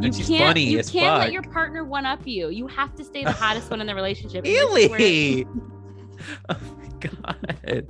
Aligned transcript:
You 0.00 0.10
can't. 0.12 0.28
funny 0.48 0.64
you 0.64 0.76
can't 0.78 0.88
fuck. 0.92 1.18
let 1.18 1.32
your 1.32 1.42
partner 1.42 1.84
one 1.84 2.06
up 2.06 2.26
you. 2.26 2.48
You 2.48 2.66
have 2.68 2.94
to 2.96 3.04
stay 3.04 3.24
the 3.24 3.32
hottest 3.32 3.70
one 3.70 3.80
in 3.80 3.86
the 3.86 3.94
relationship. 3.94 4.44
and 4.44 4.46
this 4.46 4.84
is 4.84 4.90
where- 4.90 4.98
really? 4.98 5.46
oh 6.48 6.56
my 6.78 6.88
god! 7.00 7.86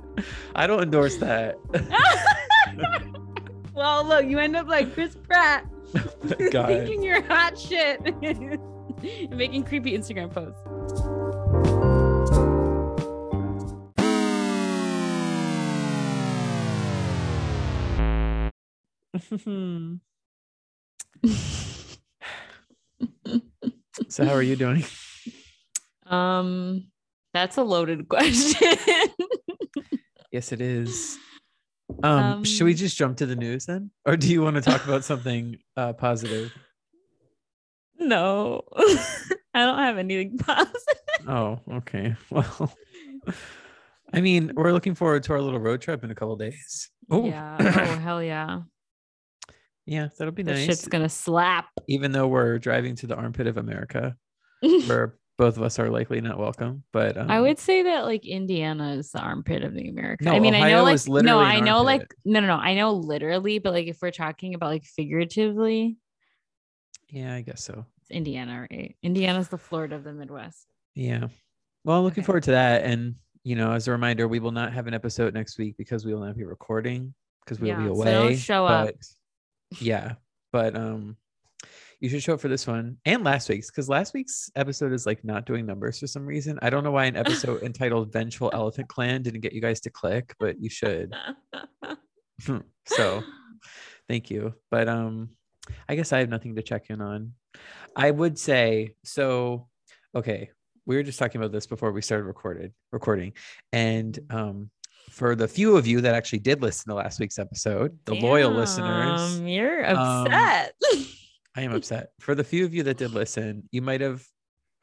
I 0.55 0.67
don't 0.67 0.83
endorse 0.83 1.17
that. 1.17 1.57
well, 3.73 4.05
look, 4.05 4.25
you 4.25 4.39
end 4.39 4.55
up 4.55 4.67
like 4.67 4.93
Chris 4.93 5.15
Pratt, 5.15 5.65
Oh 5.95 6.49
god. 6.51 6.67
thinking 6.67 7.03
you're 7.03 7.21
hot 7.23 7.57
shit, 7.57 8.01
and 8.05 8.59
making 9.31 9.63
creepy 9.63 9.97
Instagram 9.97 10.31
posts. 10.33 10.61
So 24.11 24.25
how 24.25 24.33
are 24.33 24.41
you 24.43 24.55
doing? 24.55 24.83
Um, 26.07 26.87
that's 27.33 27.55
a 27.55 27.63
loaded 27.63 28.09
question. 28.09 28.67
Yes, 30.29 30.51
it 30.51 30.59
is. 30.59 31.17
Um, 32.03 32.43
should 32.43 32.65
we 32.65 32.71
Um, 32.71 32.77
just 32.77 32.97
jump 32.97 33.15
to 33.17 33.25
the 33.25 33.35
news 33.37 33.65
then, 33.65 33.91
or 34.05 34.17
do 34.17 34.27
you 34.29 34.41
want 34.41 34.55
to 34.57 34.61
talk 34.61 34.83
about 34.87 35.05
something 35.05 35.55
uh, 35.77 35.93
positive? 35.93 36.51
no, 37.97 38.63
I 38.75 39.63
don't 39.65 39.77
have 39.79 39.97
anything 39.99 40.37
positive. 40.37 40.97
Oh, 41.29 41.59
okay. 41.75 42.15
Well, 42.29 42.75
I 44.13 44.19
mean, 44.19 44.51
we're 44.55 44.73
looking 44.73 44.95
forward 44.95 45.23
to 45.23 45.33
our 45.33 45.41
little 45.41 45.59
road 45.61 45.79
trip 45.79 46.03
in 46.03 46.11
a 46.11 46.15
couple 46.15 46.35
days. 46.35 46.89
Oh, 47.09 47.25
Yeah. 47.25 47.55
Oh 47.59 47.99
hell 47.99 48.21
yeah. 48.23 48.61
Yeah, 49.91 50.07
that'll 50.17 50.31
be 50.33 50.43
This 50.43 50.59
nice. 50.59 50.65
shit's 50.65 50.87
gonna 50.87 51.09
slap. 51.09 51.67
Even 51.87 52.11
though 52.13 52.27
we're 52.27 52.57
driving 52.59 52.95
to 52.97 53.07
the 53.07 53.15
armpit 53.15 53.45
of 53.47 53.57
America, 53.57 54.15
where 54.61 55.17
both 55.37 55.57
of 55.57 55.63
us 55.63 55.79
are 55.79 55.89
likely 55.89 56.21
not 56.21 56.37
welcome, 56.37 56.83
but 56.93 57.17
um, 57.17 57.29
I 57.29 57.41
would 57.41 57.59
say 57.59 57.83
that 57.83 58.05
like 58.05 58.25
Indiana 58.25 58.93
is 58.93 59.11
the 59.11 59.19
armpit 59.19 59.63
of 59.63 59.73
the 59.73 59.89
America. 59.89 60.23
No, 60.25 60.31
I 60.33 60.39
mean, 60.39 60.53
I 60.55 60.71
know 60.71 60.83
like 60.83 60.99
no, 61.07 61.39
I 61.39 61.59
know 61.59 61.81
like 61.81 62.13
no, 62.25 62.39
no, 62.39 62.47
no. 62.47 62.55
I 62.55 62.73
know 62.75 62.93
literally, 62.93 63.59
but 63.59 63.73
like 63.73 63.87
if 63.87 63.97
we're 64.01 64.11
talking 64.11 64.53
about 64.55 64.69
like 64.69 64.83
figuratively, 64.85 65.97
Yeah, 67.09 67.33
I 67.35 67.41
guess 67.41 67.63
so. 67.63 67.85
it's 68.01 68.11
Indiana, 68.11 68.67
right? 68.71 68.95
Indiana's 69.03 69.49
the 69.49 69.57
Florida 69.57 69.95
of 69.95 70.03
the 70.03 70.13
Midwest. 70.13 70.67
Yeah. 70.95 71.27
Well, 71.83 71.97
I'm 71.97 72.03
looking 72.03 72.21
Okay. 72.21 72.25
forward 72.27 72.43
to 72.43 72.51
that. 72.51 72.83
And, 72.83 73.15
you 73.43 73.55
know, 73.55 73.71
as 73.71 73.87
a 73.87 73.91
reminder, 73.91 74.27
we 74.27 74.39
will 74.39 74.51
not 74.51 74.71
have 74.73 74.85
an 74.87 74.93
episode 74.93 75.33
next 75.33 75.57
week 75.57 75.75
because 75.77 76.05
we 76.05 76.13
will 76.13 76.21
not 76.21 76.37
be 76.37 76.43
recording 76.43 77.13
because 77.43 77.59
we 77.59 77.69
will 77.71 77.77
be 77.77 77.83
Yeah, 77.83 77.87
so 77.89 77.93
away. 77.95 78.11
don't 78.29 78.37
show 78.37 78.65
up. 78.67 78.93
Yeah. 79.79 80.13
But 80.51 80.75
um 80.75 81.17
you 81.99 82.09
should 82.09 82.23
show 82.23 82.33
up 82.33 82.41
for 82.41 82.47
this 82.47 82.65
one 82.65 82.97
and 83.05 83.23
last 83.23 83.47
week's 83.47 83.69
because 83.69 83.87
last 83.87 84.15
week's 84.15 84.49
episode 84.55 84.91
is 84.91 85.05
like 85.05 85.23
not 85.23 85.45
doing 85.45 85.67
numbers 85.67 85.99
for 85.99 86.07
some 86.07 86.25
reason. 86.25 86.57
I 86.61 86.71
don't 86.71 86.83
know 86.83 86.91
why 86.91 87.05
an 87.05 87.15
episode 87.15 87.61
entitled 87.63 88.11
Vengeful 88.11 88.49
Elephant 88.53 88.87
Clan 88.87 89.21
didn't 89.21 89.41
get 89.41 89.53
you 89.53 89.61
guys 89.61 89.79
to 89.81 89.91
click, 89.91 90.35
but 90.39 90.59
you 90.59 90.69
should. 90.69 91.13
so 92.87 93.23
thank 94.09 94.31
you. 94.31 94.55
But 94.71 94.89
um 94.89 95.29
I 95.87 95.95
guess 95.95 96.11
I 96.11 96.19
have 96.19 96.29
nothing 96.29 96.55
to 96.55 96.63
check 96.63 96.89
in 96.89 97.01
on. 97.01 97.33
I 97.95 98.09
would 98.09 98.39
say 98.39 98.95
so 99.03 99.67
okay, 100.15 100.49
we 100.87 100.95
were 100.95 101.03
just 101.03 101.19
talking 101.19 101.39
about 101.39 101.51
this 101.51 101.67
before 101.67 101.91
we 101.91 102.01
started 102.01 102.25
recorded 102.25 102.73
recording. 102.91 103.33
And 103.71 104.17
um 104.31 104.71
for 105.11 105.35
the 105.35 105.47
few 105.47 105.77
of 105.77 105.85
you 105.85 106.01
that 106.01 106.15
actually 106.15 106.39
did 106.39 106.61
listen 106.61 106.89
to 106.89 106.95
last 106.95 107.19
week's 107.19 107.37
episode, 107.37 107.97
the 108.05 108.15
loyal 108.15 108.51
listeners, 108.51 109.39
you're 109.41 109.87
um, 109.89 110.27
upset. 110.27 110.73
I 111.55 111.61
am 111.63 111.73
upset. 111.73 112.11
For 112.19 112.33
the 112.33 112.43
few 112.43 112.65
of 112.65 112.73
you 112.73 112.83
that 112.83 112.97
did 112.97 113.11
listen, 113.11 113.67
you 113.71 113.81
might 113.81 114.01
have 114.01 114.25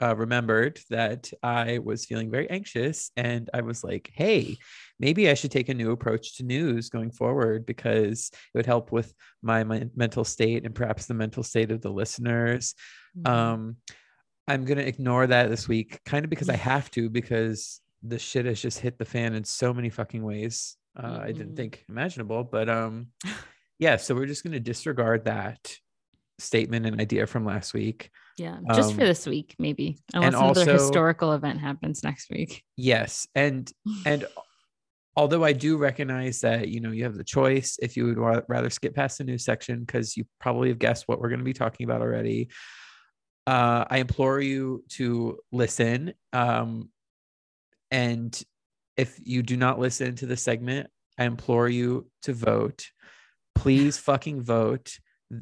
uh, 0.03 0.15
remembered 0.15 0.79
that 0.91 1.33
I 1.43 1.79
was 1.79 2.05
feeling 2.05 2.31
very 2.31 2.49
anxious 2.51 3.11
and 3.17 3.49
I 3.53 3.63
was 3.63 3.83
like, 3.83 4.11
hey, 4.15 4.59
maybe 5.01 5.29
I 5.29 5.35
should 5.35 5.51
take 5.51 5.71
a 5.71 5.75
new 5.75 5.91
approach 5.91 6.37
to 6.37 6.45
news 6.45 6.91
going 6.91 7.11
forward 7.11 7.67
because 7.67 8.31
it 8.33 8.59
would 8.59 8.67
help 8.67 8.93
with 8.93 9.13
my, 9.43 9.65
my 9.65 9.89
mental 9.97 10.25
state 10.25 10.65
and 10.65 10.75
perhaps 10.75 11.07
the 11.07 11.15
mental 11.15 11.43
state 11.43 11.71
of 11.71 11.81
the 11.81 11.91
listeners. 11.91 12.75
Mhm. 13.19 13.29
Um, 13.29 13.77
I'm 14.47 14.65
going 14.65 14.79
to 14.79 14.87
ignore 14.87 15.27
that 15.27 15.51
this 15.51 15.69
week, 15.69 16.01
kind 16.05 16.25
of 16.25 16.31
because 16.31 16.49
I 16.49 16.57
have 16.57 16.91
to, 16.93 17.11
because 17.11 17.81
the 18.03 18.19
shit 18.19 18.47
has 18.47 18.61
just 18.61 18.79
hit 18.79 18.99
the 18.99 19.05
fan 19.05 19.35
in 19.35 19.45
so 19.45 19.73
many 19.75 19.91
fucking 19.91 20.23
ways. 20.23 20.77
Uh, 20.97 21.19
I 21.23 21.33
didn't 21.33 21.53
Mhm. 21.53 21.57
think 21.57 21.85
imaginable, 21.89 22.45
but 22.45 22.69
um, 22.69 23.09
yeah, 23.79 23.97
so 23.97 24.15
we're 24.15 24.27
just 24.27 24.43
going 24.45 24.53
to 24.55 24.61
disregard 24.61 25.25
that 25.27 25.77
statement 26.39 26.87
and 26.87 27.01
idea 27.01 27.27
from 27.27 27.45
last 27.45 27.75
week. 27.75 28.11
yeah, 28.37 28.59
just 28.75 28.95
for 28.95 29.01
um, 29.01 29.07
this 29.09 29.27
week, 29.27 29.57
maybe. 29.59 29.99
Unless 30.15 30.27
and 30.29 30.37
another 30.37 30.61
also- 30.61 30.73
historical 30.73 31.33
event 31.33 31.61
happens 31.61 32.05
next 32.05 32.31
week. 32.31 32.63
Yes, 32.77 33.27
and 33.35 33.71
and 34.07 34.25
although 35.17 35.43
I 35.43 35.53
do 35.53 35.77
recognize 35.77 36.41
that 36.43 36.69
you 36.69 36.81
know 36.81 36.93
you 36.93 37.03
have 37.03 37.17
the 37.17 37.25
choice 37.25 37.77
if 37.83 37.97
you 37.97 38.05
would 38.07 38.19
ra- 38.19 38.43
rather 38.49 38.71
skip 38.71 38.95
past 38.95 39.19
the 39.19 39.25
news 39.25 39.45
section 39.45 39.81
because 39.81 40.17
you 40.17 40.25
probably 40.41 40.69
have 40.69 40.79
guessed 40.79 41.09
what 41.09 41.21
we're 41.21 41.29
going 41.31 41.41
to 41.41 41.45
be 41.45 41.53
talking 41.53 41.85
about 41.85 42.01
already. 42.03 42.49
Uh, 43.47 43.85
I 43.91 43.99
implore 43.99 44.41
you 44.41 44.85
to 44.91 45.39
listen. 45.51 46.13
Um, 46.33 46.91
and 47.91 48.41
if 48.97 49.19
you 49.23 49.43
do 49.43 49.57
not 49.57 49.79
listen 49.79 50.17
to 50.17 50.27
the 50.27 50.37
segment, 50.37 50.89
I 51.19 51.25
implore 51.25 51.69
you 51.69 52.11
to 52.23 52.33
vote. 52.33 52.87
Please 53.55 53.97
fucking 53.99 54.43
vote 54.43 54.99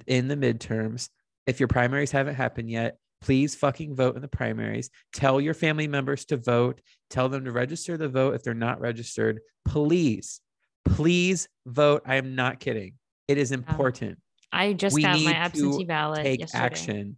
in 0.06 0.28
the 0.28 0.36
midterms. 0.36 1.08
If 1.46 1.60
your 1.60 1.68
primaries 1.68 2.10
haven't 2.10 2.34
happened 2.34 2.70
yet, 2.70 2.98
please 3.20 3.54
fucking 3.54 3.94
vote 3.94 4.16
in 4.16 4.22
the 4.22 4.28
primaries. 4.28 4.90
Tell 5.14 5.40
your 5.40 5.54
family 5.54 5.88
members 5.88 6.24
to 6.26 6.36
vote. 6.36 6.80
Tell 7.10 7.28
them 7.28 7.44
to 7.44 7.52
register 7.52 7.96
the 7.96 8.08
vote 8.08 8.34
if 8.34 8.42
they're 8.42 8.54
not 8.54 8.80
registered. 8.80 9.40
Please, 9.66 10.40
please 10.84 11.48
vote. 11.66 12.02
I 12.06 12.16
am 12.16 12.34
not 12.34 12.60
kidding. 12.60 12.94
It 13.28 13.38
is 13.38 13.52
important. 13.52 14.18
I 14.52 14.72
just 14.72 14.94
We 14.94 15.02
got 15.02 15.20
my 15.20 15.32
absentee 15.32 15.84
ballot. 15.84 16.22
Take 16.24 16.40
yesterday. 16.40 16.64
action. 16.64 17.16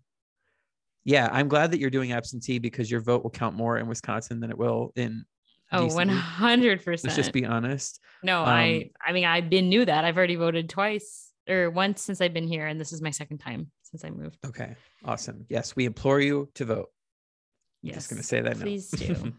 Yeah, 1.05 1.29
I'm 1.33 1.49
glad 1.49 1.71
that 1.73 1.81
you're 1.81 1.91
doing 1.91 2.13
absentee 2.13 2.59
because 2.59 2.91
your 2.91 3.01
vote 3.01 3.23
will 3.23 3.31
count 3.31 3.57
more 3.57 3.79
in 3.79 3.87
Wisconsin 3.89 4.41
than 4.41 4.51
it 4.51 4.59
will 4.59 4.93
in 4.97 5.25
Oh, 5.71 5.87
DC. 5.87 5.95
100 5.95 6.83
Let's 6.87 7.03
just 7.15 7.33
be 7.33 7.45
honest. 7.45 8.01
No, 8.23 8.41
um, 8.43 8.49
I 8.49 8.91
I 9.05 9.13
mean 9.13 9.25
I've 9.27 9.51
been 9.51 9.69
knew 9.69 9.85
that. 9.85 10.05
I've 10.05 10.17
already 10.17 10.37
voted 10.37 10.69
twice 10.71 11.31
or 11.49 11.71
once 11.71 12.01
since 12.03 12.21
I've 12.21 12.33
been 12.35 12.49
here, 12.49 12.67
and 12.67 12.81
this 12.81 12.93
is 12.93 13.03
my 13.03 13.11
second 13.11 13.39
time 13.39 13.71
since 13.83 14.03
I 14.05 14.11
moved. 14.11 14.39
Okay, 14.47 14.75
awesome. 15.05 15.45
Yes, 15.49 15.77
we 15.77 15.85
implore 15.85 16.21
you 16.21 16.49
to 16.55 16.65
vote. 16.65 16.89
I'm 17.83 17.89
Yes. 17.91 17.95
just 17.97 18.11
gonna 18.11 18.23
say 18.23 18.41
that 18.41 18.57
now. 18.57 18.63
Please 18.63 18.91
do. 18.91 19.33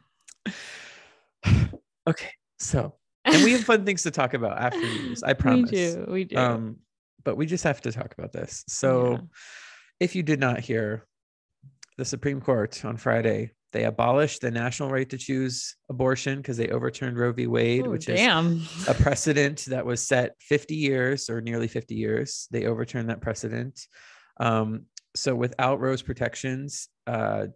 okay, 2.08 2.32
so 2.60 2.96
and 3.26 3.44
we 3.44 3.52
have 3.52 3.64
fun 3.64 3.86
things 3.86 4.04
to 4.04 4.12
talk 4.12 4.34
about 4.34 4.58
after 4.60 4.80
news. 4.80 5.24
I 5.24 5.34
promise. 5.44 5.72
We 5.72 5.78
do. 5.78 6.06
We 6.10 6.24
do. 6.26 6.38
Um, 6.38 6.78
but 7.24 7.36
we 7.38 7.46
just 7.46 7.64
have 7.64 7.82
to 7.82 7.92
talk 7.92 8.14
about 8.18 8.32
this. 8.32 8.64
So, 8.68 9.12
Yeah. 9.12 9.18
if 10.00 10.16
you 10.16 10.24
did 10.24 10.40
not 10.40 10.60
hear, 10.62 11.06
the 12.00 12.06
Supreme 12.06 12.42
Court 12.42 12.84
on 12.84 12.98
Friday 12.98 13.52
they 13.72 13.84
abolished 13.84 14.42
the 14.42 14.50
national 14.50 14.90
right 14.90 15.10
to 15.10 15.18
choose 15.18 15.76
abortion 15.90 16.38
because 16.38 16.58
they 16.58 16.70
overturned 16.70 17.18
Roe 17.18 17.32
v. 17.32 17.46
Wade, 17.48 17.86
Oh, 17.86 17.92
which 17.92 18.10
is 18.10 18.20
a 18.88 18.94
precedent 18.96 19.66
that 19.68 19.86
was 19.86 20.06
set 20.06 20.36
50 20.42 20.76
years 20.76 21.30
or 21.30 21.40
nearly 21.40 21.68
50 21.68 21.94
years. 21.94 22.48
They 22.50 22.66
overturned 22.66 23.10
that 23.10 23.22
precedent. 23.22 23.80
Um, 24.40 24.86
so 25.16 25.36
without 25.36 25.80
Roe's 25.80 26.02
protections, 26.02 26.88
uh, 27.06 27.48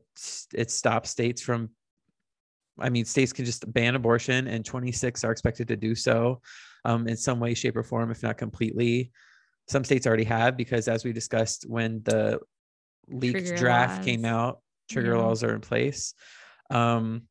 it 0.53 0.69
stops 0.69 1.09
states 1.09 1.41
from. 1.41 1.69
I 2.79 2.89
mean, 2.89 3.05
states 3.05 3.33
can 3.33 3.45
just 3.45 3.71
ban 3.71 3.95
abortion, 3.95 4.47
and 4.47 4.65
26 4.65 5.23
are 5.23 5.31
expected 5.31 5.67
to 5.67 5.75
do 5.75 5.93
so 5.93 6.41
um, 6.85 7.07
in 7.07 7.15
some 7.15 7.39
way, 7.39 7.53
shape, 7.53 7.75
or 7.75 7.83
form, 7.83 8.09
if 8.09 8.23
not 8.23 8.37
completely. 8.37 9.11
Some 9.67 9.83
states 9.83 10.07
already 10.07 10.23
have, 10.23 10.57
because 10.57 10.87
as 10.87 11.03
we 11.05 11.13
discussed 11.13 11.65
when 11.67 12.01
the 12.03 12.39
leaked 13.07 13.39
Trigger 13.39 13.57
draft 13.57 14.03
came 14.03 14.25
out, 14.25 14.61
trigger 14.89 15.13
Yeah. 15.15 15.21
laws 15.21 15.43
are 15.43 15.53
in 15.53 15.61
place. 15.61 16.13
Um, 16.69 17.23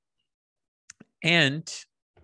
and 1.23 1.73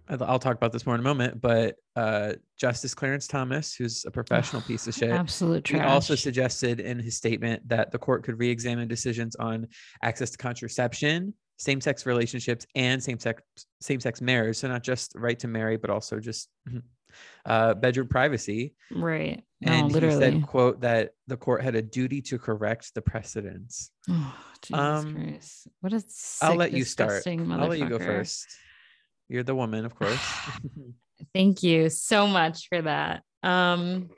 I'll 0.08 0.22
I'll 0.24 0.38
talk 0.38 0.56
about 0.56 0.72
this 0.72 0.86
more 0.86 0.94
in 0.94 1.00
a 1.00 1.04
moment, 1.04 1.40
but 1.40 1.76
uh, 1.96 2.34
Justice 2.58 2.94
Clarence 2.94 3.26
Thomas, 3.26 3.74
who's 3.74 4.04
a 4.06 4.10
professional 4.10 4.62
piece 4.62 4.86
of 4.86 4.94
shit, 5.00 5.10
Absolute 5.10 5.68
he 5.68 5.78
also 5.80 6.14
suggested 6.14 6.80
in 6.80 6.98
his 6.98 7.16
statement 7.16 7.68
that 7.68 7.90
the 7.92 7.98
court 7.98 8.24
could 8.24 8.38
re-examine 8.38 8.88
decisions 8.88 9.36
on 9.36 9.66
access 10.02 10.30
to 10.30 10.38
contraception, 10.38 11.34
same-sex 11.58 12.06
relationships, 12.06 12.66
and 12.74 13.02
same-sex 13.02 13.42
same-sex 13.80 14.20
marriage. 14.20 14.56
So 14.56 14.68
not 14.68 14.82
just 14.82 15.12
right 15.14 15.38
to 15.40 15.48
marry, 15.48 15.76
but 15.76 15.90
also 15.90 16.18
just 16.20 16.48
uh, 17.44 17.74
bedroom 17.74 18.08
privacy. 18.08 18.74
right. 18.90 19.42
No, 19.60 19.72
And 19.72 19.92
he 19.92 20.00
said, 20.00 20.46
"quote 20.46 20.82
that 20.82 21.14
the 21.26 21.36
court 21.36 21.62
had 21.62 21.74
a 21.74 21.82
duty 21.82 22.22
to 22.22 22.38
correct 22.38 22.94
the 22.94 23.02
precedents." 23.02 23.90
oh, 24.08 24.36
Jesus 24.62 24.78
um, 24.78 25.14
Christ. 25.14 25.68
What 25.80 25.92
a 25.92 26.02
I'll 26.42 26.54
let 26.54 26.72
you 26.72 26.84
start. 26.84 27.26
I'll 27.26 27.68
let 27.68 27.78
you 27.78 27.88
go 27.88 27.98
first. 27.98 28.46
You're 29.28 29.42
the 29.42 29.56
woman, 29.56 29.84
of 29.84 29.94
course. 29.94 30.20
Thank 31.34 31.62
you 31.64 31.90
so 31.90 32.26
much 32.28 32.68
for 32.68 32.82
that. 32.82 33.22
Um 33.42 34.10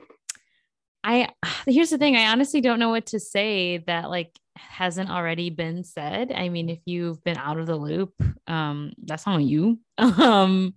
I 1.03 1.29
here's 1.65 1.89
the 1.89 1.97
thing. 1.97 2.15
I 2.15 2.31
honestly 2.31 2.61
don't 2.61 2.79
know 2.79 2.89
what 2.89 3.07
to 3.07 3.19
say 3.19 3.79
that 3.87 4.09
like 4.09 4.37
hasn't 4.55 5.09
already 5.09 5.49
been 5.49 5.83
said. 5.83 6.31
I 6.31 6.49
mean, 6.49 6.69
if 6.69 6.79
you've 6.85 7.23
been 7.23 7.37
out 7.37 7.57
of 7.57 7.67
the 7.67 7.75
loop, 7.75 8.13
um, 8.47 8.93
that's 9.03 9.27
on 9.27 9.45
you. 9.47 9.79
Um, 9.97 10.73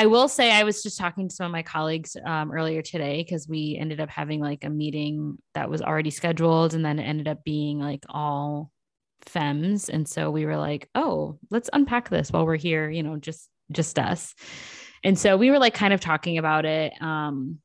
I 0.00 0.06
will 0.06 0.28
say 0.28 0.50
I 0.50 0.62
was 0.62 0.82
just 0.82 0.96
talking 0.96 1.28
to 1.28 1.34
some 1.34 1.44
of 1.44 1.52
my 1.52 1.62
colleagues 1.62 2.16
um, 2.24 2.50
earlier 2.50 2.80
today 2.80 3.22
because 3.22 3.46
we 3.46 3.76
ended 3.78 4.00
up 4.00 4.08
having 4.08 4.40
like 4.40 4.64
a 4.64 4.70
meeting 4.70 5.36
that 5.52 5.68
was 5.68 5.82
already 5.82 6.08
scheduled, 6.08 6.72
and 6.72 6.82
then 6.82 6.98
it 6.98 7.02
ended 7.02 7.28
up 7.28 7.44
being 7.44 7.78
like 7.78 8.06
all 8.08 8.70
femmes, 9.26 9.90
and 9.90 10.08
so 10.08 10.30
we 10.30 10.46
were 10.46 10.56
like, 10.56 10.88
oh, 10.94 11.38
let's 11.50 11.68
unpack 11.74 12.08
this 12.08 12.30
while 12.30 12.46
we're 12.46 12.56
here. 12.56 12.88
You 12.88 13.02
know, 13.02 13.18
just 13.18 13.50
just 13.72 13.98
us. 13.98 14.34
And 15.04 15.18
so 15.18 15.36
we 15.36 15.50
were 15.50 15.58
like 15.58 15.74
kind 15.74 15.92
of 15.92 16.00
talking 16.00 16.38
about 16.38 16.64
it. 16.64 16.94
Um, 17.02 17.58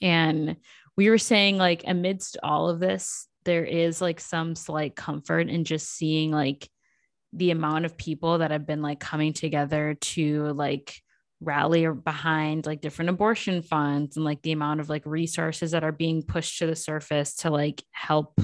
and 0.00 0.56
we 0.96 1.10
were 1.10 1.18
saying 1.18 1.58
like 1.58 1.84
amidst 1.86 2.38
all 2.42 2.70
of 2.70 2.80
this 2.80 3.28
there 3.44 3.66
is 3.66 4.00
like 4.00 4.20
some 4.20 4.54
slight 4.54 4.96
comfort 4.96 5.50
in 5.50 5.64
just 5.64 5.90
seeing 5.90 6.30
like 6.30 6.70
the 7.34 7.50
amount 7.50 7.84
of 7.84 7.98
people 7.98 8.38
that 8.38 8.50
have 8.50 8.66
been 8.66 8.80
like 8.80 8.98
coming 8.98 9.34
together 9.34 9.98
to 10.00 10.52
like 10.54 11.02
rally 11.40 11.86
behind 11.88 12.66
like 12.66 12.80
different 12.80 13.08
abortion 13.08 13.62
funds 13.62 14.16
and 14.16 14.24
like 14.24 14.42
the 14.42 14.52
amount 14.52 14.80
of 14.80 14.88
like 14.88 15.02
resources 15.06 15.70
that 15.70 15.84
are 15.84 15.92
being 15.92 16.22
pushed 16.22 16.58
to 16.58 16.66
the 16.66 16.76
surface 16.76 17.34
to 17.36 17.50
like 17.50 17.82
help 17.92 18.38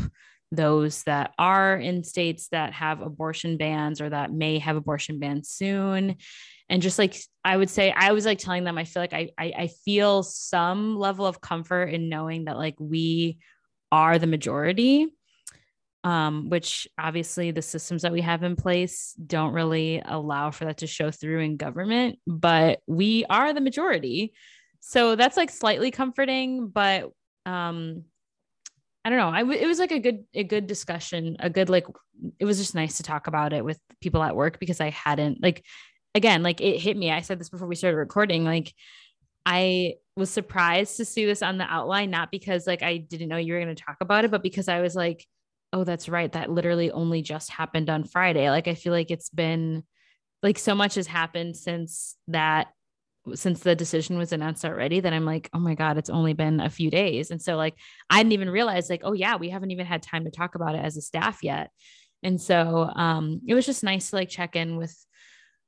those 0.52 1.02
that 1.02 1.32
are 1.38 1.76
in 1.76 2.04
states 2.04 2.48
that 2.52 2.72
have 2.72 3.02
abortion 3.02 3.56
bans 3.56 4.00
or 4.00 4.08
that 4.08 4.32
may 4.32 4.58
have 4.58 4.76
abortion 4.76 5.18
bans 5.18 5.48
soon. 5.50 6.16
And 6.68 6.82
just 6.82 6.98
like 6.98 7.16
i 7.44 7.56
would 7.56 7.70
say 7.70 7.92
i 7.96 8.10
was 8.10 8.26
like 8.26 8.38
telling 8.38 8.64
them 8.64 8.76
i 8.76 8.82
feel 8.82 9.00
like 9.00 9.12
I, 9.12 9.30
I 9.38 9.52
i 9.56 9.66
feel 9.84 10.24
some 10.24 10.96
level 10.98 11.24
of 11.24 11.40
comfort 11.40 11.84
in 11.84 12.08
knowing 12.08 12.46
that 12.46 12.56
like 12.56 12.74
we 12.80 13.38
are 13.92 14.18
the 14.18 14.26
majority 14.26 15.06
um, 16.06 16.50
which 16.50 16.86
obviously 16.98 17.50
the 17.50 17.62
systems 17.62 18.02
that 18.02 18.12
we 18.12 18.20
have 18.20 18.44
in 18.44 18.54
place 18.54 19.12
don't 19.26 19.52
really 19.52 20.00
allow 20.04 20.52
for 20.52 20.64
that 20.64 20.78
to 20.78 20.86
show 20.86 21.10
through 21.10 21.40
in 21.40 21.56
government 21.56 22.18
but 22.26 22.80
we 22.86 23.24
are 23.28 23.52
the 23.52 23.60
majority 23.60 24.32
so 24.80 25.16
that's 25.16 25.36
like 25.36 25.50
slightly 25.50 25.90
comforting 25.90 26.68
but 26.68 27.10
um 27.44 28.04
I 29.04 29.08
don't 29.08 29.18
know. 29.20 29.28
I 29.28 29.42
w- 29.42 29.60
it 29.60 29.68
was 29.68 29.78
like 29.78 29.92
a 29.92 30.00
good 30.00 30.24
a 30.34 30.42
good 30.42 30.66
discussion, 30.66 31.36
a 31.38 31.48
good 31.48 31.68
like 31.68 31.86
it 32.40 32.44
was 32.44 32.58
just 32.58 32.74
nice 32.74 32.96
to 32.96 33.04
talk 33.04 33.28
about 33.28 33.52
it 33.52 33.64
with 33.64 33.78
people 34.00 34.20
at 34.20 34.34
work 34.34 34.58
because 34.58 34.80
I 34.80 34.90
hadn't 34.90 35.40
like 35.40 35.64
again, 36.16 36.42
like 36.42 36.60
it 36.60 36.80
hit 36.80 36.96
me. 36.96 37.12
I 37.12 37.20
said 37.20 37.38
this 37.38 37.48
before 37.48 37.68
we 37.68 37.76
started 37.76 37.98
recording. 37.98 38.44
Like, 38.44 38.74
I 39.44 39.94
was 40.16 40.30
surprised 40.30 40.96
to 40.96 41.04
see 41.04 41.24
this 41.24 41.40
on 41.40 41.56
the 41.56 41.72
outline, 41.72 42.10
not 42.10 42.32
because 42.32 42.66
like 42.66 42.82
I 42.82 42.96
didn't 42.96 43.28
know 43.28 43.36
you 43.36 43.52
were 43.52 43.60
going 43.60 43.76
to 43.76 43.80
talk 43.80 43.98
about 44.00 44.24
it, 44.24 44.32
but 44.32 44.42
because 44.42 44.66
I 44.66 44.80
was 44.80 44.96
like, 44.96 45.24
oh, 45.72 45.84
that's 45.84 46.08
right. 46.08 46.32
That 46.32 46.50
literally 46.50 46.90
only 46.90 47.22
just 47.22 47.50
happened 47.50 47.90
on 47.90 48.04
Friday. 48.04 48.50
Like, 48.50 48.68
I 48.68 48.74
feel 48.74 48.92
like 48.92 49.10
it's 49.10 49.30
been 49.30 49.84
like 50.42 50.58
so 50.58 50.74
much 50.74 50.94
has 50.94 51.06
happened 51.06 51.56
since 51.56 52.16
that 52.28 52.68
since 53.34 53.60
the 53.60 53.74
decision 53.74 54.18
was 54.18 54.32
announced 54.32 54.64
already 54.64 55.00
that 55.00 55.12
I'm 55.12 55.24
like, 55.24 55.50
oh 55.52 55.58
my 55.58 55.74
God, 55.74 55.98
it's 55.98 56.10
only 56.10 56.32
been 56.32 56.60
a 56.60 56.70
few 56.70 56.90
days. 56.92 57.32
And 57.32 57.42
so 57.42 57.56
like 57.56 57.74
I 58.08 58.18
didn't 58.18 58.34
even 58.34 58.50
realize 58.50 58.88
like, 58.88 59.00
oh 59.02 59.14
yeah, 59.14 59.34
we 59.34 59.50
haven't 59.50 59.72
even 59.72 59.86
had 59.86 60.02
time 60.02 60.24
to 60.24 60.30
talk 60.30 60.54
about 60.54 60.76
it 60.76 60.84
as 60.84 60.96
a 60.96 61.02
staff 61.02 61.42
yet. 61.42 61.70
And 62.22 62.40
so 62.40 62.88
um 62.94 63.40
it 63.48 63.54
was 63.54 63.66
just 63.66 63.82
nice 63.82 64.10
to 64.10 64.16
like 64.16 64.28
check 64.28 64.54
in 64.54 64.76
with 64.76 64.96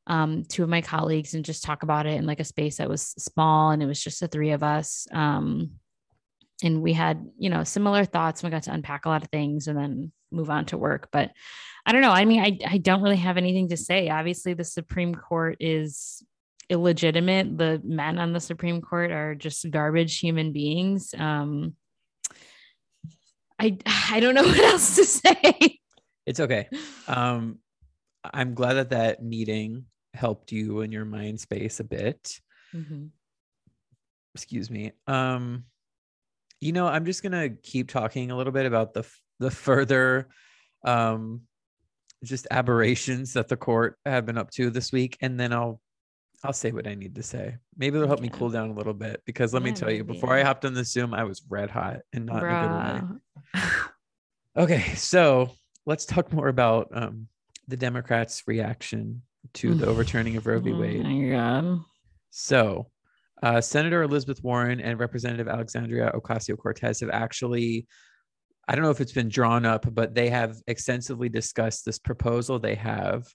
um, 0.08 0.44
two 0.44 0.62
of 0.62 0.68
my 0.70 0.80
colleagues 0.80 1.34
and 1.34 1.44
just 1.44 1.62
talk 1.62 1.82
about 1.82 2.06
it 2.06 2.14
in 2.14 2.26
like 2.26 2.40
a 2.40 2.44
space 2.44 2.78
that 2.78 2.88
was 2.88 3.02
small 3.02 3.70
and 3.70 3.82
it 3.82 3.86
was 3.86 4.02
just 4.02 4.20
the 4.20 4.28
three 4.28 4.50
of 4.50 4.62
us. 4.62 5.06
Um, 5.12 5.72
and 6.62 6.82
we 6.82 6.92
had, 6.92 7.24
you 7.38 7.50
know, 7.50 7.64
similar 7.64 8.04
thoughts. 8.04 8.42
We 8.42 8.50
got 8.50 8.64
to 8.64 8.72
unpack 8.72 9.06
a 9.06 9.08
lot 9.08 9.22
of 9.22 9.30
things 9.30 9.68
and 9.68 9.78
then 9.78 10.12
move 10.30 10.50
on 10.50 10.66
to 10.66 10.78
work. 10.78 11.08
But 11.12 11.30
I 11.86 11.92
don't 11.92 12.02
know. 12.02 12.10
I 12.10 12.24
mean, 12.24 12.40
I, 12.40 12.58
I 12.66 12.78
don't 12.78 13.02
really 13.02 13.16
have 13.16 13.36
anything 13.36 13.68
to 13.68 13.76
say. 13.76 14.08
Obviously, 14.08 14.54
the 14.54 14.64
Supreme 14.64 15.14
Court 15.14 15.56
is 15.60 16.22
illegitimate. 16.68 17.56
The 17.56 17.80
men 17.84 18.18
on 18.18 18.32
the 18.32 18.40
Supreme 18.40 18.80
Court 18.80 19.10
are 19.10 19.34
just 19.34 19.70
garbage 19.70 20.18
human 20.18 20.52
beings. 20.52 21.14
Um, 21.16 21.74
I 23.58 23.78
I 24.10 24.20
don't 24.20 24.34
know 24.34 24.42
what 24.46 24.58
else 24.58 24.96
to 24.96 25.04
say. 25.04 25.80
It's 26.26 26.40
okay. 26.40 26.68
Um, 27.06 27.58
I'm 28.24 28.54
glad 28.54 28.74
that 28.74 28.90
that 28.90 29.22
meeting 29.22 29.86
helped 30.12 30.52
you 30.52 30.80
in 30.80 30.92
your 30.92 31.04
mind 31.04 31.40
space 31.40 31.80
a 31.80 31.84
bit. 31.84 32.38
Mm-hmm. 32.74 33.06
Excuse 34.34 34.70
me. 34.70 34.92
Um, 35.06 35.64
you 36.60 36.72
know, 36.72 36.86
I'm 36.86 37.04
just 37.04 37.22
gonna 37.22 37.50
keep 37.50 37.90
talking 37.90 38.30
a 38.30 38.36
little 38.36 38.52
bit 38.52 38.66
about 38.66 38.94
the 38.94 39.08
the 39.38 39.50
further 39.50 40.28
um 40.84 41.42
just 42.24 42.46
aberrations 42.50 43.34
that 43.34 43.48
the 43.48 43.56
court 43.56 43.96
have 44.04 44.26
been 44.26 44.38
up 44.38 44.50
to 44.52 44.70
this 44.70 44.92
week, 44.92 45.16
and 45.20 45.38
then 45.38 45.52
I'll 45.52 45.80
I'll 46.44 46.52
say 46.52 46.70
what 46.70 46.86
I 46.86 46.94
need 46.94 47.16
to 47.16 47.22
say. 47.22 47.56
Maybe 47.76 47.96
it'll 47.96 48.08
help 48.08 48.20
yeah. 48.20 48.30
me 48.30 48.30
cool 48.30 48.50
down 48.50 48.70
a 48.70 48.74
little 48.74 48.94
bit 48.94 49.22
because 49.26 49.52
let 49.52 49.62
yeah, 49.62 49.70
me 49.70 49.76
tell 49.76 49.90
you, 49.90 50.04
before 50.04 50.36
I 50.36 50.42
hopped 50.42 50.64
on 50.64 50.74
the 50.74 50.84
Zoom, 50.84 51.12
I 51.12 51.24
was 51.24 51.42
red 51.48 51.70
hot 51.70 52.00
and 52.12 52.26
not 52.26 52.42
Bruh. 52.42 52.64
in 52.64 52.70
a 52.70 53.00
good 53.00 53.60
way. 53.60 53.60
okay, 54.62 54.94
so 54.94 55.50
let's 55.84 56.04
talk 56.04 56.32
more 56.32 56.48
about 56.48 56.88
um, 56.92 57.26
the 57.66 57.76
Democrats' 57.76 58.44
reaction 58.46 59.22
to 59.54 59.74
the 59.74 59.86
overturning 59.86 60.36
of 60.36 60.46
Roe 60.46 60.60
v. 60.60 60.72
Wade. 60.72 61.02
Oh 61.04 61.08
my 61.08 61.30
God. 61.30 61.80
So, 62.30 62.90
uh, 63.42 63.60
Senator 63.60 64.02
Elizabeth 64.02 64.42
Warren 64.42 64.80
and 64.80 64.98
Representative 64.98 65.48
Alexandria 65.48 66.10
Ocasio 66.14 66.56
Cortez 66.56 67.00
have 67.00 67.10
actually, 67.10 67.86
I 68.66 68.74
don't 68.74 68.84
know 68.84 68.90
if 68.90 69.00
it's 69.00 69.12
been 69.12 69.28
drawn 69.28 69.64
up, 69.64 69.92
but 69.94 70.14
they 70.14 70.28
have 70.30 70.56
extensively 70.66 71.28
discussed 71.28 71.84
this 71.84 71.98
proposal 71.98 72.58
they 72.58 72.74
have. 72.74 73.26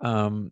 Um, 0.00 0.50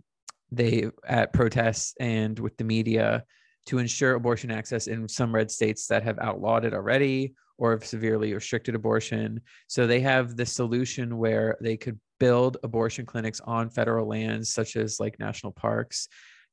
they 0.50 0.90
at 1.06 1.32
protests 1.32 1.94
and 1.98 2.38
with 2.38 2.56
the 2.56 2.64
media 2.64 3.24
to 3.66 3.78
ensure 3.78 4.14
abortion 4.14 4.50
access 4.50 4.86
in 4.86 5.08
some 5.08 5.34
red 5.34 5.50
states 5.50 5.86
that 5.88 6.02
have 6.02 6.18
outlawed 6.18 6.64
it 6.64 6.74
already 6.74 7.34
or 7.58 7.72
have 7.72 7.84
severely 7.84 8.34
restricted 8.34 8.74
abortion. 8.74 9.40
So 9.66 9.86
they 9.86 10.00
have 10.00 10.36
the 10.36 10.46
solution 10.46 11.18
where 11.18 11.56
they 11.60 11.76
could 11.76 11.98
build 12.20 12.58
abortion 12.62 13.06
clinics 13.06 13.40
on 13.40 13.70
federal 13.70 14.06
lands, 14.06 14.52
such 14.52 14.76
as 14.76 15.00
like 15.00 15.18
national 15.18 15.52
parks, 15.52 16.08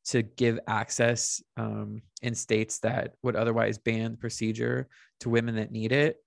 to 0.05 0.23
give 0.23 0.59
access 0.67 1.41
um, 1.57 2.01
in 2.21 2.35
states 2.35 2.79
that 2.79 3.13
would 3.23 3.35
otherwise 3.35 3.77
ban 3.77 4.11
the 4.11 4.17
procedure 4.17 4.87
to 5.19 5.29
women 5.29 5.55
that 5.55 5.71
need 5.71 5.91
it, 5.91 6.17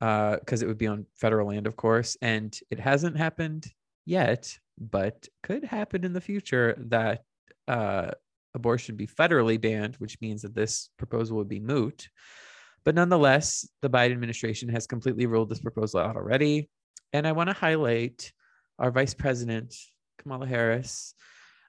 because 0.00 0.62
uh, 0.62 0.64
it 0.64 0.68
would 0.68 0.78
be 0.78 0.88
on 0.88 1.06
federal 1.14 1.48
land, 1.48 1.66
of 1.66 1.76
course. 1.76 2.16
And 2.20 2.58
it 2.70 2.80
hasn't 2.80 3.16
happened 3.16 3.66
yet, 4.04 4.58
but 4.78 5.28
could 5.42 5.64
happen 5.64 6.04
in 6.04 6.12
the 6.12 6.20
future 6.20 6.74
that 6.88 7.24
uh, 7.68 8.10
abortion 8.54 8.96
be 8.96 9.06
federally 9.06 9.60
banned, 9.60 9.94
which 9.96 10.20
means 10.20 10.42
that 10.42 10.54
this 10.54 10.90
proposal 10.98 11.36
would 11.36 11.48
be 11.48 11.60
moot. 11.60 12.08
But 12.84 12.94
nonetheless, 12.94 13.66
the 13.80 13.88
Biden 13.90 14.12
administration 14.12 14.68
has 14.68 14.86
completely 14.86 15.26
ruled 15.26 15.48
this 15.48 15.60
proposal 15.60 16.00
out 16.00 16.16
already. 16.16 16.68
And 17.12 17.26
I 17.26 17.32
want 17.32 17.48
to 17.48 17.54
highlight 17.54 18.32
our 18.78 18.90
vice 18.90 19.14
president, 19.14 19.74
Kamala 20.18 20.46
Harris, 20.46 21.14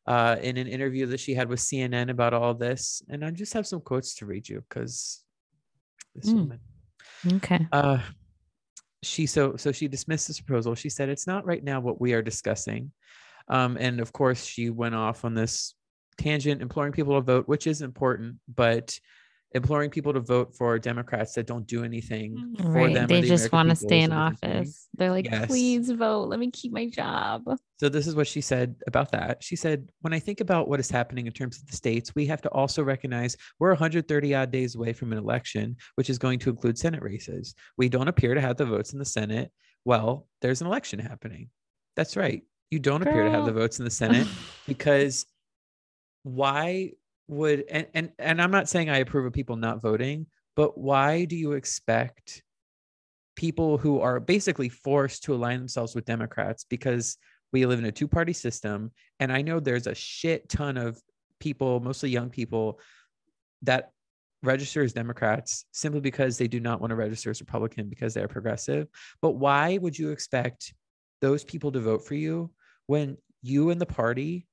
uh, 0.08 0.38
in 0.42 0.58
an 0.58 0.68
interview 0.68 1.06
that 1.08 1.20
she 1.20 1.34
had 1.34 1.50
with 1.50 1.60
CNN 1.60 2.10
about 2.10 2.34
all 2.34 2.54
this. 2.54 3.02
And 3.10 3.26
I 3.26 3.32
just 3.32 3.54
have 3.54 3.68
some 3.68 3.82
quotes 3.82 4.16
to 4.16 4.26
read 4.26 4.48
you 4.48 4.64
because 4.70 5.24
this 6.14 6.30
mm. 6.30 6.36
woman. 6.36 6.60
Okay. 7.34 7.68
Uh, 7.72 8.00
she 9.04 9.26
so 9.26 9.56
so 9.56 9.72
she 9.72 9.88
dismissed 9.88 10.28
this 10.28 10.42
proposal. 10.42 10.76
She 10.76 10.90
said 10.90 11.10
it's 11.10 11.28
not 11.28 11.46
right 11.46 11.64
now 11.64 11.80
what 11.80 12.02
we 12.02 12.14
are 12.14 12.22
discussing. 12.22 12.92
Um, 13.48 13.78
and 13.80 14.00
of 14.00 14.12
course, 14.12 14.44
she 14.44 14.70
went 14.70 14.96
off 14.96 15.24
on 15.24 15.36
this 15.36 15.76
tangent, 16.18 16.62
imploring 16.62 16.94
people 16.94 17.16
to 17.16 17.22
vote, 17.22 17.48
which 17.48 17.68
is 17.68 17.82
important, 17.82 18.38
but 18.54 19.00
imploring 19.54 19.90
people 19.90 20.12
to 20.12 20.20
vote 20.20 20.54
for 20.54 20.78
Democrats 20.78 21.34
that 21.34 21.48
don't 21.48 21.66
do 21.66 21.84
anything 21.84 22.36
mm-hmm. 22.36 22.64
for 22.64 22.72
right. 22.72 22.94
them. 22.94 23.08
They 23.08 23.22
the 23.22 23.28
just 23.28 23.52
want 23.52 23.70
to 23.70 23.76
stay 23.76 24.02
in 24.02 24.12
office. 24.12 24.88
They're 24.96 25.12
like, 25.12 25.26
yes. 25.26 25.48
please 25.48 25.90
vote. 25.92 26.28
Let 26.28 26.40
me 26.40 26.52
keep 26.52 26.74
my 26.74 26.88
job. 26.88 27.44
So 27.80 27.88
this 27.88 28.06
is 28.06 28.16
what 28.16 28.28
she 28.28 28.42
said 28.42 28.76
about 28.88 29.12
that. 29.12 29.44
She 29.44 29.56
said, 29.56 29.90
when 30.02 30.14
I 30.14 30.20
think 30.20 30.42
about 30.42 30.68
what 30.68 30.80
is 30.80 30.90
happening 30.90 31.28
in 31.28 31.34
terms 31.34 31.58
of 31.58 31.68
the 31.68 31.76
states, 31.76 32.14
we 32.16 32.26
have 32.26 32.42
to 32.42 32.50
also 32.50 32.84
recognize 32.84 33.38
we're 33.60 33.70
130 33.70 34.36
odd 34.36 34.52
days 34.52 34.76
away 34.76 34.92
from 34.92 35.14
an 35.14 35.18
election, 35.18 35.78
which 35.96 36.10
is 36.10 36.18
going 36.18 36.40
to 36.40 36.50
include 36.50 36.78
Senate 36.78 37.02
races. 37.02 37.56
We 37.78 37.88
don't 37.88 38.10
appear 38.10 38.34
to 38.34 38.42
have 38.42 38.58
the 38.58 38.66
votes 38.66 38.92
in 38.92 39.00
the 39.00 39.06
Senate. 39.06 39.52
Well, 39.86 40.28
there's 40.42 40.62
an 40.62 40.68
election 40.68 41.00
happening. 41.00 41.50
That's 41.96 42.18
right. 42.18 42.44
You 42.72 42.80
don't 42.80 43.04
Girl. 43.04 43.14
appear 43.14 43.24
to 43.24 43.32
have 43.32 43.46
the 43.46 43.54
votes 43.54 43.80
in 43.80 43.86
the 43.86 43.92
Senate 44.02 44.28
because 44.68 45.26
why 46.24 46.92
would 47.28 47.66
and, 47.70 47.88
and 47.94 48.12
and 48.20 48.42
i'm 48.42 48.52
not 48.52 48.70
saying 48.70 48.90
i 48.90 48.98
approve 48.98 49.26
of 49.26 49.34
people 49.34 49.56
not 49.56 49.82
voting 49.82 50.26
but 50.56 50.78
why 50.78 51.26
do 51.26 51.36
you 51.36 51.54
expect 51.54 52.44
people 53.36 53.78
who 53.78 54.00
are 54.00 54.20
basically 54.20 54.70
forced 54.70 55.24
to 55.24 55.34
align 55.34 55.60
themselves 55.60 55.96
with 55.96 56.06
democrats 56.06 56.66
because 56.70 57.18
we 57.52 57.66
live 57.66 57.80
in 57.80 57.86
a 57.86 57.92
two 57.92 58.08
party 58.08 58.34
system 58.34 58.92
and 59.20 59.32
i 59.32 59.42
know 59.42 59.60
there's 59.60 59.88
a 59.88 59.96
shit 59.96 60.48
ton 60.50 60.78
of 60.78 61.02
people 61.40 61.80
mostly 61.80 62.10
young 62.10 62.30
people 62.30 62.80
that 63.64 63.92
register 64.46 64.84
as 64.84 64.94
Democrats 64.94 65.66
simply 65.72 66.00
because 66.00 66.38
they 66.38 66.48
do 66.48 66.60
not 66.60 66.80
want 66.80 66.92
to 66.92 66.96
register 66.96 67.30
as 67.30 67.42
Republican 67.42 67.90
because 67.90 68.14
they 68.14 68.22
are 68.22 68.28
progressive. 68.28 68.88
But 69.22 69.32
why 69.32 69.78
would 69.78 69.98
you 69.98 70.12
expect 70.12 70.74
those 71.22 71.44
people 71.44 71.72
to 71.72 71.80
vote 71.80 72.06
for 72.06 72.16
you 72.16 72.52
when 72.88 73.18
you 73.42 73.72
and 73.72 73.82
the 73.82 73.86
party 73.86 74.48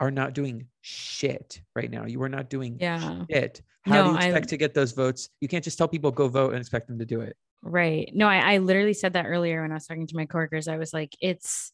are 0.00 0.10
not 0.10 0.32
doing 0.32 0.66
shit 0.80 1.60
right 1.76 1.90
now? 1.90 2.06
You 2.06 2.22
are 2.22 2.28
not 2.28 2.48
doing 2.50 2.78
Yeah. 2.80 3.24
shit. 3.30 3.62
How 3.82 3.92
do 3.92 3.98
No, 3.98 4.10
you 4.12 4.16
I- 4.18 4.24
expect 4.24 4.48
to 4.48 4.56
get 4.56 4.74
those 4.74 4.92
votes? 4.92 5.28
You 5.40 5.48
can't 5.48 5.62
just 5.62 5.78
tell 5.78 5.88
people 5.88 6.10
go 6.10 6.28
vote 6.28 6.50
and 6.52 6.60
expect 6.60 6.88
them 6.88 6.98
to 6.98 7.06
do 7.06 7.20
it. 7.20 7.36
Right. 7.62 8.10
No, 8.14 8.26
I, 8.26 8.54
I 8.54 8.58
literally 8.58 8.94
said 8.94 9.12
that 9.12 9.26
earlier 9.26 9.60
when 9.62 9.70
I 9.70 9.74
was 9.74 9.86
talking 9.86 10.06
to 10.06 10.16
my 10.16 10.24
coworkers. 10.26 10.66
I 10.68 10.78
was 10.78 10.94
like, 10.94 11.14
it's 11.20 11.72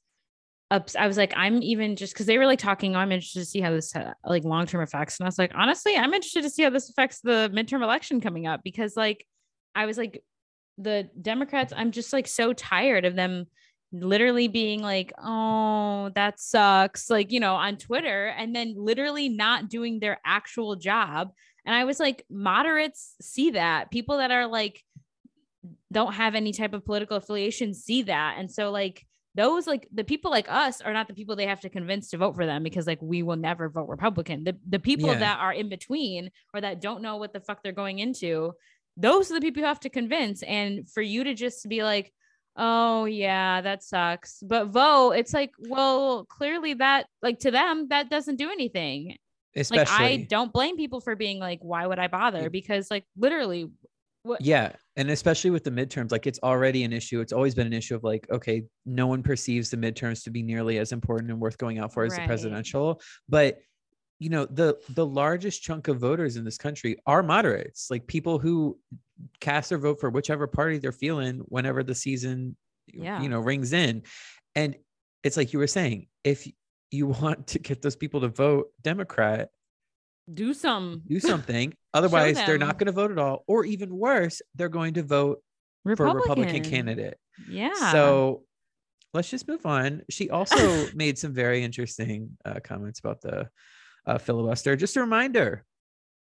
ups. 0.73 0.97
I 0.97 1.07
was 1.07 1.17
like, 1.17 1.33
I'm 1.37 1.63
even 1.63 1.95
just 1.95 2.13
because 2.13 2.27
they 2.27 2.39
were 2.39 2.47
like 2.47 2.59
talking. 2.59 2.97
"Oh, 2.97 2.99
I'm 2.99 3.13
interested 3.13 3.39
to 3.41 3.47
see 3.47 3.61
how 3.61 3.71
this 3.71 3.95
uh, 3.95 4.13
like 4.25 4.43
long 4.43 4.67
term 4.67 4.83
affects. 4.83 5.21
And 5.21 5.25
I 5.27 5.29
was 5.29 5.39
like, 5.39 5.53
honestly, 5.55 5.97
I'm 5.97 6.13
interested 6.13 6.43
to 6.43 6.51
see 6.51 6.65
how 6.65 6.71
this 6.71 6.91
affects 6.91 7.21
the 7.21 7.51
midterm 7.55 7.83
election 7.85 8.21
coming 8.21 8.49
up 8.49 8.63
because 8.65 8.97
like 8.97 9.25
I 9.77 9.87
was 9.87 9.97
like, 9.97 10.25
the 10.79 11.09
Democrats. 11.23 11.73
I'm 11.75 11.93
just 11.93 12.13
like 12.13 12.27
so 12.27 12.53
tired 12.53 13.05
of 13.05 13.15
them 13.15 13.47
literally 13.93 14.49
being 14.49 14.83
like, 14.83 15.13
oh, 15.23 16.11
that 16.15 16.41
sucks, 16.41 17.09
like 17.11 17.33
you 17.33 17.41
know, 17.41 17.55
on 17.55 17.77
Twitter, 17.77 18.27
and 18.29 18.55
then 18.55 18.75
literally 18.77 19.29
not 19.29 19.69
doing 19.69 20.01
their 20.01 20.21
actual 20.25 20.77
job. 20.77 21.33
And 21.65 21.75
I 21.75 21.85
was 21.85 21.99
like, 21.99 22.25
moderates 22.31 23.15
see 23.21 23.51
that 23.53 23.91
people 23.91 24.19
that 24.19 24.31
are 24.31 24.47
like 24.47 24.83
don't 25.93 26.15
have 26.15 26.35
any 26.35 26.53
type 26.53 26.73
of 26.73 26.85
political 26.85 27.17
affiliation 27.17 27.73
see 27.75 28.03
that 28.03 28.37
and 28.39 28.51
so 28.51 28.71
like 28.71 29.05
those 29.35 29.67
like 29.67 29.89
the 29.93 30.05
people 30.05 30.31
like 30.31 30.47
us 30.49 30.81
are 30.81 30.93
not 30.93 31.09
the 31.09 31.15
people 31.15 31.37
they 31.37 31.47
have 31.47 31.61
to 31.61 31.69
convince 31.69 32.11
to 32.11 32.17
vote 32.19 32.35
for 32.35 32.47
them 32.47 32.63
because 32.63 32.87
like 32.87 33.01
we 33.03 33.23
will 33.23 33.37
never 33.37 33.69
vote 33.69 33.89
republican 33.89 34.45
the, 34.45 34.57
the 34.69 34.79
people 34.79 35.09
Yeah. 35.11 35.19
that 35.19 35.39
are 35.41 35.53
in 35.53 35.69
between 35.69 36.31
or 36.55 36.61
that 36.61 36.81
don't 36.81 37.03
know 37.03 37.17
what 37.17 37.33
the 37.33 37.41
fuck 37.41 37.63
they're 37.63 37.73
going 37.73 37.99
into 37.99 38.53
those 38.97 39.31
are 39.31 39.35
the 39.35 39.41
people 39.41 39.61
you 39.61 39.67
have 39.67 39.81
to 39.81 39.91
convince 39.91 40.43
and 40.43 40.89
for 40.91 41.03
you 41.03 41.25
to 41.25 41.35
just 41.35 41.69
be 41.69 41.83
like 41.83 42.13
oh 42.57 43.05
yeah 43.05 43.61
that 43.61 43.83
sucks 43.83 44.43
but 44.43 44.67
vote 44.67 45.13
it's 45.13 45.35
like 45.35 45.51
well 45.69 46.25
clearly 46.25 46.75
that 46.75 47.07
like 47.23 47.39
to 47.39 47.51
them 47.51 47.89
that 47.89 48.09
doesn't 48.11 48.37
do 48.37 48.51
anything 48.51 49.17
Especially 49.55 50.05
like 50.05 50.21
i 50.21 50.27
don't 50.29 50.53
blame 50.53 50.77
people 50.77 51.01
for 51.01 51.17
being 51.17 51.39
like 51.39 51.59
why 51.63 51.87
would 51.87 51.99
i 51.99 52.09
bother 52.09 52.51
because 52.51 52.91
like 52.91 53.05
literally 53.17 53.69
what 54.27 54.41
Yeah. 54.43 54.73
And 54.97 55.11
especially 55.11 55.51
with 55.51 55.65
the 55.65 55.71
midterms, 55.71 56.11
like 56.11 56.27
it's 56.27 56.41
already 56.43 56.85
an 56.85 56.93
issue. 56.93 57.21
It's 57.21 57.33
always 57.33 57.55
been 57.55 57.67
an 57.67 57.73
issue 57.73 57.95
of 57.95 58.03
like, 58.05 58.27
okay, 58.31 58.65
no 58.85 59.07
one 59.07 59.23
perceives 59.23 59.71
the 59.71 59.77
midterms 59.77 60.25
to 60.25 60.31
be 60.31 60.43
nearly 60.43 60.79
as 60.79 60.93
important 60.93 61.31
and 61.31 61.41
worth 61.41 61.59
going 61.59 61.79
out 61.79 61.93
for 61.93 62.05
as 62.05 62.17
the 62.17 62.23
presidential. 62.23 63.01
But 63.29 63.59
you 64.19 64.31
know, 64.31 64.47
the 64.47 64.79
the 64.91 65.05
largest 65.05 65.63
chunk 65.63 65.89
of 65.89 65.99
voters 65.99 66.37
in 66.37 66.45
this 66.45 66.57
country 66.57 66.97
are 67.07 67.23
moderates, 67.23 67.91
like 67.91 68.07
people 68.07 68.39
who 68.39 68.79
cast 69.41 69.71
their 69.71 69.79
vote 69.79 70.01
for 70.01 70.11
whichever 70.11 70.47
party 70.47 70.79
they're 70.79 70.93
feeling 70.93 71.39
whenever 71.47 71.83
the 71.83 71.95
season 71.95 72.57
Yeah. 72.87 73.21
you 73.23 73.29
know 73.29 73.41
rings 73.41 73.73
in. 73.73 74.03
And 74.55 74.77
it's 75.23 75.37
like 75.37 75.53
you 75.53 75.59
were 75.59 75.67
saying, 75.67 76.07
if 76.25 76.47
you 76.91 77.07
want 77.07 77.49
to 77.49 77.59
get 77.59 77.83
those 77.83 77.97
people 77.97 78.21
to 78.23 78.29
vote 78.29 78.69
Democrat, 78.83 79.51
do 80.33 80.55
some 80.55 81.03
do 81.07 81.21
something. 81.33 81.75
Otherwise, 81.95 82.37
they're 82.37 82.59
not 82.59 82.79
going 82.79 82.87
to 82.87 82.93
vote 82.93 83.11
at 83.11 83.19
all. 83.19 83.45
Or 83.47 83.65
even 83.65 83.97
worse, 83.97 84.43
they're 84.55 84.69
going 84.69 84.95
to 84.95 85.03
vote 85.03 85.39
for 85.97 86.07
a 86.07 86.15
Republican 86.15 86.63
candidate. 86.63 87.17
Yeah. 87.49 87.93
So 87.93 88.43
let's 89.15 89.31
just 89.31 89.49
move 89.49 89.65
on. 89.65 90.03
She 90.11 90.29
also 90.31 90.89
made 90.95 91.17
some 91.19 91.33
very 91.33 91.63
interesting 91.65 92.37
uh, 92.45 92.61
comments 92.63 92.99
about 92.99 93.21
the 93.23 93.49
uh, 94.07 94.19
filibuster. 94.19 94.77
Just 94.77 94.97
a 94.97 95.01
reminder 95.01 95.65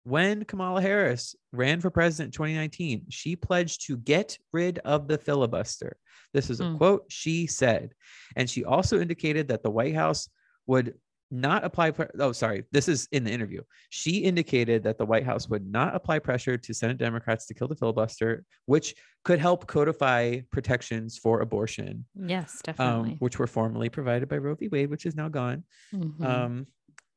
when 0.10 0.44
Kamala 0.46 0.82
Harris 0.82 1.36
ran 1.52 1.80
for 1.82 1.90
president 1.90 2.28
in 2.28 2.32
2019, 2.38 3.06
she 3.10 3.36
pledged 3.36 3.86
to 3.88 3.98
get 3.98 4.38
rid 4.52 4.80
of 4.80 5.08
the 5.08 5.18
filibuster. 5.18 5.98
This 6.34 6.50
is 6.50 6.60
a 6.60 6.64
Mm. 6.66 6.78
quote 6.78 7.06
she 7.10 7.48
said. 7.48 7.94
And 8.36 8.50
she 8.50 8.64
also 8.64 9.00
indicated 9.00 9.48
that 9.48 9.64
the 9.64 9.72
White 9.72 9.96
House 9.96 10.30
would 10.68 10.96
not 11.32 11.64
apply. 11.64 11.92
Pre- 11.92 12.08
oh, 12.20 12.32
sorry. 12.32 12.64
This 12.72 12.88
is 12.88 13.08
in 13.12 13.24
the 13.24 13.32
interview. 13.32 13.62
She 13.90 14.18
indicated 14.18 14.82
that 14.84 14.98
the 14.98 15.06
White 15.06 15.26
House 15.26 15.48
would 15.48 15.66
not 15.72 15.96
apply 15.96 16.18
pressure 16.20 16.58
to 16.58 16.74
Senate 16.74 16.98
Democrats 16.98 17.46
to 17.48 17.54
kill 17.54 17.68
the 17.68 17.76
filibuster, 17.76 18.44
which 18.66 18.96
could 19.24 19.38
help 19.40 19.68
codify 19.68 20.40
protections 20.52 21.18
for 21.20 21.42
abortion, 21.42 22.06
yes, 22.16 22.62
um, 22.68 22.74
definitely. 22.74 23.16
which 23.20 23.38
were 23.38 23.46
formerly 23.48 23.90
provided 23.90 24.28
by 24.28 24.38
Roe 24.40 24.56
v. 24.56 24.70
Wade, 24.70 24.90
which 24.90 25.06
is 25.06 25.16
now 25.16 25.30
gone. 25.30 25.64
Mhm. 25.94 26.24
Um, 26.24 26.68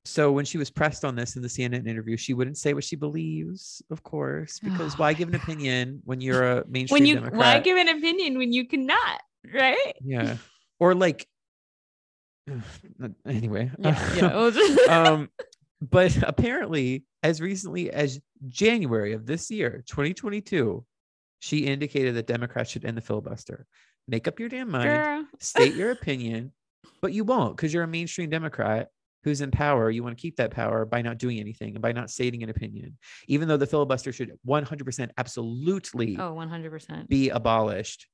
so 0.05 0.33
when 0.33 0.45
she 0.45 0.59
was 0.59 0.71
pressed 0.71 1.05
on 1.05 1.15
this 1.15 1.37
in 1.37 1.43
the 1.43 1.49
CNN 1.49 1.87
interview, 1.87 2.17
she 2.17 2.35
wouldn't 2.35 2.59
say 2.59 2.75
what 2.75 2.85
she 2.85 2.97
believes, 2.97 3.83
of 3.91 4.03
course, 4.03 4.59
because 4.59 4.95
Oh 4.95 4.99
why 4.99 5.13
give 5.13 5.29
an 5.29 5.35
opinion 5.43 6.01
when 6.05 6.21
you're 6.21 6.59
a 6.59 6.65
mainstream 6.67 7.03
when 7.03 7.07
you 7.07 7.15
Democrat? 7.17 7.39
why 7.39 7.59
give 7.61 7.77
an 7.77 7.89
opinion 7.89 8.37
when 8.39 8.53
you 8.53 8.67
cannot, 8.67 9.21
right? 9.55 9.95
yeah, 10.05 10.37
or 10.81 10.95
like, 10.95 11.29
anyway. 13.27 13.71
Yeah. 13.79 14.15
yeah. 14.17 14.51
um, 14.89 15.31
but 15.81 16.17
apparently, 16.23 17.05
as 17.23 17.41
recently 17.41 17.91
as 17.91 18.21
January 18.49 19.13
of 19.13 19.27
this 19.27 19.51
year, 19.51 19.83
2022, 19.87 20.85
she 21.39 21.59
indicated 21.59 22.17
that 22.17 22.27
Democrats 22.27 22.71
should 22.71 22.85
end 22.85 22.97
the 22.97 23.01
filibuster. 23.01 23.67
Make 24.09 24.27
up 24.27 24.41
your 24.41 24.49
damn 24.49 24.71
mind, 24.71 24.89
Girl. 24.89 25.27
state 25.39 25.75
your 25.77 25.93
opinion, 25.93 26.53
but 27.01 27.13
you 27.13 27.23
won't 27.23 27.57
because 27.57 27.73
you're 27.73 27.85
a 27.85 27.89
mainstream 27.89 28.31
Democrat 28.31 28.89
who's 29.25 29.41
in 29.41 29.51
power. 29.51 29.91
You 29.91 30.03
want 30.03 30.17
to 30.17 30.21
keep 30.21 30.37
that 30.37 30.51
power 30.51 30.85
by 30.85 31.03
not 31.03 31.19
doing 31.19 31.39
anything 31.39 31.75
and 31.75 31.83
by 31.83 31.93
not 31.93 32.11
stating 32.11 32.43
an 32.43 32.51
opinion, 32.51 32.99
even 33.29 33.49
though 33.49 33.57
the 33.57 33.67
filibuster 33.67 34.13
should 34.13 34.33
100% 34.47 35.11
absolutely 35.17 36.17
Oh, 36.19 36.35
100%. 36.35 37.09
be 37.09 37.29
abolished. 37.31 38.07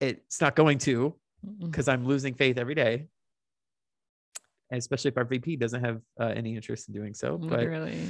It's 0.00 0.40
not 0.40 0.56
going 0.56 0.78
to 0.78 1.14
because 1.60 1.88
I'm 1.88 2.06
losing 2.06 2.34
faith 2.34 2.58
every 2.58 2.74
day, 2.74 3.06
especially 4.72 5.10
if 5.10 5.16
our 5.18 5.24
VP 5.24 5.56
doesn't 5.56 5.84
have 5.84 6.00
uh, 6.20 6.24
any 6.26 6.56
interest 6.56 6.88
in 6.88 6.94
doing 6.94 7.14
so. 7.14 7.36
But 7.36 7.50
Literally. 7.60 8.00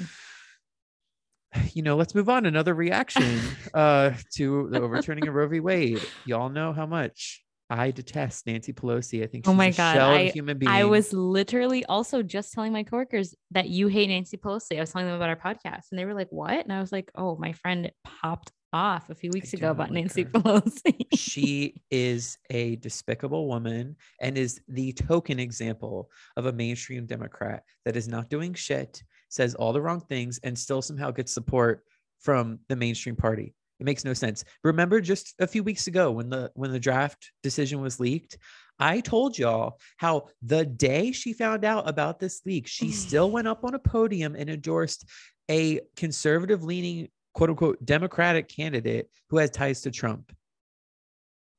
you 1.73 1.83
know, 1.83 1.97
let's 1.97 2.15
move 2.15 2.29
on. 2.29 2.47
Another 2.47 2.75
reaction 2.75 3.41
uh, 3.75 4.13
to 4.35 4.69
the 4.71 4.81
overturning 4.81 5.27
of 5.29 5.35
Roe 5.35 5.49
v. 5.49 5.61
Wade. 5.61 6.03
Y'all 6.27 6.51
know 6.51 6.73
how 6.73 6.87
much 6.87 7.43
I 7.71 7.91
detest 7.91 8.47
Nancy 8.47 8.73
Pelosi. 8.73 9.23
I 9.23 9.27
think 9.27 9.47
oh 9.47 9.51
she's 9.51 9.55
Oh 9.55 9.57
my 9.57 9.67
a 9.67 9.73
God, 9.73 9.95
shell 9.95 10.15
of 10.15 10.21
a 10.21 10.31
human 10.31 10.59
being. 10.59 10.71
I 10.71 10.85
was 10.85 11.13
literally 11.13 11.85
also 11.85 12.23
just 12.23 12.53
telling 12.53 12.73
my 12.73 12.83
coworkers 12.83 13.35
that 13.51 13.69
you 13.69 13.89
hate 13.89 14.09
Nancy 14.09 14.37
Pelosi. 14.37 14.77
I 14.77 14.81
was 14.81 14.93
telling 14.93 15.07
them 15.07 15.17
about 15.17 15.29
our 15.29 15.37
podcast 15.37 15.91
and 15.91 15.99
they 15.99 16.05
were 16.05 16.15
like, 16.15 16.29
what? 16.31 16.59
And 16.59 16.73
I 16.73 16.81
was 16.81 16.93
like, 16.93 17.11
oh, 17.15 17.37
my 17.37 17.53
friend 17.53 17.91
popped 18.05 18.53
off 18.73 19.09
a 19.11 19.15
few 19.15 19.31
weeks 19.31 19.51
do 19.51 19.59
ago 19.59 19.71
about 19.71 19.89
like 19.89 19.93
Nancy 19.93 20.23
her. 20.23 20.31
Pelosi. 20.31 21.07
she 21.15 21.81
is 21.91 22.39
a 22.51 22.77
despicable 22.77 23.49
woman 23.49 23.97
and 24.21 24.37
is 24.37 24.61
the 24.69 24.93
token 24.93 25.39
example 25.39 26.11
of 26.37 26.47
a 26.47 26.53
mainstream 26.53 27.07
Democrat 27.07 27.65
that 27.85 27.97
is 27.97 28.09
not 28.09 28.31
doing 28.31 28.55
shit, 28.55 29.03
says 29.29 29.55
all 29.55 29.73
the 29.73 29.81
wrong 29.81 30.01
things, 30.01 30.39
and 30.43 30.59
still 30.59 30.83
somehow 30.83 31.11
gets 31.11 31.33
support 31.33 31.85
from 32.21 32.59
the 32.69 32.77
mainstream 32.77 33.17
party. 33.17 33.55
It 33.81 33.85
makes 33.85 34.05
no 34.05 34.13
sense. 34.15 34.45
Remember 34.65 35.01
just 35.01 35.35
a 35.39 35.47
few 35.47 35.63
weeks 35.63 35.87
ago 35.87 36.11
when 36.11 36.29
the 36.31 36.51
when 36.55 36.73
the 36.73 36.81
draft 36.81 37.31
decision 37.43 37.81
was 37.81 38.01
leaked, 38.01 38.37
I 38.79 39.01
told 39.01 39.39
y'all 39.39 39.79
how 39.97 40.29
the 40.43 40.65
day 40.65 41.13
she 41.13 41.33
found 41.33 41.65
out 41.65 41.89
about 41.89 42.19
this 42.19 42.43
leak, 42.45 42.67
she 42.67 42.91
still 42.91 43.31
went 43.37 43.49
up 43.49 43.65
on 43.65 43.75
a 43.75 43.79
podium 43.79 44.35
and 44.35 44.51
endorsed 44.51 45.09
a 45.51 45.81
conservative 45.97 46.63
leaning 46.65 47.09
quote 47.35 47.51
unquote 47.51 47.85
democratic 47.85 48.49
candidate 48.49 49.09
who 49.31 49.39
has 49.39 49.51
ties 49.51 49.83
to 49.83 49.91
Trump 49.91 50.33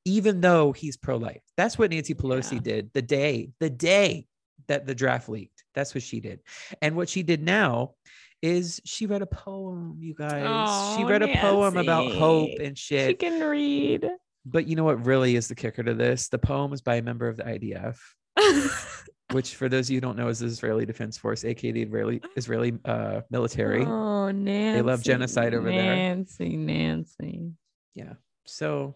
even 0.05 0.41
though 0.41 0.71
he's 0.71 0.97
pro-life. 0.97 1.41
That's 1.57 1.77
what 1.77 1.91
Nancy 1.91 2.15
Pelosi 2.15 2.53
Yeah. 2.53 2.59
did 2.59 2.91
the 2.93 3.01
day, 3.01 3.51
the 3.59 3.69
day 3.69 4.27
that 4.67 4.87
the 4.87 4.95
draft 4.95 5.29
leaked. 5.29 5.63
That's 5.75 5.93
what 5.93 6.03
she 6.03 6.19
did. 6.19 6.39
And 6.81 6.95
what 6.95 7.09
she 7.09 7.21
did 7.21 7.43
now 7.43 7.95
is 8.41 8.81
she 8.85 9.05
read 9.05 9.21
a 9.21 9.25
poem, 9.25 9.97
you 9.99 10.13
guys. 10.13 10.95
she 10.97 11.03
Oh, 11.03 11.07
read 11.07 11.21
a 11.23 11.35
poem 11.37 11.77
about 11.77 12.11
hope 12.11 12.51
and 12.61 12.77
shit. 12.77 13.09
she 13.09 13.13
can 13.15 13.47
read. 13.49 14.09
But 14.45 14.67
you 14.67 14.75
know 14.75 14.85
what 14.85 15.05
really 15.05 15.35
is 15.35 15.47
the 15.47 15.55
kicker 15.55 15.83
to 15.83 15.93
this? 15.93 16.29
The 16.29 16.39
poem 16.39 16.71
is 16.73 16.81
by 16.81 16.95
a 16.95 17.01
member 17.01 17.27
of 17.27 17.37
the 17.37 17.43
IDF, 17.43 17.97
which 19.31 19.55
for 19.55 19.67
those 19.69 19.87
of 19.87 19.91
you 19.91 19.97
who 19.97 20.01
don't 20.01 20.17
know 20.17 20.29
is 20.29 20.39
the 20.39 20.45
Israeli 20.47 20.85
Defense 20.85 21.17
Force, 21.17 21.43
aka 21.43 21.71
the 21.71 21.83
Israeli 21.83 22.21
Israeli 22.35 22.77
uh, 22.85 23.21
military. 23.29 23.83
Oh, 23.85 24.31
Nancy. 24.31 24.77
They 24.77 24.81
love 24.81 25.03
genocide 25.03 25.53
over 25.53 25.69
there. 25.69 25.95
Nancy, 25.95 26.55
Nancy. 26.57 27.51
yeah 27.95 28.13
so 28.45 28.95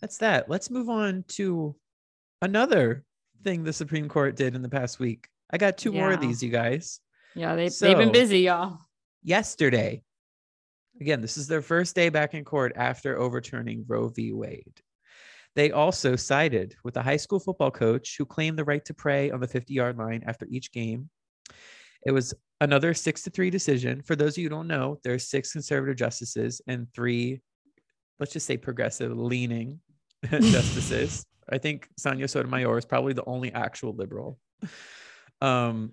that's 0.00 0.18
that 0.18 0.48
let's 0.48 0.70
move 0.70 0.88
on 0.88 1.24
to 1.26 1.74
another 2.42 3.02
thing 3.42 3.64
the 3.64 3.72
supreme 3.72 4.08
court 4.08 4.36
did 4.36 4.54
in 4.54 4.62
the 4.62 4.68
past 4.68 5.00
week 5.00 5.26
i 5.50 5.58
got 5.58 5.76
two 5.76 5.90
more 5.90 6.12
of 6.12 6.20
these 6.20 6.42
you 6.42 6.50
guys 6.50 7.00
Yeah, 7.36 7.54
they, 7.54 7.68
they've 7.68 7.96
been 7.98 8.12
busy, 8.12 8.40
y'all. 8.40 8.78
yesterday 9.22 10.02
again 11.00 11.20
this 11.20 11.36
is 11.36 11.46
their 11.46 11.60
first 11.62 11.94
day 11.94 12.08
back 12.08 12.32
in 12.34 12.44
court 12.44 12.72
after 12.76 13.18
overturning 13.18 13.84
roe 13.86 14.08
v 14.08 14.32
wade 14.32 14.80
they 15.54 15.70
also 15.70 16.16
sided 16.16 16.74
with 16.84 16.96
a 16.96 17.02
high 17.02 17.16
school 17.18 17.38
football 17.38 17.70
coach 17.70 18.16
who 18.16 18.24
claimed 18.24 18.58
the 18.58 18.64
right 18.64 18.84
to 18.84 18.94
pray 18.94 19.30
on 19.30 19.40
the 19.40 19.46
50 19.48 19.74
yard 19.74 19.98
line 19.98 20.22
after 20.26 20.46
each 20.50 20.72
game 20.72 21.10
It 22.06 22.12
was 22.12 22.32
another 22.60 22.94
six 22.94 23.22
to 23.24 23.30
three 23.30 23.50
decision. 23.50 24.00
For 24.02 24.16
those 24.16 24.34
of 24.34 24.38
you 24.38 24.44
who 24.44 24.54
don't 24.56 24.68
know, 24.68 24.98
there's 25.02 25.28
six 25.28 25.52
conservative 25.52 25.96
justices 25.96 26.60
and 26.66 26.86
three, 26.94 27.40
let's 28.20 28.32
just 28.32 28.46
say 28.46 28.56
progressive 28.56 29.12
leaning 29.16 29.80
justices. 30.30 31.26
I 31.50 31.58
think 31.58 31.88
Sonia 31.98 32.28
Sotomayor 32.28 32.78
is 32.78 32.84
probably 32.84 33.12
the 33.12 33.24
only 33.26 33.52
actual 33.52 33.92
liberal. 33.94 34.38
Um, 35.40 35.92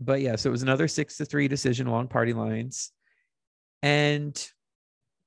but 0.00 0.20
yeah, 0.20 0.36
so 0.36 0.48
it 0.48 0.52
was 0.52 0.62
another 0.62 0.88
six 0.88 1.16
to 1.18 1.24
three 1.24 1.48
decision 1.48 1.86
along 1.86 2.08
party 2.08 2.32
lines. 2.32 2.92
And, 3.82 4.36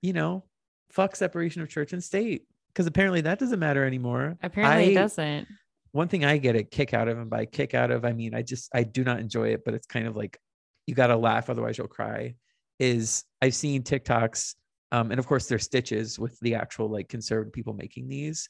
you 0.02 0.14
know, 0.14 0.46
fuck 0.92 1.16
separation 1.16 1.62
of 1.62 1.70
church 1.70 1.94
and 1.94 2.04
state. 2.04 2.44
Because 2.68 2.86
apparently 2.88 3.22
that 3.22 3.40
doesn't 3.40 3.60
matter 3.60 3.84
anymore. 3.84 4.38
Apparently 4.44 4.86
I- 4.86 4.88
it 4.92 4.94
doesn't. 4.94 5.48
one 5.92 6.08
thing 6.08 6.24
I 6.24 6.38
get 6.38 6.56
a 6.56 6.64
kick 6.64 6.94
out 6.94 7.08
of, 7.08 7.18
and 7.18 7.30
by 7.30 7.46
kick 7.46 7.74
out 7.74 7.90
of, 7.92 8.06
I 8.06 8.14
mean 8.14 8.36
I 8.36 8.42
just 8.44 8.70
I 8.74 8.84
do 8.84 9.04
not 9.04 9.20
enjoy 9.20 9.50
it, 9.50 9.66
but 9.66 9.74
it's 9.74 9.88
kind 9.88 10.08
of 10.08 10.16
like 10.16 10.38
you 10.86 10.94
gotta 10.96 11.18
laugh, 11.18 11.50
otherwise 11.50 11.78
you'll 11.78 11.88
cry. 11.88 12.36
Is 12.78 13.24
I've 13.42 13.56
seen 13.56 13.84
TikToks, 13.84 14.56
um, 14.92 15.12
and 15.12 15.20
of 15.20 15.28
course 15.28 15.48
there's 15.48 15.64
stitches 15.64 16.20
with 16.20 16.40
the 16.40 16.56
actual 16.56 16.90
like 16.90 17.10
conservative 17.10 17.54
people 17.54 17.74
making 17.74 18.08
these, 18.08 18.48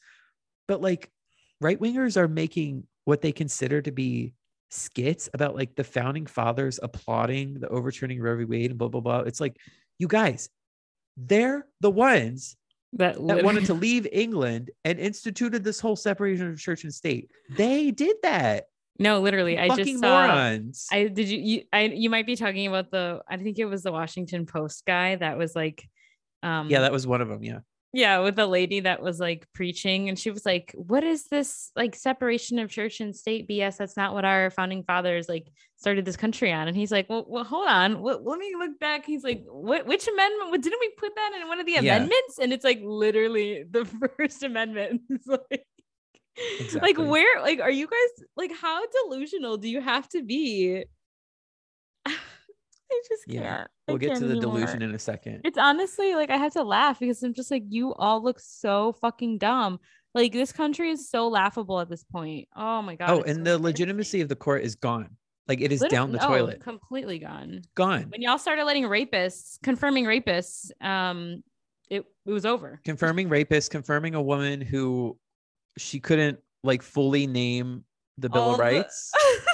but 0.68 0.80
like 0.82 1.10
right 1.60 1.80
wingers 1.80 2.16
are 2.16 2.28
making 2.28 2.84
what 3.06 3.22
they 3.22 3.32
consider 3.32 3.80
to 3.82 3.90
be 3.90 4.34
skits 4.70 5.28
about 5.34 5.54
like 5.54 5.74
the 5.74 5.84
founding 5.84 6.26
fathers 6.26 6.80
applauding 6.82 7.60
the 7.60 7.68
overturning 7.68 8.20
Roe 8.20 8.36
v. 8.36 8.44
Wade 8.44 8.70
and 8.70 8.78
blah 8.78 8.88
blah 8.88 9.00
blah. 9.00 9.20
It's 9.20 9.40
like 9.40 9.56
you 9.98 10.08
guys, 10.08 10.48
they're 11.16 11.66
the 11.80 11.90
ones 11.90 12.56
That, 12.94 13.14
that 13.26 13.44
wanted 13.44 13.66
to 13.66 13.74
leave 13.74 14.06
England 14.10 14.70
and 14.84 14.98
instituted 14.98 15.62
this 15.64 15.80
whole 15.80 15.96
separation 15.96 16.50
of 16.50 16.58
church 16.58 16.84
and 16.84 16.94
state. 16.94 17.30
They 17.56 17.90
did 17.90 18.16
that. 18.22 18.66
No, 18.98 19.20
literally. 19.20 19.58
I 19.58 19.74
just 19.74 19.98
saw 19.98 20.26
morons. 20.26 20.86
I 20.92 21.08
did 21.08 21.28
you 21.28 21.38
you 21.38 21.62
I 21.72 21.82
you 21.84 22.10
might 22.10 22.26
be 22.26 22.36
talking 22.36 22.66
about 22.66 22.90
the 22.90 23.22
I 23.28 23.36
think 23.38 23.58
it 23.58 23.64
was 23.64 23.82
the 23.82 23.92
Washington 23.92 24.46
Post 24.46 24.84
guy 24.86 25.16
that 25.16 25.38
was 25.38 25.56
like 25.56 25.88
um 26.42 26.68
yeah, 26.68 26.80
that 26.80 26.92
was 26.92 27.06
one 27.06 27.20
of 27.20 27.28
them. 27.28 27.42
Yeah. 27.42 27.60
Yeah 27.92 28.18
with 28.20 28.38
a 28.38 28.46
lady 28.46 28.80
that 28.80 29.02
was 29.02 29.18
like 29.18 29.46
preaching 29.52 30.08
and 30.08 30.18
she 30.18 30.30
was 30.30 30.46
like 30.46 30.72
what 30.76 31.02
is 31.02 31.24
this 31.28 31.72
like 31.74 31.96
separation 31.96 32.58
of 32.58 32.70
church 32.70 33.00
and 33.00 33.16
state 33.16 33.48
bs 33.48 33.76
that's 33.76 33.96
not 33.96 34.14
what 34.14 34.24
our 34.24 34.50
founding 34.50 34.84
fathers 34.84 35.28
like 35.28 35.48
started 35.76 36.04
this 36.04 36.16
country 36.16 36.52
on. 36.52 36.68
And 36.68 36.76
he's 36.76 36.92
like 36.92 37.08
well, 37.08 37.24
well 37.26 37.42
hold 37.42 37.66
on. 37.66 38.02
Let, 38.02 38.22
let 38.22 38.38
me 38.38 38.52
look 38.56 38.78
back. 38.78 39.06
He's 39.06 39.24
like 39.24 39.42
what 39.46 39.86
which 39.86 40.06
amendment 40.06 40.50
what, 40.50 40.60
didn't 40.60 40.78
we 40.78 40.90
put 40.98 41.14
that 41.16 41.32
in 41.40 41.48
one 41.48 41.58
of 41.58 41.64
the 41.64 41.72
Yeah. 41.72 41.80
amendments? 41.96 42.38
And 42.38 42.52
it's 42.52 42.64
like 42.64 42.80
literally 42.84 43.64
the 43.70 43.86
first 44.18 44.42
amendment. 44.42 45.02
It's 45.10 45.26
like 45.26 45.64
Exactly. 46.60 46.92
like 46.92 47.10
where 47.10 47.40
like 47.40 47.60
are 47.60 47.70
you 47.70 47.86
guys 47.86 48.26
like 48.36 48.52
how 48.60 48.82
delusional 49.04 49.56
do 49.56 49.68
you 49.68 49.80
have 49.80 50.08
to 50.10 50.22
be 50.22 50.84
i 52.90 53.00
just 53.08 53.26
can't 53.26 53.38
Yeah. 53.44 53.66
We'll 53.88 53.98
get 53.98 54.14
to 54.18 54.20
the 54.26 54.36
anymore. 54.36 54.54
delusion 54.58 54.82
in 54.82 54.94
a 54.94 54.98
second. 54.98 55.40
It's 55.44 55.58
honestly 55.58 56.14
like 56.14 56.30
I 56.30 56.36
have 56.36 56.52
to 56.52 56.62
laugh 56.62 57.00
because 57.00 57.22
I'm 57.22 57.34
just 57.34 57.50
like, 57.50 57.64
you 57.68 57.92
all 57.94 58.22
look 58.22 58.38
so 58.40 58.92
fucking 59.00 59.38
dumb. 59.38 59.80
Like 60.14 60.32
this 60.32 60.52
country 60.52 60.90
is 60.90 61.08
so 61.10 61.28
laughable 61.28 61.80
at 61.80 61.88
this 61.88 62.04
point. 62.04 62.48
Oh 62.56 62.82
my 62.82 62.94
god. 62.96 63.10
oh, 63.10 63.22
and 63.22 63.38
so 63.38 63.42
the 63.44 63.58
legitimacy 63.58 64.20
of 64.20 64.28
the 64.28 64.36
court 64.36 64.62
is 64.62 64.74
gone. 64.76 65.16
Like 65.48 65.60
it 65.60 65.72
is 65.72 65.80
Lit- 65.80 65.90
down 65.90 66.12
the 66.12 66.18
no, 66.18 66.26
toilet. 66.28 66.60
completely 66.60 67.18
gone. 67.18 67.62
Gone. 67.74 68.06
When 68.10 68.22
y'all 68.22 68.38
started 68.38 68.64
letting 68.64 68.84
rapists 68.84 69.58
confirming 69.62 70.04
rapists, 70.04 70.70
um, 70.84 71.42
it 71.88 72.04
it 72.26 72.30
was 72.32 72.46
over. 72.46 72.80
Confirming 72.84 73.28
rapists, 73.28 73.68
confirming 73.68 74.14
a 74.14 74.22
woman 74.22 74.60
who 74.60 75.16
she 75.78 75.98
couldn't 75.98 76.38
like 76.62 76.82
fully 76.82 77.26
name 77.26 77.84
the 78.18 78.28
Bill 78.28 78.42
All 78.42 78.50
of 78.52 78.56
the- 78.58 78.62
Rights. 78.62 79.10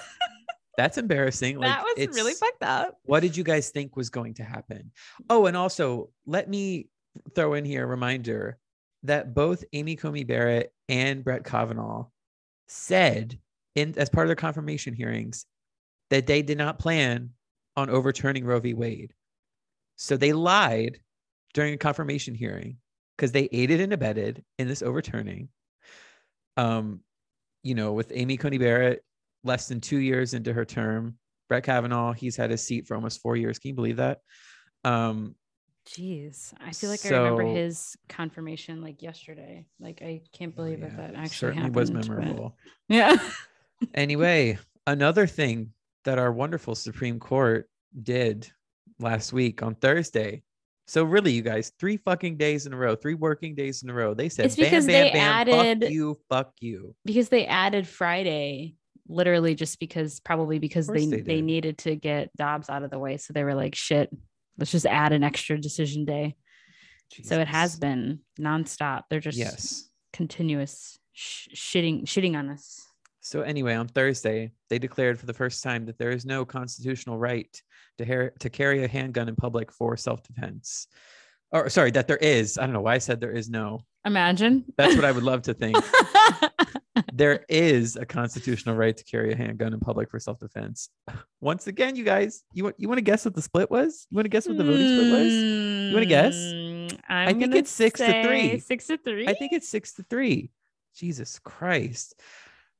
That's 0.76 0.99
embarrassing. 0.99 1.59
Like 1.59 1.71
that 1.71 1.85
was 1.85 2.16
really 2.16 2.35
fucked 2.35 2.62
up. 2.62 2.99
what 3.04 3.21
did 3.21 3.37
you 3.37 3.45
guys 3.45 3.71
think 3.71 3.97
was 3.97 4.11
going 4.11 4.35
to 4.35 4.45
happen? 4.45 4.90
Oh, 5.30 5.47
and 5.47 5.56
also 5.56 6.11
let 6.26 6.49
me 6.49 6.88
throw 7.35 7.54
in 7.54 7.64
here 7.64 7.85
a 7.85 7.87
reminder 7.87 8.58
that 9.04 9.34
both 9.34 9.65
Amy 9.73 9.97
Coney 9.97 10.25
Barrett 10.25 10.73
and 10.89 11.25
Brett 11.25 11.45
Kavanaugh 11.45 12.06
said 12.69 13.39
in 13.75 13.95
as 13.97 14.10
part 14.10 14.26
of 14.26 14.28
their 14.28 14.36
confirmation 14.36 14.95
hearings 14.95 15.47
that 16.10 16.26
they 16.26 16.43
did 16.43 16.58
not 16.58 16.78
plan 16.78 17.30
on 17.76 17.91
overturning 17.91 18.45
Roe 18.45 18.60
v. 18.60 18.75
Wade. 18.75 19.12
So 19.97 20.17
they 20.17 20.32
lied 20.32 21.00
during 21.54 21.75
a 21.75 21.78
confirmation 21.78 22.34
hearing 22.34 22.76
because 23.17 23.32
they 23.32 23.49
aided 23.52 23.80
and 23.80 23.93
abetted 23.93 24.45
in 24.58 24.69
this 24.69 24.82
overturning. 24.82 25.49
Um, 26.56 27.00
you 27.62 27.75
know, 27.75 27.93
with 27.93 28.12
Amy 28.15 28.36
Coney 28.36 28.58
Barrett 28.58 29.02
less 29.47 29.69
than 29.69 29.80
two 29.80 29.99
years 29.99 30.35
into 30.35 30.52
her 30.52 30.65
term, 30.65 31.17
Brett 31.49 31.65
Kavanaugh, 31.65 32.13
he's 32.13 32.37
had 32.37 32.50
his 32.50 32.63
seat 32.63 32.87
for 32.87 32.95
almost 32.95 33.21
four 33.23 33.37
years. 33.37 33.59
Can 33.59 33.69
you 33.71 33.75
believe 33.75 33.97
that? 33.97 34.19
Um, 34.85 35.35
Jeez, 35.89 36.52
I 36.61 36.73
feel 36.73 36.91
like 36.91 37.06
I 37.06 37.11
remember 37.11 37.45
his 37.45 37.97
confirmation 38.09 38.82
like 38.82 39.02
yesterday. 39.02 39.67
Like 39.78 40.02
I 40.02 40.23
can't 40.32 40.54
believe 40.54 40.80
yeah, 40.80 40.89
that 40.89 40.97
that 40.97 41.15
actually 41.15 41.28
certainly 41.37 41.71
was 41.71 41.89
happened, 41.91 42.09
but- 42.09 42.19
memorable. 42.19 42.56
Yeah. 42.89 43.17
anyway, 43.95 44.59
another 44.87 45.26
thing 45.26 45.73
that 46.04 46.19
our 46.19 46.32
wonderful 46.32 46.75
Supreme 46.75 47.19
Court 47.21 47.69
did 48.02 48.50
last 48.99 49.32
week 49.32 49.63
on 49.63 49.75
Thursday. 49.76 50.43
So 50.89 51.04
really, 51.04 51.32
you 51.32 51.43
guys, 51.43 51.73
three 51.80 51.97
fucking 51.99 52.37
days 52.37 52.67
in 52.67 52.73
a 52.73 52.76
row, 52.76 52.95
three 52.97 53.15
working 53.15 53.54
days 53.56 53.82
in 53.82 53.91
a 53.91 53.95
row. 53.95 54.15
They 54.15 54.28
said, 54.28 54.47
It's 54.47 54.56
"Bam, 54.56 54.65
because 54.65 54.87
bam, 54.87 55.04
they 55.04 55.11
bam, 55.13 55.32
added- 55.49 55.82
fuck 55.82 55.91
you, 55.93 56.17
fuck 56.28 56.52
you." 56.61 56.95
because 57.04 57.28
they 57.28 57.47
added 57.47 57.87
Friday 57.87 58.75
literally 59.08 59.54
just 59.54 59.78
because 59.78 60.21
probably 60.21 60.58
because 60.58 60.86
they 60.86 61.06
they 61.06 61.21
they, 61.21 61.40
needed 61.40 61.78
to 61.78 61.97
get 61.97 62.34
Dobbs 62.36 62.69
out 62.69 62.82
of 62.82 62.90
the 62.90 62.99
way. 62.99 63.16
So 63.16 63.32
they 63.32 63.45
were 63.45 63.54
like, 63.54 63.75
shit, 63.75 64.10
let's 64.58 64.73
just 64.73 64.86
add 64.86 65.12
an 65.12 65.23
extra 65.23 65.58
decision 65.60 66.04
day. 66.04 66.36
So 67.23 67.38
it 67.38 67.49
has 67.49 67.73
Jesus. 67.73 67.80
been 67.80 68.21
nonstop. 68.40 69.02
They're 69.08 69.21
just 69.21 69.38
yes. 69.38 69.88
continuous 70.12 70.99
sh- 71.12 71.49
shitting 71.54 72.04
shitting 72.04 72.36
on 72.36 72.50
us. 72.50 72.84
So 73.21 73.42
anyway, 73.42 73.75
on 73.75 73.88
Thursday, 73.88 74.52
they 74.71 74.78
declared 74.78 75.19
for 75.19 75.26
the 75.26 75.34
first 75.34 75.62
time 75.62 75.86
that 75.86 75.99
there 75.99 76.10
is 76.10 76.25
no 76.25 76.45
constitutional 76.45 77.19
right 77.19 77.60
to 77.99 78.04
har- 78.04 78.32
to 78.40 78.50
carry 78.50 78.84
a 78.84 78.88
handgun 78.88 79.28
in 79.28 79.36
public 79.36 79.73
for 79.73 79.97
self-defense. 79.97 80.86
Or 81.52 81.69
sorry, 81.69 81.90
that 81.92 82.08
there 82.08 82.16
is. 82.16 82.58
I 82.58 82.62
don't 82.62 82.73
know 82.73 82.80
why 82.80 82.95
I 82.95 82.99
said 82.99 83.21
there 83.21 83.32
is 83.32 83.49
no. 83.49 83.80
Imagine. 84.04 84.64
That's 84.76 84.95
what 84.95 85.04
I 85.04 85.12
would 85.12 85.23
love 85.25 85.42
to 85.42 85.54
think. 85.54 85.76
there 87.16 87.44
is 87.48 87.96
a 87.96 88.04
constitutional 88.04 88.76
right 88.76 88.94
to 88.94 89.04
carry 89.04 89.32
a 89.32 89.36
handgun 89.36 89.72
in 89.72 89.80
public 89.80 90.10
for 90.10 90.20
self-defense. 90.20 90.90
Once 91.40 91.66
again, 91.66 91.96
you 91.96 92.04
guys, 92.04 92.42
you 92.52 92.64
want 92.64 92.76
you 92.78 92.88
want 92.88 92.98
to 92.98 93.02
guess 93.02 93.24
what 93.24 93.34
the 93.34 93.42
split 93.42 93.70
was? 93.70 94.06
You 94.10 94.16
want 94.16 94.26
to 94.26 94.30
guess 94.30 94.46
what 94.46 94.58
the 94.58 94.64
voting 94.64 94.86
split 94.86 95.12
was? 95.12 95.32
You 95.32 95.92
want 95.94 96.02
to 96.02 96.06
guess? 96.06 96.34
Mm, 96.34 96.98
I'm 97.08 97.28
I 97.28 97.32
think 97.32 97.54
it's 97.54 97.70
six 97.70 98.00
to 98.00 98.22
three. 98.22 98.58
Six 98.58 98.86
to 98.88 98.98
three. 98.98 99.26
I 99.26 99.32
think 99.32 99.52
it's 99.52 99.68
six 99.68 99.94
to 99.94 100.02
three. 100.02 100.50
Jesus 100.94 101.38
Christ. 101.38 102.20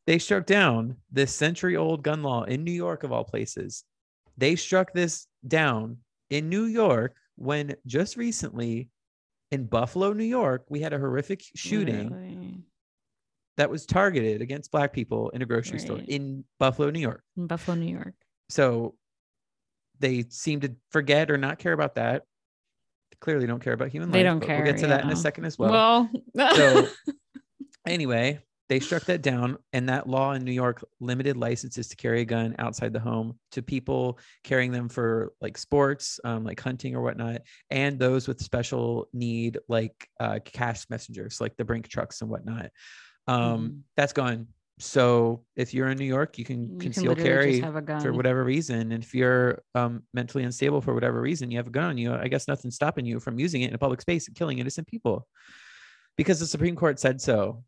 They 0.07 0.18
struck 0.18 0.46
down 0.46 0.96
this 1.11 1.35
century 1.35 1.77
old 1.77 2.03
gun 2.03 2.22
law 2.22 2.44
in 2.44 2.62
New 2.62 2.72
York, 2.72 3.03
of 3.05 3.12
all 3.12 3.25
places. 3.25 3.85
They 4.37 4.55
struck 4.55 4.92
this 4.92 5.27
down 5.46 5.99
in 6.31 6.49
New 6.49 6.64
York 6.64 7.16
when 7.37 7.75
just 7.87 8.16
recently 8.16 8.90
in 9.51 9.64
Buffalo, 9.64 10.12
New 10.12 10.25
York, 10.25 10.64
we 10.68 10.81
had 10.81 10.92
a 10.92 10.99
horrific 10.99 11.42
shooting 11.55 12.11
Literally. 12.11 12.36
That 13.57 13.71
was 13.71 13.87
targeted 13.87 14.42
against 14.42 14.71
Black 14.71 14.92
people 14.92 15.31
in 15.31 15.42
a 15.42 15.47
grocery 15.47 15.79
store 15.79 16.01
in 16.07 16.45
Buffalo, 16.59 16.90
New 16.90 17.01
York. 17.01 17.23
in 17.37 17.47
Buffalo, 17.47 17.77
New 17.77 17.92
York. 17.92 18.14
So 18.49 18.95
they 19.99 20.25
seem 20.29 20.61
to 20.61 20.75
forget 20.90 21.31
or 21.31 21.38
not 21.38 21.59
care 21.59 21.73
about 21.73 21.95
that. 21.95 22.23
They 23.11 23.16
clearly 23.21 23.47
don't 23.47 23.61
care 23.61 23.73
about 23.73 23.88
human 23.88 24.11
They 24.11 24.19
life. 24.23 24.27
don't 24.33 24.40
care, 24.40 24.57
We'll 24.62 24.73
get 24.73 24.81
to 24.81 24.88
that 24.88 25.05
in 25.05 25.11
a 25.11 25.16
second 25.16 25.47
as 25.47 25.59
well. 25.59 26.11
Well, 26.35 26.55
So 26.55 26.88
anyway, 27.87 28.40
they 28.69 28.81
struck 28.81 29.05
that 29.05 29.23
down, 29.23 29.59
and 29.73 29.88
that 29.88 30.09
law 30.09 30.33
in 30.33 30.45
New 30.45 30.53
York 30.53 30.85
limited 31.01 31.37
licenses 31.37 31.87
to 31.88 31.97
carry 31.97 32.23
a 32.23 32.25
gun 32.25 32.57
outside 32.59 32.92
the 32.92 32.99
home 33.01 33.38
to 33.53 33.62
people 33.62 34.19
carrying 34.42 34.73
them 34.73 34.88
for 34.88 35.33
like 35.40 35.57
sports, 35.57 36.19
um, 36.25 36.42
like 36.45 36.61
hunting 36.61 36.97
or 36.97 37.01
whatnot, 37.01 37.42
and 37.71 37.99
those 37.99 38.27
with 38.27 38.40
special 38.40 39.09
need, 39.12 39.59
like 39.69 40.09
uh, 40.19 40.40
cash 40.45 40.85
messengers, 40.90 41.40
like 41.40 41.57
the 41.57 41.64
Brink 41.64 41.88
trucks 41.88 42.23
and 42.23 42.31
whatnot. 42.31 42.71
Um, 43.27 43.69
Mhm. 43.69 43.81
That's 43.97 44.12
gone. 44.12 44.49
So 44.79 45.43
if 45.57 45.73
you're 45.73 45.89
in 45.89 45.97
New 45.97 46.05
York, 46.05 46.39
you 46.39 46.45
can 46.45 46.73
you 46.73 46.79
conceal 46.79 47.05
literally 47.12 47.29
carry 47.31 47.51
just 47.53 47.65
have 47.65 47.77
a 47.77 47.83
gun. 47.83 48.01
for 48.01 48.12
whatever 48.12 48.45
reason. 48.45 48.93
And 48.93 49.03
if 49.03 49.15
you're 49.15 49.62
um, 49.75 50.03
mentally 50.12 50.45
unstable 50.45 50.83
for 50.83 50.93
whatever 50.93 51.21
reason, 51.21 51.51
you 51.51 51.57
have 51.57 51.67
a 51.67 51.71
gun 51.71 51.85
on 51.85 51.97
you. 51.99 52.12
I 52.12 52.29
guess 52.29 52.47
nothing's 52.47 52.75
stopping 52.75 53.07
you 53.07 53.19
from 53.19 53.39
using 53.39 53.62
it 53.62 53.69
in 53.69 53.75
a 53.75 53.79
public 53.79 54.03
space 54.03 54.29
and 54.29 54.37
killing 54.37 54.59
innocent 54.59 54.87
people 54.87 55.27
because 56.17 56.39
the 56.41 56.47
Supreme 56.47 56.77
Court 56.77 57.01
said 57.01 57.21
so. 57.23 57.65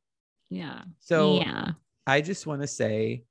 Yeah. 0.50 0.82
So 1.00 1.38
yeah. 1.40 1.72
I 2.06 2.20
just 2.20 2.46
want 2.46 2.60
to 2.60 2.66
say, 2.68 3.22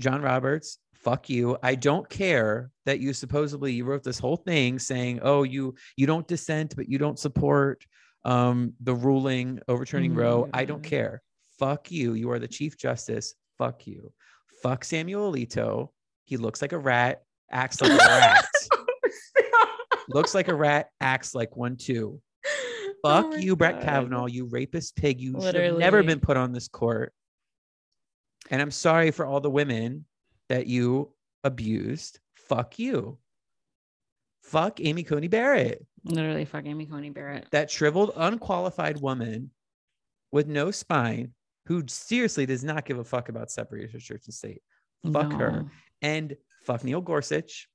John 0.00 0.22
Roberts, 0.22 0.78
fuck 0.94 1.28
you. 1.28 1.56
I 1.62 1.74
don't 1.74 2.08
care 2.08 2.70
that 2.86 3.00
you 3.00 3.12
supposedly 3.12 3.72
you 3.72 3.84
wrote 3.84 4.04
this 4.04 4.18
whole 4.18 4.36
thing 4.36 4.78
saying, 4.78 5.20
oh, 5.22 5.42
you 5.42 5.74
you 5.96 6.06
don't 6.06 6.28
dissent, 6.28 6.76
but 6.76 6.88
you 6.88 6.98
don't 6.98 7.18
support 7.18 7.84
um 8.28 8.74
the 8.80 8.94
ruling 8.94 9.58
overturning 9.68 10.14
Roe. 10.14 10.48
I 10.52 10.66
don't 10.66 10.82
care. 10.82 11.22
Fuck 11.58 11.90
you. 11.90 12.12
You 12.12 12.30
are 12.30 12.38
the 12.38 12.46
Chief 12.46 12.76
Justice. 12.76 13.34
Fuck 13.56 13.86
you. 13.86 14.12
Fuck 14.62 14.84
Samuel 14.84 15.32
Alito. 15.32 15.88
He 16.24 16.36
looks 16.36 16.60
like 16.60 16.72
a 16.72 16.78
rat, 16.78 17.22
acts 17.50 17.80
like 17.80 17.90
a 17.90 17.96
rat. 17.96 18.44
looks 20.10 20.34
like 20.34 20.48
a 20.48 20.54
rat, 20.54 20.90
acts 21.00 21.34
like 21.34 21.56
one 21.56 21.76
too. 21.76 22.20
Fuck 23.02 23.26
Oh 23.28 23.36
you, 23.36 23.56
Brett 23.56 23.80
Kavanaugh, 23.80 24.26
you 24.26 24.44
rapist 24.44 24.96
pig. 24.96 25.20
You 25.20 25.40
should 25.40 25.54
have 25.54 25.78
never 25.78 26.02
been 26.02 26.20
put 26.20 26.36
on 26.36 26.52
this 26.52 26.68
court. 26.68 27.14
And 28.50 28.60
I'm 28.60 28.70
sorry 28.70 29.10
for 29.10 29.24
all 29.24 29.40
the 29.40 29.50
women 29.50 30.04
that 30.50 30.66
you 30.66 31.12
abused. 31.44 32.18
Fuck 32.34 32.78
you. 32.78 33.18
Fuck 34.42 34.80
Amy 34.80 35.02
Coney 35.02 35.28
Barrett. 35.28 35.86
Literally 36.04 36.44
fuck 36.44 36.64
Amy 36.66 36.86
Coney 36.86 37.10
Barrett. 37.10 37.46
That 37.50 37.70
shriveled, 37.70 38.12
unqualified 38.16 39.00
woman 39.00 39.50
with 40.32 40.46
no 40.46 40.70
spine 40.70 41.32
who 41.66 41.84
seriously 41.88 42.46
does 42.46 42.64
not 42.64 42.84
give 42.84 42.98
a 42.98 43.04
fuck 43.04 43.28
about 43.28 43.50
separation 43.50 43.96
of 43.96 44.02
church 44.02 44.22
and 44.26 44.34
state. 44.34 44.62
Fuck 45.12 45.32
her. 45.32 45.66
And 46.02 46.36
fuck 46.64 46.82
Neil 46.84 47.00
Gorsuch. 47.00 47.68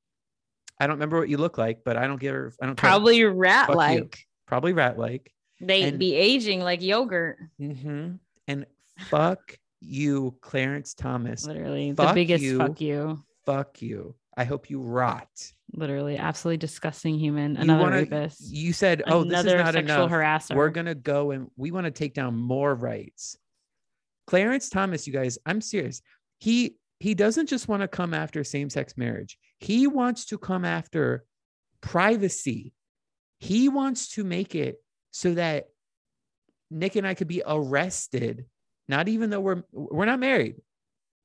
I 0.80 0.88
don't 0.88 0.96
remember 0.96 1.20
what 1.20 1.30
you 1.30 1.38
look 1.38 1.58
like, 1.58 1.84
but 1.86 1.98
I 1.98 2.08
don't 2.08 2.20
give 2.20 2.34
her. 2.34 2.52
I 2.62 2.66
don't. 2.66 2.76
Probably 2.76 3.24
rat 3.24 3.68
Fuck 3.68 3.76
like. 3.76 4.26
probably 4.48 4.74
rat 4.74 4.98
like. 4.98 5.32
They 5.62 5.84
And- 5.84 6.00
be 6.00 6.16
aging 6.16 6.62
like 6.62 6.82
yogurt. 6.82 7.38
hmm 7.60 8.14
And 8.48 8.66
fuck 9.10 9.58
you, 9.80 10.36
Clarence 10.42 10.94
Thomas. 10.94 11.46
Literally. 11.46 11.92
the 11.92 12.12
biggest 12.14 12.44
you. 12.44 12.58
fuck 12.58 12.82
you. 12.82 13.20
Fuck 13.46 13.82
you. 13.82 14.16
I 14.36 14.46
hope 14.46 14.70
you 14.70 14.82
rot. 14.82 15.30
Literally. 15.74 16.18
Absolutely 16.18 16.58
disgusting 16.58 17.18
human. 17.18 17.56
You 17.56 17.62
Another 17.62 17.82
wanna- 17.84 17.96
rapist. 17.98 18.42
You 18.42 18.74
said, 18.74 19.02
"Oh, 19.08 19.24
this 19.24 19.40
is 19.40 19.54
not 19.54 19.74
sexual 19.74 20.06
enough. 20.06 20.12
harasser. 20.12 20.56
We're 20.56 20.70
gonna 20.70 20.94
go 20.96 21.32
and 21.32 21.50
we 21.56 21.72
want 21.72 21.86
to 21.86 21.92
take 21.92 22.14
down 22.14 22.36
more 22.36 22.74
rights." 22.76 23.38
Clarence 24.28 24.70
Thomas, 24.70 25.06
you 25.08 25.14
guys, 25.14 25.38
I'm 25.46 25.62
serious. 25.62 26.02
He 26.40 26.78
he 27.00 27.14
doesn't 27.16 27.48
just 27.50 27.68
want 27.68 27.82
to 27.82 27.88
come 27.90 28.14
after 28.14 28.44
same-sex 28.46 28.96
marriage. 28.96 29.38
He 29.60 29.88
wants 29.88 30.26
to 30.28 30.38
come 30.38 30.64
after 30.64 31.26
privacy. 31.82 32.72
He 33.40 33.68
wants 33.68 34.10
to 34.14 34.24
make 34.24 34.56
it 34.56 34.82
so 35.12 35.34
that 35.34 35.68
Nick 36.72 36.96
and 36.96 37.06
I 37.06 37.14
could 37.14 37.28
be 37.28 37.44
arrested, 37.46 38.46
not 38.88 39.08
even 39.10 39.30
though 39.32 39.42
we're 39.42 39.64
we're 39.72 40.06
not 40.06 40.20
married, 40.20 40.56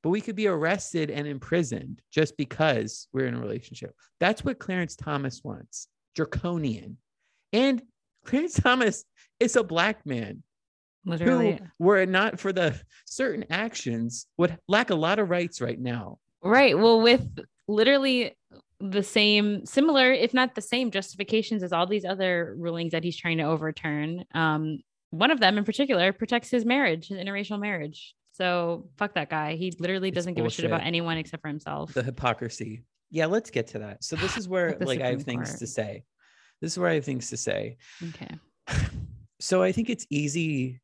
but 0.01 0.09
we 0.09 0.21
could 0.21 0.35
be 0.35 0.47
arrested 0.47 1.09
and 1.09 1.27
imprisoned 1.27 2.01
just 2.11 2.37
because 2.37 3.07
we're 3.13 3.27
in 3.27 3.35
a 3.35 3.39
relationship. 3.39 3.93
That's 4.19 4.43
what 4.43 4.59
Clarence 4.59 4.95
Thomas 4.95 5.41
wants. 5.43 5.87
Draconian. 6.15 6.97
And 7.53 7.81
Clarence 8.25 8.53
Thomas 8.53 9.05
is 9.39 9.55
a 9.55 9.63
black 9.63 10.05
man 10.05 10.43
Literally. 11.05 11.53
who, 11.53 11.85
were 11.85 11.97
it 11.97 12.09
not 12.09 12.39
for 12.39 12.53
the 12.53 12.79
certain 13.05 13.45
actions, 13.49 14.27
would 14.37 14.57
lack 14.67 14.89
a 14.89 14.95
lot 14.95 15.19
of 15.19 15.29
rights 15.29 15.61
right 15.61 15.79
now. 15.79 16.19
Right. 16.41 16.77
Well, 16.77 17.01
with 17.01 17.27
literally 17.67 18.37
the 18.79 19.03
same, 19.03 19.65
similar, 19.65 20.13
if 20.13 20.33
not 20.33 20.55
the 20.55 20.61
same 20.61 20.91
justifications 20.91 21.63
as 21.63 21.73
all 21.73 21.85
these 21.85 22.05
other 22.05 22.55
rulings 22.57 22.91
that 22.91 23.03
he's 23.03 23.17
trying 23.17 23.37
to 23.37 23.43
overturn. 23.43 24.23
Um, 24.33 24.79
one 25.11 25.31
of 25.31 25.39
them 25.39 25.57
in 25.57 25.65
particular 25.65 26.13
protects 26.13 26.49
his 26.49 26.65
marriage, 26.65 27.07
his 27.07 27.17
interracial 27.17 27.59
marriage. 27.59 28.13
So 28.39 28.89
fuck 28.97 29.15
that 29.15 29.29
guy. 29.29 29.55
He 29.55 29.73
literally 29.79 30.09
It's 30.09 30.15
doesn't 30.15 30.35
give 30.35 30.45
a 30.45 30.49
shit 30.49 30.65
about 30.65 30.81
anyone 30.81 31.17
except 31.17 31.41
for 31.41 31.49
himself. 31.49 31.93
The 31.93 32.03
hypocrisy. 32.03 32.83
Yeah, 33.11 33.25
let's 33.25 33.49
get 33.49 33.67
to 33.67 33.79
that. 33.79 34.03
So 34.03 34.15
this 34.15 34.37
is 34.37 34.47
where 34.53 34.77
like 34.79 35.01
I 35.01 35.07
have 35.07 35.23
things 35.23 35.49
Court. 35.49 35.59
to 35.59 35.67
say. 35.67 36.03
This 36.61 36.73
is 36.73 36.79
where 36.79 36.89
I 36.89 36.95
have 36.95 37.05
things 37.05 37.29
to 37.29 37.37
say. 37.37 37.77
okay. 38.09 38.35
so 39.39 39.61
I 39.61 39.71
think 39.71 39.89
it's 39.89 40.07
easy 40.09 40.81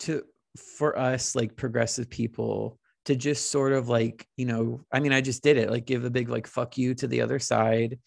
to 0.00 0.24
for 0.56 0.96
us 0.98 1.34
like 1.34 1.56
progressive 1.56 2.08
people 2.08 2.78
to 3.06 3.16
just 3.16 3.50
sort 3.50 3.72
of 3.72 3.88
like, 3.88 4.26
you 4.36 4.46
know, 4.46 4.84
I 4.92 5.00
mean, 5.00 5.12
I 5.12 5.20
just 5.20 5.42
did 5.42 5.56
it, 5.56 5.70
like 5.70 5.86
give 5.86 6.04
a 6.04 6.10
big 6.10 6.28
like 6.28 6.46
fuck 6.46 6.78
you 6.78 6.94
to 6.94 7.08
the 7.08 7.22
other 7.22 7.38
side 7.38 7.98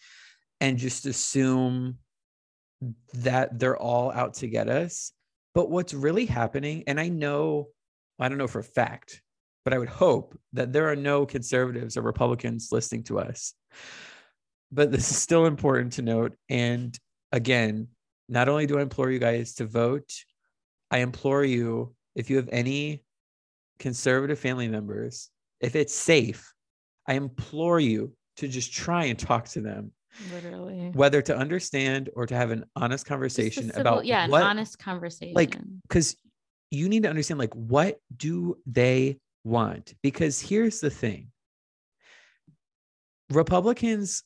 and 0.61 0.77
just 0.77 1.05
assume 1.05 1.97
that 3.13 3.59
they're 3.59 3.77
all 3.77 4.11
out 4.11 4.35
to 4.35 4.47
get 4.47 4.69
us. 4.69 5.11
But 5.53 5.69
what's 5.69 5.93
really 5.93 6.25
happening, 6.25 6.83
and 6.87 6.99
I 6.99 7.09
know, 7.09 7.69
I 8.23 8.29
don't 8.29 8.37
know 8.37 8.47
for 8.47 8.59
a 8.59 8.63
fact, 8.63 9.21
but 9.65 9.73
I 9.73 9.77
would 9.77 9.89
hope 9.89 10.37
that 10.53 10.71
there 10.71 10.89
are 10.89 10.95
no 10.95 11.25
conservatives 11.25 11.97
or 11.97 12.01
Republicans 12.01 12.69
listening 12.71 13.03
to 13.03 13.19
us. 13.19 13.53
But 14.71 14.91
this 14.91 15.11
is 15.11 15.17
still 15.17 15.45
important 15.45 15.93
to 15.93 16.01
note. 16.01 16.35
And 16.49 16.97
again, 17.31 17.89
not 18.29 18.47
only 18.47 18.65
do 18.65 18.79
I 18.79 18.81
implore 18.81 19.11
you 19.11 19.19
guys 19.19 19.55
to 19.55 19.65
vote, 19.65 20.09
I 20.89 20.99
implore 20.99 21.43
you, 21.43 21.95
if 22.15 22.29
you 22.29 22.37
have 22.37 22.49
any 22.51 23.03
conservative 23.77 24.39
family 24.39 24.67
members, 24.67 25.29
if 25.59 25.75
it's 25.75 25.93
safe, 25.93 26.53
I 27.07 27.15
implore 27.15 27.79
you 27.79 28.13
to 28.37 28.47
just 28.47 28.73
try 28.73 29.05
and 29.05 29.19
talk 29.19 29.49
to 29.49 29.61
them, 29.61 29.91
Literally. 30.31 30.91
whether 30.93 31.21
to 31.21 31.35
understand 31.35 32.09
or 32.15 32.25
to 32.25 32.35
have 32.35 32.51
an 32.51 32.65
honest 32.75 33.05
conversation 33.05 33.67
civil- 33.67 33.81
about 33.81 34.05
yeah, 34.05 34.27
what, 34.27 34.43
an 34.43 34.47
honest 34.47 34.79
conversation. 34.79 35.33
Like, 35.35 35.57
because 35.87 36.15
you 36.73 36.89
need 36.89 37.03
to 37.03 37.09
understand 37.09 37.39
like 37.39 37.53
what 37.53 37.99
do 38.15 38.57
they 38.65 39.19
want? 39.43 39.93
Because 40.01 40.41
here's 40.41 40.79
the 40.79 40.89
thing. 40.89 41.29
Republicans 43.29 44.23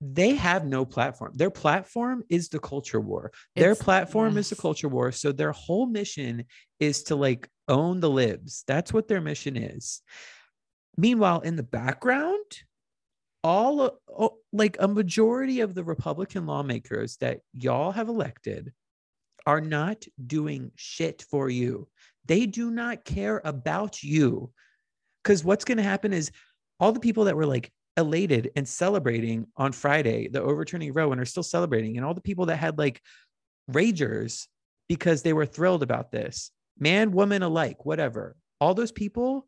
they 0.00 0.34
have 0.34 0.66
no 0.66 0.84
platform. 0.84 1.32
Their 1.34 1.50
platform 1.50 2.24
is 2.28 2.50
the 2.50 2.58
culture 2.58 3.00
war. 3.00 3.32
Their 3.56 3.70
It's- 3.70 3.82
platform 3.82 4.36
is 4.36 4.50
the 4.50 4.56
culture 4.56 4.88
war. 4.88 5.12
So 5.12 5.32
their 5.32 5.52
whole 5.52 5.86
mission 5.86 6.44
is 6.78 7.04
to 7.04 7.16
like 7.16 7.48
own 7.68 8.00
the 8.00 8.10
libs. 8.10 8.64
That's 8.66 8.92
what 8.92 9.08
their 9.08 9.22
mission 9.22 9.56
is. 9.56 10.02
Meanwhile 10.98 11.40
in 11.40 11.56
the 11.56 11.62
background 11.62 12.44
all 13.42 13.98
like 14.52 14.76
a 14.80 14.88
majority 14.88 15.60
of 15.60 15.74
the 15.74 15.84
republican 15.84 16.46
lawmakers 16.46 17.18
that 17.18 17.40
y'all 17.52 17.92
have 17.92 18.08
elected 18.08 18.72
are 19.46 19.60
not 19.60 20.04
doing 20.26 20.72
shit 20.76 21.24
for 21.30 21.48
you. 21.48 21.88
They 22.26 22.46
do 22.46 22.70
not 22.70 23.04
care 23.04 23.40
about 23.44 24.02
you. 24.02 24.50
Because 25.22 25.44
what's 25.44 25.64
going 25.64 25.78
to 25.78 25.84
happen 25.84 26.12
is 26.12 26.30
all 26.80 26.92
the 26.92 27.00
people 27.00 27.24
that 27.24 27.36
were 27.36 27.46
like 27.46 27.72
elated 27.96 28.50
and 28.56 28.68
celebrating 28.68 29.46
on 29.56 29.72
Friday, 29.72 30.28
the 30.28 30.42
overturning 30.42 30.92
Roe, 30.92 31.12
and 31.12 31.20
are 31.20 31.26
still 31.26 31.42
celebrating, 31.42 31.96
and 31.96 32.04
all 32.04 32.14
the 32.14 32.20
people 32.20 32.46
that 32.46 32.56
had 32.56 32.78
like 32.78 33.00
ragers 33.70 34.46
because 34.88 35.22
they 35.22 35.32
were 35.32 35.46
thrilled 35.46 35.82
about 35.82 36.10
this, 36.10 36.50
man, 36.78 37.12
woman 37.12 37.42
alike, 37.42 37.84
whatever, 37.86 38.36
all 38.60 38.74
those 38.74 38.92
people, 38.92 39.46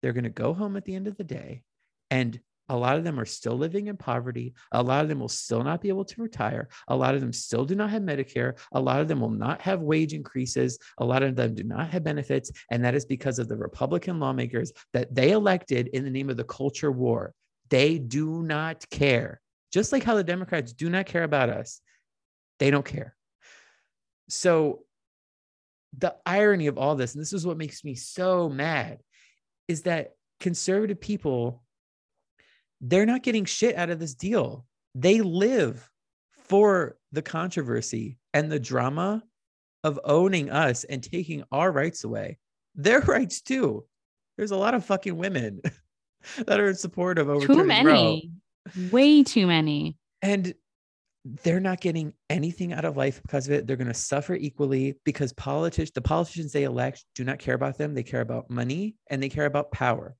they're 0.00 0.12
going 0.12 0.24
to 0.24 0.30
go 0.30 0.54
home 0.54 0.76
at 0.76 0.84
the 0.84 0.94
end 0.94 1.06
of 1.06 1.16
the 1.16 1.24
day 1.24 1.62
and 2.10 2.40
a 2.68 2.76
lot 2.76 2.96
of 2.96 3.04
them 3.04 3.18
are 3.18 3.24
still 3.24 3.56
living 3.56 3.88
in 3.88 3.96
poverty. 3.96 4.54
A 4.70 4.82
lot 4.82 5.02
of 5.02 5.08
them 5.08 5.18
will 5.18 5.28
still 5.28 5.62
not 5.62 5.80
be 5.80 5.88
able 5.88 6.04
to 6.04 6.22
retire. 6.22 6.68
A 6.88 6.96
lot 6.96 7.14
of 7.14 7.20
them 7.20 7.32
still 7.32 7.64
do 7.64 7.74
not 7.74 7.90
have 7.90 8.02
Medicare. 8.02 8.58
A 8.72 8.80
lot 8.80 9.00
of 9.00 9.08
them 9.08 9.20
will 9.20 9.30
not 9.30 9.60
have 9.62 9.80
wage 9.80 10.14
increases. 10.14 10.78
A 10.98 11.04
lot 11.04 11.22
of 11.22 11.34
them 11.34 11.54
do 11.54 11.64
not 11.64 11.90
have 11.90 12.04
benefits. 12.04 12.52
And 12.70 12.84
that 12.84 12.94
is 12.94 13.04
because 13.04 13.38
of 13.38 13.48
the 13.48 13.56
Republican 13.56 14.20
lawmakers 14.20 14.72
that 14.92 15.14
they 15.14 15.32
elected 15.32 15.88
in 15.88 16.04
the 16.04 16.10
name 16.10 16.30
of 16.30 16.36
the 16.36 16.44
culture 16.44 16.92
war. 16.92 17.34
They 17.68 17.98
do 17.98 18.42
not 18.42 18.88
care. 18.90 19.40
Just 19.72 19.92
like 19.92 20.04
how 20.04 20.14
the 20.14 20.24
Democrats 20.24 20.72
do 20.72 20.88
not 20.88 21.06
care 21.06 21.24
about 21.24 21.48
us, 21.48 21.80
they 22.58 22.70
don't 22.70 22.84
care. 22.84 23.16
So, 24.28 24.84
the 25.98 26.14
irony 26.24 26.68
of 26.68 26.78
all 26.78 26.94
this, 26.94 27.14
and 27.14 27.20
this 27.20 27.34
is 27.34 27.46
what 27.46 27.58
makes 27.58 27.84
me 27.84 27.94
so 27.94 28.48
mad, 28.48 29.00
is 29.68 29.82
that 29.82 30.12
conservative 30.40 31.00
people 31.00 31.61
they're 32.82 33.06
not 33.06 33.22
getting 33.22 33.44
shit 33.44 33.76
out 33.76 33.90
of 33.90 33.98
this 33.98 34.14
deal. 34.14 34.66
They 34.94 35.20
live 35.20 35.88
for 36.32 36.96
the 37.12 37.22
controversy 37.22 38.18
and 38.34 38.50
the 38.50 38.60
drama 38.60 39.22
of 39.84 39.98
owning 40.04 40.50
us 40.50 40.84
and 40.84 41.02
taking 41.02 41.44
our 41.50 41.72
rights 41.72 42.04
away. 42.04 42.38
Their 42.74 43.00
rights 43.16 43.40
too. 43.40 43.84
There's 44.36 44.50
a 44.50 44.56
lot 44.56 44.74
of 44.74 44.84
fucking 44.84 45.16
women 45.16 45.60
that 46.46 46.60
are 46.60 46.68
in 46.68 46.74
support 46.74 47.18
of 47.18 47.28
overturning 47.28 47.56
too 47.56 47.86
Roe, 47.86 47.92
many. 47.94 48.32
Way 48.90 49.22
too 49.22 49.46
many. 49.46 49.96
and 50.20 50.54
they're 51.44 51.60
not 51.60 51.80
getting 51.80 52.12
anything 52.30 52.72
out 52.72 52.84
of 52.84 52.96
life 52.96 53.22
because 53.22 53.46
of 53.46 53.52
it. 53.52 53.66
They're 53.66 53.76
going 53.76 53.86
to 53.86 53.94
suffer 53.94 54.34
equally 54.34 54.96
because 55.04 55.32
politicians, 55.34 55.92
the 55.92 56.00
politicians 56.00 56.50
they 56.52 56.64
elect, 56.64 57.04
do 57.14 57.22
not 57.22 57.38
care 57.38 57.54
about 57.54 57.78
them. 57.78 57.94
They 57.94 58.02
care 58.02 58.22
about 58.22 58.50
money 58.50 58.96
and 59.08 59.22
they 59.22 59.28
care 59.28 59.46
about 59.46 59.70
power. 59.70 60.16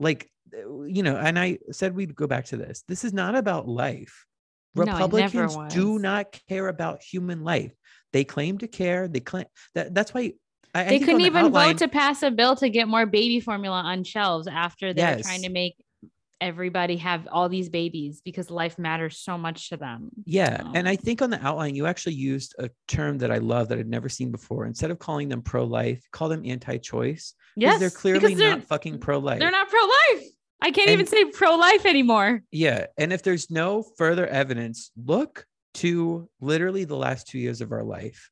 Like 0.00 0.30
uh, 0.54 0.82
you 0.84 1.02
know, 1.02 1.16
and 1.16 1.38
I 1.38 1.58
said 1.70 1.94
we'd 1.94 2.14
go 2.14 2.26
back 2.26 2.46
to 2.46 2.56
this. 2.56 2.82
This 2.88 3.04
is 3.04 3.12
not 3.12 3.34
about 3.34 3.68
life. 3.68 4.26
No, 4.74 4.84
Republicans 4.84 5.56
do 5.68 5.98
not 5.98 6.38
care 6.48 6.68
about 6.68 7.02
human 7.02 7.44
life. 7.44 7.72
They 8.12 8.24
claim 8.24 8.58
to 8.58 8.68
care. 8.68 9.06
They 9.08 9.20
claim 9.20 9.44
that 9.74 9.94
that's 9.94 10.14
why 10.14 10.32
I, 10.74 10.80
I 10.80 10.88
They 10.88 10.94
on 10.96 11.00
couldn't 11.00 11.18
the 11.18 11.26
even 11.26 11.44
outline- 11.46 11.72
vote 11.72 11.78
to 11.80 11.88
pass 11.88 12.22
a 12.22 12.30
bill 12.30 12.56
to 12.56 12.68
get 12.70 12.88
more 12.88 13.04
baby 13.06 13.40
formula 13.40 13.82
on 13.82 14.04
shelves 14.04 14.46
after 14.46 14.94
they're 14.94 15.16
Yes. 15.18 15.26
trying 15.26 15.42
to 15.42 15.50
make 15.50 15.74
everybody 16.42 16.96
have 16.96 17.28
all 17.30 17.48
these 17.48 17.68
babies 17.68 18.20
because 18.24 18.50
life 18.50 18.78
matters 18.78 19.18
so 19.18 19.38
much 19.38 19.68
to 19.70 19.76
them. 19.76 20.10
Yeah. 20.26 20.62
And 20.74 20.88
I 20.88 20.96
think 20.96 21.22
on 21.22 21.30
the 21.30 21.44
outline, 21.44 21.74
you 21.74 21.86
actually 21.86 22.14
used 22.14 22.54
a 22.58 22.68
term 22.88 23.18
that 23.18 23.30
I 23.30 23.38
love 23.38 23.68
that 23.68 23.78
I'd 23.78 23.86
never 23.88 24.08
seen 24.08 24.30
before. 24.30 24.66
Instead 24.66 24.90
of 24.90 24.98
calling 24.98 25.28
them 25.28 25.42
pro 25.42 25.64
life, 25.64 26.02
call 26.10 26.28
them 26.28 26.42
anti 26.44 26.76
choice. 26.78 27.34
Yes, 27.56 27.78
they're 27.78 27.90
clearly 27.90 28.34
they're, 28.34 28.56
not 28.56 28.64
fucking 28.64 28.98
pro 28.98 29.18
life. 29.18 29.38
they're 29.38 29.50
not 29.50 29.68
pro 29.68 29.80
life. 29.80 30.26
I 30.60 30.70
can't 30.70 30.88
And- 30.88 30.94
even 31.00 31.06
say 31.06 31.24
pro 31.26 31.54
life 31.56 31.86
anymore. 31.86 32.42
Yeah. 32.50 32.86
And 32.98 33.12
if 33.12 33.22
there's 33.22 33.50
no 33.50 33.82
further 33.96 34.26
evidence, 34.26 34.90
look 34.96 35.46
to 35.74 36.28
literally 36.40 36.84
the 36.84 36.96
last 36.96 37.26
two 37.28 37.38
years 37.38 37.60
of 37.60 37.72
our 37.72 37.84
life. 37.84 38.30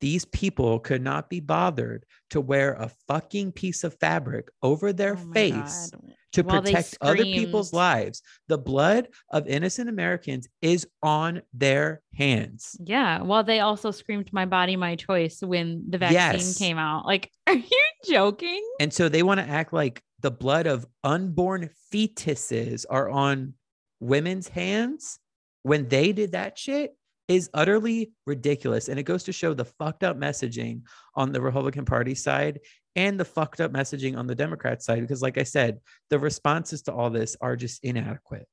These 0.00 0.24
people 0.26 0.80
could 0.80 1.00
not 1.02 1.30
be 1.30 1.40
bothered 1.40 2.04
to 2.30 2.40
wear 2.40 2.74
a 2.74 2.90
fucking 3.08 3.52
piece 3.52 3.84
of 3.84 3.96
fabric 4.00 4.48
over 4.62 4.92
their 4.92 5.14
Oh 5.16 5.32
face 5.32 5.90
God. 5.90 6.12
To 6.34 6.42
While 6.42 6.60
protect 6.62 6.98
other 7.00 7.24
people's 7.24 7.72
lives. 7.72 8.22
The 8.48 8.58
blood 8.58 9.08
of 9.30 9.46
innocent 9.46 9.88
Americans 9.88 10.48
is 10.62 10.86
on 11.02 11.42
their 11.52 12.02
hands. 12.14 12.76
Yeah. 12.84 13.22
Well, 13.22 13.42
they 13.44 13.60
also 13.60 13.90
screamed 13.90 14.32
"My 14.32 14.44
body, 14.44 14.76
my 14.76 14.96
choice" 14.96 15.40
when 15.40 15.84
the 15.88 15.98
vaccine 15.98 16.40
Yes. 16.40 16.58
came 16.58 16.78
out. 16.78 17.06
Like, 17.06 17.30
are 17.46 17.54
you 17.54 17.82
joking? 18.08 18.62
And 18.80 18.92
so 18.92 19.08
they 19.08 19.22
want 19.22 19.40
to 19.40 19.48
act 19.48 19.72
like 19.72 20.02
the 20.20 20.30
blood 20.30 20.66
of 20.66 20.86
unborn 21.02 21.70
fetuses 21.92 22.84
are 22.88 23.08
on 23.08 23.54
women's 24.00 24.48
hands 24.48 25.18
when 25.62 25.88
they 25.88 26.12
did 26.12 26.32
that 26.32 26.58
shit 26.58 26.96
is 27.28 27.50
utterly 27.54 28.12
ridiculous. 28.26 28.88
And 28.88 28.98
it 28.98 29.04
goes 29.04 29.24
to 29.24 29.32
show 29.32 29.54
the 29.54 29.64
fucked 29.64 30.04
up 30.04 30.18
messaging 30.18 30.82
on 31.14 31.32
the 31.32 31.40
Republican 31.40 31.84
Party 31.84 32.14
side 32.14 32.60
and 32.96 33.18
the 33.18 33.24
fucked 33.24 33.60
up 33.60 33.72
messaging 33.72 34.16
on 34.16 34.26
the 34.26 34.34
Democrat 34.34 34.82
side. 34.82 35.00
Because, 35.00 35.22
like 35.22 35.38
I 35.38 35.42
said, 35.42 35.80
the 36.10 36.18
responses 36.18 36.82
to 36.82 36.92
all 36.92 37.10
this 37.10 37.36
are 37.40 37.56
just 37.56 37.82
inadequate. 37.84 38.46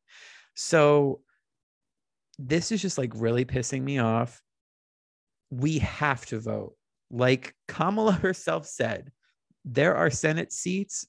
So, 0.56 1.22
this 2.40 2.72
is 2.72 2.82
just 2.82 2.98
like 2.98 3.12
really 3.16 3.46
pissing 3.46 3.84
me 3.84 4.00
off. 4.00 4.42
We 5.50 5.80
have 5.80 6.26
to 6.28 6.40
vote. 6.40 6.76
Like 7.10 7.54
Kamala 7.68 8.12
herself 8.22 8.66
said, 8.66 9.12
there 9.66 9.96
are 9.96 10.10
Senate 10.10 10.52
seats 10.52 11.06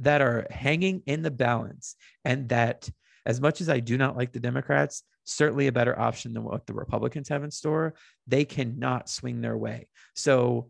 that 0.00 0.20
are 0.20 0.46
hanging 0.50 1.02
in 1.06 1.22
the 1.22 1.30
balance, 1.30 1.96
and 2.24 2.48
that 2.48 2.88
as 3.24 3.40
much 3.40 3.60
as 3.60 3.68
I 3.68 3.80
do 3.80 3.96
not 3.96 4.16
like 4.16 4.32
the 4.32 4.40
Democrats, 4.40 5.04
certainly 5.24 5.66
a 5.66 5.72
better 5.72 5.98
option 5.98 6.32
than 6.32 6.44
what 6.44 6.66
the 6.66 6.74
Republicans 6.74 7.28
have 7.28 7.44
in 7.44 7.50
store, 7.50 7.94
they 8.26 8.44
cannot 8.44 9.08
swing 9.08 9.40
their 9.40 9.56
way. 9.56 9.88
So, 10.14 10.68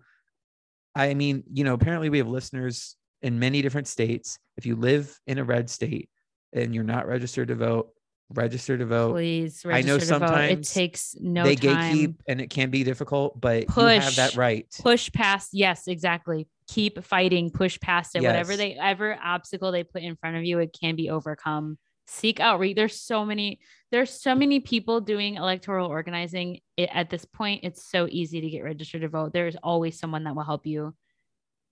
I 0.94 1.14
mean, 1.14 1.44
you 1.52 1.64
know, 1.64 1.74
apparently 1.74 2.10
we 2.10 2.18
have 2.18 2.28
listeners 2.28 2.96
in 3.22 3.38
many 3.38 3.62
different 3.62 3.88
states. 3.88 4.38
If 4.56 4.66
you 4.66 4.76
live 4.76 5.18
in 5.26 5.38
a 5.38 5.44
red 5.44 5.70
state 5.70 6.10
and 6.52 6.74
you're 6.74 6.84
not 6.84 7.06
registered 7.06 7.48
to 7.48 7.54
vote, 7.54 7.90
register 8.34 8.76
to 8.78 8.86
vote. 8.86 9.12
Please, 9.12 9.64
I 9.64 9.82
know 9.82 9.94
register 9.94 10.18
to 10.18 10.26
vote. 10.26 10.40
It 10.40 10.62
takes 10.64 11.16
no 11.20 11.44
they 11.44 11.56
time. 11.56 11.94
gatekeep 11.94 12.14
and 12.28 12.40
it 12.40 12.50
can 12.50 12.70
be 12.70 12.84
difficult, 12.84 13.40
but 13.40 13.64
you 13.76 13.82
have 13.82 14.16
that 14.16 14.30
Push. 14.30 14.36
right. 14.36 14.66
push 14.80 15.12
past 15.12 15.50
yes 15.52 15.88
exactly 15.88 16.48
keep 16.68 17.02
fighting 17.04 17.50
push 17.50 17.78
past 17.80 18.14
it 18.16 18.22
whatever 18.22 18.56
they 18.56 18.74
ever 18.74 19.18
obstacle 19.22 19.72
they 19.72 19.84
put 19.84 20.02
in 20.02 20.16
front 20.16 20.36
of 20.36 20.44
you 20.44 20.58
it 20.58 20.74
can 20.78 20.96
be 20.96 21.10
overcome 21.10 21.76
seek 22.06 22.40
outreach 22.40 22.76
there's 22.76 22.98
so 22.98 23.24
many 23.24 23.58
there's 23.92 24.10
so 24.10 24.34
many 24.34 24.58
people 24.58 25.00
doing 25.00 25.36
electoral 25.36 25.86
organizing 25.86 26.58
it, 26.76 26.90
at 26.92 27.10
this 27.10 27.24
point 27.24 27.60
it's 27.62 27.88
so 27.88 28.08
easy 28.10 28.40
to 28.40 28.50
get 28.50 28.64
registered 28.64 29.02
to 29.02 29.08
vote 29.08 29.32
there's 29.32 29.56
always 29.62 29.98
someone 29.98 30.24
that 30.24 30.34
will 30.34 30.42
help 30.42 30.66
you 30.66 30.92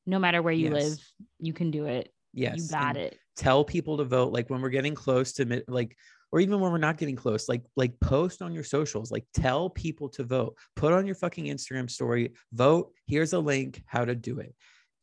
no 0.06 0.18
matter 0.20 0.40
where 0.40 0.52
you 0.52 0.70
Yes. 0.70 0.72
live 0.72 0.98
you 1.40 1.52
can 1.52 1.72
do 1.72 1.87
it 1.87 2.12
Yes. 2.33 2.56
you 2.59 2.68
got 2.68 2.96
and 2.96 3.06
it 3.06 3.18
Tell 3.37 3.64
people 3.64 3.96
to 3.96 4.04
vote. 4.04 4.35
Like 4.35 4.50
when 4.50 4.61
we're 4.61 4.68
getting 4.68 4.94
close 4.94 5.33
to 5.35 5.46
mid, 5.46 5.64
like, 5.66 5.96
or 6.30 6.40
even 6.40 6.61
when 6.61 6.70
we're 6.70 6.76
not 6.76 6.98
getting 6.98 7.16
close, 7.16 7.48
like, 7.48 7.62
like 7.74 7.98
post 7.98 8.42
on 8.42 8.52
your 8.52 8.64
socials, 8.64 9.11
like 9.11 9.24
tell 9.33 9.70
people 9.70 10.11
to 10.11 10.24
vote. 10.24 10.59
Put 10.76 10.92
on 10.92 11.06
your 11.06 11.14
fucking 11.14 11.46
Instagram 11.46 11.88
story, 11.88 12.35
vote. 12.52 12.92
Here's 13.06 13.33
a 13.33 13.38
link, 13.38 13.83
how 13.87 14.04
to 14.04 14.14
do 14.14 14.40
it. 14.40 14.54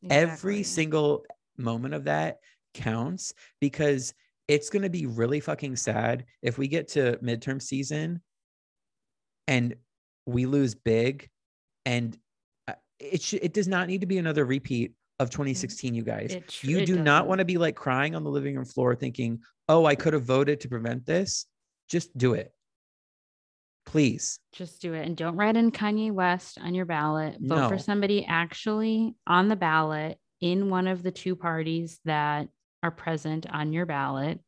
Every 0.08 0.62
single 0.62 1.24
moment 1.56 1.94
of 1.94 2.04
that 2.04 2.36
counts 2.74 3.34
because 3.60 4.14
it's 4.48 4.70
going 4.70 4.82
to 4.82 4.90
be 4.90 5.06
really 5.06 5.40
fucking 5.40 5.76
sad 5.76 6.24
if 6.42 6.56
we 6.58 6.66
get 6.68 6.88
to 6.88 7.18
midterm 7.22 7.60
season 7.62 8.20
and 9.46 9.76
we 10.26 10.46
lose 10.46 10.74
big 10.74 11.28
and 11.84 12.16
uh, 12.66 12.72
it 12.98 13.22
sh- 13.22 13.34
it 13.34 13.52
does 13.52 13.68
not 13.68 13.86
need 13.88 14.00
to 14.00 14.06
be 14.06 14.18
another 14.18 14.44
repeat 14.44 14.92
of 15.20 15.30
2016 15.30 15.94
you 15.94 16.02
guys 16.02 16.32
It 16.34 16.62
you 16.64 16.78
it 16.78 16.86
do 16.86 16.96
not 16.96 17.04
doesn't. 17.20 17.28
want 17.28 17.38
to 17.40 17.44
be 17.44 17.58
like 17.58 17.76
crying 17.76 18.14
on 18.14 18.24
the 18.24 18.30
living 18.30 18.56
room 18.56 18.64
floor 18.64 18.94
thinking 18.94 19.40
oh 19.68 19.84
i 19.84 19.94
could 19.94 20.12
have 20.12 20.24
voted 20.24 20.60
to 20.60 20.68
prevent 20.68 21.04
this 21.06 21.46
just 21.88 22.16
do 22.16 22.34
it 22.34 22.52
please 23.86 24.38
Just 24.52 24.82
do 24.82 24.92
it. 24.92 25.06
And 25.06 25.16
don't 25.16 25.36
write 25.36 25.56
in 25.56 25.72
Kanye 25.72 26.12
West 26.12 26.58
on 26.60 26.74
your 26.74 26.84
ballot. 26.84 27.36
Vote 27.40 27.70
for 27.70 27.78
somebody 27.78 28.22
actually 28.26 29.14
on 29.26 29.48
the 29.48 29.56
ballot 29.56 30.18
in 30.42 30.68
one 30.68 30.86
of 30.86 31.02
the 31.02 31.10
two 31.10 31.34
parties 31.34 31.98
that 32.04 32.48
are 32.82 32.90
present 32.90 33.46
on 33.50 33.72
your 33.72 33.86
ballot. 33.86 34.40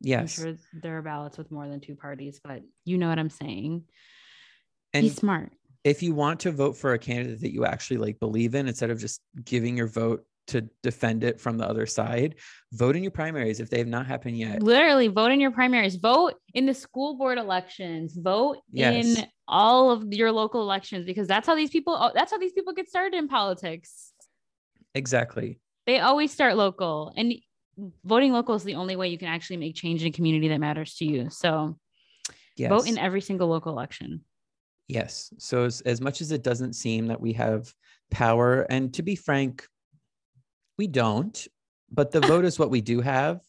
yes 0.00 0.38
I'm 0.38 0.44
sure 0.44 0.56
there 0.82 0.98
are 0.98 1.02
ballots 1.02 1.38
with 1.38 1.50
more 1.50 1.68
than 1.68 1.80
two 1.80 1.94
parties, 1.94 2.40
but 2.42 2.62
you 2.84 2.98
know 2.98 3.08
what 3.08 3.18
I'm 3.18 3.30
saying. 3.30 3.84
and 4.92 5.04
Be 5.04 5.08
smart. 5.10 5.52
if 5.84 6.02
you 6.02 6.14
want 6.14 6.40
to 6.40 6.52
vote 6.52 6.76
for 6.76 6.92
a 6.94 6.98
candidate 6.98 7.40
that 7.40 7.52
you 7.52 7.64
actually 7.64 7.98
like 7.98 8.18
believe 8.20 8.54
in 8.54 8.66
instead 8.68 8.90
of 8.90 8.98
just 8.98 9.20
giving 9.44 9.76
your 9.76 9.86
vote 9.86 10.24
to 10.48 10.62
defend 10.82 11.22
it 11.22 11.40
from 11.40 11.58
the 11.58 11.68
other 11.68 11.86
side 11.86 12.34
vote 12.72 12.96
in 12.96 13.04
your 13.04 13.12
primaries 13.12 13.60
if 13.60 13.70
they 13.70 13.78
have 13.78 13.86
not 13.86 14.04
happened 14.06 14.36
yet 14.36 14.60
Literally 14.62 15.06
vote 15.06 15.30
in 15.30 15.38
your 15.38 15.52
primaries, 15.52 15.94
vote 15.94 16.34
in 16.54 16.66
the 16.66 16.74
school 16.74 17.16
board 17.16 17.38
elections, 17.38 18.16
vote 18.16 18.56
Yes. 18.72 19.16
in 19.18 19.26
all 19.46 19.92
of 19.92 20.12
your 20.12 20.32
local 20.32 20.60
elections 20.62 21.04
because 21.06 21.28
that's 21.28 21.46
how 21.46 21.54
these 21.54 21.70
people 21.70 21.96
oh, 21.96 22.10
that's 22.14 22.32
how 22.32 22.38
these 22.38 22.52
people 22.52 22.72
get 22.72 22.88
started 22.88 23.16
in 23.16 23.28
politics. 23.28 24.12
exactly 24.94 25.60
They 25.86 26.00
always 26.00 26.32
start 26.32 26.56
local 26.56 27.12
and 27.16 27.32
voting 28.04 28.32
local 28.32 28.54
is 28.54 28.64
the 28.64 28.74
only 28.74 28.96
way 28.96 29.08
you 29.08 29.18
can 29.18 29.28
actually 29.28 29.56
make 29.56 29.74
change 29.74 30.02
in 30.02 30.08
a 30.08 30.12
community 30.12 30.48
that 30.48 30.60
matters 30.60 30.94
to 30.96 31.04
you. 31.04 31.30
So 31.30 31.76
yes 32.56 32.68
vote 32.68 32.86
in 32.86 32.98
every 32.98 33.20
single 33.20 33.48
local 33.48 33.72
election. 33.72 34.22
Yes. 34.88 35.32
So 35.38 35.64
as, 35.64 35.80
as 35.82 36.00
much 36.00 36.20
as 36.20 36.32
it 36.32 36.42
doesn't 36.42 36.74
seem 36.74 37.06
that 37.06 37.20
we 37.20 37.32
have 37.34 37.72
power, 38.10 38.62
and 38.62 38.92
to 38.94 39.02
be 39.02 39.14
frank, 39.14 39.64
we 40.76 40.88
don't, 40.88 41.46
but 41.92 42.10
the 42.10 42.20
vote 42.20 42.44
is 42.44 42.58
what 42.58 42.70
we 42.70 42.80
do 42.80 43.00
have. 43.00 43.40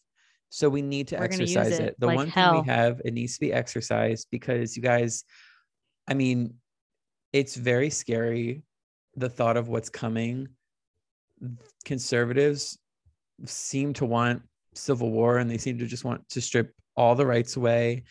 So 0.50 0.70
we 0.70 0.82
need 0.82 1.08
to 1.08 1.18
We're 1.18 1.24
exercise 1.24 1.80
it 1.80 1.86
it. 1.86 1.96
The 2.00 2.08
like 2.08 2.16
one 2.18 2.32
thing 2.32 2.62
we 2.62 2.68
have, 2.68 3.02
it 3.04 3.14
needs 3.14 3.36
to 3.36 3.40
be 3.40 3.54
exercised 3.54 4.28
because 4.32 4.76
you 4.76 4.84
guys, 4.84 5.24
I 6.08 6.14
mean, 6.14 6.56
it's 7.34 7.56
very 7.56 7.90
scary 7.90 8.64
the 9.16 9.30
thought 9.30 9.58
of 9.58 9.68
what's 9.68 9.90
coming. 9.90 10.50
Conservatives 11.86 12.78
seem 13.46 13.94
to 13.94 14.06
want 14.06 14.42
civil 14.74 15.12
war 15.12 15.38
and 15.38 15.50
they 15.50 15.58
seem 15.58 15.78
to 15.80 15.86
just 15.86 16.06
want 16.06 16.28
to 16.30 16.42
strip 16.42 16.74
all 16.96 17.16
the 17.16 17.26
rights 17.26 17.58
away. 17.58 18.04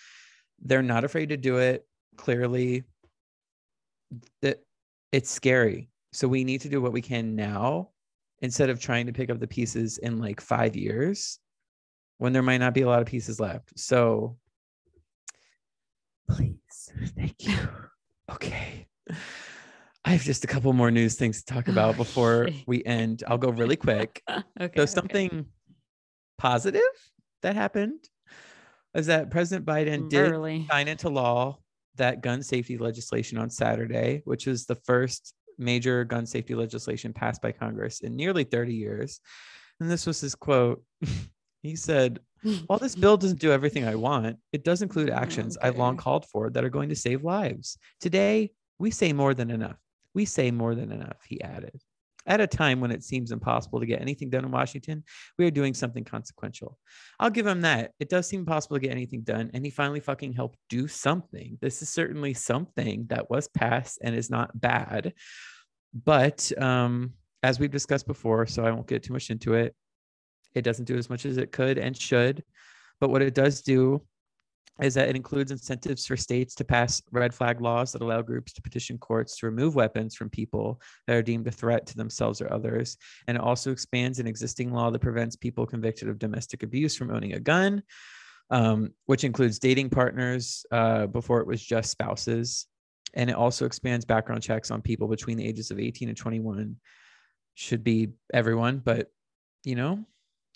They're 0.63 0.83
not 0.83 1.05
afraid 1.05 1.31
to 1.31 1.37
do 1.37 1.59
it, 1.59 1.87
clearly 2.17 2.85
that 4.43 4.63
it's 5.13 5.31
scary. 5.31 5.89
So 6.13 6.29
we 6.29 6.45
need 6.45 6.61
to 6.63 6.69
do 6.69 6.83
what 6.83 6.93
we 6.93 7.03
can 7.03 7.37
now 7.37 7.91
instead 8.43 8.71
of 8.71 8.81
trying 8.81 9.07
to 9.07 9.13
pick 9.13 9.31
up 9.31 9.39
the 9.39 9.47
pieces 9.47 9.99
in 9.99 10.19
like 10.19 10.41
five 10.41 10.75
years 10.75 11.39
when 12.19 12.33
there 12.33 12.43
might 12.43 12.59
not 12.59 12.75
be 12.75 12.83
a 12.83 12.87
lot 12.87 13.01
of 13.01 13.07
pieces 13.07 13.41
left. 13.41 13.79
So 13.79 14.37
please, 16.29 16.93
thank 17.17 17.35
you. 17.41 17.57
Okay. 18.31 18.87
I 20.05 20.11
have 20.11 20.23
just 20.23 20.45
a 20.45 20.47
couple 20.47 20.73
more 20.73 20.91
news 20.91 21.17
things 21.17 21.43
to 21.43 21.55
talk 21.55 21.69
about 21.69 21.97
before 21.97 22.49
we 22.67 22.83
end. 22.85 23.23
I'll 23.27 23.39
go 23.39 23.51
really 23.51 23.77
quick. 23.77 24.23
okay. 24.31 24.43
So 24.59 24.65
okay. 24.65 24.87
something 24.87 25.47
positive 26.39 26.81
that 27.43 27.55
happened 27.55 28.09
is 28.95 29.07
that 29.07 29.31
President 29.31 29.67
Biden 29.67 30.05
mm, 30.05 30.11
did 30.11 30.33
Early. 30.33 30.67
sign 30.71 30.89
into 30.89 31.09
law 31.09 31.59
that 31.97 32.23
gun 32.23 32.43
safety 32.43 32.79
legislation 32.79 33.37
on 33.37 33.51
Saturday, 33.51 34.23
which 34.25 34.47
is 34.47 34.65
the 34.65 34.75
first 34.75 35.35
major 35.59 36.05
gun 36.05 36.25
safety 36.25 36.55
legislation 36.55 37.13
passed 37.13 37.43
by 37.43 37.53
Congress 37.53 38.01
in 38.01 38.17
nearly 38.17 38.45
30 38.45 38.75
years. 38.75 39.21
And 39.81 39.91
this 39.91 40.07
was 40.07 40.21
his 40.21 40.35
quote. 40.35 40.83
he 41.63 41.77
said, 41.77 42.21
While 42.67 42.79
this 42.79 42.97
bill 42.97 43.19
doesn't 43.19 43.41
do 43.41 43.53
everything 43.53 43.85
I 43.85 43.97
want, 43.97 44.39
it 44.53 44.65
does 44.65 44.81
include 44.81 45.11
actions 45.11 45.59
I've 45.61 45.77
long 45.77 45.99
called 45.99 46.25
for 46.27 46.49
that 46.51 46.65
are 46.65 46.71
going 46.71 46.89
to 46.89 46.97
save 46.97 47.23
lives. 47.23 47.77
Today, 48.01 48.53
we 48.79 48.91
say 48.91 49.13
more 49.13 49.35
than 49.35 49.51
enough. 49.51 49.77
We 50.15 50.25
say 50.25 50.51
more 50.51 50.75
than 50.75 50.93
enough, 50.93 51.19
he 51.27 51.41
added. 51.41 51.81
At 52.27 52.41
a 52.41 52.47
time 52.47 52.81
when 52.81 52.91
it 52.91 53.03
seems 53.03 53.33
impossible 53.33 53.81
to 53.81 53.87
get 53.87 54.03
anything 54.03 54.29
done 54.29 54.45
in 54.45 54.51
Washington, 54.51 55.05
we 55.39 55.47
are 55.47 55.51
doing 55.51 55.73
something 55.73 56.05
consequential. 56.05 56.79
I'll 57.19 57.31
give 57.31 57.47
him 57.47 57.63
that. 57.63 57.93
It 57.99 58.11
does 58.11 58.29
seem 58.29 58.41
impossible 58.41 58.77
to 58.77 58.81
get 58.81 58.91
anything 58.91 59.23
done, 59.23 59.51
and 59.55 59.65
he 59.65 59.71
finally 59.71 60.01
fucking 60.01 60.35
helped 60.35 60.59
do 60.69 60.87
something. 60.87 61.57
This 61.63 61.81
is 61.81 61.89
certainly 61.89 62.35
something 62.35 63.07
that 63.09 63.31
was 63.31 63.49
passed 63.49 64.01
and 64.03 64.15
is 64.15 64.31
not 64.31 64.59
bad. 64.61 65.15
But 66.05 66.53
um, 66.61 67.15
as 67.43 67.59
we've 67.59 67.71
discussed 67.71 68.07
before, 68.07 68.47
so 68.47 68.65
I 68.65 68.71
won't 68.71 68.87
get 68.87 69.03
too 69.03 69.15
much 69.15 69.31
into 69.31 69.55
it, 69.55 69.75
it 70.55 70.63
doesn't 70.63 70.85
do 70.87 70.99
as 70.99 71.09
much 71.09 71.25
as 71.25 71.37
it 71.39 71.53
could 71.53 71.79
and 71.79 71.97
should. 71.97 72.45
But 73.01 73.11
what 73.11 73.23
it 73.23 73.35
does 73.35 73.63
do 73.63 74.03
is 74.83 74.95
that 74.95 75.09
it 75.09 75.17
includes 75.17 75.51
incentives 75.51 76.07
for 76.07 76.17
states 76.17 76.55
to 76.55 76.65
pass 76.65 77.03
red 77.13 77.35
flag 77.35 77.61
laws 77.61 77.93
that 77.93 78.03
allow 78.03 78.23
groups 78.23 78.53
to 78.53 78.63
petition 78.63 78.99
courts 78.99 79.37
to 79.37 79.47
remove 79.47 79.75
weapons 79.75 80.15
from 80.15 80.31
people 80.31 80.81
that 81.07 81.17
are 81.17 81.23
deemed 81.23 81.47
a 81.47 81.51
threat 81.51 81.87
to 81.87 81.97
themselves 81.97 82.41
or 82.41 82.53
others. 82.53 82.97
And 83.27 83.37
it 83.37 83.43
also 83.43 83.71
expands 83.71 84.19
an 84.19 84.27
existing 84.27 84.73
law 84.73 84.91
that 84.91 85.01
prevents 85.01 85.37
people 85.37 85.67
convicted 85.67 86.09
of 86.09 86.19
domestic 86.19 86.63
abuse 86.63 86.97
from 86.97 87.11
owning 87.11 87.35
a 87.35 87.41
gun, 87.41 87.83
um, 88.51 88.93
which 89.07 89.25
includes 89.25 89.59
dating 89.59 89.91
partners. 89.91 90.65
Uh, 90.71 91.07
before 91.07 91.41
it 91.41 91.47
was 91.47 91.63
just 91.63 91.91
spouses. 91.91 92.67
And 93.15 93.29
it 93.29 93.37
also 93.37 93.67
expands 93.67 94.05
background 94.05 94.43
checks 94.43 94.71
on 94.71 94.83
people 94.83 95.09
between 95.09 95.37
the 95.37 95.47
ages 95.47 95.71
of 95.71 95.81
18 95.81 96.09
and 96.09 96.17
21. 96.17 96.77
Should 97.55 97.85
be 97.85 98.11
everyone, 98.33 98.79
but 98.79 99.11
you 99.65 99.75
know, 99.75 100.05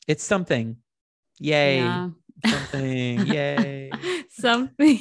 it's 0.06 0.24
something. 0.24 0.76
Yay. 1.40 1.78
Yeah. 1.78 2.10
Something. 2.46 3.26
Yay. 3.26 3.90
Something. 4.38 5.00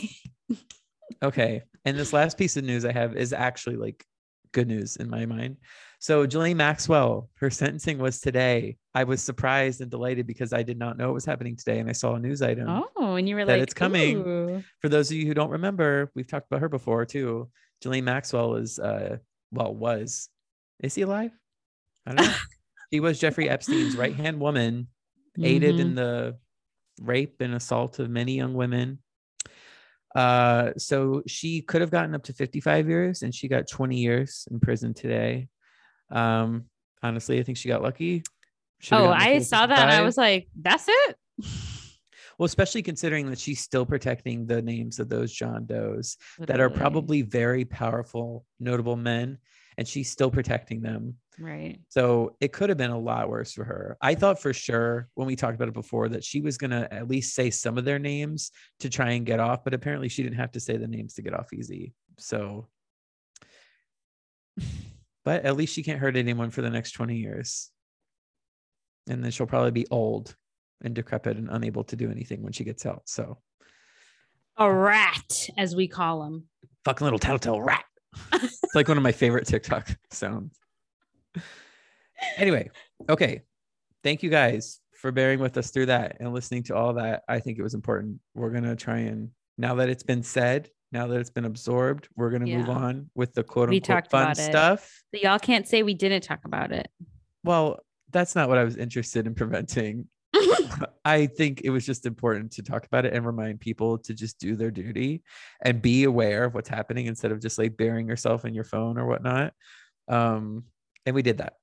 Okay. 1.22 1.62
And 1.86 1.98
this 1.98 2.14
last 2.14 2.38
piece 2.38 2.58
of 2.58 2.64
news 2.64 2.86
I 2.86 2.92
have 2.92 3.16
is 3.16 3.34
actually 3.34 3.76
like 3.76 4.06
good 4.52 4.68
news 4.68 4.96
in 4.98 5.10
my 5.10 5.26
mind. 5.26 5.58
So, 6.00 6.26
Ghislaine 6.26 6.58
Maxwell, 6.58 7.30
her 7.36 7.50
sentencing 7.50 7.98
was 7.98 8.20
today. 8.20 8.78
I 8.94 9.06
was 9.06 9.22
surprised 9.22 9.80
and 9.82 9.90
delighted 9.90 10.28
because 10.28 10.52
I 10.52 10.62
did 10.64 10.78
not 10.78 10.98
know 10.98 11.10
it 11.10 11.14
was 11.14 11.24
happening 11.26 11.56
today. 11.56 11.80
And 11.80 11.90
I 11.90 11.94
saw 11.94 12.16
a 12.16 12.20
news 12.20 12.42
item. 12.42 12.68
Oh, 12.98 13.16
and 13.16 13.28
you 13.28 13.36
were 13.36 13.46
That 13.46 13.54
like, 13.54 13.64
it's 13.64 13.74
coming. 13.74 14.18
"Ooh." 14.18 14.64
For 14.82 14.90
those 14.90 15.10
of 15.12 15.18
you 15.18 15.26
who 15.26 15.34
don't 15.34 15.50
remember, 15.52 16.12
we've 16.14 16.28
talked 16.28 16.48
about 16.48 16.60
her 16.62 16.70
before 16.70 17.06
too. 17.06 17.50
Ghislaine 17.82 18.04
Maxwell 18.06 18.56
is, 18.56 18.80
uh, 18.80 19.18
well, 19.52 19.74
was, 19.74 20.30
is 20.82 20.94
he 20.96 21.04
alive? 21.04 21.32
I 22.06 22.14
don't 22.14 22.26
know. 22.28 22.34
he 22.92 23.00
was 23.00 23.20
Jeffrey 23.20 23.50
Epstein's 23.50 23.96
right 23.96 24.16
hand 24.16 24.40
woman, 24.40 24.88
aided 25.42 25.76
Mhm. 25.76 25.80
in 25.80 25.96
the 25.96 26.38
rape 27.02 27.40
and 27.40 27.56
assault 27.56 28.00
of 28.00 28.10
many 28.10 28.36
young 28.36 28.54
women. 28.54 29.00
Uh, 30.16 30.72
so 30.78 31.24
she 31.26 31.62
could 31.62 31.82
have 31.82 31.92
gotten 31.92 32.14
up 32.14 32.24
to 32.24 32.34
55 32.34 32.88
years 32.88 33.24
and 33.24 33.34
she 33.34 33.48
got 33.48 33.68
20 33.68 33.98
years 33.98 34.48
in 34.52 34.60
prison 34.60 34.94
today. 34.94 35.48
Um, 36.12 36.66
honestly, 37.02 37.40
I 37.40 37.44
think 37.44 37.58
she 37.58 37.70
got 37.70 37.82
lucky. 37.82 38.24
Should've 38.80 39.06
Oh, 39.06 39.12
I 39.12 39.40
saw 39.40 39.66
that 39.66 39.80
and 39.80 39.92
I 39.92 40.02
was 40.02 40.18
like, 40.18 40.48
that's 40.60 40.86
it. 40.88 41.18
well, 42.38 42.46
especially 42.46 42.84
considering 42.84 43.30
that 43.30 43.40
she's 43.40 43.62
still 43.62 43.86
protecting 43.86 44.46
the 44.46 44.62
names 44.62 45.00
of 45.00 45.10
those 45.10 45.32
John 45.32 45.66
Does 45.66 46.18
that 46.40 46.60
are 46.60 46.70
probably 46.70 47.22
very 47.22 47.66
powerful, 47.66 48.46
notable 48.60 48.96
men, 48.96 49.40
and 49.78 49.88
she's 49.88 50.10
still 50.12 50.30
protecting 50.32 50.82
them. 50.82 51.16
right. 51.40 51.80
So 51.90 52.36
it 52.40 52.54
could 52.54 52.70
have 52.70 52.78
been 52.78 52.92
a 52.92 52.98
lot 53.00 53.30
worse 53.30 53.54
for 53.54 53.64
her. 53.64 53.98
I 54.02 54.16
thought 54.16 54.40
for 54.42 54.54
sure 54.54 55.08
when 55.16 55.28
we 55.28 55.36
talked 55.36 55.56
about 55.56 55.68
it 55.68 55.74
before 55.74 56.10
that 56.10 56.24
she 56.24 56.42
was 56.42 56.58
going 56.58 56.72
to 56.72 56.92
at 56.94 57.08
least 57.08 57.34
say 57.36 57.50
some 57.50 57.78
of 57.78 57.86
their 57.86 58.00
names 58.00 58.52
to 58.80 58.90
try 58.90 59.12
and 59.12 59.26
get 59.26 59.40
off, 59.40 59.64
but 59.64 59.74
apparently 59.74 60.10
she 60.10 60.24
didn't 60.24 60.38
have 60.38 60.52
to 60.52 60.60
say 60.60 60.78
the 60.78 60.88
names 60.88 61.14
to 61.16 61.22
get 61.22 61.34
off 61.34 61.54
easy. 61.54 61.94
So, 62.20 62.68
but 65.26 65.46
at 65.46 65.56
least 65.58 65.74
she 65.74 65.84
can't 65.84 66.00
hurt 66.00 66.16
anyone 66.18 66.52
for 66.52 66.62
the 66.62 66.70
next 66.70 66.92
20 66.92 67.16
years. 67.16 67.70
And 69.10 69.24
then 69.24 69.32
she'll 69.32 69.48
probably 69.48 69.72
be 69.72 69.88
old 69.92 70.36
and 70.84 70.94
decrepit 70.94 71.38
and 71.38 71.50
unable 71.50 71.84
to 71.86 71.96
do 71.96 72.10
anything 72.12 72.42
when 72.42 72.54
she 72.54 72.64
gets 72.64 72.86
out. 72.86 73.04
So, 73.06 73.40
A 74.58 74.72
rat, 74.72 75.50
as 75.58 75.76
we 75.76 75.88
call 75.88 76.24
him. 76.24 76.44
fucking 76.86 77.04
little 77.06 77.20
tattletale 77.20 77.62
rat. 77.62 77.84
it's 78.74 78.76
like 78.76 78.88
one 78.88 78.98
of 78.98 79.04
my 79.04 79.12
favorite 79.12 79.46
TikTok 79.46 79.88
sounds. 80.10 80.58
Anyway, 82.38 82.72
okay. 83.08 83.44
Thank 84.04 84.24
you 84.24 84.32
guys 84.32 84.80
for 84.96 85.12
bearing 85.12 85.40
with 85.40 85.56
us 85.58 85.70
through 85.70 85.86
that 85.86 86.18
and 86.20 86.34
listening 86.34 86.64
to 86.64 86.76
all 86.76 86.94
that. 86.94 87.22
I 87.30 87.40
think 87.40 87.60
it 87.60 87.62
was 87.62 87.76
important. 87.76 88.20
We're 88.34 88.50
going 88.50 88.64
to 88.64 88.76
try 88.76 88.98
and, 89.02 89.30
now 89.60 89.76
that 89.76 89.90
it's 89.90 90.02
been 90.02 90.24
said, 90.24 90.72
now 90.92 91.06
that 91.06 91.20
it's 91.20 91.30
been 91.30 91.46
absorbed, 91.46 92.08
we're 92.16 92.32
going 92.32 92.48
to 92.48 92.58
move 92.58 92.68
on 92.68 93.12
with 93.14 93.36
the 93.36 93.44
quote 93.44 93.70
unquote 93.70 94.10
fun 94.10 94.34
stuff. 94.34 95.04
But 95.12 95.22
y'all 95.22 95.38
can't 95.38 95.68
say 95.68 95.84
we 95.84 95.94
didn't 95.94 96.24
talk 96.24 96.40
about 96.44 96.72
it. 96.72 96.88
Well, 97.44 97.80
that's 98.10 98.34
not 98.34 98.50
what 98.50 98.58
I 98.58 98.64
was 98.64 98.76
interested 98.76 99.28
in 99.28 99.36
preventing. 99.36 100.08
I 101.06 101.28
think 101.28 101.62
it 101.64 101.70
was 101.70 101.86
just 101.86 102.06
important 102.06 102.52
to 102.54 102.64
talk 102.64 102.86
about 102.86 103.06
it 103.06 103.14
and 103.14 103.26
remind 103.26 103.60
people 103.60 103.98
to 104.00 104.14
just 104.14 104.40
do 104.40 104.56
their 104.56 104.72
duty 104.72 105.24
and 105.62 105.82
be 105.82 106.06
aware 106.06 106.46
of 106.46 106.54
what's 106.54 106.70
happening 106.70 107.06
instead 107.06 107.32
of 107.32 107.40
just 107.40 107.58
like 107.58 107.78
burying 107.78 108.08
yourself 108.08 108.46
in 108.46 108.54
your 108.54 108.64
phone 108.64 108.98
or 108.98 109.06
whatnot. 109.06 109.54
Um, 110.08 110.66
and 111.06 111.16
we 111.16 111.22
did 111.22 111.38
that. 111.40 111.54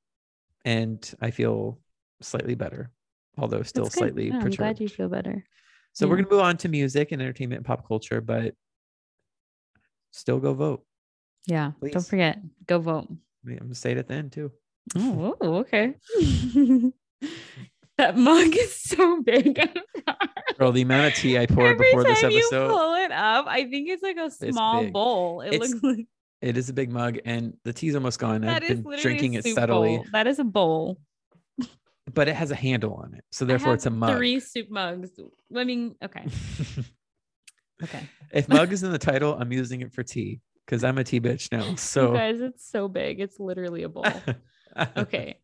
And 0.65 1.15
I 1.21 1.31
feel 1.31 1.81
slightly 2.21 2.55
better, 2.55 2.91
although 3.39 3.63
still 3.63 3.87
slightly 3.87 4.31
I'm 4.31 4.41
perturbed. 4.41 4.59
glad 4.59 4.81
you 4.81 4.89
feel 4.89 5.09
better. 5.09 5.45
so 5.93 6.07
we're 6.07 6.17
gonna 6.17 6.29
move 6.31 6.41
on 6.41 6.57
to 6.59 6.69
music 6.69 7.13
and 7.13 7.21
entertainment 7.23 7.59
and 7.59 7.67
pop 7.67 7.89
culture, 7.89 8.21
but 8.21 8.55
still 10.11 10.39
go 10.39 10.53
vote. 10.55 10.85
Yeah. 11.47 11.73
Please. 11.81 11.93
Don't 11.95 12.07
forget, 12.07 12.39
go 12.67 12.79
vote. 12.79 13.09
I'm 13.47 13.57
gonna 13.57 13.75
say 13.75 13.93
it 13.93 13.99
at 13.99 14.09
the 14.09 14.15
end 14.15 14.33
too. 14.33 14.53
Oh, 14.97 15.35
okay. 15.41 15.95
that 18.01 18.17
mug 18.17 18.57
is 18.57 18.75
so 18.75 19.23
big. 19.23 19.61
Girl, 20.59 20.73
the 20.73 20.83
amount 20.83 21.13
of 21.13 21.19
tea 21.19 21.39
I 21.39 21.47
poured 21.47 21.73
Every 21.73 21.87
before 21.87 22.05
time 22.05 22.15
this 22.15 22.35
you 22.35 22.49
pull 22.51 22.95
it 22.95 23.13
up, 23.13 23.47
I 23.47 23.65
think 23.65 23.89
it's 23.89 24.03
like 24.03 24.17
a 24.17 24.31
small 24.31 24.87
bowl. 24.87 25.43
It 25.43 25.55
It's 25.55 25.71
looks 25.73 25.83
like 25.83 26.07
It 26.41 26.57
is 26.57 26.71
a 26.71 26.73
big 26.73 26.91
mug, 26.91 27.19
and 27.25 27.55
the 27.65 27.73
tea's 27.73 27.95
almost 27.95 28.19
gone. 28.19 28.41
that 28.43 28.63
I've 28.63 28.71
is 28.71 28.81
been 28.81 28.91
literally 28.91 29.03
drinking 29.03 29.35
it 29.35 29.45
subtly, 29.45 29.99
bowl. 29.99 30.05
That 30.13 30.27
is 30.27 30.39
a 30.39 30.45
bowl. 30.45 30.99
but 32.13 32.29
it 32.29 32.35
has 32.35 32.51
a 32.51 32.55
handle 32.55 32.95
on 32.95 33.15
it, 33.15 33.25
so 33.31 33.45
therefore 33.45 33.75
it's 33.75 33.87
a 33.87 33.91
mug. 33.91 34.17
Three 34.17 34.41
soup 34.41 34.71
mugs. 34.71 35.11
I 35.55 35.65
mean, 35.65 35.95
okay, 36.03 36.25
okay. 37.83 38.09
if 38.33 38.49
mug 38.49 38.73
is 38.73 38.83
in 38.83 38.93
the 38.93 38.99
title, 38.99 39.35
I'm 39.35 39.53
using 39.53 39.83
it 39.83 39.93
for 39.93 40.03
tea 40.03 40.41
because 40.65 40.85
I'm 40.85 40.97
a 40.97 41.05
tea 41.05 41.21
bitch 41.21 41.53
now. 41.53 41.65
you 41.71 41.77
So 41.77 42.13
guys, 42.15 42.41
it's 42.41 42.67
so 42.67 42.89
big. 42.89 43.21
It's 43.21 43.39
literally 43.39 43.83
a 43.83 43.89
bowl. 43.91 44.07
Okay. 44.97 45.39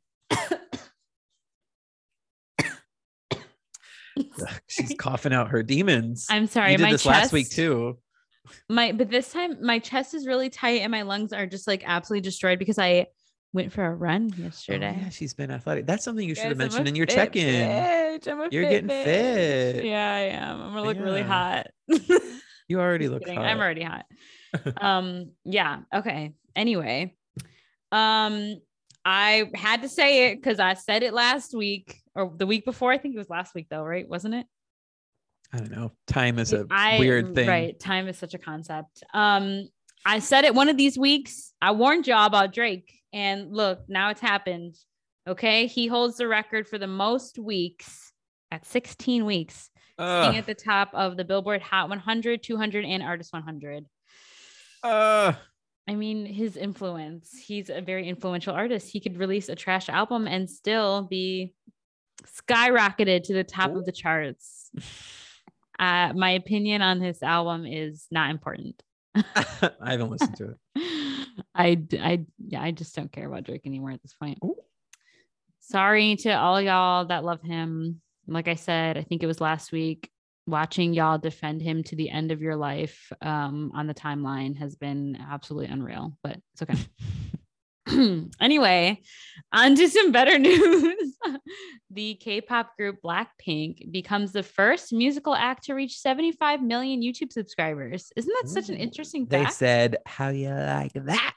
she's 4.69 4.95
coughing 4.99 5.33
out 5.33 5.49
her 5.51 5.63
demons. 5.63 6.27
I'm 6.31 6.47
sorry. 6.47 6.73
you 6.73 6.79
did 6.79 6.87
this 6.93 7.03
chest, 7.03 7.07
last 7.07 7.33
week 7.33 7.51
too. 7.51 7.99
My 8.69 8.93
but 8.93 9.11
this 9.11 9.33
time 9.33 9.65
my 9.65 9.79
chest 9.79 10.15
is 10.15 10.27
really 10.27 10.49
tight 10.51 10.83
and 10.83 10.91
my 10.91 11.03
lungs 11.03 11.33
are 11.33 11.47
just 11.47 11.67
like 11.67 11.83
absolutely 11.85 12.23
destroyed 12.23 12.59
because 12.59 12.79
I 12.79 13.07
went 13.53 13.73
for 13.73 13.85
a 13.85 13.95
run 13.95 14.31
Oh, 14.39 14.43
yesterday. 14.43 14.97
yeah, 15.01 15.09
she's 15.09 15.35
been 15.35 15.51
athletic. 15.51 15.87
That's 15.87 16.05
something 16.05 16.29
you 16.29 16.35
should 16.35 16.45
have 16.45 16.59
Guys, 16.59 16.67
I'm 16.67 16.85
mentioned 16.85 16.89
in 16.89 16.95
your 16.97 17.07
check-in. 17.07 18.21
You're 18.51 18.65
fit 18.65 18.71
getting 18.71 18.89
bitch. 18.89 19.05
fit. 19.05 19.85
Yeah, 19.85 20.15
I 20.15 20.19
am. 20.21 20.61
I'm 20.61 20.75
gonna 20.75 20.83
look 20.83 20.99
really 20.99 21.23
hot. 21.23 21.69
You 22.69 22.81
already 22.81 23.09
look 23.09 23.23
Kidding, 23.23 23.37
hot. 23.39 23.47
I'm 23.47 23.61
already 23.61 23.85
hot. 23.85 24.07
um, 24.81 25.31
yeah. 25.45 25.83
Okay. 25.95 26.35
Anyway, 26.57 27.15
um, 27.93 28.57
I 29.05 29.51
had 29.55 29.83
to 29.83 29.89
say 29.89 30.27
it 30.31 30.37
because 30.37 30.59
I 30.59 30.75
said 30.75 31.05
it 31.05 31.15
last 31.15 31.55
week 31.55 32.01
or 32.17 32.33
the 32.37 32.47
week 32.47 32.65
before. 32.65 32.91
I 32.93 32.99
think 32.99 33.15
it 33.15 33.19
was 33.19 33.31
last 33.31 33.55
week 33.55 33.67
though, 33.71 33.83
right? 33.85 34.09
Wasn't 34.09 34.35
it? 34.35 34.47
I 35.53 35.59
don't 35.59 35.71
know. 35.71 35.93
Time 36.09 36.39
is 36.39 36.53
a 36.53 36.67
I- 36.71 36.99
weird 36.99 37.35
thing. 37.35 37.49
Right. 37.49 37.79
Time 37.79 38.09
is 38.09 38.19
such 38.19 38.35
a 38.35 38.39
concept. 38.39 39.05
Um, 39.15 39.69
I 40.05 40.19
said 40.19 40.45
it 40.45 40.55
one 40.55 40.69
of 40.69 40.77
these 40.77 40.99
weeks. 40.99 41.53
I 41.63 41.73
warned 41.73 42.07
y'all 42.07 42.27
about 42.27 42.53
Drake, 42.53 42.93
and 43.13 43.53
look, 43.53 43.81
now 43.89 44.11
it's 44.11 44.21
happened. 44.21 44.75
Okay. 45.29 45.67
He 45.67 45.87
holds 45.87 46.17
the 46.17 46.27
record 46.29 46.67
for 46.69 46.79
the 46.79 46.87
most 46.87 47.39
weeks 47.39 48.13
at 48.51 48.65
16 48.65 49.25
weeks, 49.25 49.71
Ugh, 49.99 50.35
at 50.35 50.47
the 50.47 50.55
top 50.55 50.91
of 50.95 51.17
the 51.17 51.25
Billboard 51.25 51.63
Hot 51.63 51.89
100, 51.89 52.43
200, 52.43 52.85
and 52.85 53.03
Artist 53.03 53.33
100. 53.33 53.85
ugh. 54.83 55.37
I 55.89 55.95
mean, 55.95 56.27
his 56.27 56.57
influence. 56.57 57.31
He's 57.47 57.71
a 57.71 57.81
very 57.81 58.09
influential 58.09 58.53
artist. 58.55 58.91
He 58.91 58.99
could 58.99 59.19
release 59.19 59.49
a 59.49 59.55
trash 59.55 59.89
album 59.89 60.27
and 60.27 60.51
still 60.51 61.03
be 61.03 61.55
skyrocketed 62.25 63.25
to 63.25 63.35
the 63.35 63.45
top 63.45 63.73
Ooh. 63.73 63.79
of 63.79 63.85
the 63.85 63.93
charts. 63.93 64.71
Uh, 65.79 66.13
my 66.15 66.31
opinion 66.31 66.83
on 66.83 66.99
this 67.01 67.23
album 67.23 67.67
is 67.67 68.07
not 68.11 68.31
important. 68.31 68.83
I 69.15 69.93
haven't 69.93 70.11
listened 70.11 70.37
to 70.37 70.51
it. 70.51 71.29
I, 71.55 71.83
I, 71.93 72.25
yeah, 72.39 72.63
I 72.63 72.71
just 72.71 72.95
don't 72.95 73.13
care 73.13 73.27
about 73.27 73.45
Drake 73.45 73.67
anymore 73.67 73.91
at 73.91 74.03
this 74.03 74.15
point. 74.15 74.39
Ooh. 74.45 74.57
Sorry 75.61 76.17
to 76.17 76.31
all 76.31 76.61
y'all 76.61 77.07
that 77.07 77.25
love 77.25 77.43
him. 77.43 78.01
Like 78.27 78.49
I 78.49 78.55
said, 78.55 78.97
I 78.97 79.03
think 79.03 79.23
it 79.23 79.27
was 79.27 79.41
last 79.41 79.73
week. 79.73 80.11
Watching 80.47 80.95
y'all 80.95 81.19
defend 81.19 81.61
him 81.61 81.83
to 81.85 81.97
the 81.97 82.09
end 82.09 82.31
of 82.31 82.41
your 82.41 82.55
life 82.55 83.13
um, 83.21 83.73
on 83.75 83.89
the 83.89 83.95
timeline 83.95 84.57
has 84.59 84.77
been 84.77 85.19
absolutely 85.29 85.67
unreal, 85.67 86.17
but 86.23 86.39
it's 86.53 86.63
okay. 86.63 86.79
anyway, 88.41 89.01
on 89.53 89.75
to 89.77 89.89
some 89.89 90.13
better 90.13 90.39
news. 90.41 91.17
the 91.91 92.15
K-pop 92.15 92.77
group 92.77 92.97
Blackpink 93.05 93.91
becomes 93.93 94.33
the 94.33 94.43
first 94.43 94.93
musical 94.93 95.35
act 95.35 95.65
to 95.65 95.75
reach 95.75 95.99
75 95.99 96.63
million 96.63 97.03
YouTube 97.03 97.33
subscribers. 97.33 98.13
Isn't 98.17 98.33
that 98.43 98.49
such 98.49 98.69
an 98.69 98.77
Ooh, 98.77 98.79
interesting 98.79 99.27
They 99.27 99.45
fact? 99.45 99.55
said, 99.55 99.97
"How 100.07 100.29
you 100.31 100.51
like 100.51 100.93
that?" 100.95 101.35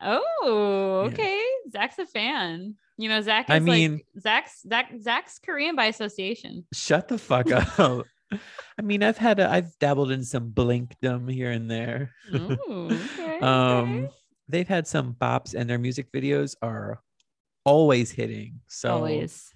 Oh, 0.00 1.02
Yeah. 1.06 1.12
okay. 1.12 1.44
Zach's 1.72 1.98
a 1.98 2.06
fan. 2.06 2.76
You 2.96 3.08
know, 3.08 3.20
Zach 3.20 3.48
is 3.50 3.54
I 3.56 3.58
mean- 3.58 3.92
like 3.94 4.06
Zach's 4.20 4.62
Zach 4.68 4.92
Zach's 5.00 5.38
Korean 5.38 5.74
by 5.76 5.86
association. 5.86 6.64
Shut 6.72 7.08
the 7.08 7.18
fuck 7.18 7.50
up. 7.78 8.06
I 8.30 8.82
mean, 8.82 9.02
I've 9.02 9.16
had 9.18 9.40
a, 9.40 9.50
I've 9.50 9.76
dabbled 9.78 10.10
in 10.10 10.22
some 10.22 10.50
blinkdom 10.50 11.28
here 11.28 11.50
and 11.50 11.70
there. 11.70 12.12
Ooh, 12.34 12.88
okay, 12.90 13.38
um, 13.42 14.04
okay. 14.04 14.12
They've 14.48 14.68
had 14.68 14.86
some 14.86 15.14
bops, 15.20 15.54
and 15.54 15.68
their 15.68 15.78
music 15.78 16.10
videos 16.12 16.56
are 16.62 17.00
always 17.64 18.10
hitting. 18.10 18.60
So 18.66 18.94
always. 18.94 19.52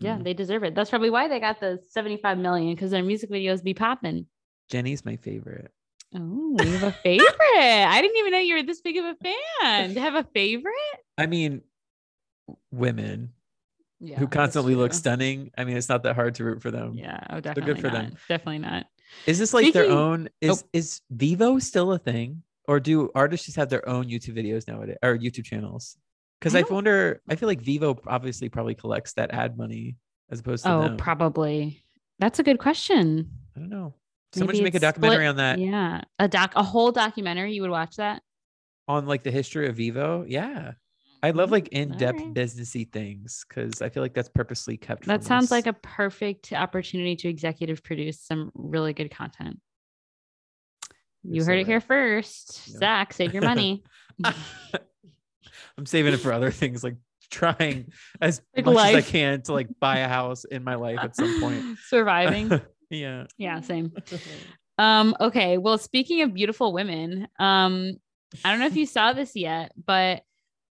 Yeah, 0.00 0.16
mhm. 0.16 0.24
they 0.24 0.32
deserve 0.34 0.64
it. 0.64 0.74
That's 0.74 0.88
probably 0.90 1.10
why 1.10 1.28
they 1.28 1.38
got 1.40 1.60
the 1.60 1.78
75 1.90 2.38
million 2.38 2.74
because 2.74 2.90
their 2.90 3.02
music 3.02 3.30
videos 3.30 3.62
be 3.62 3.74
popping. 3.74 4.26
Jennie's 4.70 5.04
my 5.04 5.16
favorite. 5.16 5.70
Oh, 6.14 6.56
you 6.62 6.70
have 6.72 6.82
a 6.84 6.92
favorite. 6.92 7.28
I 7.58 8.00
didn't 8.00 8.16
even 8.18 8.32
know 8.32 8.38
you 8.38 8.54
were 8.54 8.62
this 8.62 8.80
big 8.80 8.96
of 8.96 9.04
a 9.04 9.14
fan. 9.16 9.94
To 9.94 10.00
have 10.00 10.14
a 10.14 10.24
favorite? 10.32 10.72
I 11.18 11.26
mean, 11.26 11.60
women 12.72 13.32
Yeah. 14.00 14.18
who 14.18 14.26
constantly 14.26 14.74
look 14.74 14.94
stunning. 14.94 15.50
I 15.58 15.64
mean, 15.64 15.76
it's 15.76 15.88
not 15.88 16.02
that 16.04 16.14
hard 16.14 16.34
to 16.36 16.44
root 16.44 16.62
for 16.62 16.70
them. 16.70 16.94
Yeah. 16.94 17.20
Oh, 17.30 17.34
good 17.40 17.54
definitely 17.54 17.80
for 17.82 17.88
not. 17.88 17.92
them. 18.04 18.16
Definitely 18.28 18.58
not. 18.58 18.86
Is 19.26 19.38
this 19.38 19.52
like 19.54 19.72
their 19.72 19.90
own? 19.90 20.28
Is 20.40 20.62
Oh. 20.64 20.68
is 20.72 21.00
Vevo 21.14 21.60
still 21.60 21.92
a 21.92 21.98
thing, 21.98 22.42
or 22.66 22.80
do 22.80 23.10
artists 23.14 23.46
just 23.46 23.56
have 23.56 23.68
their 23.68 23.86
own 23.88 24.06
YouTube 24.06 24.36
videos 24.36 24.66
nowadays 24.66 24.96
or 25.02 25.16
YouTube 25.18 25.44
channels? 25.44 25.96
Because 26.40 26.54
I 26.54 26.60
I, 26.60 26.62
wonder. 26.62 27.22
I 27.28 27.36
feel 27.36 27.48
like 27.48 27.62
Vevo 27.62 27.98
obviously 28.06 28.48
probably 28.48 28.74
collects 28.74 29.12
that 29.14 29.32
ad 29.32 29.56
money 29.56 29.96
as 30.30 30.40
opposed 30.40 30.64
to 30.64 30.72
Oh, 30.72 30.82
them. 30.82 30.96
probably. 30.96 31.82
That's 32.18 32.38
a 32.38 32.42
good 32.42 32.58
question. 32.58 33.30
I 33.56 33.60
don't 33.60 33.70
know. 33.70 33.94
Someone 34.32 34.48
Maybe 34.48 34.58
should 34.58 34.64
make 34.64 34.74
a 34.74 34.76
it's 34.76 34.84
split- 34.84 34.94
documentary 34.94 35.26
on 35.26 35.36
that 35.36 35.58
Yeah. 35.58 36.02
A 36.18 36.26
doc, 36.28 36.52
a 36.56 36.62
whole 36.62 36.90
documentary. 36.92 37.52
You 37.54 37.62
would 37.62 37.70
watch 37.70 37.96
that? 37.96 38.22
on 38.88 39.06
like 39.06 39.22
the 39.22 39.30
history 39.30 39.68
of 39.68 39.76
Vevo. 39.76 40.24
Yeah, 40.28 40.72
I 41.22 41.30
love 41.30 41.46
mm-hmm. 41.46 41.52
like 41.52 41.68
in-depth 41.68 42.20
alright. 42.20 42.34
businessy 42.34 42.90
things 42.92 43.44
because 43.48 43.80
I 43.80 43.88
feel 43.88 44.02
like 44.02 44.12
that's 44.12 44.28
purposely 44.28 44.76
kept. 44.76 45.06
That 45.06 45.24
sounds 45.24 45.46
us. 45.46 45.50
like 45.50 45.66
a 45.66 45.72
perfect 45.72 46.52
opportunity 46.52 47.16
to 47.16 47.28
executive 47.28 47.82
produce 47.82 48.20
some 48.20 48.50
really 48.54 48.92
good 48.92 49.10
content. 49.10 49.58
You're 51.24 51.36
You 51.36 51.44
heard 51.44 51.58
it 51.60 51.66
here 51.66 51.80
first. 51.80 52.68
Yeah. 52.68 52.78
Zach, 52.78 53.12
save 53.12 53.32
your 53.32 53.42
money. 53.42 53.82
I'm 54.24 55.86
saving 55.86 56.14
it 56.14 56.18
for 56.18 56.32
other 56.32 56.50
things 56.50 56.84
like 56.84 56.96
trying 57.30 57.92
as 58.20 58.40
Like 58.56 58.66
much 58.66 58.76
as 58.76 58.94
I 58.94 59.00
can 59.02 59.42
to 59.42 59.52
like 59.52 59.68
buy 59.80 59.98
a 59.98 60.08
house 60.08 60.44
in 60.44 60.62
my 60.62 60.76
life 60.76 60.98
at 61.00 61.16
some 61.16 61.40
point. 61.40 61.78
Surviving. 61.88 62.60
yeah. 62.90 63.24
Yeah, 63.38 63.60
same. 63.60 63.92
Um, 64.78 65.16
okay. 65.20 65.58
Well, 65.58 65.78
speaking 65.78 66.22
of 66.22 66.34
beautiful 66.34 66.72
women, 66.72 67.28
um, 67.38 67.94
I 68.44 68.50
don't 68.50 68.60
know 68.60 68.66
if 68.66 68.76
you 68.76 68.86
saw 68.86 69.12
this 69.12 69.34
yet, 69.34 69.72
but 69.84 70.22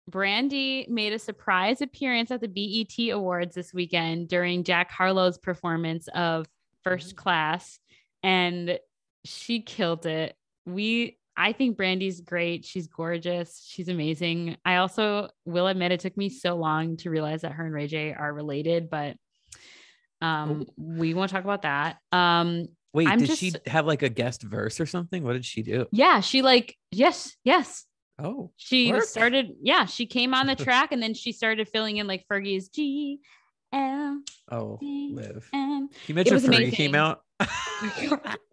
Brandy 0.08 0.86
made 0.88 1.12
a 1.12 1.18
surprise 1.18 1.80
appearance 1.80 2.30
at 2.30 2.40
the 2.40 2.48
BET 2.48 3.14
Awards 3.14 3.54
this 3.54 3.72
weekend 3.72 4.28
during 4.28 4.64
Jack 4.64 4.90
Harlow's 4.90 5.38
performance 5.38 6.08
of 6.08 6.46
First 6.82 7.16
Class, 7.16 7.78
and 8.22 8.78
she 9.24 9.60
killed 9.60 10.06
it. 10.06 10.34
We 10.66 11.18
I 11.36 11.52
think 11.52 11.76
Brandy's 11.76 12.20
great. 12.20 12.64
She's 12.64 12.86
gorgeous. 12.86 13.64
She's 13.66 13.88
amazing. 13.88 14.56
I 14.64 14.76
also 14.76 15.30
will 15.46 15.68
admit 15.68 15.92
it 15.92 16.00
took 16.00 16.16
me 16.16 16.28
so 16.28 16.56
long 16.56 16.96
to 16.98 17.10
realize 17.10 17.42
that 17.42 17.52
her 17.52 17.64
and 17.64 17.74
Ray 17.74 17.86
J 17.86 18.12
are 18.12 18.32
related, 18.32 18.90
but 18.90 19.16
um 20.20 20.66
we 20.76 21.14
won't 21.14 21.30
talk 21.30 21.44
about 21.44 21.62
that. 21.62 21.96
Um 22.12 22.66
Wait, 22.92 23.08
I'm 23.08 23.20
did 23.20 23.38
she 23.38 23.52
have 23.66 23.86
like 23.86 24.02
a 24.02 24.08
guest 24.08 24.42
verse 24.42 24.80
or 24.80 24.86
something? 24.86 25.22
What 25.22 25.34
did 25.34 25.44
she 25.44 25.62
do? 25.62 25.86
yeah, 25.92 26.20
she 26.20 26.42
like 26.42 26.76
yes, 26.90 27.36
yes. 27.44 27.86
Oh, 28.22 28.50
She 28.56 28.92
Work. 28.92 29.04
started 29.04 29.52
yeah, 29.62 29.86
she 29.86 30.04
came 30.04 30.34
on 30.34 30.46
the 30.46 30.56
track 30.66 30.92
and 30.92 31.02
then 31.02 31.14
she 31.14 31.32
started 31.32 31.68
filling 31.68 31.96
in 31.96 32.06
like 32.06 32.26
Fergie's 32.30 32.68
G 32.68 33.20
L 33.72 34.20
oh, 34.50 34.78
live. 34.82 35.48
You 35.52 36.14
mentioned 36.14 36.40
Fergie 36.42 36.72
came 36.72 36.94
out. 36.94 37.22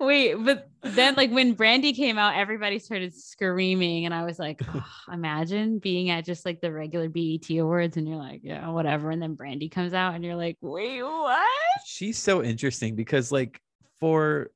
Wait, 0.00 0.34
but 0.34 0.68
then 0.82 1.14
like 1.14 1.30
when 1.30 1.54
Brandy 1.54 1.92
came 1.92 2.18
out, 2.18 2.36
everybody 2.36 2.78
started 2.78 3.14
screaming, 3.14 4.04
and 4.04 4.14
I 4.14 4.24
was 4.24 4.38
like, 4.38 4.60
oh, 4.74 4.84
imagine 5.12 5.78
being 5.78 6.10
at 6.10 6.24
just 6.24 6.44
like 6.44 6.60
the 6.60 6.72
regular 6.72 7.08
BET 7.08 7.48
awards, 7.50 7.96
and 7.96 8.08
you're 8.08 8.16
like, 8.16 8.40
yeah, 8.42 8.68
whatever. 8.68 9.10
And 9.10 9.22
then 9.22 9.34
Brandy 9.34 9.68
comes 9.68 9.94
out, 9.94 10.14
and 10.14 10.24
you're 10.24 10.36
like, 10.36 10.58
wait, 10.60 11.02
what? 11.02 11.48
She's 11.84 12.18
so 12.18 12.42
interesting 12.42 12.94
because 12.96 13.30
like 13.30 13.60
for 14.00 14.50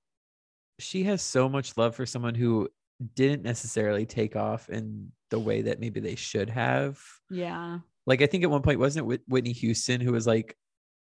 she 0.79 1.05
has 1.05 1.23
so 1.23 1.49
much 1.49 1.77
love 1.77 1.95
for 1.95 2.05
someone 2.05 2.35
who 2.35 2.69
didn't 3.15 3.43
necessarily 3.43 4.07
take 4.07 4.37
off 4.37 4.69
in 4.69 5.13
the 5.31 5.39
way 5.39 5.63
that 5.63 5.81
maybe 5.81 6.01
they 6.01 6.15
should 6.15 6.51
have. 6.51 6.99
Yeah, 7.31 7.79
Like 8.07 8.23
I 8.23 8.27
think 8.27 8.45
at 8.45 8.51
one 8.51 8.63
point 8.63 8.79
wasn't 8.79 9.11
it 9.11 9.21
Whitney 9.29 9.53
Houston 9.53 10.01
who 10.01 10.13
was 10.13 10.27
like 10.27 10.57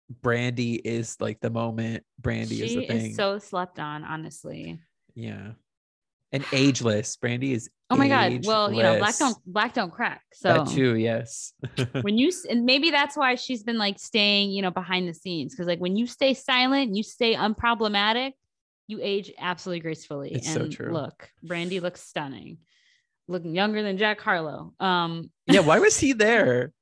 Brandy 0.10 0.76
is 0.76 1.18
like 1.20 1.40
the 1.40 1.50
moment. 1.50 2.04
Brandy 2.20 2.64
is 2.64 2.76
the 2.76 2.86
thing. 2.86 3.12
is 3.12 3.16
so 3.16 3.40
slept 3.40 3.80
on, 3.80 4.04
honestly. 4.04 4.80
yeah. 5.16 5.52
And 6.32 6.44
ageless. 6.52 7.16
Brandy 7.16 7.54
is 7.54 7.70
Oh 7.90 7.96
my 7.96 8.08
god. 8.08 8.46
Well, 8.46 8.74
you 8.74 8.82
know, 8.82 8.98
black 8.98 9.18
don't 9.18 9.38
black 9.46 9.74
don't 9.74 9.92
crack. 9.92 10.22
So 10.34 10.66
that 10.66 10.68
too, 10.68 10.96
yes. 10.96 11.54
when 12.02 12.18
you 12.18 12.32
and 12.50 12.66
maybe 12.66 12.90
that's 12.90 13.16
why 13.16 13.36
she's 13.36 13.64
been 13.64 13.78
like 13.78 14.00
staying, 14.00 14.50
you 14.52 14.62
know, 14.62 14.72
behind 14.72 15.08
the 15.08 15.14
scenes 15.14 15.54
because 15.54 15.68
like 15.68 15.80
when 15.80 15.96
you 15.96 16.08
stay 16.08 16.34
silent, 16.34 16.96
you 16.96 17.04
stay 17.04 17.36
unproblematic, 17.36 18.34
you 18.88 19.00
age 19.02 19.32
absolutely 19.40 19.82
gracefully. 19.82 20.34
It's 20.34 20.48
and 20.48 20.74
so 20.74 20.84
true. 20.84 20.92
look, 20.94 21.30
Brandy 21.44 21.80
looks 21.80 22.02
stunning, 22.02 22.58
looking 23.28 23.54
younger 23.56 23.84
than 23.84 23.98
Jack 23.98 24.20
Harlow. 24.20 24.74
Um, 24.80 25.30
yeah, 25.46 25.62
why 25.62 25.80
was 25.80 25.98
he 26.00 26.14
there? 26.14 26.74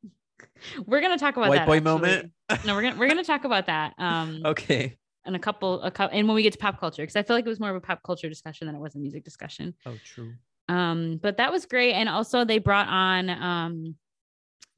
we're 0.86 1.02
gonna 1.02 1.18
talk 1.18 1.36
about 1.36 1.50
White 1.50 1.58
that. 1.58 1.68
boy 1.68 1.78
actually. 1.78 1.92
moment. 1.92 2.32
No, 2.66 2.76
we're 2.76 2.82
gonna 2.84 2.96
we're 2.98 3.08
gonna 3.08 3.24
talk 3.24 3.44
about 3.46 3.66
that. 3.68 3.94
Um, 3.98 4.42
Okay. 4.46 4.98
And 5.26 5.38
a 5.38 5.40
couple, 5.40 5.82
a 5.82 5.90
couple, 5.90 6.18
and 6.18 6.28
when 6.28 6.36
we 6.36 6.44
get 6.44 6.52
to 6.52 6.60
pop 6.60 6.82
culture, 6.82 7.02
because 7.02 7.16
I 7.16 7.24
feel 7.24 7.36
like 7.38 7.46
it 7.46 7.50
was 7.50 7.60
more 7.60 7.70
of 7.70 7.78
a 7.78 7.82
pop 7.82 8.02
culture 8.04 8.28
discussion 8.28 8.68
than 8.68 8.76
it 8.76 8.80
was 8.80 8.94
a 8.96 9.00
music 9.00 9.24
discussion. 9.24 9.74
Oh, 9.86 9.96
true. 10.04 10.34
Um, 10.68 11.18
but 11.24 11.38
that 11.38 11.50
was 11.50 11.66
great. 11.66 11.94
And 11.94 12.10
also 12.10 12.44
they 12.44 12.58
brought 12.58 12.88
on 12.90 13.30
um 13.30 13.96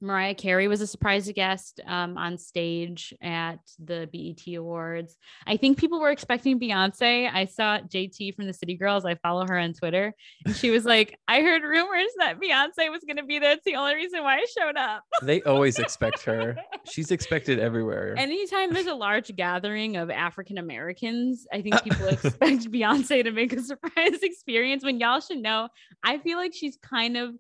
Mariah 0.02 0.36
Carey 0.36 0.68
was 0.68 0.82
a 0.82 0.88
surprise 0.88 1.32
guest 1.34 1.80
um 1.88 2.18
on 2.18 2.38
stage 2.38 3.14
at 3.22 3.60
the 3.80 4.10
BET 4.12 4.56
Awards. 4.56 5.18
I 5.48 5.58
think 5.58 5.78
people 5.78 6.00
were 6.00 6.12
expecting 6.12 6.60
Beyonce. 6.60 7.30
I 7.34 7.46
saw 7.46 7.80
JT 7.80 8.36
from 8.36 8.46
the 8.46 8.54
City 8.54 8.76
Girls. 8.76 9.06
I 9.06 9.16
follow 9.16 9.46
her 9.48 9.58
on 9.58 9.74
Twitter. 9.74 10.14
And 10.46 10.56
she 10.56 10.70
was 10.70 10.86
like, 10.86 11.18
I 11.28 11.42
heard 11.42 11.64
rumors 11.64 12.12
that 12.18 12.40
Beyonce 12.40 12.92
was 12.92 13.04
gonna 13.08 13.26
be 13.26 13.40
there. 13.40 13.54
It's 13.54 13.66
the 13.66 13.76
only 13.76 13.96
reason 13.96 14.22
why 14.24 14.38
I 14.38 14.46
showed 14.58 14.78
up. 14.78 15.04
They 15.22 15.42
always 15.44 15.80
expect 15.80 16.24
her. 16.24 16.58
She's 16.86 17.12
expected 17.12 17.60
everywhere. 17.60 18.16
Anytime 18.18 18.74
there's 18.74 18.88
a 18.88 18.94
large 18.94 19.36
gathering 19.36 19.98
of 19.98 20.10
African 20.10 20.58
Americans, 20.58 21.48
I 21.52 21.62
think 21.62 21.82
people 21.84 22.08
expect 22.08 22.72
Beyonce 22.72 23.24
to 23.24 23.32
make 23.32 23.54
a 23.54 23.62
surprise 23.62 24.22
experience 24.22 24.84
when 24.84 25.00
y'all 25.00 25.20
should 25.20 25.40
know. 25.40 25.70
I 26.04 26.18
feel 26.20 26.38
like 26.38 26.54
she's 26.54 26.78
kind 26.78 27.18
of, 27.18 27.36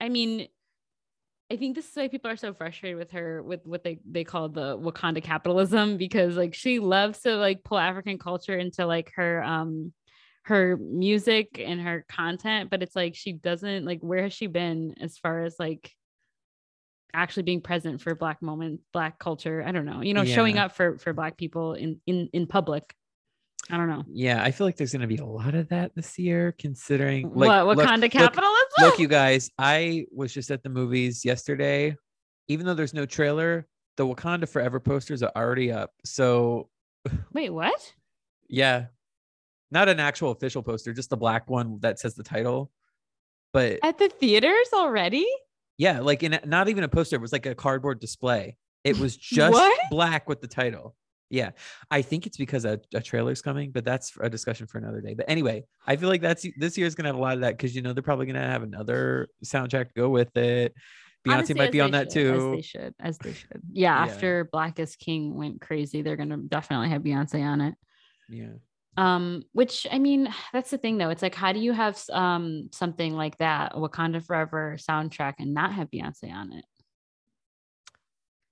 I 0.00 0.08
mean, 0.08 0.48
I 1.50 1.56
think 1.56 1.76
this 1.76 1.88
is 1.88 1.94
why 1.94 2.08
people 2.08 2.30
are 2.30 2.36
so 2.36 2.54
frustrated 2.54 2.98
with 2.98 3.10
her 3.10 3.42
with 3.42 3.60
what 3.64 3.84
they 3.84 3.98
they 4.10 4.24
call 4.24 4.48
the 4.48 4.78
Wakanda 4.78 5.22
capitalism 5.22 5.98
because 5.98 6.36
like 6.36 6.54
she 6.54 6.78
loves 6.78 7.20
to 7.20 7.36
like 7.36 7.62
pull 7.64 7.78
African 7.78 8.18
culture 8.18 8.56
into 8.58 8.86
like 8.86 9.12
her 9.16 9.42
um 9.44 9.92
her 10.44 10.76
music 10.76 11.60
and 11.64 11.80
her 11.80 12.04
content, 12.08 12.70
but 12.70 12.82
it's 12.82 12.96
like 12.96 13.14
she 13.14 13.32
doesn't 13.32 13.84
like 13.84 14.00
where 14.00 14.22
has 14.22 14.32
she 14.32 14.46
been 14.46 14.94
as 15.00 15.18
far 15.18 15.44
as 15.44 15.56
like 15.58 15.90
actually 17.12 17.44
being 17.44 17.60
present 17.60 18.00
for 18.00 18.14
black 18.14 18.40
moment 18.40 18.80
black 18.92 19.18
culture? 19.18 19.62
I 19.64 19.72
don't 19.72 19.86
know 19.86 20.00
you 20.00 20.14
know 20.14 20.24
showing 20.24 20.56
up 20.58 20.72
for 20.72 20.98
for 20.98 21.12
black 21.12 21.36
people 21.36 21.74
in 21.74 22.00
in 22.06 22.30
in 22.32 22.46
public 22.46 22.94
i 23.70 23.76
don't 23.76 23.88
know 23.88 24.04
yeah, 24.08 24.42
I 24.42 24.50
feel 24.50 24.66
like 24.66 24.76
there's 24.76 24.92
gonna 24.92 25.06
be 25.06 25.16
a 25.16 25.24
lot 25.24 25.54
of 25.54 25.68
that 25.70 25.94
this 25.94 26.18
year, 26.18 26.54
considering 26.58 27.32
like 27.34 27.66
what 27.66 27.78
look- 27.78 27.86
wakanda 27.86 28.02
look- 28.02 28.12
capitalism 28.12 28.68
look, 28.80 28.98
you 28.98 29.08
guys, 29.08 29.50
I 29.58 30.06
was 30.12 30.32
just 30.32 30.50
at 30.50 30.62
the 30.62 30.68
movies 30.68 31.24
yesterday. 31.24 31.96
Even 32.48 32.66
though 32.66 32.74
there's 32.74 32.92
no 32.92 33.06
trailer, 33.06 33.66
the 33.96 34.06
Wakanda 34.06 34.46
Forever 34.46 34.80
posters 34.80 35.22
are 35.22 35.32
already 35.34 35.72
up. 35.72 35.92
So 36.04 36.68
wait 37.32 37.50
what 37.50 37.94
yeah, 38.48 38.86
not 39.70 39.88
an 39.88 39.98
actual 39.98 40.30
official 40.30 40.62
poster, 40.62 40.92
just 40.92 41.10
the 41.10 41.16
black 41.16 41.48
one 41.48 41.78
that 41.80 41.98
says 41.98 42.14
the 42.14 42.22
title. 42.22 42.70
But 43.52 43.78
at 43.82 43.98
the 43.98 44.08
theaters 44.08 44.68
already 44.74 45.26
yeah, 45.78 46.00
like 46.00 46.22
in 46.22 46.38
not 46.44 46.68
even 46.68 46.84
a 46.84 46.88
poster, 46.88 47.16
it 47.16 47.22
was 47.22 47.32
like 47.32 47.46
a 47.46 47.54
cardboard 47.54 48.00
display. 48.00 48.56
It 48.84 48.98
was 48.98 49.16
just 49.36 49.58
black 49.90 50.28
with 50.28 50.40
the 50.40 50.48
title. 50.48 50.94
Yeah, 51.30 51.50
I 51.90 52.02
think 52.02 52.26
it's 52.26 52.36
because 52.36 52.64
a, 52.64 52.80
a 52.94 53.00
trailer's 53.00 53.42
coming, 53.42 53.72
but 53.72 53.84
that's 53.84 54.12
a 54.20 54.28
discussion 54.30 54.66
for 54.66 54.78
another 54.78 55.00
day. 55.00 55.14
But 55.14 55.26
anyway, 55.28 55.64
I 55.86 55.96
feel 55.96 56.08
like 56.08 56.20
that's 56.20 56.46
this 56.58 56.78
year's 56.78 56.94
gonna 56.94 57.08
have 57.08 57.16
a 57.16 57.20
lot 57.20 57.34
of 57.34 57.40
that 57.40 57.56
because 57.56 57.74
you 57.74 57.82
know 57.82 57.92
they're 57.92 58.02
probably 58.02 58.26
gonna 58.26 58.40
have 58.40 58.62
another 58.62 59.28
soundtrack 59.44 59.88
to 59.88 59.94
go 59.94 60.08
with 60.10 60.36
it. 60.36 60.74
Beyonce 61.26 61.32
Honestly, 61.32 61.54
might 61.54 61.72
be 61.72 61.80
on 61.80 61.92
that 61.92 62.12
should, 62.12 62.34
as 62.34 62.42
too. 62.42 62.50
they 62.52 62.62
should 62.62 62.94
as 63.00 63.18
they 63.18 63.32
should 63.32 63.62
yeah, 63.72 63.94
Yeah. 63.96 64.02
after 64.02 64.48
Black 64.52 64.78
Is 64.78 64.94
King 64.94 65.34
went 65.34 65.60
crazy 65.62 66.02
they're 66.02 66.16
gonna 66.16 66.36
definitely 66.36 66.90
have 66.90 67.02
beyonce 67.02 67.42
on 67.42 67.62
it 67.62 67.74
Yeah, 68.28 68.52
um 68.96 69.42
which 69.52 69.86
i 69.90 69.98
mean 69.98 70.28
that's 70.52 70.70
the 70.70 70.78
thing 70.78 70.98
though 70.98 71.08
it's 71.10 71.22
like 71.22 71.34
how 71.34 71.52
do 71.52 71.60
you 71.60 71.72
have 71.72 71.98
um 72.12 72.68
something 72.72 73.14
like 73.14 73.38
that 73.38 73.72
wakanda 73.72 74.24
forever 74.24 74.76
soundtrack 74.78 75.34
and 75.38 75.54
not 75.54 75.72
have 75.72 75.90
beyonce 75.90 76.30
on 76.30 76.52
it 76.52 76.64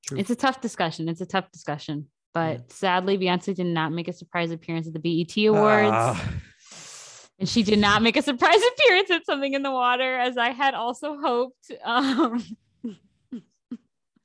true. 0.06 0.18
it's 0.18 0.30
a 0.30 0.36
tough 0.36 0.60
discussion 0.60 1.08
it's 1.08 1.20
a 1.20 1.26
tough 1.26 1.50
discussion 1.52 2.08
But 2.34 2.72
sadly, 2.72 3.18
Beyonce 3.18 3.54
did 3.54 3.66
not 3.66 3.92
make 3.92 4.08
a 4.08 4.12
surprise 4.12 4.50
appearance 4.50 4.86
at 4.86 4.94
the 4.94 4.98
BET 4.98 5.36
Awards. 5.46 5.90
Ah, 5.92 6.32
And 7.38 7.48
she 7.48 7.62
did 7.64 7.80
not 7.80 8.02
make 8.02 8.16
a 8.16 8.22
surprise 8.22 8.60
appearance 8.74 9.10
at 9.10 9.26
Something 9.26 9.54
in 9.54 9.62
the 9.64 9.70
Water, 9.72 10.16
as 10.16 10.36
I 10.36 10.50
had 10.50 10.74
also 10.74 11.18
hoped. 11.18 11.72
Um, 11.84 12.44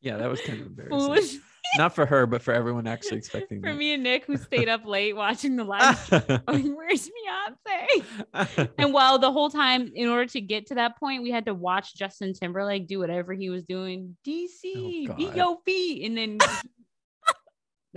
yeah, 0.01 0.17
that 0.17 0.29
was 0.29 0.39
kind 0.41 0.61
of 0.61 0.67
embarrassing. 0.67 0.99
foolish 0.99 1.35
Not 1.77 1.93
for 1.95 2.05
her, 2.05 2.25
but 2.25 2.41
for 2.41 2.53
everyone 2.53 2.87
actually 2.87 3.17
expecting 3.17 3.59
for 3.61 3.69
that. 3.71 3.75
me 3.77 3.93
and 3.93 4.03
Nick, 4.03 4.25
who 4.25 4.37
stayed 4.37 4.69
up 4.69 4.85
late 4.85 5.15
watching 5.15 5.55
the 5.57 5.63
live. 5.65 6.09
going, 6.47 6.75
Where's 6.75 7.09
Beyonce? 7.09 8.69
And 8.77 8.93
while 8.93 9.19
the 9.19 9.31
whole 9.31 9.49
time, 9.49 9.91
in 9.93 10.07
order 10.07 10.27
to 10.27 10.39
get 10.41 10.67
to 10.67 10.75
that 10.75 10.97
point, 10.97 11.23
we 11.23 11.31
had 11.31 11.45
to 11.47 11.53
watch 11.53 11.95
Justin 11.95 12.33
Timberlake 12.33 12.87
do 12.87 12.99
whatever 12.99 13.33
he 13.33 13.49
was 13.49 13.63
doing. 13.63 14.15
DC, 14.25 15.09
Oh, 15.39 15.59
feet. 15.65 16.05
And 16.05 16.17
then 16.17 16.37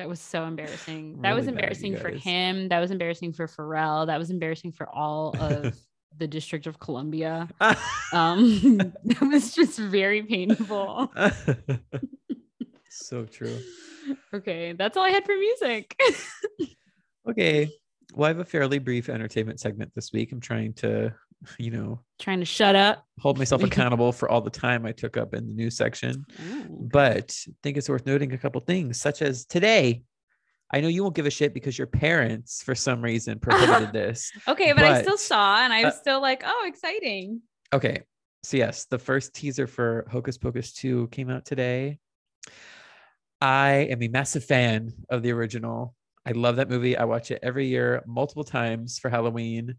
that 0.00 0.08
was 0.08 0.18
so 0.18 0.44
embarrassing. 0.44 1.20
That 1.20 1.34
was 1.34 1.44
Really 1.44 1.56
bad, 1.56 1.64
embarrassing 1.64 1.92
you 1.92 1.98
for 1.98 2.08
him. 2.08 2.68
That 2.70 2.80
was 2.80 2.90
embarrassing 2.90 3.34
for 3.34 3.46
Pharrell. 3.46 4.06
That 4.06 4.18
was 4.18 4.30
embarrassing 4.30 4.72
for 4.72 4.88
all 4.88 5.36
of 5.38 5.76
the 6.18 6.26
District 6.26 6.66
of 6.66 6.78
Columbia. 6.80 7.48
Um, 8.12 8.78
that 9.04 9.20
was 9.20 9.54
just 9.54 9.78
very 9.78 10.22
painful. 10.24 11.12
so 12.88 13.24
true. 13.24 13.56
Okay, 14.34 14.72
that's 14.72 14.96
all 14.96 15.04
I 15.04 15.10
had 15.10 15.24
for 15.24 15.36
music. 15.36 15.96
Okay. 17.28 17.70
Well, 18.14 18.24
I 18.24 18.28
have 18.30 18.40
a 18.40 18.44
fairly 18.44 18.80
brief 18.80 19.08
entertainment 19.08 19.60
segment 19.60 19.92
this 19.94 20.12
week. 20.12 20.32
I'm 20.32 20.40
trying 20.40 20.72
to, 20.74 21.14
you 21.58 21.70
know, 21.70 22.00
Trying 22.18 22.40
to 22.40 22.46
shut 22.46 22.76
up. 22.76 23.04
hold 23.18 23.38
myself 23.38 23.62
accountable 23.64 24.12
for 24.12 24.28
all 24.28 24.40
the 24.40 24.50
time 24.50 24.84
I 24.84 24.92
took 24.92 25.16
up 25.16 25.34
in 25.34 25.46
the 25.46 25.54
news 25.54 25.76
section. 25.76 26.24
But 26.68 27.36
I 27.48 27.52
think 27.62 27.76
it's 27.76 27.88
worth 27.88 28.06
noting 28.06 28.32
a 28.32 28.38
couple 28.38 28.60
things, 28.60 29.00
such 29.00 29.22
as 29.22 29.44
today. 29.46 30.02
I 30.72 30.80
know 30.80 30.88
you 30.88 31.02
won't 31.02 31.16
give 31.16 31.26
a 31.26 31.30
shit 31.30 31.52
because 31.52 31.76
your 31.76 31.88
parents, 31.88 32.62
for 32.62 32.74
some 32.74 33.02
reason, 33.02 33.38
prohibited 33.40 33.92
this. 33.92 34.30
Okay, 34.46 34.72
but, 34.72 34.84
I 34.84 35.02
still 35.02 35.18
saw 35.18 35.58
and 35.64 35.72
I 35.72 35.84
was 35.84 35.94
uh, 35.94 35.98
still 35.98 36.20
like, 36.20 36.42
oh, 36.44 36.64
exciting. 36.68 37.40
Okay. 37.72 38.02
So, 38.42 38.56
yes, 38.56 38.84
the 38.86 38.98
first 38.98 39.34
teaser 39.34 39.66
for 39.66 40.06
Hocus 40.10 40.38
Pocus 40.38 40.72
2 40.72 41.08
came 41.08 41.28
out 41.28 41.44
today. 41.44 41.98
I 43.40 43.88
am 43.90 44.02
a 44.02 44.08
massive 44.08 44.44
fan 44.44 44.92
of 45.08 45.22
the 45.22 45.32
original. 45.32 45.94
I 46.24 46.32
love 46.32 46.56
that 46.56 46.68
movie. 46.68 46.96
I 46.96 47.04
watch 47.04 47.30
it 47.30 47.40
every 47.42 47.66
year, 47.66 48.02
multiple 48.06 48.44
times 48.44 48.98
for 48.98 49.08
Halloween. 49.08 49.76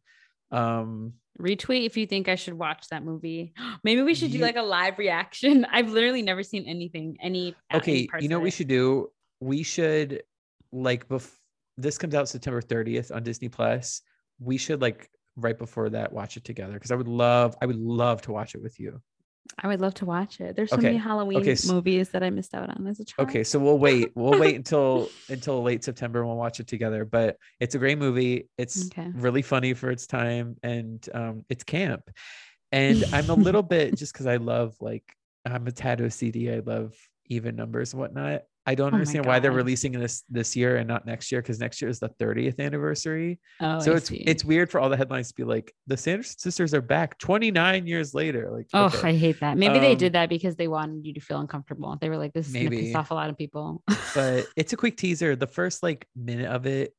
Um, 0.51 1.13
Retweet 1.39 1.85
if 1.85 1.97
you 1.97 2.05
think 2.05 2.27
I 2.27 2.35
should 2.35 2.53
watch 2.53 2.87
that 2.89 3.03
movie. 3.03 3.53
Maybe 3.83 4.01
we 4.01 4.13
should 4.13 4.31
do 4.31 4.39
like 4.39 4.57
a 4.57 4.61
live 4.61 4.97
reaction. 4.97 5.65
I've 5.71 5.89
literally 5.89 6.21
never 6.21 6.43
seen 6.43 6.65
anything, 6.65 7.17
any. 7.21 7.55
any 7.69 7.79
okay, 7.79 8.07
parts 8.07 8.23
you 8.23 8.29
know 8.29 8.39
what 8.39 8.43
we 8.43 8.51
should 8.51 8.67
do? 8.67 9.11
We 9.39 9.63
should 9.63 10.23
like 10.71 11.07
before 11.07 11.37
this 11.77 11.97
comes 11.97 12.15
out 12.15 12.29
September 12.29 12.61
30th 12.61 13.13
on 13.13 13.23
Disney 13.23 13.49
Plus. 13.49 14.01
We 14.39 14.57
should 14.57 14.81
like 14.81 15.09
right 15.35 15.57
before 15.57 15.89
that 15.89 16.11
watch 16.11 16.37
it 16.37 16.43
together 16.43 16.73
because 16.73 16.91
I 16.91 16.95
would 16.95 17.07
love 17.07 17.55
I 17.61 17.65
would 17.65 17.79
love 17.79 18.21
to 18.23 18.31
watch 18.31 18.55
it 18.55 18.61
with 18.61 18.79
you. 18.79 19.01
I 19.59 19.67
would 19.67 19.81
love 19.81 19.93
to 19.95 20.05
watch 20.05 20.39
it. 20.39 20.55
There's 20.55 20.69
so 20.69 20.77
Okay, 20.77 20.87
many 20.87 20.97
Halloween 20.97 21.39
okay, 21.41 21.51
s- 21.51 21.67
movies 21.67 22.09
that 22.09 22.23
I 22.23 22.29
missed 22.29 22.53
out 22.55 22.69
on 22.69 22.87
as 22.87 22.99
a 22.99 23.05
child. 23.05 23.29
Okay, 23.29 23.43
so 23.43 23.59
we'll 23.59 23.77
wait. 23.79 24.11
We'll 24.15 24.39
wait 24.39 24.55
until 24.61 25.09
until 25.29 25.61
late 25.61 25.83
September 25.83 26.19
and 26.19 26.27
we'll 26.27 26.37
watch 26.37 26.59
it 26.59 26.67
together. 26.67 27.05
But 27.05 27.37
it's 27.59 27.75
a 27.75 27.79
great 27.79 27.97
movie. 27.97 28.49
It's 28.57 28.87
Okay. 28.87 29.07
really 29.13 29.41
funny 29.41 29.73
for 29.73 29.91
its 29.91 30.07
time 30.07 30.57
and 30.63 31.07
um 31.13 31.45
it's 31.49 31.63
camp. 31.63 32.09
And 32.73 33.03
I'm 33.11 33.29
a 33.29 33.33
little 33.35 33.63
bit 33.63 33.97
just 33.97 34.13
because 34.13 34.27
I 34.27 34.37
love 34.37 34.75
like 34.79 35.03
I'm 35.43 35.67
a 35.67 35.73
tattoo 35.73 36.09
CD. 36.09 36.49
I 36.49 36.59
love 36.59 36.93
even 37.25 37.57
numbers 37.57 37.91
and 37.91 37.99
whatnot. 37.99 38.43
I 38.65 38.75
don't 38.75 38.93
Oh 38.93 38.97
understand 38.97 39.25
why 39.25 39.39
they're 39.39 39.51
releasing 39.51 39.91
this 39.93 40.23
this 40.29 40.55
year 40.55 40.77
and 40.77 40.87
not 40.87 41.05
next 41.05 41.31
year 41.31 41.41
because 41.41 41.59
next 41.59 41.81
year 41.81 41.89
is 41.89 41.99
the 41.99 42.09
30th 42.09 42.59
anniversary. 42.59 43.39
Oh, 43.59 43.79
so 43.79 43.93
I 43.93 43.95
it's 43.97 44.07
see. 44.09 44.17
it's 44.17 44.45
weird 44.45 44.69
for 44.69 44.79
all 44.79 44.87
the 44.89 44.97
headlines 44.97 45.29
to 45.29 45.33
be 45.35 45.43
like 45.43 45.73
the 45.87 45.97
Sanderson 45.97 46.37
sisters 46.37 46.73
are 46.75 46.81
back 46.81 47.17
29 47.17 47.87
years 47.87 48.13
later. 48.13 48.51
Like 48.51 48.67
Oh, 48.73 48.85
okay. 48.85 49.09
I 49.09 49.13
hate 49.13 49.39
that. 49.39 49.57
Maybe 49.57 49.79
they 49.79 49.93
Um, 49.93 49.97
did 49.97 50.13
that 50.13 50.29
because 50.29 50.55
they 50.57 50.67
wanted 50.67 51.05
you 51.05 51.13
to 51.15 51.19
feel 51.19 51.39
uncomfortable. 51.39 51.97
They 51.99 52.09
were 52.09 52.17
like, 52.17 52.33
"This 52.33 52.47
is 52.47 52.53
gonna 52.53 52.69
piss 52.69 52.93
off 52.95 53.09
a 53.09 53.15
lot 53.15 53.29
of 53.31 53.37
people." 53.37 53.81
but 54.13 54.45
it's 54.55 54.73
a 54.73 54.77
quick 54.77 54.95
teaser. 54.95 55.35
The 55.35 55.47
first 55.47 55.81
like 55.81 56.07
minute 56.15 56.45
of 56.47 56.67
it 56.67 56.93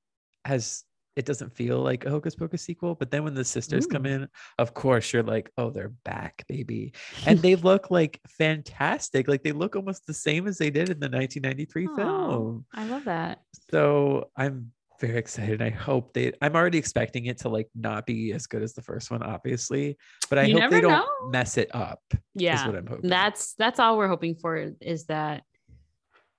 has 0.44 0.82
it 1.16 1.24
doesn't 1.26 1.54
feel 1.54 1.78
like 1.80 2.04
a 2.04 2.10
Hocus 2.10 2.34
Pocus 2.34 2.62
sequel, 2.62 2.94
but 2.94 3.10
then 3.10 3.24
when 3.24 3.34
the 3.34 3.44
sisters 3.44 3.86
come 3.86 4.04
mm. 4.04 4.10
in, 4.10 4.28
of 4.58 4.74
course 4.74 5.12
you're 5.12 5.22
like, 5.22 5.50
oh, 5.58 5.70
they're 5.70 5.92
back, 6.04 6.44
baby, 6.48 6.92
and 7.26 7.38
they 7.40 7.54
look 7.70 7.90
like 7.90 8.20
fantastic. 8.28 9.28
Like 9.28 9.42
they 9.42 9.52
look 9.52 9.76
almost 9.76 10.06
the 10.06 10.14
same 10.14 10.46
as 10.46 10.58
they 10.58 10.70
did 10.70 10.88
in 10.88 11.00
the 11.00 11.08
1993 11.08 11.86
Aw. 11.88 11.96
film. 11.96 12.64
I 12.74 12.84
love 12.86 13.04
that. 13.04 13.40
So 13.70 14.30
I'm 14.36 14.72
very 15.00 15.18
excited. 15.18 15.60
I 15.60 15.70
hope 15.70 16.12
they. 16.14 16.32
I'm 16.40 16.54
already 16.54 16.78
expecting 16.78 17.26
it 17.26 17.38
to 17.38 17.48
like 17.48 17.68
not 17.74 18.06
be 18.06 18.32
as 18.32 18.46
good 18.46 18.62
as 18.62 18.72
the 18.72 18.82
first 18.82 19.10
one, 19.10 19.22
obviously, 19.22 19.96
but 20.30 20.38
I 20.38 20.44
You 20.44 20.60
hope 20.60 20.70
they 20.70 20.80
don't 20.80 20.92
know. 20.92 21.28
mess 21.30 21.58
it 21.58 21.74
up. 21.74 22.00
Is 22.12 22.20
Yeah, 22.36 22.66
what 22.66 22.76
I'm 22.76 22.86
hoping. 22.86 23.10
that's 23.10 23.54
that's 23.54 23.78
all 23.80 23.98
we're 23.98 24.08
hoping 24.08 24.36
for 24.36 24.72
is 24.80 25.06
that 25.06 25.42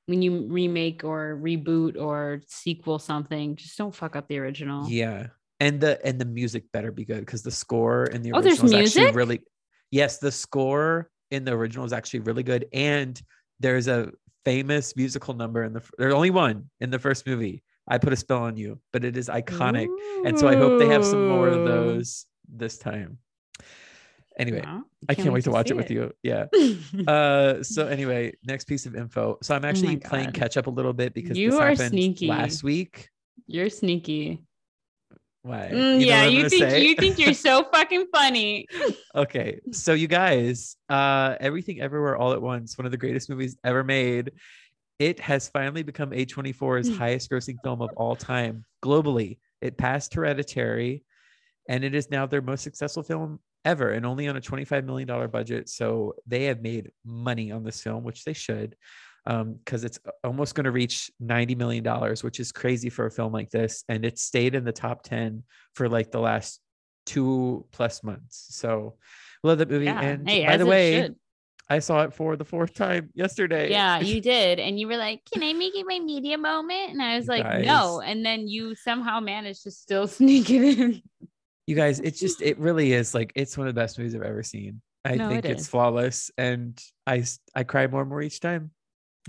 when 0.06 0.22
you 0.22 0.47
remake 0.47 1.04
or 1.04 1.39
reboot 1.41 1.99
or 1.99 2.41
sequel 2.47 2.99
something, 2.99 3.56
just 3.56 3.78
don't 3.78 3.95
fuck 3.95 4.16
up 4.16 4.28
the 4.28 4.39
original. 4.39 4.89
Yeah. 4.89 5.28
And 5.60 5.80
the 5.80 6.06
and 6.06 6.20
the 6.20 6.26
music 6.26 6.66
better 6.74 6.91
be 6.91 7.06
good 7.06 7.22
because 7.22 7.41
the 7.41 7.51
score 7.51 8.06
in 8.06 8.22
the 8.22 8.34
Oh, 8.34 8.41
there's 8.41 8.62
original 8.62 8.82
is 8.82 8.97
actually 8.97 9.14
really 9.14 9.41
yes, 9.91 10.18
the 10.18 10.32
score 10.32 11.10
in 11.32 11.45
the 11.45 11.54
original 11.54 11.86
is 11.86 11.93
actually 11.93 12.22
really 12.22 12.43
good. 12.43 12.66
And 12.74 13.22
there's 13.60 13.88
a 13.88 14.12
famous 14.43 14.95
musical 14.95 15.34
number 15.34 15.64
in 15.64 15.74
the 15.74 15.82
there's 15.97 16.14
only 16.14 16.32
one 16.32 16.70
in 16.82 16.89
the 16.89 16.99
first 16.99 17.26
movie. 17.26 17.64
I 17.88 17.97
put 17.97 18.14
a 18.14 18.16
spell 18.16 18.43
on 18.43 18.58
you, 18.58 18.80
but 18.91 19.06
it 19.06 19.16
is 19.16 19.30
iconic. 19.30 19.88
And 20.26 20.38
so 20.39 20.47
I 20.47 20.56
hope 20.56 20.80
they 20.80 20.88
have 20.88 21.06
some 21.06 21.28
more 21.28 21.49
of 21.49 21.66
those 21.68 22.26
this 22.49 22.78
time. 22.78 23.18
Anyway, 24.39 24.61
Wow, 24.65 24.84
I 25.09 25.13
can't 25.15 25.31
wait 25.31 25.43
to 25.43 25.51
watch 25.51 25.67
it 25.67 25.69
see 25.69 25.73
with 25.75 25.91
you. 25.91 26.11
Yeah. 26.23 26.45
Uh 27.07 27.61
so 27.63 27.88
anyway, 27.88 28.34
next 28.45 28.65
piece 28.65 28.86
of 28.86 28.95
info. 28.95 29.38
So 29.41 29.55
I'm 29.55 29.65
actually 29.65 29.97
playing 29.97 30.29
Oh 30.29 30.31
God. 30.31 30.36
catch 30.41 30.57
up 30.57 30.67
a 30.67 30.69
little 30.71 30.93
bit 30.93 31.13
because 31.13 31.38
You 31.38 31.51
this 31.51 31.59
are 31.59 31.69
happened 31.69 31.89
sneaky. 31.89 32.27
last 32.27 32.63
week. 32.63 33.09
You're 33.47 33.69
sneaky. 33.69 34.41
Why? 35.41 35.69
Mm, 35.73 35.99
You 35.99 36.07
yeah, 36.07 36.25
you 36.25 36.47
think 36.49 36.61
say? 36.69 36.84
you 36.84 36.95
think 36.95 37.19
you're 37.19 37.34
so 37.34 37.63
fucking 37.73 38.07
funny. 38.13 38.65
Okay, 39.13 39.59
so 39.71 39.93
you 39.93 40.07
guys, 40.07 40.77
uh, 40.89 41.36
Everything 41.39 41.81
Everywhere 41.81 42.15
All 42.15 42.31
at 42.31 42.41
Once, 42.41 42.77
one 42.77 42.86
of 42.86 42.91
the 42.91 42.97
greatest 42.97 43.29
movies 43.29 43.57
ever 43.63 43.84
made. 43.84 44.31
It 44.99 45.19
has 45.19 45.49
finally 45.49 45.84
become 45.84 46.11
A24's 46.11 46.88
Hmm. 46.88 46.95
highest 46.95 47.29
grossing 47.29 47.57
film 47.61 47.81
of 47.81 47.89
all 47.97 48.15
time 48.15 48.63
globally. 48.81 49.39
It 49.61 49.77
passed 49.77 50.13
Hereditary, 50.13 51.03
and 51.67 51.84
it 51.84 51.93
is 51.93 52.09
now 52.09 52.25
their 52.25 52.41
most 52.41 52.63
successful 52.63 53.03
film 53.03 53.39
ever, 53.66 53.91
and 53.91 54.05
only 54.05 54.28
on 54.28 54.36
a 54.36 54.41
$25 54.41 54.86
million 54.86 55.30
budget. 55.30 55.70
So 55.70 56.16
they 56.28 56.45
have 56.45 56.61
made 56.61 56.91
money 57.05 57.51
on 57.51 57.64
this 57.64 57.82
film, 57.82 58.03
which 58.03 58.24
they 58.24 58.34
should, 58.34 58.76
um, 59.26 59.55
because 59.64 59.84
it's 59.84 59.99
almost 60.24 60.55
going 60.55 60.66
to 60.66 60.72
reach 60.72 61.09
$90 61.22 61.57
million, 61.57 61.84
which 62.22 62.39
is 62.39 62.51
crazy 62.51 62.89
for 62.89 63.05
a 63.05 63.11
film 63.11 63.32
like 63.32 63.49
this. 63.49 63.84
And 63.88 64.05
it 64.05 64.20
stayed 64.20 64.55
in 64.55 64.64
the 64.64 64.72
top 64.72 65.03
10 65.03 65.43
for 65.76 65.88
like 65.89 66.11
the 66.11 66.20
last 66.20 66.59
two 67.05 67.66
plus 67.72 68.03
months. 68.03 68.47
So 68.49 68.95
love 69.43 69.57
that 69.59 69.70
movie. 69.70 69.86
Yeah. 69.86 70.01
And 70.01 70.30
Hey, 70.30 70.45
by 70.45 70.57
the 70.57 70.66
way, 70.66 71.01
should. 71.01 71.16
I 71.70 71.80
saw 71.80 72.03
it 72.03 72.14
for 72.14 72.36
the 72.36 72.45
fourth 72.45 72.74
time 72.74 73.09
yesterday. 73.14 73.70
Yeah, 73.70 73.99
you 74.01 74.22
did. 74.22 74.59
And 74.59 74.80
you 74.80 74.88
were 74.88 74.97
like, 74.97 75.22
Can 75.32 75.43
I 75.43 75.53
make 75.53 75.76
it 75.76 75.86
my 75.88 75.99
media 75.99 76.38
moment? 76.38 76.91
And 76.91 77.01
I 77.01 77.16
was 77.16 77.26
You 77.26 77.32
like, 77.32 77.43
guys. 77.43 77.66
No. 77.66 78.01
And 78.01 78.26
then 78.26 78.47
you 78.47 78.76
somehow 78.76 79.20
managed 79.20 79.64
to 79.64 79.72
still 79.72 80.07
sneak 80.20 80.49
it 80.49 80.80
in. 80.80 81.01
You 81.68 81.76
guys, 81.76 81.99
it's 81.99 82.20
just 82.20 82.41
it 82.41 82.57
really 82.59 82.93
is 82.93 83.14
like 83.14 83.32
it's 83.36 83.57
one 83.57 83.68
of 83.68 83.74
the 83.76 83.80
best 83.80 83.97
movies 83.97 84.16
I've 84.16 84.22
ever 84.22 84.43
seen. 84.43 84.82
I 85.05 85.16
No, 85.16 85.30
think 85.30 85.45
it 85.45 85.51
it's 85.51 85.68
flawless, 85.68 86.32
and 86.38 86.82
I 87.07 87.24
I 87.55 87.64
cry 87.64 87.88
more 87.88 88.01
and 88.01 88.09
more 88.09 88.22
each 88.22 88.39
time. 88.39 88.72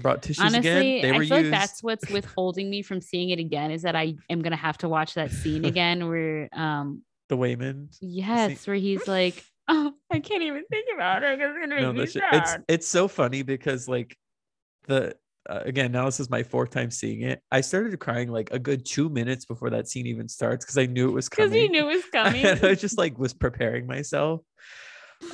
Brought 0.01 0.23
tissues 0.23 0.45
Honestly, 0.45 0.99
again. 1.01 1.03
They 1.03 1.11
I 1.11 1.27
feel 1.27 1.39
used. 1.39 1.53
like 1.53 1.61
that's 1.61 1.83
what's 1.83 2.09
withholding 2.11 2.69
me 2.69 2.83
from 2.83 3.01
seeing 3.01 3.31
it 3.31 3.39
again 3.39 3.71
is 3.71 3.83
that 3.83 3.95
I 3.95 4.15
am 4.29 4.43
gonna 4.43 4.57
have 4.57 4.79
to 4.79 4.89
watch 4.89 5.15
that 5.15 5.31
scene 5.31 5.65
again 5.73 6.09
where 6.09 6.49
um 6.53 7.03
the 7.29 7.37
Waymond. 7.37 7.97
yes, 8.01 8.67
where 8.67 8.77
he's 8.77 9.07
like, 9.09 9.43
Oh, 9.69 9.93
I 10.11 10.21
can't 10.21 10.43
even 10.43 10.63
think 10.69 10.87
about 10.95 11.23
it. 11.23 11.41
It's 11.41 11.59
gonna 11.59 11.81
No, 11.81 11.93
make 11.93 11.95
me 11.95 12.05
that 12.05 12.11
shit- 12.13 12.23
it's 12.33 12.65
it's 12.69 12.89
so 12.89 13.09
funny 13.09 13.43
because 13.43 13.89
like 13.89 14.17
the 14.89 15.17
uh, 15.49 15.61
again 15.65 15.93
now 15.93 16.07
this 16.07 16.21
is 16.21 16.31
my 16.31 16.43
fourth 16.43 16.71
time 16.71 16.91
seeing 16.91 17.23
it. 17.23 17.41
I 17.51 17.61
started 17.61 17.99
crying 17.99 18.31
like 18.31 18.51
a 18.53 18.59
good 18.59 18.85
two 18.87 19.09
minutes 19.09 19.45
before 19.45 19.71
that 19.71 19.89
scene 19.89 20.07
even 20.07 20.29
starts 20.29 20.65
because 20.65 20.79
I 20.79 20.87
knew 20.87 21.09
it 21.09 21.13
was 21.13 21.29
coming. 21.29 21.51
Because 21.51 21.63
you 21.63 21.69
knew 21.71 21.91
it 21.91 21.95
was 21.95 22.05
coming. 22.13 22.47
I 22.47 22.75
just 22.75 22.99
like 22.99 23.19
was 23.19 23.35
preparing 23.35 23.87
myself. 23.87 24.41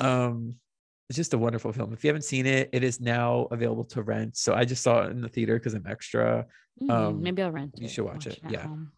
Um, 0.00 0.56
it's 1.08 1.16
just 1.16 1.34
a 1.34 1.38
wonderful 1.38 1.72
film. 1.72 1.92
If 1.92 2.04
you 2.04 2.08
haven't 2.08 2.22
seen 2.22 2.46
it, 2.46 2.70
it 2.72 2.84
is 2.84 3.00
now 3.00 3.48
available 3.50 3.84
to 3.86 4.02
rent. 4.02 4.36
So 4.36 4.54
I 4.54 4.64
just 4.64 4.82
saw 4.82 5.02
it 5.02 5.10
in 5.10 5.20
the 5.20 5.28
theater 5.28 5.58
because 5.58 5.74
I'm 5.74 5.86
extra. 5.86 6.46
Mm, 6.80 6.90
um, 6.90 7.22
maybe 7.22 7.42
I'll 7.42 7.50
rent 7.50 7.74
you 7.78 7.86
it. 7.86 7.90
should 7.90 8.04
watch 8.04 8.28
it, 8.28 8.38
at 8.44 8.52
yeah. 8.52 8.62
home. 8.62 8.92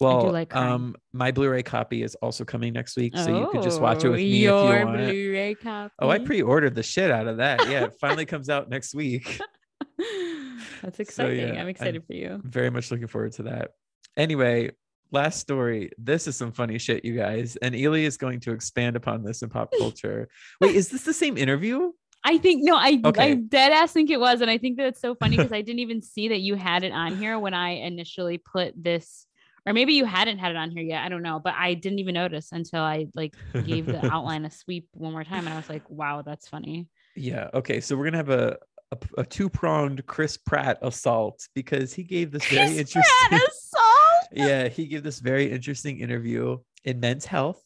Well, 0.00 0.30
like 0.30 0.54
um, 0.54 0.94
my 1.12 1.30
Blu-ray 1.30 1.62
copy 1.62 2.02
is 2.02 2.14
also 2.16 2.44
coming 2.44 2.72
next 2.72 2.96
week, 2.96 3.16
so 3.16 3.38
you 3.38 3.48
could 3.50 3.62
just 3.62 3.80
watch 3.80 4.04
it 4.04 4.08
Oh, 4.08 4.10
with 4.10 4.18
me 4.20 4.26
if 4.26 4.34
you 4.34 4.42
your 4.50 4.84
want. 4.84 4.98
Blu-ray 4.98 5.54
copy. 5.54 5.94
Oh, 6.00 6.10
I 6.10 6.18
pre-ordered 6.18 6.74
the 6.74 6.82
shit 6.82 7.10
out 7.10 7.26
of 7.26 7.38
that. 7.38 7.66
Yeah, 7.70 7.84
it 7.84 7.94
finally 8.00 8.26
comes 8.26 8.50
out 8.50 8.68
next 8.68 8.94
week. 8.94 9.40
That's 10.82 11.00
exciting. 11.00 11.54
yeah, 11.54 11.60
I'm 11.60 11.68
excited 11.68 12.04
for 12.06 12.14
you. 12.14 12.40
Very 12.44 12.70
much 12.70 12.90
looking 12.90 13.06
forward 13.06 13.32
to 13.32 13.44
that. 13.44 13.72
Anyway, 14.16 14.70
last 15.12 15.40
story. 15.40 15.90
This 15.98 16.26
is 16.26 16.36
some 16.36 16.52
funny 16.52 16.78
shit, 16.78 17.04
you 17.04 17.16
guys. 17.16 17.56
And 17.56 17.74
Ely 17.74 18.00
is 18.00 18.16
going 18.16 18.40
to 18.40 18.52
expand 18.52 18.96
upon 18.96 19.22
this 19.22 19.42
in 19.42 19.48
pop 19.48 19.72
culture. 19.78 20.28
Wait, 20.60 20.74
is 20.74 20.88
this 20.88 21.02
the 21.02 21.12
same 21.12 21.36
interview? 21.36 21.92
I 22.24 22.38
think 22.38 22.64
no, 22.64 22.74
I 22.74 23.00
I 23.04 23.34
dead 23.34 23.70
ass 23.70 23.92
think 23.92 24.10
it 24.10 24.18
was, 24.18 24.40
and 24.40 24.50
I 24.50 24.58
think 24.58 24.78
that 24.78 24.86
it's 24.86 25.00
so 25.00 25.14
funny 25.14 25.36
because 25.36 25.52
I 25.52 25.62
didn't 25.62 25.78
even 25.78 26.02
see 26.02 26.28
that 26.28 26.40
you 26.40 26.56
had 26.56 26.82
it 26.82 26.90
on 26.90 27.16
here 27.16 27.38
when 27.38 27.54
I 27.54 27.70
initially 27.70 28.38
put 28.38 28.72
this, 28.82 29.26
or 29.64 29.72
maybe 29.72 29.92
you 29.92 30.04
hadn't 30.06 30.38
had 30.38 30.50
it 30.50 30.56
on 30.56 30.72
here 30.72 30.82
yet. 30.82 31.04
I 31.04 31.08
don't 31.08 31.22
know, 31.22 31.38
but 31.38 31.54
I 31.56 31.74
didn't 31.74 32.00
even 32.00 32.14
notice 32.14 32.50
until 32.50 32.80
I 32.80 33.06
like 33.14 33.36
gave 33.64 33.86
the 33.86 34.04
outline 34.12 34.44
a 34.44 34.50
sweep 34.50 34.88
one 34.92 35.12
more 35.12 35.22
time, 35.22 35.44
and 35.44 35.50
I 35.50 35.56
was 35.56 35.68
like, 35.68 35.88
wow, 35.88 36.22
that's 36.22 36.48
funny. 36.48 36.88
Yeah. 37.14 37.48
Okay. 37.54 37.80
So 37.80 37.96
we're 37.96 38.06
gonna 38.06 38.16
have 38.16 38.30
a 38.30 38.56
a, 38.92 38.96
a 39.18 39.24
two 39.24 39.48
pronged 39.48 40.06
Chris 40.06 40.36
Pratt 40.36 40.78
assault 40.82 41.48
because 41.54 41.92
he 41.92 42.02
gave 42.02 42.30
this 42.30 42.46
very 42.46 42.66
Chris 42.66 42.78
interesting. 42.78 43.28
Pratt 43.28 43.42
assault. 43.48 44.28
yeah, 44.32 44.68
he 44.68 44.86
gave 44.86 45.02
this 45.02 45.18
very 45.18 45.50
interesting 45.50 45.98
interview 46.00 46.58
in 46.84 47.00
Men's 47.00 47.26
Health, 47.26 47.62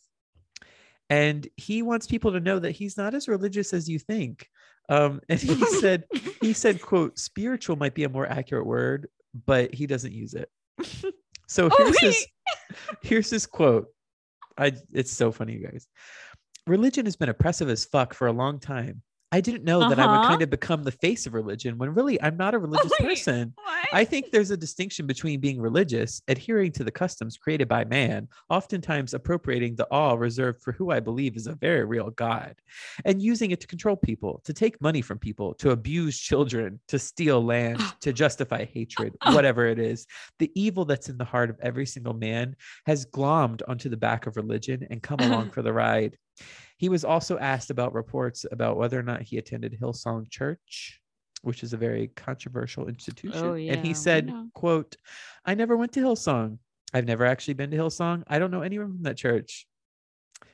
and 1.09 1.47
he 1.57 1.83
wants 1.83 2.07
people 2.07 2.33
to 2.33 2.41
know 2.41 2.59
that 2.59 2.73
he's 2.73 2.97
not 2.97 3.14
as 3.14 3.29
religious 3.29 3.73
as 3.73 3.89
you 3.89 3.99
think. 3.99 4.49
Um, 4.89 5.21
and 5.29 5.39
he 5.39 5.64
said, 5.81 6.05
he 6.41 6.53
said, 6.55 6.81
"quote 6.81 7.18
Spiritual 7.18 7.77
might 7.77 7.95
be 7.95 8.05
a 8.05 8.09
more 8.09 8.27
accurate 8.27 8.66
word, 8.66 9.09
but 9.47 9.75
he 9.75 9.87
doesn't 9.87 10.12
use 10.12 10.35
it." 10.35 10.51
So 11.47 11.68
Oh, 11.71 11.77
here's 11.77 12.01
his 12.01 12.27
here's 13.03 13.31
his 13.31 13.45
quote. 13.45 13.89
I 14.57 14.73
it's 14.93 15.12
so 15.12 15.33
funny, 15.33 15.55
you 15.55 15.66
guys. 15.66 15.87
Religion 16.66 17.07
has 17.07 17.16
been 17.16 17.29
oppressive 17.29 17.68
as 17.68 17.85
fuck 17.85 18.14
for 18.14 18.29
a 18.29 18.33
long 18.33 18.61
time. 18.61 19.03
I 19.33 19.41
didn't 19.41 19.62
know 19.64 19.89
that 19.89 19.99
I 19.99 20.07
would 20.07 20.12
Uh-huh. 20.20 20.28
kind 20.28 20.43
of 20.43 20.51
become 20.51 20.83
the 20.83 20.91
face 20.91 21.26
of 21.26 21.35
religion 21.35 21.78
when 21.78 21.95
really 21.95 22.20
I'm 22.20 22.37
not 22.37 22.55
a 22.55 22.59
religious 22.66 22.91
Wait, 23.01 23.09
person. 23.09 23.55
I 23.93 24.05
think 24.05 24.30
there's 24.30 24.53
a 24.53 24.57
distinction 24.57 25.07
between 25.07 25.41
being 25.41 25.61
religious, 25.61 26.22
adhering 26.28 26.70
to 26.72 26.84
the 26.84 26.93
customs 26.93 27.36
created 27.36 27.66
by 27.66 27.84
man, 27.84 28.28
oftentimes 28.49 29.14
appropriating 29.14 29.74
the 29.74 29.88
awe 29.91 30.14
reserved 30.14 30.62
for 30.62 30.72
who 30.72 30.93
I 30.93 31.01
believe 31.01 31.36
is 31.36 31.49
a 31.49 31.57
very 31.57 31.84
real 31.84 32.11
God, 32.11 32.55
and 33.05 33.20
using 33.20 33.51
it 33.51 33.61
to 33.61 33.66
control 33.66 33.97
people, 33.97 34.43
to 34.45 34.53
take 34.53 34.80
money 34.80 35.03
from 35.03 35.18
people, 35.18 35.55
to 35.55 35.72
abuse 35.72 36.18
children, 36.18 36.78
to 36.86 37.01
steal 37.01 37.45
land, 37.45 37.82
to 38.03 38.12
justify 38.12 38.64
hatred, 38.64 39.16
whatever 39.26 39.66
it 39.66 39.80
is. 39.80 40.07
The 40.38 40.53
evil 40.55 40.84
that's 40.84 41.09
in 41.09 41.18
the 41.18 41.24
heart 41.24 41.51
of 41.51 41.59
every 41.61 41.86
single 41.86 42.14
man 42.14 42.55
has 42.86 43.07
glommed 43.07 43.62
onto 43.66 43.88
the 43.88 43.97
back 43.97 44.26
of 44.26 44.36
religion 44.36 44.86
and 44.91 45.03
come 45.03 45.18
along 45.18 45.51
for 45.53 45.62
the 45.62 45.72
ride. 45.72 46.16
He 46.78 46.88
was 46.88 47.05
also 47.05 47.38
asked 47.38 47.70
about 47.70 47.93
reports 47.93 48.47
about 48.51 48.76
whether 48.76 48.99
or 48.99 49.03
not 49.03 49.22
he 49.22 49.36
attended 49.36 49.76
Hillsong 49.80 50.30
Church, 50.30 51.01
which 51.43 51.62
is 51.62 51.72
a 51.72 51.76
very 51.76 52.09
controversial 52.16 52.88
institution. 52.88 53.45
Oh, 53.45 53.55
yeah. 53.55 53.74
And 53.74 53.86
he 53.86 53.95
said, 53.95 54.26
know. 54.26 54.49
quote, 54.55 54.97
I 55.45 55.55
never 55.55 55.76
went 55.76 55.93
to 55.93 56.01
Hillsong. 56.01 56.59
I've 56.93 57.07
never 57.07 57.24
actually 57.24 57.55
been 57.55 57.70
to 57.70 57.76
Hillsong. 57.76 58.24
I 58.26 58.38
don't 58.38 58.51
know 58.51 58.62
anyone 58.62 58.93
from 58.93 59.03
that 59.05 59.16
church. 59.16 59.66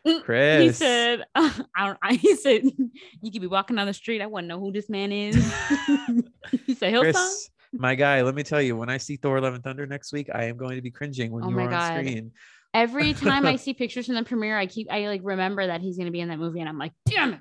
Mm, 0.07 0.23
Chris. 0.23 0.63
He 0.63 0.73
said, 0.73 1.25
I 1.35 1.65
don't, 1.79 1.99
I, 2.03 2.15
he 2.21 2.37
said, 2.37 2.63
you 2.65 3.33
could 3.33 3.41
be 3.41 3.47
walking 3.47 3.77
down 3.77 3.87
the 3.87 3.95
street. 3.95 4.23
I 4.23 4.27
wouldn't 4.27 4.49
know 4.49 4.61
who 4.61 4.73
this 4.73 4.89
man 4.89 5.13
is. 5.13 5.35
he 6.67 6.75
said, 6.75 6.95
Hillsong? 6.95 7.03
Chris, 7.03 7.51
my 7.73 7.95
guy, 7.95 8.23
let 8.23 8.35
me 8.35 8.43
tell 8.43 8.63
you, 8.63 8.77
when 8.77 8.89
I 8.89 8.99
see 8.99 9.17
Thor 9.17 9.41
Love 9.41 9.55
and 9.55 9.65
Thunder 9.65 9.87
next 9.87 10.13
week, 10.13 10.29
I 10.33 10.45
am 10.45 10.57
going 10.57 10.77
to 10.77 10.83
be 10.83 10.91
cringing 10.91 11.33
when 11.33 11.45
Oh 11.45 11.51
you 11.51 11.59
are 11.59 11.73
on 11.73 12.05
screen. 12.05 12.33
Every 12.75 13.15
time 13.15 13.47
I 13.47 13.57
see 13.57 13.73
pictures 13.73 14.07
from 14.07 14.17
the 14.17 14.23
premiere, 14.23 14.59
I 14.59 14.67
keep, 14.67 14.89
I 14.91 15.07
like 15.09 15.23
remember 15.25 15.67
that 15.67 15.81
he's 15.81 15.97
going 15.97 16.07
to 16.07 16.13
be 16.13 16.21
in 16.21 16.29
that 16.29 16.39
movie. 16.39 16.61
And 16.61 16.69
I'm 16.69 16.79
like, 16.79 16.93
damn 17.07 17.35
it. 17.35 17.41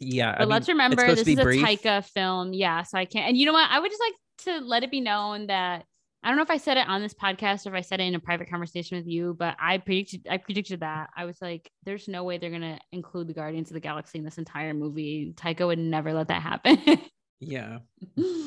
Yeah. 0.00 0.34
But 0.38 0.44
I 0.44 0.46
let's 0.46 0.68
remember 0.68 1.14
this 1.14 1.26
is 1.26 1.38
a 1.38 1.42
brief. 1.42 1.64
Taika 1.64 2.04
film. 2.04 2.52
Yeah. 2.52 2.82
So 2.82 2.98
I 2.98 3.04
can't, 3.04 3.28
and 3.28 3.36
you 3.36 3.46
know 3.46 3.52
what? 3.52 3.68
I 3.70 3.80
would 3.80 3.90
just 3.90 4.02
like 4.02 4.14
to 4.44 4.64
let 4.64 4.82
it 4.84 4.90
be 4.90 5.00
known 5.00 5.48
that 5.48 5.84
I 6.22 6.28
don't 6.28 6.36
know 6.36 6.42
if 6.42 6.50
I 6.50 6.56
said 6.56 6.76
it 6.76 6.88
on 6.88 7.00
this 7.00 7.14
podcast 7.14 7.64
or 7.66 7.70
if 7.70 7.74
I 7.76 7.80
said 7.80 8.00
it 8.00 8.04
in 8.04 8.14
a 8.14 8.20
private 8.20 8.50
conversation 8.50 8.96
with 8.98 9.06
you, 9.06 9.36
but 9.38 9.56
I 9.60 9.78
predicted, 9.78 10.26
I 10.28 10.38
predicted 10.38 10.80
that. 10.80 11.10
I 11.16 11.24
was 11.24 11.40
like, 11.40 11.70
there's 11.84 12.08
no 12.08 12.24
way 12.24 12.38
they're 12.38 12.50
going 12.50 12.62
to 12.62 12.78
include 12.90 13.28
the 13.28 13.34
Guardians 13.34 13.70
of 13.70 13.74
the 13.74 13.80
Galaxy 13.80 14.18
in 14.18 14.24
this 14.24 14.36
entire 14.38 14.74
movie. 14.74 15.32
Taika 15.36 15.64
would 15.66 15.78
never 15.78 16.12
let 16.12 16.28
that 16.28 16.42
happen. 16.42 16.78
Yeah. 17.40 17.78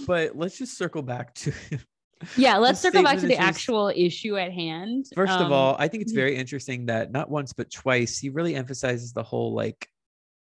But 0.05 0.35
let's 0.35 0.57
just 0.57 0.77
circle 0.77 1.01
back 1.01 1.33
to 1.35 1.53
yeah. 2.35 2.57
Let's 2.57 2.81
circle 2.81 3.03
back 3.03 3.19
to 3.19 3.25
the 3.25 3.37
actual 3.37 3.91
issue 3.95 4.37
at 4.37 4.51
hand. 4.51 5.05
First 5.15 5.31
of 5.31 5.45
Um, 5.45 5.53
all, 5.53 5.77
I 5.79 5.87
think 5.87 6.03
it's 6.03 6.11
very 6.13 6.35
interesting 6.35 6.87
that 6.87 7.09
not 7.09 7.29
once 7.29 7.53
but 7.53 7.71
twice 7.71 8.17
he 8.17 8.29
really 8.29 8.53
emphasizes 8.53 9.13
the 9.13 9.23
whole 9.23 9.53
like 9.53 9.87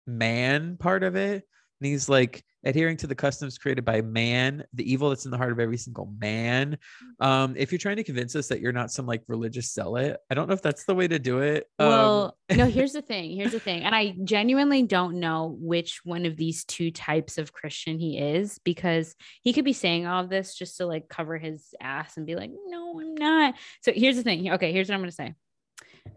man 0.07 0.77
part 0.79 1.03
of 1.03 1.17
it. 1.17 1.45
And 1.81 1.91
he's 1.91 2.09
like 2.09 2.43
adhering 2.65 2.97
to 2.97 3.07
the 3.07 3.15
customs 3.15 3.59
created 3.59 3.85
by 3.85 4.01
man, 4.01 4.65
the 4.73 4.91
evil 4.91 5.11
that's 5.11 5.25
in 5.25 5.31
the 5.31 5.37
heart 5.37 5.53
of 5.53 5.61
every 5.61 5.77
single 5.77 6.13
man. 6.19 6.79
Um, 7.21 7.55
if 7.57 7.71
you're 7.71 7.79
trying 7.79 7.97
to 7.97 8.05
convince 8.05 8.35
us 8.35 8.49
that 8.49 8.61
you're 8.61 8.73
not 8.73 8.91
some 8.91 9.07
like 9.07 9.23
religious 9.29 9.73
zealot, 9.73 10.17
I 10.31 10.35
don't 10.35 10.49
know 10.49 10.55
if 10.55 10.63
that's 10.63 10.85
the 10.85 10.95
way 10.95 11.07
to 11.07 11.19
do 11.19 11.41
it. 11.41 11.69
Um, 11.79 11.89
Well, 11.89 12.39
no, 12.57 12.65
here's 12.67 12.93
the 12.93 13.03
thing. 13.03 13.37
Here's 13.37 13.53
the 13.53 13.61
thing. 13.61 13.83
And 13.83 13.95
I 13.95 14.17
genuinely 14.25 14.83
don't 14.83 15.21
know 15.21 15.57
which 15.61 16.01
one 16.05 16.27
of 16.27 16.37
these 16.37 16.65
two 16.65 16.91
types 16.91 17.39
of 17.39 17.53
Christian 17.53 17.99
he 17.99 18.19
is 18.19 18.59
because 18.65 19.15
he 19.43 19.53
could 19.53 19.65
be 19.65 19.73
saying 19.73 20.07
all 20.07 20.25
of 20.25 20.31
this 20.31 20.55
just 20.55 20.79
to 20.79 20.87
like 20.87 21.09
cover 21.09 21.39
his 21.39 21.75
ass 21.81 22.17
and 22.17 22.27
be 22.27 22.37
like, 22.37 22.51
no, 22.67 23.01
I'm 23.01 23.15
not. 23.15 23.55
So 23.83 23.93
here's 23.95 24.17
the 24.17 24.23
thing. 24.23 24.53
Okay, 24.53 24.73
here's 24.73 24.89
what 24.89 24.95
I'm 24.95 25.01
going 25.01 25.11
to 25.11 25.15
say. 25.15 25.35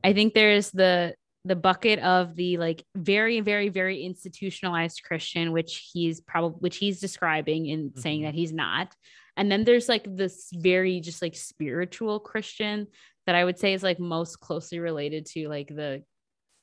I 0.04 0.14
think 0.14 0.34
there's 0.34 0.72
the 0.72 1.16
the 1.46 1.56
bucket 1.56 2.00
of 2.00 2.36
the 2.36 2.58
like 2.58 2.84
very 2.96 3.40
very 3.40 3.70
very 3.70 4.04
institutionalized 4.04 5.02
christian 5.04 5.52
which 5.52 5.90
he's 5.94 6.20
probably 6.22 6.58
which 6.60 6.78
he's 6.78 7.00
describing 7.00 7.70
and 7.72 7.98
saying 7.98 8.22
Mhm. 8.22 8.26
that 8.26 8.34
he's 8.34 8.52
not 8.54 8.94
and 9.38 9.50
then 9.52 9.64
there's 9.64 9.88
like 9.88 10.06
this 10.18 10.50
very 10.54 11.00
just 11.00 11.22
like 11.22 11.36
spiritual 11.36 12.20
christian 12.20 12.88
that 13.26 13.36
i 13.36 13.44
would 13.46 13.58
say 13.58 13.74
is 13.74 13.84
like 13.84 14.00
most 14.00 14.40
closely 14.42 14.80
related 14.80 15.26
to 15.28 15.48
like 15.48 15.70
the 15.70 16.04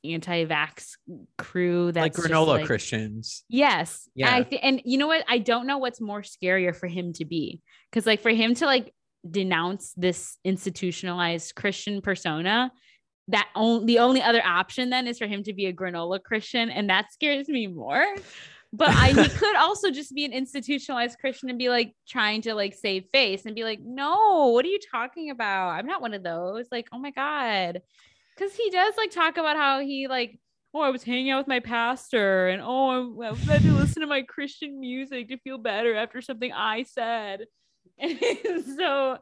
anti-vax 0.05 0.93
crew 1.39 1.91
that's 1.93 2.19
like 2.19 2.31
granola 2.31 2.47
like- 2.59 2.67
Christians. 2.67 3.43
Yes. 3.49 4.09
Yeah. 4.15 4.35
I 4.37 4.43
th- 4.43 4.61
and 4.63 4.81
you 4.85 4.99
know 4.99 5.09
what? 5.09 5.25
I 5.29 5.39
don't 5.39 5.67
know 5.67 5.79
what's 5.79 6.01
more 6.01 6.23
scarier 6.23 6.75
for 6.77 6.87
him 6.87 7.13
to 7.15 7.25
be. 7.25 7.61
Cause 7.93 8.07
like 8.07 8.21
for 8.21 8.31
him 8.31 8.55
to 8.57 8.67
like 8.67 8.93
denounce 9.29 9.93
this 9.97 10.37
institutionalized 10.45 11.55
Christian 11.57 12.03
persona, 12.03 12.71
that 13.29 13.49
only 13.55 13.87
the 13.87 13.99
only 13.99 14.23
other 14.23 14.43
option 14.45 14.91
then 14.91 15.07
is 15.07 15.19
for 15.19 15.27
him 15.27 15.43
to 15.45 15.53
be 15.53 15.67
a 15.67 15.73
granola 15.73 16.23
Christian. 16.23 16.71
And 16.71 16.89
that 16.91 17.13
scares 17.13 17.49
me 17.49 17.67
more. 17.67 18.05
But 18.73 18.91
I 18.91 19.09
he 19.09 19.29
could 19.37 19.57
also 19.57 19.91
just 19.91 20.15
be 20.15 20.25
an 20.25 20.33
institutionalized 20.33 21.19
Christian 21.19 21.49
and 21.49 21.59
be 21.59 21.69
like 21.69 21.95
trying 22.09 22.43
to 22.43 22.55
like 22.55 22.75
save 22.75 23.07
face 23.13 23.47
and 23.47 23.55
be 23.55 23.65
like, 23.65 23.81
no, 23.81 24.49
what 24.49 24.65
are 24.65 24.69
you 24.69 24.79
talking 24.91 25.31
about? 25.31 25.71
I'm 25.71 25.87
not 25.87 26.03
one 26.03 26.15
of 26.15 26.23
those. 26.23 26.67
Like, 26.71 26.89
oh 26.93 26.99
my 26.99 27.11
God. 27.11 27.83
Cause 28.39 28.55
he 28.55 28.69
does 28.71 28.95
like 28.99 29.11
talk 29.11 29.39
about 29.39 29.57
how 29.57 29.81
he 29.81 30.09
like 30.09 30.39
oh, 30.77 30.83
I 30.83 30.91
was 30.91 31.03
hanging 31.03 31.31
out 31.31 31.39
with 31.39 31.49
my 31.49 31.61
pastor, 31.61 32.49
and 32.49 32.61
oh, 32.63 33.19
I, 33.23 33.31
I 33.31 33.35
had 33.35 33.63
to 33.63 33.73
listen 33.73 34.03
to 34.03 34.07
my 34.07 34.21
Christian 34.23 34.79
music 34.79 35.29
to 35.29 35.39
feel 35.39 35.57
better 35.57 35.95
after 35.95 36.21
something 36.21 36.53
I 36.53 36.83
said. 36.85 37.47
And 37.99 38.63
so 38.77 39.17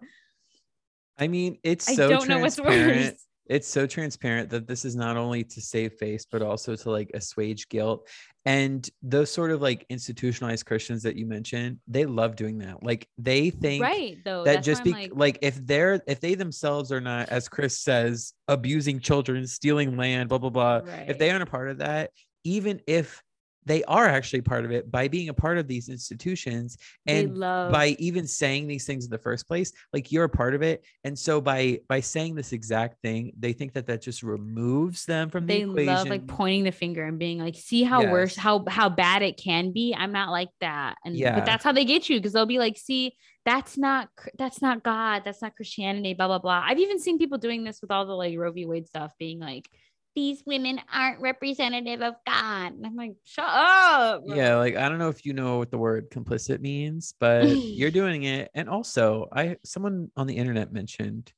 I 1.16 1.28
mean, 1.28 1.58
it's 1.62 1.88
I 1.88 1.94
so 1.94 2.08
don't 2.08 2.28
know 2.28 2.40
what's 2.40 2.58
worse. 2.58 3.12
It's 3.46 3.68
so 3.68 3.86
transparent 3.86 4.50
that 4.50 4.66
this 4.66 4.84
is 4.84 4.96
not 4.96 5.16
only 5.16 5.44
to 5.44 5.60
save 5.60 5.92
face 5.94 6.26
but 6.30 6.42
also 6.42 6.74
to 6.74 6.90
like 6.90 7.10
assuage 7.14 7.68
guilt 7.68 8.08
and 8.46 8.88
those 9.02 9.30
sort 9.30 9.50
of 9.50 9.60
like 9.60 9.84
institutionalized 9.88 10.64
christians 10.66 11.02
that 11.02 11.16
you 11.16 11.26
mentioned 11.26 11.78
they 11.86 12.06
love 12.06 12.36
doing 12.36 12.58
that 12.58 12.82
like 12.82 13.06
they 13.18 13.50
think 13.50 13.82
Right, 13.82 14.16
though. 14.24 14.44
that 14.44 14.62
just 14.62 14.84
be 14.84 14.94
I'm 14.94 15.10
like, 15.14 15.38
if 15.42 15.56
they're 15.66 16.02
if 16.06 16.20
they 16.20 16.34
themselves 16.34 16.90
are 16.92 17.00
not 17.00 17.28
as 17.28 17.48
chris 17.48 17.80
says 17.80 18.32
abusing 18.48 19.00
children 19.00 19.46
stealing 19.46 19.96
land 19.96 20.28
blah 20.28 20.38
blah 20.38 20.50
blah 20.50 20.80
if 21.08 21.18
they 21.18 21.30
aren't 21.30 21.42
a 21.42 21.46
part 21.46 21.68
of 21.70 21.78
that 21.78 22.10
even 22.44 22.80
if 22.86 23.22
they 23.66 23.82
are 23.84 24.06
actually 24.06 24.40
part 24.42 24.64
of 24.64 24.70
it 24.70 24.90
by 24.90 25.08
being 25.08 25.28
a 25.28 25.34
part 25.34 25.58
of 25.58 25.66
these 25.68 25.88
institutions 25.88 26.76
and 27.06 27.36
love 27.36 27.72
by 27.72 27.88
even 27.98 28.26
saying 28.26 28.66
these 28.66 28.86
things 28.86 29.04
in 29.04 29.10
the 29.10 29.18
first 29.18 29.46
place 29.46 29.72
like 29.92 30.12
you're 30.12 30.24
a 30.24 30.28
part 30.28 30.54
of 30.54 30.62
it 30.62 30.84
and 31.04 31.18
so 31.18 31.40
by 31.40 31.78
by 31.88 32.00
saying 32.00 32.34
this 32.34 32.52
exact 32.52 33.00
thing 33.02 33.32
they 33.38 33.52
think 33.52 33.72
that 33.72 33.86
that 33.86 34.02
just 34.02 34.22
removes 34.22 35.04
them 35.04 35.30
from 35.30 35.46
the 35.46 35.54
they 35.54 35.60
equation 35.60 35.86
love 35.86 36.06
like 36.08 36.26
pointing 36.26 36.64
the 36.64 36.72
finger 36.72 37.04
and 37.04 37.18
being 37.18 37.38
like, 37.38 37.56
see 37.56 37.82
how 37.82 38.02
worse, 38.10 38.36
how 38.36 38.64
how 38.68 38.88
bad 38.88 39.22
it 39.22 39.36
can 39.36 39.72
be. 39.72 39.94
I'm 39.96 40.12
not 40.12 40.30
like 40.30 40.50
that. 40.60 40.96
And 41.04 41.16
Yeah. 41.16 41.34
but 41.34 41.44
that's 41.44 41.64
how 41.64 41.72
they 41.72 41.84
get 41.84 42.08
you 42.08 42.18
because 42.18 42.32
they'll 42.32 42.46
be 42.46 42.58
like, 42.58 42.76
see, 42.76 43.16
that's 43.44 43.76
not 43.76 44.08
that's 44.38 44.62
not 44.62 44.82
God, 44.82 45.22
that's 45.24 45.42
not 45.42 45.56
Christianity, 45.56 46.14
blah 46.14 46.26
blah 46.26 46.38
blah. 46.38 46.62
I've 46.66 46.78
even 46.78 46.98
seen 46.98 47.18
people 47.18 47.38
doing 47.38 47.64
this 47.64 47.80
with 47.80 47.90
all 47.90 48.06
the 48.06 48.14
like 48.14 48.36
Roe 48.36 48.52
v. 48.52 48.66
Wade 48.66 48.86
stuff, 48.86 49.12
being 49.18 49.40
like, 49.40 49.68
these 50.14 50.42
women 50.46 50.80
aren't 50.92 51.20
representative 51.20 52.00
of 52.00 52.14
God. 52.26 52.72
And 52.72 52.86
I'm 52.86 52.96
like, 52.96 53.14
shut 53.24 53.44
up. 53.44 54.22
yeah 54.26 54.56
like 54.56 54.76
i 54.76 54.88
don't 54.88 54.98
know 54.98 55.08
if 55.08 55.24
you 55.24 55.32
know 55.32 55.58
what 55.58 55.70
the 55.70 55.78
word 55.78 56.10
complicit 56.10 56.60
means 56.60 57.14
but 57.18 57.44
you're 57.48 57.90
doing 57.90 58.24
it 58.24 58.50
and 58.54 58.68
also 58.68 59.26
i 59.32 59.56
someone 59.64 60.10
on 60.16 60.26
the 60.26 60.36
internet 60.36 60.72
mentioned 60.72 61.32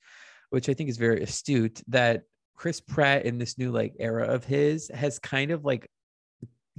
which 0.51 0.69
i 0.69 0.75
think 0.75 0.89
is 0.91 0.97
very 0.97 1.23
astute 1.23 1.83
that 1.89 2.23
chris 2.55 2.81
pratt 2.81 3.25
in 3.25 3.39
this 3.39 3.59
new 3.59 3.71
like 3.71 3.95
era 3.99 4.27
of 4.27 4.45
his 4.45 4.91
has 4.95 5.19
kind 5.19 5.51
of 5.51 5.65
like 5.65 5.89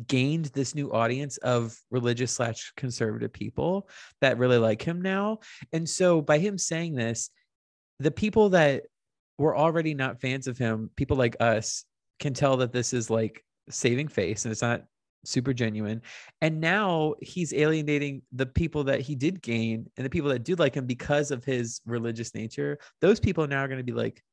gained 0.05 0.45
this 0.45 0.75
new 0.75 0.91
audience 0.91 1.37
of 1.37 1.75
religious 1.89 2.31
slash 2.31 2.71
conservative 2.77 3.33
people 3.33 3.89
that 4.21 4.37
really 4.37 4.59
like 4.59 4.81
him 4.81 5.01
now. 5.01 5.39
And 5.73 5.89
so 5.89 6.21
by 6.21 6.37
him 6.37 6.57
saying 6.57 6.93
this, 6.93 7.31
the 7.99 8.11
people 8.11 8.49
that 8.49 8.83
were 9.37 9.55
already 9.55 9.93
not 9.93 10.21
fans 10.21 10.47
of 10.47 10.57
him, 10.57 10.89
people 10.95 11.17
like 11.17 11.35
us, 11.39 11.85
can 12.19 12.33
tell 12.33 12.57
that 12.57 12.71
this 12.71 12.93
is 12.93 13.09
like 13.09 13.43
saving 13.69 14.07
face 14.07 14.45
and 14.45 14.51
it's 14.51 14.61
not 14.61 14.83
super 15.23 15.53
genuine. 15.53 16.01
And 16.41 16.59
now 16.59 17.15
he's 17.21 17.53
alienating 17.53 18.21
the 18.31 18.45
people 18.45 18.85
that 18.85 19.01
he 19.01 19.15
did 19.15 19.41
gain 19.41 19.89
and 19.97 20.05
the 20.05 20.09
people 20.09 20.29
that 20.29 20.43
do 20.43 20.55
like 20.55 20.75
him 20.75 20.85
because 20.85 21.31
of 21.31 21.43
his 21.43 21.81
religious 21.85 22.33
nature. 22.33 22.79
Those 23.01 23.19
people 23.19 23.47
now 23.47 23.63
are 23.63 23.67
going 23.67 23.79
to 23.79 23.83
be 23.83 23.91
like, 23.91 24.23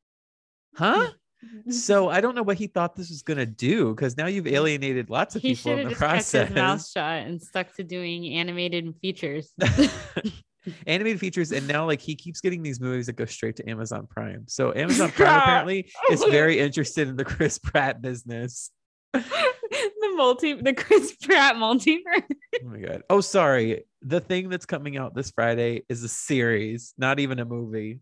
huh? 0.76 1.10
so 1.68 2.08
I 2.08 2.20
don't 2.20 2.34
know 2.34 2.42
what 2.42 2.56
he 2.56 2.68
thought 2.68 2.96
this 2.96 3.10
was 3.10 3.22
going 3.22 3.38
to 3.38 3.46
do 3.46 3.94
because 3.94 4.16
now 4.16 4.26
you've 4.26 4.46
alienated 4.46 5.10
lots 5.10 5.36
of 5.36 5.42
he 5.42 5.54
people 5.54 5.72
in 5.72 5.84
the 5.84 5.90
just 5.90 6.00
process. 6.00 6.32
kept 6.32 6.48
his 6.48 6.56
mouth 6.56 6.86
shut 6.86 7.26
and 7.26 7.42
stuck 7.42 7.74
to 7.74 7.84
doing 7.84 8.26
animated 8.34 8.94
features. 9.02 9.52
animated 10.86 11.20
features 11.20 11.52
and 11.52 11.66
now 11.68 11.84
like 11.86 12.00
he 12.00 12.14
keeps 12.14 12.40
getting 12.40 12.62
these 12.62 12.80
movies 12.80 13.06
that 13.06 13.14
go 13.16 13.24
straight 13.24 13.56
to 13.56 13.68
amazon 13.68 14.06
prime 14.08 14.44
so 14.46 14.72
amazon 14.74 15.10
prime 15.16 15.38
apparently 15.38 15.80
is 16.10 16.22
oh 16.22 16.30
very 16.30 16.58
interested 16.58 17.08
in 17.08 17.16
the 17.16 17.24
chris 17.24 17.58
pratt 17.58 18.00
business 18.00 18.70
the 19.12 20.12
multi, 20.16 20.54
the 20.54 20.72
Chris 20.72 21.14
Pratt 21.22 21.56
multiverse. 21.56 22.22
oh 22.64 22.66
my 22.68 22.78
god 22.78 23.02
oh 23.10 23.20
sorry 23.20 23.84
the 24.02 24.20
thing 24.20 24.48
that's 24.48 24.66
coming 24.66 24.96
out 24.96 25.14
this 25.14 25.30
friday 25.30 25.82
is 25.88 26.02
a 26.02 26.08
series 26.08 26.94
not 26.98 27.20
even 27.20 27.38
a 27.38 27.44
movie 27.44 28.00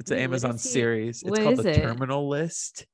it's 0.00 0.10
an 0.10 0.16
what 0.18 0.22
amazon 0.24 0.58
series 0.58 1.22
it's 1.22 1.30
what 1.30 1.42
called 1.42 1.56
the 1.58 1.70
it? 1.70 1.80
terminal 1.82 2.28
list 2.28 2.86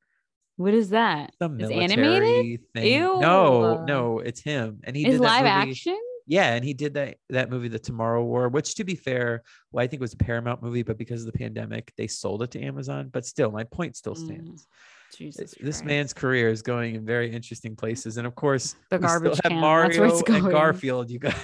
What 0.57 0.72
is 0.72 0.90
that? 0.90 1.34
some 1.40 1.59
It's 1.61 1.68
military 1.68 1.82
animated? 2.07 2.61
thing 2.72 3.01
no 3.20 3.78
Ew. 3.80 3.84
no 3.86 4.18
it's 4.20 4.40
him 4.40 4.80
and 4.84 4.97
he 4.97 5.07
Is 5.07 5.14
did 5.14 5.20
live 5.20 5.45
action? 5.47 5.99
Yeah, 6.27 6.55
and 6.55 6.64
he 6.64 6.72
did 6.72 6.95
that 6.95 7.18
that 7.29 7.51
movie, 7.51 7.68
The 7.68 7.79
Tomorrow 7.79 8.25
War, 8.25 8.49
which 8.49 8.77
to 8.77 8.85
be 8.85 8.95
fair, 8.95 9.43
well, 9.72 9.85
I 9.85 9.87
think 9.87 10.01
was 10.01 10.14
a 10.14 10.16
Paramount 10.16 10.62
movie, 10.62 10.83
but 10.83 10.97
because 10.97 11.20
of 11.25 11.31
the 11.31 11.39
pandemic, 11.39 11.93
they 11.99 12.07
sold 12.07 12.43
it 12.43 12.51
to 12.53 12.62
Amazon. 12.62 13.11
But 13.12 13.27
still, 13.27 13.51
my 13.51 13.64
point 13.64 13.97
still 13.97 14.14
Mm, 14.14 14.25
stands. 14.25 14.66
Jesus, 15.14 15.55
this 15.61 15.77
Christ. 15.77 15.85
man's 15.85 16.12
career 16.12 16.49
is 16.49 16.62
going 16.62 16.95
in 16.97 17.05
very 17.05 17.31
interesting 17.31 17.77
places, 17.77 18.16
and 18.16 18.27
of 18.27 18.35
course, 18.35 18.75
The 18.91 18.99
we 18.99 19.07
still 19.07 19.20
garbage 19.20 19.41
have 19.45 19.53
can, 19.53 19.61
that's 19.61 19.99
where 19.99 20.09
Mario 20.09 20.18
and. 20.22 20.51
Garfield. 20.51 21.11
You 21.11 21.18
guys, 21.20 21.35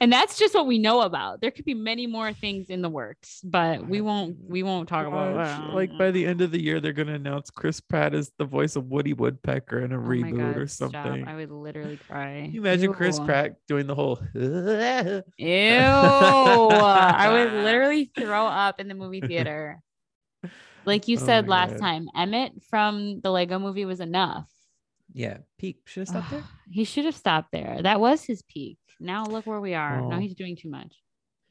and 0.02 0.12
that's 0.12 0.38
just 0.38 0.54
what 0.54 0.66
we 0.66 0.78
know 0.78 1.02
about. 1.02 1.40
There 1.40 1.50
could 1.50 1.64
be 1.64 1.74
many 1.74 2.06
more 2.06 2.32
things 2.32 2.70
in 2.70 2.82
the 2.82 2.88
works, 2.88 3.40
but 3.44 3.86
we 3.86 4.00
won't. 4.00 4.36
We 4.48 4.62
won't 4.62 4.88
talk 4.88 5.06
about 5.06 5.36
that. 5.36 5.74
like 5.74 5.96
by 5.98 6.10
the 6.10 6.26
end 6.26 6.40
of 6.40 6.50
the 6.50 6.62
year, 6.62 6.80
they're 6.80 6.92
going 6.92 7.08
to 7.08 7.14
announce 7.14 7.50
Chris 7.50 7.80
Pratt 7.80 8.14
is 8.14 8.30
the 8.38 8.44
voice 8.44 8.76
of 8.76 8.86
Woody 8.86 9.12
Woodpecker 9.12 9.80
in 9.80 9.92
a 9.92 9.98
Oh 9.98 10.02
reboot 10.02 10.38
God, 10.38 10.56
or 10.56 10.66
stop. 10.66 10.92
something. 10.92 11.26
I 11.28 11.36
would 11.36 11.50
literally 11.50 11.96
cry. 11.98 12.42
Can 12.44 12.52
you 12.52 12.60
imagine 12.60 12.92
Chris 12.92 13.18
Pratt 13.20 13.56
doing 13.68 13.86
the 13.86 13.94
whole? 13.94 14.20
Ew! 14.34 15.22
I 15.38 17.28
would 17.30 17.52
literally 17.64 18.10
throw 18.16 18.46
up 18.46 18.80
in 18.80 18.88
the 18.88 18.94
movie 18.94 19.20
theater. 19.20 19.80
Like 20.86 21.08
you 21.08 21.16
Oh 21.20 21.24
said 21.26 21.46
my 21.46 21.50
last 21.50 21.72
God. 21.72 21.80
time, 21.80 22.08
Emmett 22.16 22.52
from 22.70 23.20
the 23.20 23.30
Lego 23.30 23.58
movie 23.58 23.84
was 23.84 24.00
enough. 24.00 24.48
Yeah, 25.12 25.38
peak. 25.58 25.80
Should 25.86 26.00
have 26.00 26.08
stopped 26.08 26.30
there. 26.30 26.44
he 26.70 26.84
should 26.84 27.04
have 27.04 27.16
stopped 27.16 27.52
there. 27.52 27.80
That 27.82 28.00
was 28.00 28.24
his 28.24 28.42
peak. 28.42 28.78
Now 29.00 29.24
look 29.24 29.46
where 29.46 29.60
we 29.60 29.74
are. 29.74 30.00
Now 30.02 30.16
Oh. 30.16 30.20
he's 30.20 30.34
doing 30.34 30.56
too 30.56 30.70
much. 30.70 30.94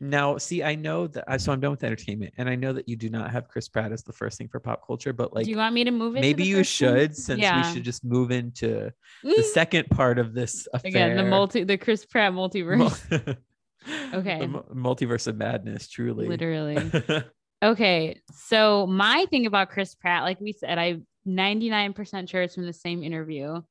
Now, 0.02 0.38
see, 0.38 0.64
I 0.64 0.76
know 0.76 1.08
that. 1.08 1.26
I 1.28 1.36
So 1.36 1.52
I'm 1.52 1.60
done 1.60 1.72
with 1.72 1.84
entertainment, 1.84 2.34
and 2.38 2.48
I 2.48 2.56
know 2.56 2.72
that 2.72 2.88
you 2.88 2.96
do 2.96 3.10
not 3.10 3.32
have 3.32 3.50
Chris 3.50 3.68
Pratt 3.68 3.92
as 3.92 4.02
the 4.04 4.14
first 4.14 4.38
thing 4.38 4.48
for 4.48 4.62
pop 4.62 4.86
culture, 4.88 5.12
but 5.12 5.34
like 5.34 5.44
Do 5.44 5.52
you 5.52 5.58
want 5.58 5.74
me 5.76 5.84
to 5.84 5.92
move 5.92 6.16
it? 6.16 6.22
maybe 6.22 6.46
you 6.46 6.64
should, 6.64 7.18
since 7.18 7.42
Yeah. 7.42 7.68
we 7.68 7.74
should 7.74 7.84
just 7.84 8.06
move 8.06 8.32
into 8.32 8.92
the 9.24 9.44
second 9.44 9.90
part 9.90 10.18
of 10.18 10.34
this 10.34 10.70
affair. 10.74 10.90
Again, 10.90 11.18
the 11.18 11.26
multi, 11.26 11.66
the 11.66 11.78
Chris 11.78 12.06
Pratt 12.06 12.32
multiverse. 12.32 12.78
Mul- 12.78 13.36
Okay. 14.14 14.40
the 14.40 14.48
mu- 14.48 14.64
multiverse 14.74 15.28
of 15.28 15.36
madness, 15.38 15.90
truly. 15.90 16.28
Literally. 16.28 16.92
Okay. 17.62 18.22
So 18.48 18.88
my 18.88 19.26
thing 19.30 19.46
about 19.46 19.70
Chris 19.70 19.94
Pratt, 19.94 20.24
like 20.24 20.40
we 20.40 20.54
said, 20.54 20.78
I'm 20.78 21.06
99% 21.28 22.30
sure 22.30 22.42
it's 22.42 22.56
from 22.56 22.66
the 22.66 22.72
same 22.72 23.04
interview. 23.04 23.62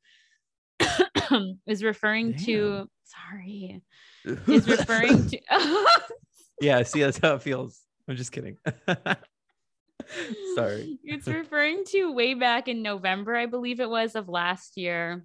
is 1.66 1.82
referring 1.82 2.34
to 2.36 2.88
sorry. 3.04 3.82
Is 4.46 4.68
referring 4.68 5.28
to 5.28 5.38
yeah, 6.60 6.82
see, 6.82 7.00
that's 7.00 7.18
how 7.18 7.34
it 7.34 7.42
feels. 7.42 7.80
I'm 8.08 8.16
just 8.16 8.32
kidding. 8.32 8.56
Sorry. 10.54 10.98
It's 11.04 11.26
referring 11.26 11.84
to 11.88 12.12
way 12.12 12.34
back 12.34 12.68
in 12.68 12.82
November, 12.82 13.36
I 13.36 13.46
believe 13.46 13.80
it 13.80 13.88
was, 13.88 14.14
of 14.16 14.28
last 14.28 14.76
year. 14.76 15.24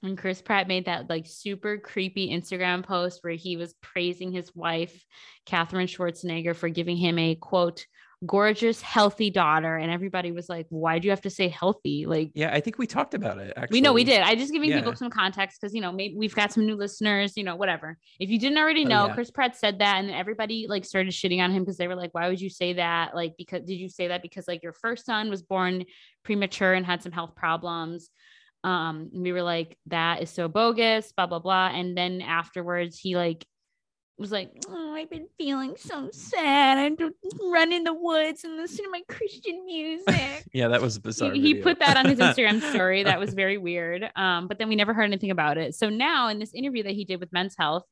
When 0.00 0.14
Chris 0.14 0.40
Pratt 0.40 0.68
made 0.68 0.84
that 0.84 1.08
like 1.08 1.26
super 1.26 1.78
creepy 1.78 2.30
Instagram 2.30 2.84
post 2.84 3.20
where 3.22 3.32
he 3.32 3.56
was 3.56 3.74
praising 3.82 4.30
his 4.30 4.54
wife, 4.54 5.04
Katherine 5.46 5.88
Schwarzenegger, 5.88 6.54
for 6.54 6.68
giving 6.68 6.96
him 6.96 7.18
a 7.18 7.34
quote, 7.34 7.84
gorgeous, 8.26 8.80
healthy 8.80 9.30
daughter. 9.30 9.76
And 9.76 9.90
everybody 9.90 10.32
was 10.32 10.48
like, 10.48 10.66
why 10.70 10.98
do 10.98 11.06
you 11.06 11.10
have 11.10 11.20
to 11.22 11.30
say 11.30 11.48
healthy? 11.48 12.06
Like, 12.06 12.30
Yeah, 12.34 12.52
I 12.52 12.60
think 12.60 12.78
we 12.78 12.86
talked 12.86 13.14
about 13.14 13.38
it. 13.38 13.52
Actually, 13.56 13.76
we 13.76 13.80
know 13.80 13.92
we 13.92 14.04
did. 14.04 14.22
I 14.22 14.34
just 14.34 14.52
giving 14.52 14.72
people 14.72 14.94
some 14.96 15.10
context 15.10 15.60
because 15.60 15.74
you 15.74 15.80
know 15.80 15.92
maybe 15.92 16.14
we've 16.16 16.34
got 16.34 16.52
some 16.52 16.66
new 16.66 16.76
listeners, 16.76 17.36
you 17.36 17.44
know, 17.44 17.56
whatever. 17.56 17.96
If 18.18 18.30
you 18.30 18.38
didn't 18.38 18.58
already 18.58 18.84
Oh, 18.86 18.88
know, 18.88 19.06
yeah. 19.06 19.14
Chris 19.14 19.30
Pratt 19.30 19.56
said 19.56 19.78
that, 19.80 19.98
and 19.98 20.10
everybody 20.10 20.66
like 20.68 20.84
started 20.84 21.12
shitting 21.12 21.40
on 21.40 21.50
him 21.52 21.62
because 21.62 21.76
they 21.76 21.88
were 21.88 21.96
like, 21.96 22.12
"Why 22.12 22.28
would 22.28 22.40
you 22.40 22.50
say 22.50 22.74
that? 22.74 23.14
Like, 23.14 23.34
because 23.38 23.64
did 23.64 23.74
you 23.74 23.88
say 23.88 24.08
that 24.08 24.22
because 24.22 24.48
like 24.48 24.62
your 24.62 24.72
first 24.72 25.06
son 25.06 25.30
was 25.30 25.42
born 25.42 25.84
premature 26.24 26.74
and 26.74 26.84
had 26.84 27.02
some 27.02 27.12
health 27.12 27.34
problems?" 27.36 28.10
Um, 28.64 29.10
and 29.12 29.22
we 29.22 29.32
were 29.32 29.42
like, 29.42 29.78
"That 29.86 30.22
is 30.22 30.30
so 30.30 30.48
bogus," 30.48 31.12
blah 31.12 31.26
blah 31.26 31.38
blah. 31.38 31.68
And 31.68 31.96
then 31.96 32.20
afterwards, 32.20 32.98
he 32.98 33.16
like 33.16 33.46
was 34.18 34.32
like, 34.32 34.50
"Oh, 34.68 34.94
I've 34.94 35.10
been 35.10 35.28
feeling 35.38 35.74
so 35.76 36.10
sad. 36.12 36.78
I 36.78 36.88
don't 36.90 37.14
run 37.42 37.72
in 37.72 37.84
the 37.84 37.94
woods 37.94 38.44
and 38.44 38.56
listen 38.56 38.84
to 38.84 38.90
my 38.90 39.02
Christian 39.08 39.64
music." 39.64 40.44
Yeah, 40.52 40.68
that 40.68 40.80
was 40.80 40.98
bizarre. 40.98 41.32
he, 41.32 41.40
he 41.40 41.54
put 41.54 41.78
that 41.80 41.96
on 41.96 42.06
his 42.06 42.18
Instagram 42.20 42.60
story. 42.70 43.02
That 43.04 43.20
was 43.20 43.34
very 43.34 43.58
weird. 43.58 44.10
Um, 44.16 44.48
but 44.48 44.58
then 44.58 44.68
we 44.68 44.76
never 44.76 44.94
heard 44.94 45.04
anything 45.04 45.30
about 45.30 45.58
it. 45.58 45.74
So 45.74 45.88
now 45.90 46.28
in 46.28 46.38
this 46.38 46.54
interview 46.54 46.82
that 46.84 46.94
he 46.94 47.04
did 47.04 47.20
with 47.20 47.32
Men's 47.32 47.54
Health, 47.56 47.84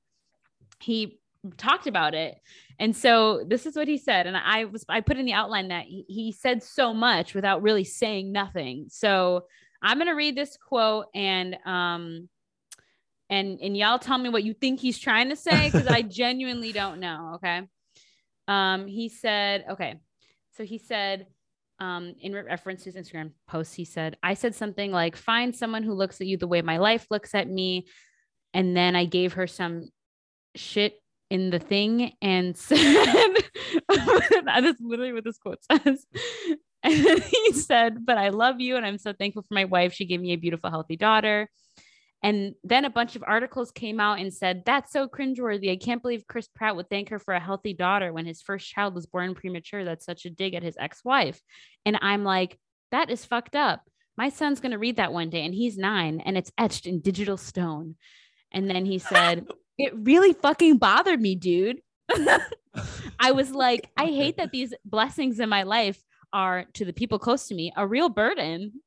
he 0.81 1.19
talked 1.57 1.87
about 1.87 2.15
it. 2.15 2.37
And 2.79 2.97
so 2.97 3.45
this 3.47 3.67
is 3.67 3.77
what 3.77 3.89
he 3.89 3.99
said. 3.99 4.27
And 4.27 4.37
I 4.37 4.65
was 4.65 4.85
I 4.89 5.01
put 5.01 5.17
in 5.17 5.27
the 5.27 5.33
outline 5.33 5.69
that 5.69 5.85
he, 5.85 6.05
he 6.09 6.33
said 6.33 6.63
so 6.63 6.93
much 6.93 7.35
without 7.35 7.63
really 7.63 7.85
saying 7.85 8.33
nothing. 8.33 8.87
So 8.89 9.45
I'm 9.83 9.99
gonna 9.99 10.15
read 10.15 10.37
this 10.37 10.57
quote 10.57 11.07
and 11.15 11.57
um 11.65 12.29
and 13.29 13.59
and 13.61 13.77
y'all 13.77 13.99
tell 13.99 14.19
me 14.19 14.29
what 14.29 14.45
you 14.45 14.55
think 14.55 14.81
he's 14.81 14.99
trying 14.99 15.31
to 15.31 15.37
say 15.37 15.71
because 15.71 15.87
I 15.87 16.03
genuinely 16.03 16.73
don't 16.73 17.01
know. 17.01 17.33
Okay. 17.37 17.63
Um, 18.49 18.87
he 18.87 19.09
said, 19.09 19.65
okay. 19.71 19.97
So 20.53 20.65
he 20.65 20.79
said, 20.79 21.27
um, 21.79 22.15
in 22.21 22.33
re- 22.33 22.43
reference 22.43 22.85
to 22.85 22.93
his 22.93 23.09
Instagram 23.09 23.33
post, 23.49 23.75
he 23.75 23.85
said, 23.85 24.17
I 24.23 24.35
said 24.35 24.55
something 24.55 24.93
like, 24.93 25.17
find 25.17 25.55
someone 25.55 25.83
who 25.83 25.93
looks 25.93 26.21
at 26.21 26.27
you 26.27 26.37
the 26.37 26.47
way 26.47 26.63
my 26.63 26.79
life 26.79 27.07
looks 27.11 27.35
at 27.35 27.49
me. 27.49 27.87
And 28.55 28.77
then 28.77 28.97
I 28.97 29.05
gave 29.05 29.35
her 29.35 29.47
some 29.47 29.89
shit 30.55 30.95
in 31.29 31.51
the 31.51 31.59
thing 31.59 32.13
and 32.23 32.57
said, 32.57 32.79
that 33.89 34.63
is 34.65 34.77
literally 34.81 35.13
what 35.13 35.25
this 35.25 35.39
quote 35.39 35.59
says. 35.71 36.07
And 36.83 37.21
he 37.21 37.53
said, 37.53 38.07
But 38.07 38.17
I 38.17 38.29
love 38.29 38.61
you. 38.61 38.77
And 38.77 38.87
I'm 38.87 38.99
so 38.99 39.13
thankful 39.13 39.43
for 39.43 39.55
my 39.55 39.65
wife. 39.65 39.93
She 39.93 40.05
gave 40.05 40.21
me 40.21 40.33
a 40.33 40.37
beautiful, 40.37 40.71
healthy 40.71 40.97
daughter. 40.97 41.51
And 42.27 42.57
then 42.65 42.85
a 42.85 42.91
bunch 42.91 43.15
of 43.15 43.23
articles 43.25 43.71
came 43.71 44.01
out 44.01 44.19
and 44.19 44.35
said, 44.35 44.65
That's 44.67 44.93
so 44.93 45.07
cringeworthy. 45.07 45.71
I 45.71 45.77
can't 45.77 46.03
believe 46.03 46.27
Chris 46.27 46.49
Pratt 46.49 46.75
would 46.75 46.91
thank 46.91 47.11
her 47.11 47.21
for 47.21 47.35
a 47.35 47.41
healthy 47.41 47.73
daughter 47.73 48.13
when 48.13 48.27
his 48.27 48.43
first 48.43 48.69
child 48.69 48.97
was 48.97 49.07
born 49.07 49.37
premature. 49.37 49.85
That's 49.85 50.05
such 50.05 50.25
a 50.25 50.31
dig 50.31 50.55
at 50.55 50.65
his 50.65 50.77
ex 50.77 51.05
wife. 51.05 51.41
And 51.85 51.97
I'm 52.03 52.25
like, 52.25 52.59
That 52.91 53.11
is 53.11 53.25
fucked 53.25 53.55
up. 53.55 53.81
My 54.17 54.31
son's 54.31 54.59
going 54.59 54.73
to 54.73 54.79
read 54.79 54.97
that 54.97 55.13
one 55.13 55.31
day 55.31 55.45
and 55.45 55.55
he's 55.55 55.79
nine 55.79 56.21
and 56.21 56.37
it's 56.37 56.51
etched 56.59 56.87
in 56.87 56.99
digital 56.99 57.37
stone. 57.37 57.95
And 58.51 58.69
then 58.69 58.87
he 58.87 58.99
said, 58.99 59.47
It 59.79 59.93
really 59.95 60.33
fucking 60.33 60.79
bothered 60.79 61.21
me, 61.21 61.37
dude. 61.37 61.81
I 63.21 63.31
was 63.31 63.53
like, 63.53 63.89
I 63.97 64.07
hate 64.07 64.39
that 64.39 64.51
these 64.51 64.75
blessings 64.85 65.39
in 65.39 65.49
my 65.49 65.63
life 65.63 66.03
are 66.33 66.65
to 66.75 66.85
the 66.85 66.93
people 66.93 67.21
close 67.21 67.47
to 67.49 67.55
me 67.55 67.73
a 67.77 67.87
real 67.87 68.09
burden. 68.09 68.81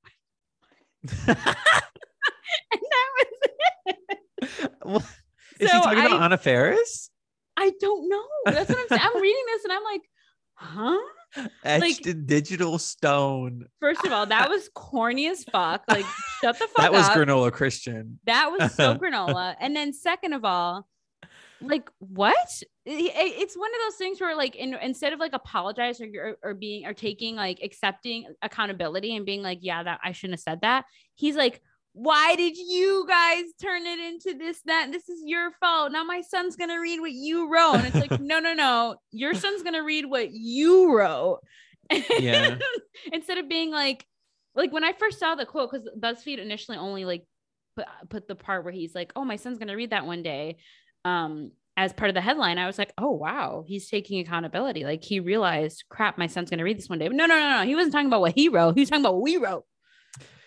And 2.71 2.81
that 2.81 2.81
was 2.81 2.87
it. 2.87 2.88
Well, 4.85 5.03
is 5.59 5.69
So 5.69 5.77
he 5.77 5.83
talking 5.83 5.99
I- 5.99 6.05
about 6.05 6.21
Anna 6.23 6.37
Faris? 6.37 7.09
I 7.57 7.71
don't 7.81 8.07
know. 8.07 8.23
That's 8.45 8.69
what 8.69 8.77
I'm 8.79 8.87
saying. 8.87 9.01
I'm 9.03 9.21
reading 9.21 9.43
this 9.47 9.63
and 9.65 9.73
I'm 9.73 9.83
like, 9.83 10.01
huh? 10.55 10.97
Etched 11.63 12.07
in 12.07 12.25
digital 12.25 12.77
stone. 12.79 13.65
First 13.81 14.05
of 14.05 14.13
all, 14.13 14.25
that 14.27 14.49
was 14.49 14.69
corny 14.73 15.27
as 15.27 15.43
fuck. 15.43 15.83
Like, 15.89 16.05
shut 16.41 16.57
the 16.57 16.67
fuck 16.73 16.77
That 16.77 16.91
was 16.93 17.05
up. 17.05 17.13
granola 17.17 17.51
Christian. 17.51 18.19
That 18.25 18.49
was 18.57 18.73
so 18.75 18.95
granola. 19.01 19.55
And 19.59 19.75
then 19.75 19.91
second 19.91 20.31
of 20.33 20.45
all, 20.45 20.87
like 21.61 21.89
what? 21.99 22.63
It's 22.85 23.57
one 23.57 23.69
of 23.75 23.79
those 23.85 23.97
things 23.97 24.21
where 24.21 24.35
like 24.37 24.55
in, 24.55 24.73
instead 24.75 25.11
of 25.11 25.19
like 25.19 25.33
apologize 25.33 25.99
or, 25.99 26.07
or 26.15 26.37
or 26.41 26.53
being 26.53 26.85
or 26.85 26.93
taking 26.93 27.35
like 27.35 27.59
accepting 27.61 28.25
accountability 28.41 29.17
and 29.17 29.25
being 29.25 29.43
like, 29.43 29.59
yeah, 29.61 29.83
that 29.83 29.99
I 30.01 30.13
shouldn't 30.13 30.39
have 30.39 30.43
said 30.43 30.61
that. 30.61 30.85
He's 31.15 31.35
like, 31.35 31.61
why 31.93 32.35
did 32.35 32.55
you 32.55 33.05
guys 33.07 33.43
turn 33.61 33.85
it 33.85 33.99
into 33.99 34.37
this 34.37 34.61
that 34.65 34.91
this 34.91 35.09
is 35.09 35.21
your 35.25 35.51
fault. 35.59 35.91
Now 35.91 36.03
my 36.03 36.21
son's 36.21 36.55
gonna 36.55 36.79
read 36.79 36.99
what 36.99 37.11
you 37.11 37.51
wrote. 37.51 37.75
And 37.75 37.87
it's 37.87 37.95
like 37.95 38.19
no 38.21 38.39
no 38.39 38.53
no. 38.53 38.95
Your 39.11 39.33
son's 39.33 39.63
gonna 39.63 39.83
read 39.83 40.05
what 40.05 40.31
you 40.31 40.95
wrote. 40.95 41.39
Yeah. 41.91 42.57
instead 43.11 43.37
of 43.37 43.49
being 43.49 43.71
like 43.71 44.05
like 44.55 44.71
when 44.71 44.83
i 44.83 44.93
first 44.93 45.19
saw 45.19 45.35
the 45.35 45.45
quote 45.45 45.71
because 45.71 45.89
buzzfeed 45.97 46.37
initially 46.37 46.77
only 46.77 47.05
like 47.05 47.23
put, 47.75 47.85
put 48.09 48.27
the 48.27 48.35
part 48.35 48.63
where 48.63 48.73
he's 48.73 48.93
like 48.93 49.11
oh 49.15 49.23
my 49.23 49.37
son's 49.37 49.57
gonna 49.57 49.75
read 49.75 49.91
that 49.91 50.05
one 50.05 50.21
day 50.21 50.57
um 51.05 51.51
as 51.77 51.93
part 51.93 52.09
of 52.09 52.13
the 52.13 52.19
headline. 52.21 52.57
I 52.57 52.67
was 52.67 52.77
like 52.77 52.91
oh 52.97 53.11
wow. 53.11 53.63
He's 53.65 53.89
taking 53.89 54.19
accountability. 54.19 54.83
Like 54.83 55.03
he 55.03 55.19
realized 55.19 55.85
crap 55.89 56.17
my 56.17 56.27
son's 56.27 56.49
gonna 56.49 56.63
read 56.63 56.77
this 56.77 56.89
one 56.89 56.99
day. 56.99 57.07
But 57.07 57.15
no 57.15 57.25
no 57.25 57.35
no 57.35 57.61
no. 57.61 57.65
He 57.65 57.75
wasn't 57.75 57.93
talking 57.93 58.07
about 58.07 58.21
what 58.21 58.35
he 58.35 58.49
wrote. 58.49 58.75
He 58.75 58.81
was 58.81 58.89
talking 58.89 59.03
about 59.03 59.15
what 59.15 59.23
we 59.23 59.37
wrote 59.37 59.65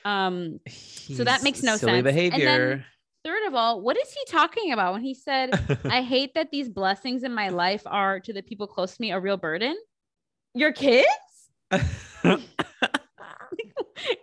um 0.04 0.60
So 0.68 1.24
that 1.24 1.42
makes 1.42 1.62
no 1.62 1.76
silly 1.76 1.76
sense. 1.76 1.82
And 1.98 2.06
then- 2.06 2.14
behavior. 2.14 2.84
Third 3.24 3.46
of 3.46 3.54
all, 3.54 3.80
what 3.80 3.96
is 3.96 4.12
he 4.12 4.20
talking 4.28 4.72
about 4.72 4.94
when 4.94 5.02
he 5.02 5.14
said, 5.14 5.50
I 5.84 6.02
hate 6.02 6.34
that 6.34 6.50
these 6.50 6.68
blessings 6.68 7.22
in 7.22 7.32
my 7.32 7.50
life 7.50 7.82
are 7.86 8.18
to 8.18 8.32
the 8.32 8.42
people 8.42 8.66
close 8.66 8.96
to 8.96 9.00
me 9.00 9.12
a 9.12 9.20
real 9.20 9.36
burden? 9.36 9.76
Your 10.54 10.72
kids? 10.72 11.06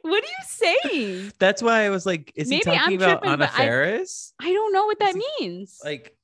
What 0.01 0.23
are 0.23 0.27
you 0.27 0.43
saying? 0.83 1.31
That's 1.39 1.61
why 1.61 1.85
I 1.85 1.89
was 1.89 2.05
like, 2.05 2.31
is 2.35 2.49
Maybe 2.49 2.57
he 2.57 2.63
talking 2.63 2.81
I'm 2.81 2.93
about 2.95 3.09
tripping, 3.21 3.29
Anna 3.29 3.37
but 3.37 3.59
I- 3.59 3.63
I 4.41 4.51
don't 4.53 4.73
know 4.73 4.85
what 4.85 4.99
that 4.99 5.15
Is 5.15 5.23
means. 5.39 5.79
Like, 5.83 6.15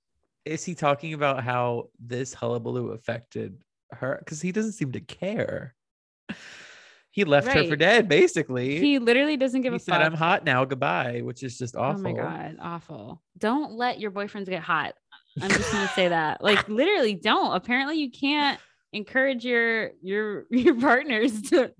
is 0.43 0.63
he 0.65 0.75
talking 0.75 1.13
about 1.13 1.43
how 1.43 1.89
this 1.99 2.33
hullabaloo 2.33 2.89
affected 2.91 3.57
her? 3.91 4.17
Because 4.19 4.41
he 4.41 4.51
doesn't 4.51 4.73
seem 4.73 4.91
to 4.91 4.99
care. 4.99 5.73
He 7.15 7.23
left 7.23 7.47
her 7.47 7.63
for 7.65 7.77
dead, 7.77 8.09
basically. 8.09 8.77
he 8.79 8.99
literally 8.99 9.37
doesn't 9.37 9.61
give 9.61 9.71
He 9.71 9.77
a 9.77 9.79
said, 9.79 9.93
fuck. 9.93 10.01
"I'm 10.01 10.13
hot 10.13 10.43
now. 10.43 10.65
Goodbye," 10.65 11.21
which 11.23 11.43
is 11.43 11.57
just 11.57 11.75
awful 11.77 12.01
Oh 12.01 12.03
my 12.03 12.11
god, 12.11 12.57
awful. 12.61 13.21
Don't 13.37 13.71
let 13.71 14.01
your 14.01 14.11
boyfriends 14.11 14.49
get 14.49 14.61
hot. 14.61 14.95
I'm 15.41 15.49
just 15.49 15.71
gonna 15.71 15.87
say 15.95 16.09
that. 16.09 16.43
Like 16.43 16.67
literally 16.81 17.13
don't. 17.13 17.55
Apparently 17.55 17.97
you 17.99 18.11
can't 18.11 18.59
encourage 18.91 19.45
your 19.45 19.91
your 20.01 20.45
your 20.51 20.75
partners 20.79 21.41
to 21.43 21.71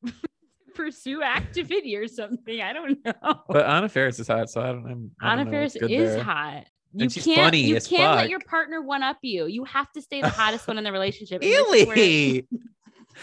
pursue 0.74 1.22
activity 1.22 1.96
or 1.96 2.08
something. 2.08 2.60
I 2.60 2.72
don't 2.72 2.98
know. 3.04 3.42
But 3.48 3.66
Anna 3.66 3.88
Faris 3.88 4.18
is 4.18 4.28
hot, 4.28 4.50
so 4.50 4.60
I 4.62 4.66
don't. 4.68 4.86
I'm, 4.86 5.10
I 5.20 5.32
Anna 5.32 5.44
don't 5.44 5.52
Faris 5.52 5.76
is 5.76 5.88
there. 6.14 6.22
hot. 6.22 6.64
You 6.92 7.10
she's 7.10 7.24
can't 7.24 7.38
funny 7.40 7.60
you 7.60 7.78
can't 7.80 8.16
let 8.16 8.30
your 8.30 8.40
partner 8.40 8.80
one 8.80 9.02
up 9.02 9.18
you. 9.20 9.44
You 9.46 9.64
have 9.64 9.92
to 9.92 10.00
stay 10.00 10.22
the 10.22 10.30
hottest 10.30 10.66
one 10.66 10.78
in 10.78 10.84
the 10.84 10.92
relationship. 10.92 11.42
and 11.42 11.50
this 11.52 11.72
is 11.82 11.86
where- 11.86 11.96
Really? 11.96 12.48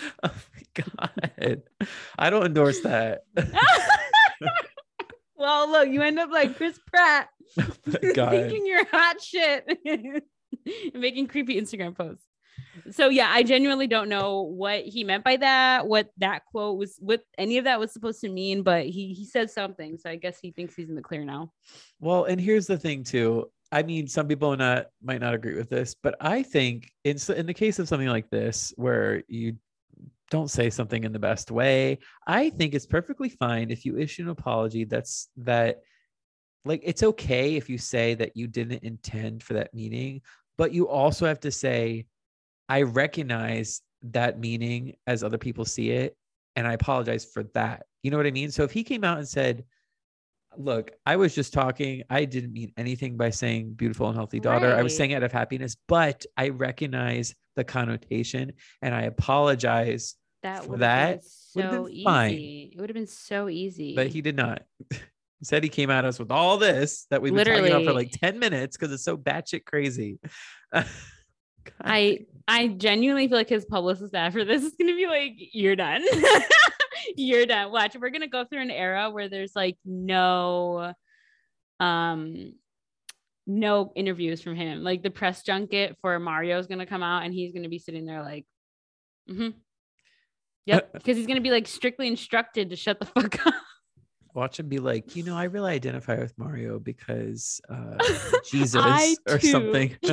oh 0.24 0.34
my 0.56 0.84
god! 0.84 1.64
I 2.18 2.30
don't 2.30 2.46
endorse 2.46 2.82
that. 2.82 3.24
well, 5.36 5.70
look, 5.70 5.90
you 5.90 6.02
end 6.02 6.20
up 6.20 6.32
like 6.32 6.58
Chris 6.58 6.80
Pratt. 6.88 7.30
Oh 7.58 8.30
thinking 8.30 8.66
you're 8.66 8.86
hot 8.86 9.22
shit 9.22 9.68
and 9.86 10.22
making 10.96 11.28
creepy 11.28 11.62
Instagram 11.62 11.96
posts. 11.96 12.26
So 12.92 13.10
yeah, 13.10 13.30
I 13.32 13.44
genuinely 13.44 13.88
don't 13.88 14.10
know 14.10 14.42
what 14.42 14.84
he 14.84 15.04
meant 15.04 15.24
by 15.24 15.38
that, 15.38 15.88
what 15.88 16.10
that 16.18 16.46
quote 16.46 16.78
was, 16.78 16.98
what 17.00 17.22
any 17.38 17.58
of 17.58 17.66
that 17.66 17.80
was 17.80 17.92
supposed 17.92 18.22
to 18.22 18.30
mean, 18.30 18.64
but 18.64 18.86
he 18.86 19.14
he 19.14 19.26
said 19.26 19.52
something, 19.52 19.98
so 19.98 20.10
I 20.10 20.16
guess 20.16 20.40
he 20.40 20.52
thinks 20.52 20.76
he's 20.76 20.90
in 20.90 20.96
the 20.96 21.02
clear 21.02 21.24
now. 21.24 21.52
Well, 22.00 22.26
and 22.26 22.40
here's 22.40 22.68
the 22.68 22.78
thing 22.78 23.04
too. 23.04 23.50
I 23.72 23.84
mean, 23.84 24.08
some 24.08 24.28
people 24.28 24.56
not 24.56 24.88
might 25.04 25.22
not 25.22 25.34
agree 25.34 25.56
with 25.56 25.70
this, 25.70 25.96
but 26.02 26.16
I 26.20 26.44
think 26.44 26.92
in 27.04 27.18
in 27.36 27.46
the 27.46 27.54
case 27.54 27.80
of 27.80 27.88
something 27.88 28.08
like 28.08 28.30
this, 28.30 28.74
where 28.76 29.24
you 29.28 29.56
don't 30.34 30.50
say 30.50 30.70
something 30.72 31.04
in 31.04 31.14
the 31.14 31.20
best 31.20 31.52
way, 31.52 32.00
I 32.26 32.50
think 32.50 32.74
it's 32.74 32.88
perfectly 32.88 33.30
fine 33.30 33.70
if 33.70 33.86
you 33.86 33.98
issue 33.98 34.24
an 34.24 34.30
apology. 34.30 34.84
That's 34.84 35.30
that, 35.38 35.82
like, 36.66 36.82
it's 36.84 37.04
okay 37.04 37.56
if 37.56 37.70
you 37.70 37.78
say 37.78 38.16
that 38.16 38.36
you 38.36 38.48
didn't 38.48 38.84
intend 38.84 39.44
for 39.44 39.54
that 39.54 39.74
meaning, 39.76 40.22
but 40.58 40.74
you 40.74 40.88
also 40.88 41.28
have 41.28 41.40
to 41.42 41.52
say, 41.52 42.06
I 42.68 42.82
recognize 42.82 43.82
that 44.02 44.40
meaning 44.40 44.96
as 45.06 45.24
other 45.24 45.38
people 45.38 45.66
see 45.66 45.92
it, 45.92 46.18
and 46.56 46.68
I 46.68 46.74
apologize 46.74 47.26
for 47.26 47.44
that. 47.54 47.84
You 48.02 48.10
know 48.10 48.18
what 48.18 48.26
I 48.26 48.32
mean? 48.32 48.50
So 48.50 48.64
if 48.64 48.72
he 48.72 48.84
came 48.84 49.04
out 49.04 49.20
and 49.20 49.28
said, 49.28 49.64
look, 50.58 50.92
I 51.06 51.16
was 51.16 51.36
just 51.36 51.54
talking. 51.54 52.04
I 52.10 52.26
didn't 52.26 52.54
mean 52.54 52.72
anything 52.78 53.18
by 53.18 53.30
saying 53.30 53.74
beautiful 53.74 54.08
and 54.08 54.16
healthy 54.16 54.40
daughter. 54.40 54.68
I 54.68 54.82
was 54.82 54.94
Right. 54.94 54.98
saying 54.98 55.14
out 55.14 55.24
of 55.24 55.32
happiness, 55.32 55.76
but 55.88 56.26
I 56.38 56.50
recognize 56.50 57.36
the 57.56 57.64
connotation 57.64 58.54
and 58.82 58.94
I 58.94 59.04
apologize. 59.04 60.16
That 60.44 60.68
would 60.68 60.80
that, 60.80 61.08
have 61.08 61.22
been 61.22 61.22
so 61.24 61.84
been 61.84 61.94
easy. 61.94 62.04
fine. 62.04 62.70
It 62.74 62.80
would 62.80 62.90
have 62.90 62.96
been 62.96 63.08
so 63.08 63.50
easy. 63.50 63.96
But 63.96 64.08
he 64.08 64.22
did 64.22 64.36
not. 64.36 64.64
Said 65.44 65.64
he 65.64 65.70
came 65.70 65.90
at 65.90 66.06
us 66.06 66.20
with 66.20 66.32
all 66.32 66.58
this 66.58 67.06
that 67.10 67.22
we've 67.22 67.34
been 67.34 67.46
talking 67.46 67.68
about 67.68 67.84
for 67.84 67.92
like 67.92 68.12
10 68.12 68.40
minutes 68.40 68.78
because 68.78 68.94
it's 68.94 69.04
so 69.04 69.18
batshit 69.18 69.66
crazy. 69.66 70.20
I. 71.82 72.20
I 72.46 72.68
genuinely 72.68 73.28
feel 73.28 73.38
like 73.38 73.48
his 73.48 73.64
publicist 73.64 74.14
after 74.14 74.44
this 74.44 74.64
is 74.64 74.76
gonna 74.78 74.96
be 74.96 75.08
like, 75.08 75.36
"You're 75.38 75.78
done, 75.78 76.04
you're 77.16 77.46
done." 77.46 77.72
Watch, 77.72 77.96
we're 77.96 78.10
gonna 78.10 78.28
go 78.28 78.44
through 78.44 78.62
an 78.62 78.70
era 78.70 79.10
where 79.10 79.30
there's 79.30 79.56
like 79.56 79.78
no, 79.86 80.94
um, 81.80 82.54
no 83.48 83.94
interviews 83.96 84.42
from 84.42 84.56
him. 84.56 84.84
Like 84.84 85.04
the 85.04 85.10
press 85.10 85.42
junket 85.44 85.96
for 86.02 86.20
Mario 86.20 86.60
is 86.60 86.68
gonna 86.68 86.86
come 86.86 87.02
out, 87.02 87.24
and 87.24 87.34
he's 87.34 87.54
gonna 87.54 87.70
be 87.70 87.80
sitting 87.80 88.06
there 88.06 88.22
like, 88.22 88.46
"Mm-hmm, 89.30 89.58
yep," 90.66 90.92
because 91.04 91.18
he's 91.18 91.28
gonna 91.28 91.42
be 91.42 91.52
like 91.52 91.68
strictly 91.68 92.08
instructed 92.08 92.70
to 92.70 92.76
shut 92.76 93.00
the 93.00 93.06
fuck 93.06 93.46
up. 93.46 93.54
Watch 94.34 94.60
him 94.60 94.68
be 94.68 94.80
like, 94.80 95.16
you 95.16 95.24
know, 95.24 95.38
I 95.38 95.44
really 95.44 95.72
identify 95.72 96.18
with 96.18 96.36
Mario 96.40 96.80
because 96.80 97.62
uh, 97.70 97.98
Jesus 98.50 99.16
or 99.30 99.38
too- 99.38 99.48
something. 99.48 99.96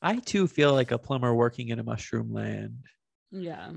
I 0.00 0.16
too 0.16 0.46
feel 0.46 0.72
like 0.72 0.92
a 0.92 0.98
plumber 0.98 1.34
working 1.34 1.68
in 1.68 1.78
a 1.78 1.82
mushroom 1.82 2.32
land. 2.32 2.84
yeah. 3.30 3.72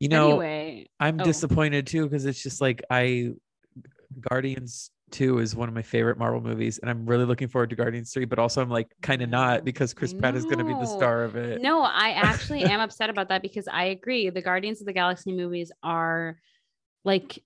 You 0.00 0.08
know, 0.08 0.30
anyway, 0.30 0.88
I'm 0.98 1.20
oh. 1.20 1.24
disappointed 1.24 1.86
too 1.86 2.04
because 2.04 2.26
it's 2.26 2.42
just 2.42 2.60
like 2.60 2.82
I 2.90 3.30
Guardians 4.20 4.90
2 5.10 5.38
is 5.38 5.54
one 5.54 5.68
of 5.68 5.74
my 5.74 5.82
favorite 5.82 6.18
Marvel 6.18 6.40
movies 6.40 6.78
and 6.78 6.90
I'm 6.90 7.06
really 7.06 7.24
looking 7.24 7.48
forward 7.48 7.70
to 7.70 7.76
Guardians 7.76 8.12
3 8.12 8.24
but 8.24 8.38
also 8.38 8.60
I'm 8.60 8.70
like 8.70 8.88
kind 9.02 9.22
of 9.22 9.28
not 9.30 9.64
because 9.64 9.94
Chris 9.94 10.12
Pratt 10.12 10.34
is 10.34 10.44
going 10.44 10.58
to 10.58 10.64
be 10.64 10.72
the 10.72 10.86
star 10.86 11.22
of 11.22 11.36
it. 11.36 11.60
No, 11.60 11.82
I 11.82 12.10
actually 12.10 12.62
am 12.64 12.80
upset 12.86 13.10
about 13.10 13.28
that 13.28 13.42
because 13.42 13.68
I 13.68 13.84
agree. 13.86 14.30
The 14.30 14.42
Guardians 14.42 14.80
of 14.80 14.86
the 14.86 14.92
Galaxy 14.92 15.32
movies 15.32 15.70
are 15.82 16.38
like 17.04 17.38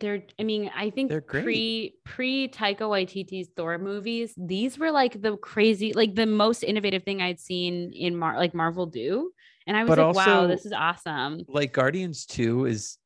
they're 0.00 0.22
I 0.38 0.42
mean, 0.42 0.70
I 0.76 0.90
think 0.90 1.10
They're 1.10 1.20
great. 1.20 1.44
pre 1.44 1.94
pre 2.04 2.48
Taika 2.48 2.80
Waititi's 2.80 3.48
Thor 3.56 3.78
movies, 3.78 4.34
these 4.36 4.78
were 4.78 4.90
like 4.90 5.20
the 5.22 5.36
crazy 5.38 5.92
like 5.92 6.14
the 6.14 6.26
most 6.26 6.62
innovative 6.62 7.02
thing 7.04 7.22
I'd 7.22 7.40
seen 7.40 7.92
in 7.94 8.16
Mar- 8.16 8.36
like 8.36 8.54
Marvel 8.54 8.86
do. 8.86 9.30
And 9.66 9.76
I 9.76 9.82
was 9.84 9.96
But 9.96 10.14
like, 10.14 10.26
wow, 10.26 10.46
this 10.46 10.64
is 10.66 10.72
awesome. 10.72 11.42
Like 11.48 11.72
Guardians 11.72 12.26
2 12.26 12.66
is 12.66 12.98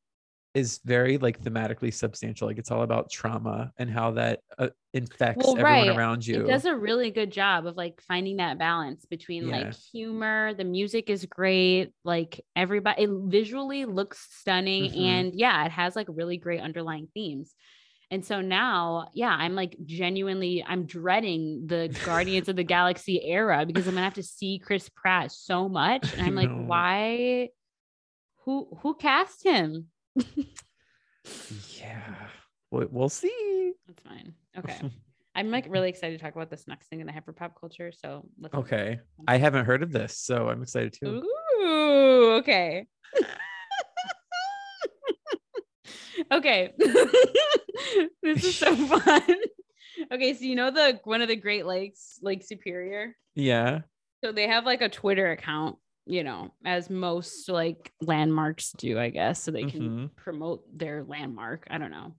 is 0.53 0.79
very 0.83 1.17
like 1.17 1.41
thematically 1.41 1.93
substantial 1.93 2.47
like 2.47 2.57
it's 2.57 2.71
all 2.71 2.81
about 2.81 3.09
trauma 3.09 3.71
and 3.77 3.89
how 3.89 4.11
that 4.11 4.41
uh, 4.57 4.67
infects 4.93 5.45
Well, 5.45 5.57
everyone 5.57 5.87
right. 5.87 5.97
around 5.97 6.27
you. 6.27 6.41
It 6.41 6.47
does 6.47 6.65
a 6.65 6.75
really 6.75 7.09
good 7.09 7.31
job 7.31 7.65
of 7.65 7.77
like 7.77 8.01
finding 8.07 8.37
that 8.37 8.57
balance 8.59 9.05
between 9.05 9.47
Yeah. 9.47 9.59
like 9.59 9.73
humor, 9.93 10.53
the 10.53 10.65
music 10.65 11.09
is 11.09 11.25
great, 11.25 11.91
like 12.03 12.41
everybody 12.55 13.03
it 13.03 13.09
visually 13.11 13.85
looks 13.85 14.27
stunning 14.29 14.91
Mhm. 14.91 14.97
and 14.99 15.35
yeah, 15.35 15.65
it 15.65 15.71
has 15.71 15.95
like 15.95 16.07
really 16.09 16.37
great 16.37 16.59
underlying 16.59 17.07
themes. 17.13 17.55
And 18.09 18.25
so 18.25 18.41
now, 18.41 19.07
yeah, 19.13 19.29
I'm 19.33 19.55
like 19.55 19.77
genuinely 19.85 20.65
I'm 20.67 20.85
dreading 20.85 21.63
the 21.67 21.97
Guardians 22.03 22.49
of 22.49 22.57
the 22.57 22.63
Galaxy 22.75 23.23
era 23.23 23.65
because 23.65 23.87
I'm 23.87 23.93
going 23.93 24.01
to 24.01 24.03
have 24.03 24.15
to 24.15 24.23
see 24.23 24.59
Chris 24.59 24.89
Pratt 24.89 25.31
so 25.31 25.69
much 25.69 26.11
and 26.11 26.21
I'm 26.21 26.35
like, 26.35 26.49
why 26.67 27.49
who 28.43 28.67
who 28.81 28.95
cast 28.95 29.45
him? 29.45 29.87
Yeah. 31.79 32.15
We- 32.71 32.85
We'll 32.89 33.09
see. 33.09 33.73
That's 33.87 34.01
fine. 34.01 34.33
Okay. 34.57 34.79
I'm 35.35 35.49
like 35.51 35.65
really 35.69 35.89
excited 35.89 36.17
to 36.19 36.23
talk 36.23 36.35
about 36.35 36.49
this 36.49 36.67
next 36.67 36.87
thing 36.87 36.99
in 36.99 37.07
the 37.07 37.13
hyper 37.13 37.33
pop 37.33 37.59
culture. 37.59 37.91
So 37.91 38.25
let's 38.39 38.53
Okay. 38.53 38.99
I 39.27 39.37
haven't 39.37 39.65
heard 39.65 39.83
of 39.83 39.91
this, 39.91 40.17
so 40.17 40.49
I'm 40.49 40.61
excited 40.61 40.93
too. 40.93 41.23
Ooh, 41.61 42.31
okay. 42.39 42.85
okay. 46.31 46.73
this 46.77 48.43
is 48.43 48.57
so 48.57 48.75
fun. 48.87 49.35
Okay, 50.11 50.33
so 50.33 50.43
you 50.45 50.55
know 50.55 50.71
the 50.71 50.99
one 51.05 51.21
of 51.21 51.27
the 51.27 51.35
Great 51.35 51.65
Lakes, 51.65 52.19
Lake 52.21 52.43
Superior. 52.43 53.15
Yeah. 53.35 53.81
So 54.23 54.31
they 54.31 54.47
have 54.47 54.65
like 54.65 54.81
a 54.81 54.89
Twitter 54.89 55.31
account, 55.31 55.77
you 56.05 56.23
know, 56.23 56.51
as 56.65 56.89
most 56.89 57.47
like 57.49 57.91
landmarks 58.01 58.71
do, 58.73 58.99
I 58.99 59.09
guess, 59.09 59.41
so 59.43 59.51
they 59.51 59.65
can 59.65 59.89
Mhm. 60.09 60.15
promote 60.15 60.63
their 60.77 61.03
landmark. 61.03 61.67
I 61.69 61.77
don't 61.77 61.91
know. 61.91 62.15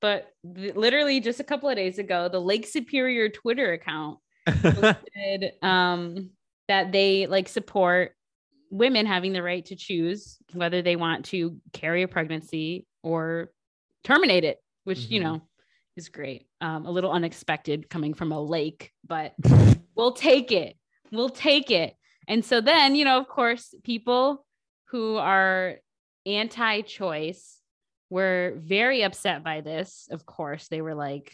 But 0.00 0.32
th- 0.54 0.74
literally 0.74 1.20
just 1.20 1.40
a 1.40 1.44
couple 1.44 1.68
of 1.68 1.76
days 1.76 1.98
ago, 1.98 2.28
the 2.28 2.40
Lake 2.40 2.66
Superior 2.66 3.28
Twitter 3.28 3.72
account 3.72 4.18
posted 4.62 5.52
um 5.62 6.30
that 6.68 6.92
they 6.92 7.26
like 7.26 7.48
support 7.48 8.12
women 8.70 9.04
having 9.06 9.32
the 9.32 9.42
right 9.42 9.64
to 9.66 9.76
choose 9.76 10.38
whether 10.52 10.80
they 10.82 10.96
want 10.96 11.24
to 11.26 11.60
carry 11.72 12.02
a 12.02 12.08
pregnancy 12.08 12.86
or 13.02 13.50
terminate 14.04 14.44
it, 14.44 14.58
which, 14.84 15.08
you 15.10 15.20
Mhm. 15.20 15.24
know, 15.24 15.42
is 15.96 16.08
great. 16.08 16.46
Um, 16.60 16.86
a 16.86 16.90
little 16.90 17.10
unexpected 17.10 17.90
coming 17.90 18.14
from 18.14 18.30
a 18.32 18.40
lake, 18.40 18.92
but 19.06 19.34
we'll 19.96 20.12
take 20.12 20.52
it. 20.52 20.76
We'll 21.10 21.28
take 21.28 21.70
it. 21.70 21.94
And 22.28 22.44
so 22.44 22.60
then, 22.60 22.94
you 22.94 23.04
know, 23.04 23.18
of 23.18 23.28
course, 23.28 23.74
people 23.82 24.44
who 24.88 25.16
are 25.16 25.76
anti 26.26 26.82
choice 26.82 27.58
were 28.08 28.54
very 28.56 29.02
upset 29.02 29.42
by 29.44 29.60
this. 29.60 30.08
Of 30.10 30.26
course, 30.26 30.68
they 30.68 30.80
were 30.80 30.94
like, 30.94 31.32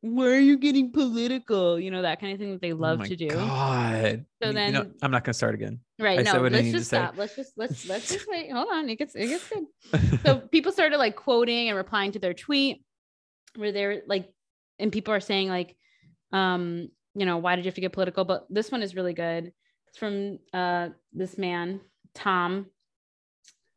why 0.00 0.26
are 0.26 0.38
you 0.38 0.58
getting 0.58 0.90
political? 0.92 1.78
You 1.78 1.90
know, 1.90 2.02
that 2.02 2.20
kind 2.20 2.32
of 2.32 2.38
thing 2.38 2.50
that 2.52 2.60
they 2.60 2.72
Oh 2.72 2.76
love 2.76 2.98
my 3.00 3.06
to 3.06 3.16
do. 3.16 3.28
God. 3.28 4.24
So 4.42 4.50
You- 4.50 4.58
you 4.58 4.72
know, 4.72 4.82
then- 4.82 4.94
I'm 5.02 5.10
not 5.10 5.22
gonna 5.24 5.34
start 5.34 5.54
again. 5.54 5.80
Right. 5.98 6.18
I 6.18 6.22
no, 6.22 6.32
said 6.32 6.42
what 6.42 6.52
let's 6.52 6.70
just 6.72 6.90
say. 6.90 6.96
stop. 6.96 7.16
Let's 7.16 7.36
just 7.36 7.52
let's 7.56 7.88
let's 7.88 8.08
just 8.10 8.26
wait. 8.28 8.50
Hold 8.50 8.68
on. 8.72 8.88
It 8.88 8.96
gets 8.96 9.14
it 9.14 9.28
gets 9.28 9.48
good. 9.48 10.20
So 10.24 10.38
people 10.52 10.72
started 10.72 10.98
like 10.98 11.14
quoting 11.16 11.68
and 11.68 11.76
replying 11.76 12.12
to 12.12 12.18
their 12.18 12.34
tweet 12.34 12.84
where 13.56 13.70
they're 13.70 14.02
like, 14.08 14.28
and 14.78 14.90
people 14.90 15.14
are 15.14 15.20
saying 15.20 15.48
like, 15.48 15.76
um, 16.32 16.88
you 17.14 17.24
know, 17.26 17.36
why 17.38 17.54
did 17.56 17.64
you 17.64 17.68
have 17.68 17.74
to 17.76 17.80
get 17.80 17.92
political? 17.92 18.24
But 18.24 18.46
this 18.50 18.72
one 18.72 18.82
is 18.82 18.94
really 18.96 19.12
good. 19.14 19.52
It's 19.92 19.98
from 19.98 20.38
uh 20.52 20.88
this 21.12 21.36
man, 21.36 21.80
Tom. 22.14 22.66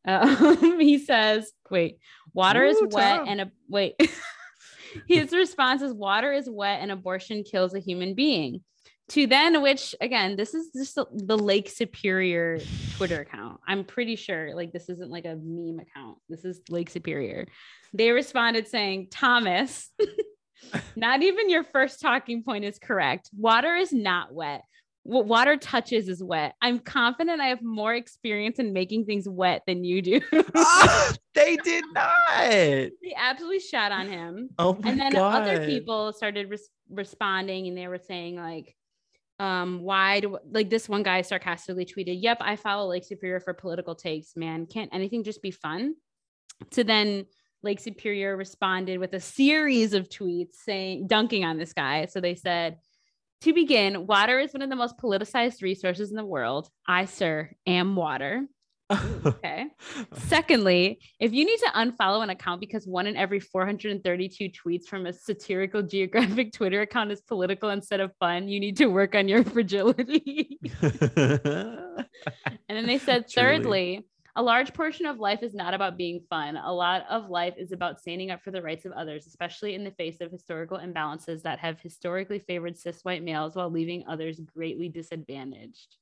Uh, 0.07 0.55
he 0.79 0.99
says, 0.99 1.51
wait, 1.69 1.99
water 2.33 2.63
is 2.63 2.77
wet 2.79 3.19
Tom. 3.19 3.27
and 3.27 3.41
a 3.41 3.51
wait. 3.67 3.95
His 5.09 5.33
response 5.33 5.81
is 5.81 5.93
water 5.93 6.31
is 6.31 6.49
wet 6.49 6.79
and 6.81 6.91
abortion 6.91 7.43
kills 7.43 7.73
a 7.73 7.79
human 7.79 8.13
being. 8.13 8.61
To 9.09 9.27
then, 9.27 9.61
which 9.61 9.93
again, 10.01 10.35
this 10.35 10.53
is 10.55 10.71
just 10.75 10.95
the, 10.95 11.05
the 11.11 11.37
Lake 11.37 11.69
Superior 11.69 12.59
Twitter 12.95 13.21
account. 13.21 13.59
I'm 13.67 13.83
pretty 13.83 14.15
sure 14.15 14.55
like 14.55 14.71
this 14.71 14.89
isn't 14.89 15.11
like 15.11 15.25
a 15.25 15.35
meme 15.35 15.79
account. 15.79 16.17
This 16.29 16.43
is 16.45 16.61
Lake 16.69 16.89
Superior. 16.89 17.45
They 17.93 18.11
responded 18.11 18.67
saying, 18.67 19.09
Thomas, 19.11 19.91
not 20.95 21.21
even 21.21 21.49
your 21.49 21.63
first 21.63 22.01
talking 22.01 22.41
point 22.41 22.65
is 22.65 22.79
correct. 22.79 23.29
Water 23.37 23.75
is 23.75 23.93
not 23.93 24.33
wet. 24.33 24.63
What 25.05 25.27
water 25.27 25.55
touches 25.55 26.09
is 26.09 26.23
wet. 26.23 26.55
I'm 26.63 26.79
confident 26.79 27.39
I 27.39 27.49
have 27.49 27.61
more 27.61 27.93
experience 27.93 28.57
in 28.57 28.73
making 28.73 29.05
things 29.05 29.29
wet 29.29 29.61
than 29.67 29.83
you 29.83 30.01
do. 30.01 30.19
Ah, 30.55 31.13
they 31.35 31.57
did 31.57 31.83
not. 31.93 32.11
they 32.39 32.91
absolutely 33.15 33.59
shot 33.59 33.91
on 33.91 34.09
him. 34.09 34.49
Oh 34.57 34.73
my 34.81 34.89
and 34.89 34.99
then 34.99 35.11
God. 35.13 35.43
other 35.43 35.63
people 35.67 36.11
started 36.11 36.49
res- 36.49 36.69
responding 36.89 37.67
and 37.67 37.77
they 37.77 37.87
were 37.87 37.99
saying 37.99 38.35
like 38.35 38.75
um 39.39 39.81
why 39.81 40.21
do 40.21 40.37
like 40.49 40.69
this 40.69 40.87
one 40.87 41.03
guy 41.03 41.21
sarcastically 41.21 41.85
tweeted 41.85 42.21
yep 42.21 42.37
i 42.39 42.55
follow 42.55 42.87
lake 42.87 43.03
superior 43.03 43.41
for 43.41 43.53
political 43.53 43.93
takes 43.93 44.35
man 44.37 44.65
can't 44.65 44.93
anything 44.93 45.23
just 45.25 45.41
be 45.41 45.51
fun 45.51 45.93
to 46.71 46.85
then 46.85 47.25
lake 47.61 47.81
superior 47.81 48.37
responded 48.37 48.97
with 48.97 49.13
a 49.13 49.19
series 49.19 49.93
of 49.93 50.07
tweets 50.07 50.55
saying 50.63 51.07
dunking 51.07 51.43
on 51.43 51.57
this 51.57 51.73
guy 51.73 52.05
so 52.05 52.21
they 52.21 52.35
said 52.35 52.77
to 53.45 53.53
begin 53.53 54.05
water 54.07 54.39
is 54.39 54.53
one 54.53 54.61
of 54.61 54.69
the 54.69 54.75
most 54.75 54.97
politicized 54.97 55.61
resources 55.61 56.09
in 56.09 56.17
the 56.17 56.25
world 56.25 56.69
i 56.87 57.05
sir 57.05 57.49
am 57.65 57.95
water 57.95 58.45
okay 59.25 59.65
Secondly, 60.13 60.99
if 61.19 61.33
you 61.33 61.45
need 61.45 61.57
to 61.57 61.71
unfollow 61.75 62.23
an 62.23 62.29
account 62.29 62.59
because 62.59 62.85
one 62.85 63.07
in 63.07 63.15
every 63.15 63.39
432 63.39 64.49
tweets 64.49 64.85
from 64.85 65.05
a 65.05 65.13
satirical 65.13 65.81
geographic 65.81 66.53
Twitter 66.53 66.81
account 66.81 67.11
is 67.11 67.21
political 67.21 67.69
instead 67.69 67.99
of 67.99 68.11
fun, 68.19 68.47
you 68.47 68.59
need 68.59 68.77
to 68.77 68.87
work 68.87 69.15
on 69.15 69.27
your 69.27 69.43
fragility. 69.43 70.59
and 70.81 72.05
then 72.69 72.85
they 72.85 72.97
said, 72.97 73.27
Truly. 73.27 73.57
thirdly, 73.57 74.05
a 74.37 74.43
large 74.43 74.73
portion 74.73 75.05
of 75.05 75.19
life 75.19 75.43
is 75.43 75.53
not 75.53 75.73
about 75.73 75.97
being 75.97 76.19
fun. 76.29 76.57
A 76.57 76.71
lot 76.73 77.05
of 77.09 77.29
life 77.29 77.53
is 77.57 77.71
about 77.71 77.99
standing 78.01 78.31
up 78.31 78.41
for 78.43 78.51
the 78.51 78.61
rights 78.61 78.85
of 78.85 78.91
others, 78.91 79.27
especially 79.27 79.75
in 79.75 79.83
the 79.83 79.91
face 79.91 80.19
of 80.19 80.31
historical 80.31 80.77
imbalances 80.77 81.41
that 81.43 81.59
have 81.59 81.79
historically 81.79 82.39
favored 82.39 82.77
cis 82.77 82.99
white 83.03 83.23
males 83.23 83.55
while 83.55 83.69
leaving 83.69 84.03
others 84.07 84.39
greatly 84.39 84.89
disadvantaged. 84.89 85.95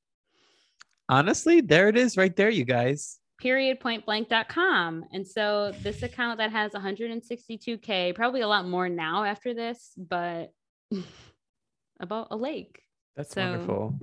Honestly, 1.08 1.60
there 1.60 1.88
it 1.88 1.96
is 1.96 2.16
right 2.16 2.34
there, 2.34 2.50
you 2.50 2.64
guys. 2.64 3.20
period 3.38 3.78
point 3.78 4.04
blank.com. 4.04 5.04
And 5.12 5.26
so 5.26 5.72
this 5.82 6.02
account 6.02 6.38
that 6.38 6.50
has 6.50 6.72
162k, 6.72 8.14
probably 8.14 8.40
a 8.40 8.48
lot 8.48 8.66
more 8.66 8.88
now 8.88 9.22
after 9.24 9.54
this, 9.54 9.92
but 9.96 10.52
about 12.00 12.28
a 12.30 12.36
lake. 12.36 12.80
That's 13.16 13.32
So, 13.32 13.42
wonderful. 13.42 13.94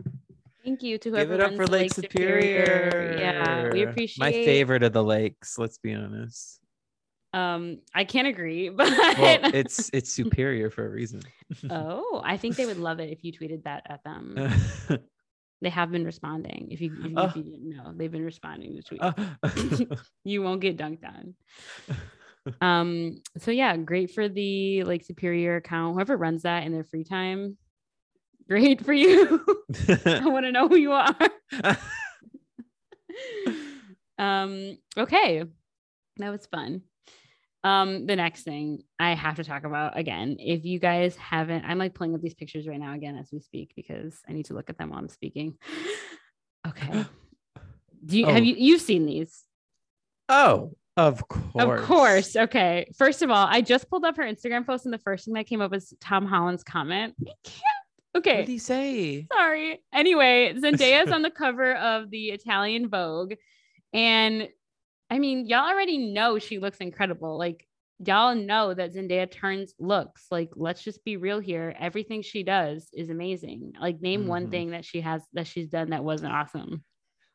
Thank 0.64 0.84
you 0.84 0.97
to 0.99 1.09
Give 1.09 1.14
whoever 1.14 1.34
it 1.34 1.41
up 1.41 1.55
for 1.55 1.66
the 1.66 1.72
Lake 1.72 1.93
Superior. 1.93 3.16
Yeah, 3.20 3.70
we 3.72 3.84
appreciate 3.84 4.20
my 4.20 4.32
favorite 4.32 4.84
of 4.84 4.93
the 4.93 5.03
lakes. 5.03 5.57
Let's 5.57 5.78
be 5.78 5.93
honest. 5.93 6.59
Um, 7.34 7.80
I 7.95 8.03
can't 8.03 8.28
agree, 8.28 8.70
but 8.78 8.89
Well, 8.89 9.39
it's 9.53 9.89
it's 9.93 10.12
superior 10.12 10.70
for 10.70 10.86
a 10.86 10.89
reason. 10.89 11.22
oh, 11.70 12.22
I 12.24 12.38
think 12.38 12.55
they 12.57 12.66
would 12.66 12.78
love 12.78 12.99
it 12.99 13.09
if 13.09 13.24
you 13.24 13.32
tweeted 13.32 13.64
that 13.64 13.84
at 13.89 14.03
them. 14.03 14.36
They 15.64 15.70
have 15.70 15.91
been 15.91 16.05
responding. 16.05 16.70
If 16.72 16.82
you, 16.82 16.91
if 17.05 17.12
Oh. 17.16 17.26
if 17.28 17.36
you 17.36 17.43
didn't 17.43 17.70
know, 17.70 17.93
they've 17.95 18.12
been 18.12 18.26
responding 18.26 18.82
to 18.82 18.95
tweets. 18.95 19.97
you 20.24 20.41
won't 20.41 20.59
get 20.59 20.76
dunked 20.76 21.05
on. 21.05 21.36
Um, 22.59 23.22
so 23.38 23.51
yeah, 23.51 23.78
great 23.78 24.09
for 24.12 24.28
the 24.28 24.84
Lake 24.84 25.05
Superior 25.05 25.57
account. 25.57 25.93
Whoever 25.93 26.18
runs 26.18 26.41
that 26.43 26.64
in 26.64 26.72
their 26.72 26.84
free 26.84 27.03
time, 27.03 27.57
great 28.52 28.84
for 28.84 28.91
you. 28.91 29.41
I 30.06 30.22
want 30.26 30.45
to 30.45 30.52
know 30.52 30.68
who 30.68 30.76
you 30.76 30.91
are. 30.91 31.16
um, 34.18 34.78
okay. 34.97 35.43
That 36.18 36.30
was 36.32 36.45
fun. 36.47 36.82
Um, 37.64 38.08
the 38.08 38.18
next 38.18 38.43
thing 38.43 38.84
I 38.99 39.14
have 39.14 39.36
to 39.38 39.45
talk 39.45 39.64
about 39.64 39.97
again, 39.97 40.36
if 40.39 40.66
you 40.66 40.80
guys 40.80 41.16
haven't, 41.16 41.64
I'm 41.64 41.78
like 41.78 41.93
pulling 41.93 42.14
up 42.14 42.22
these 42.22 42.34
pictures 42.34 42.68
right 42.68 42.80
now 42.80 42.93
again 42.93 43.16
as 43.16 43.30
we 43.32 43.39
speak 43.39 43.72
because 43.74 44.20
I 44.28 44.34
need 44.34 44.47
to 44.47 44.54
look 44.54 44.70
at 44.70 44.78
them 44.78 44.89
while 44.89 44.99
I'm 44.99 45.10
speaking. 45.10 45.58
Okay. 46.68 47.06
Do 48.06 48.20
you 48.20 48.28
Oh. 48.28 48.34
have 48.34 48.43
you 48.45 48.54
you've 48.56 48.82
seen 48.82 49.08
these? 49.08 49.45
oh, 50.30 50.76
of 50.95 51.28
course. 51.28 51.56
Of 51.56 51.86
course. 51.88 52.36
Okay. 52.36 52.91
First 52.95 53.24
of 53.24 53.32
all, 53.32 53.47
I 53.49 53.62
just 53.62 53.89
pulled 53.89 54.06
up 54.06 54.16
her 54.18 54.24
Instagram 54.24 54.64
post, 54.64 54.86
and 54.86 54.93
the 54.93 54.99
first 54.99 55.26
thing 55.26 55.34
that 55.34 55.47
came 55.47 55.60
up 55.60 55.72
was 55.72 55.91
Tom 55.99 56.28
Holland's 56.28 56.64
comment. 56.64 57.16
I 57.20 57.32
can't. 57.43 57.80
What 58.14 58.20
Okay. 58.28 58.38
did 58.38 58.47
he 58.47 58.57
say? 58.57 59.28
Sorry. 59.32 59.82
Anyway, 59.93 60.53
Zendaya's 60.57 61.12
on 61.12 61.22
the 61.22 61.32
cover 61.32 61.76
of 61.76 62.09
the 62.09 62.30
Italian 62.30 62.89
Vogue. 62.89 63.34
And 63.93 64.49
I 65.09 65.20
mean, 65.20 65.45
y'all 65.47 65.70
already 65.70 65.97
know 65.97 66.39
she 66.39 66.59
looks 66.59 66.78
incredible. 66.78 67.38
Like, 67.38 67.68
y'all 68.05 68.34
know 68.36 68.74
that 68.74 68.93
Zendaya 68.93 69.30
turns 69.30 69.74
looks. 69.80 70.26
Like, 70.32 70.49
let's 70.55 70.82
just 70.84 71.03
be 71.03 71.18
real 71.18 71.39
here. 71.39 71.76
Everything 71.80 72.22
she 72.22 72.43
does 72.43 72.89
is 72.93 73.09
amazing. 73.09 73.74
Like, 73.80 74.01
name 74.01 74.26
one 74.28 74.47
Mhm. 74.47 74.51
thing 74.51 74.70
that 74.72 74.86
she 74.86 75.01
has 75.01 75.22
that 75.34 75.47
she's 75.47 75.68
done 75.70 75.89
that 75.91 76.03
wasn't 76.03 76.34
awesome. 76.34 76.84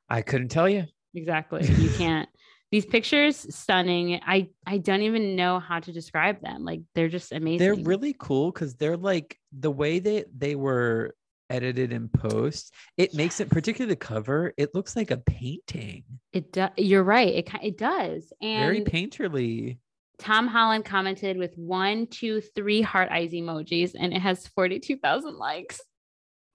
I 0.09 0.23
couldn't 0.23 0.49
tell 0.49 0.69
you. 0.69 0.87
Exactly. 1.15 1.67
You 1.67 1.91
can't. 1.91 2.29
These 2.73 2.87
pictures 2.87 3.55
stunning. 3.55 4.21
I 4.27 4.49
I 4.67 4.79
don't 4.79 5.03
even 5.03 5.37
know 5.37 5.61
how 5.61 5.79
to 5.81 5.93
describe 5.93 6.41
them. 6.43 6.65
Like 6.65 6.81
they're 6.95 7.09
just 7.09 7.33
amazing. 7.33 7.59
They're 7.59 7.85
really 7.85 8.15
cool 8.19 8.51
because 8.51 8.75
they're 8.75 8.97
like 8.97 9.39
the 9.57 9.71
way 9.71 10.01
they 10.01 10.25
they 10.37 10.57
were 10.57 11.15
edited 11.49 11.93
in 11.93 12.09
post. 12.09 12.75
It 12.97 13.15
makes 13.15 13.39
it 13.39 13.51
particularly 13.51 13.93
the 13.93 13.97
cover. 13.97 14.53
It 14.57 14.75
looks 14.75 14.97
like 14.97 15.13
a 15.13 15.17
painting. 15.19 16.03
it 16.33 16.53
does. 16.53 16.71
You're 16.77 17.05
right. 17.05 17.33
It 17.33 17.51
ki- 17.51 17.69
it 17.69 17.79
does. 17.79 18.33
Very 18.43 18.81
painterly. 18.83 19.79
Tom 20.19 20.49
Holland 20.49 20.85
commented 20.85 21.37
with 21.37 21.55
one, 21.57 22.07
two, 22.09 22.41
three 22.41 22.81
heart 22.83 23.11
eyes 23.13 23.33
emojis, 23.33 23.93
and 23.99 24.13
it 24.13 24.21
has 24.21 24.47
forty 24.49 24.81
two 24.81 24.97
thousand 24.97 25.37
likes. 25.37 25.81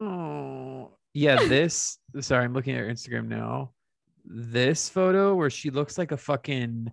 Oh 0.02 0.98
yeah, 1.14 1.36
this 1.48 1.98
sorry, 2.20 2.44
I'm 2.44 2.54
looking 2.54 2.76
at 2.76 2.82
her 2.82 2.92
Instagram 2.92 3.28
now. 3.28 3.72
This 4.26 4.90
photo 4.90 5.36
where 5.36 5.50
she 5.50 5.70
looks 5.70 5.98
like 5.98 6.12
a 6.12 6.18
fucking 6.18 6.92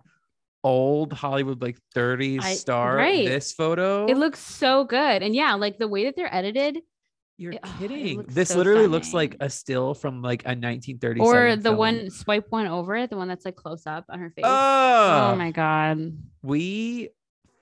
old 0.63 1.13
Hollywood 1.13 1.61
like 1.61 1.77
30s 1.95 2.41
I- 2.43 2.53
star. 2.55 2.95
right. 2.95 3.25
This 3.25 3.53
photo. 3.53 4.05
It 4.07 4.17
looks 4.17 4.39
so 4.39 4.83
good, 4.83 5.23
and 5.23 5.33
yeah, 5.35 5.53
like 5.55 5.77
the 5.77 5.87
way 5.87 6.05
that 6.05 6.15
they're 6.15 6.33
edited, 6.33 6.79
You're 7.37 7.53
it- 7.53 7.59
oh, 7.63 7.75
kidding. 7.79 8.17
looks 8.17 8.33
this 8.33 8.49
so 8.49 8.57
literally 8.57 8.87
looks 8.87 9.13
like 9.13 9.37
a 9.39 9.49
still 9.49 9.93
from 9.93 10.21
like 10.21 10.43
a 10.45 10.55
1930s. 10.55 11.19
or 11.21 11.55
the 11.55 11.61
film. 11.63 11.77
one 11.77 12.09
swipe 12.09 12.47
one 12.49 12.67
over 12.67 12.95
it, 12.97 13.09
the 13.09 13.15
one 13.17 13.27
that's 13.29 13.45
like 13.45 13.55
close 13.55 13.87
up 13.87 14.05
on 14.09 14.19
her 14.19 14.29
face. 14.31 14.43
Oh, 14.45 15.29
oh 15.31 15.35
my 15.37 15.51
god. 15.51 16.17
we 16.41 17.09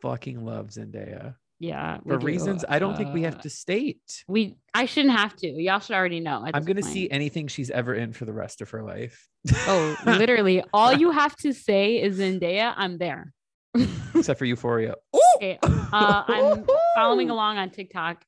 fucking 0.02 0.44
love 0.46 0.70
Zendaya 0.70 1.36
Yeah. 1.60 1.98
for 2.08 2.18
do. 2.18 2.26
reasons 2.26 2.64
I 2.70 2.80
don't 2.80 2.96
think 2.96 3.14
we 3.14 3.24
have 3.24 3.36
Uh, 3.38 3.42
to 3.42 3.50
state. 3.50 4.24
We 4.28 4.58
I 4.74 4.86
shouldn't 4.86 5.18
have 5.18 5.36
to. 5.38 5.48
Y'all 5.48 5.80
should 5.80 5.96
already 5.96 6.20
know. 6.20 6.44
I'm 6.54 6.64
gonna 6.64 6.82
point. 6.82 6.94
see 6.94 7.10
anything 7.10 7.48
she's 7.48 7.70
ever 7.72 7.94
in 7.96 8.14
for 8.14 8.26
the 8.26 8.34
rest 8.34 8.62
of 8.62 8.70
her 8.72 8.84
life. 8.84 9.28
Oh, 9.68 9.96
literally, 10.06 10.64
all 10.74 10.94
you 10.94 11.12
have 11.12 11.36
to 11.38 11.54
say 11.54 12.02
is 12.02 12.20
Zendaya. 12.20 12.74
I'm 12.78 12.98
there. 12.98 13.34
except 14.16 14.38
for 14.40 14.46
Euphoria. 14.46 14.96
Okay, 15.38 15.58
uh, 15.64 16.24
I'm 16.28 16.66
following 16.96 17.30
along 17.30 17.58
on 17.58 17.70
TikTok. 17.70 18.24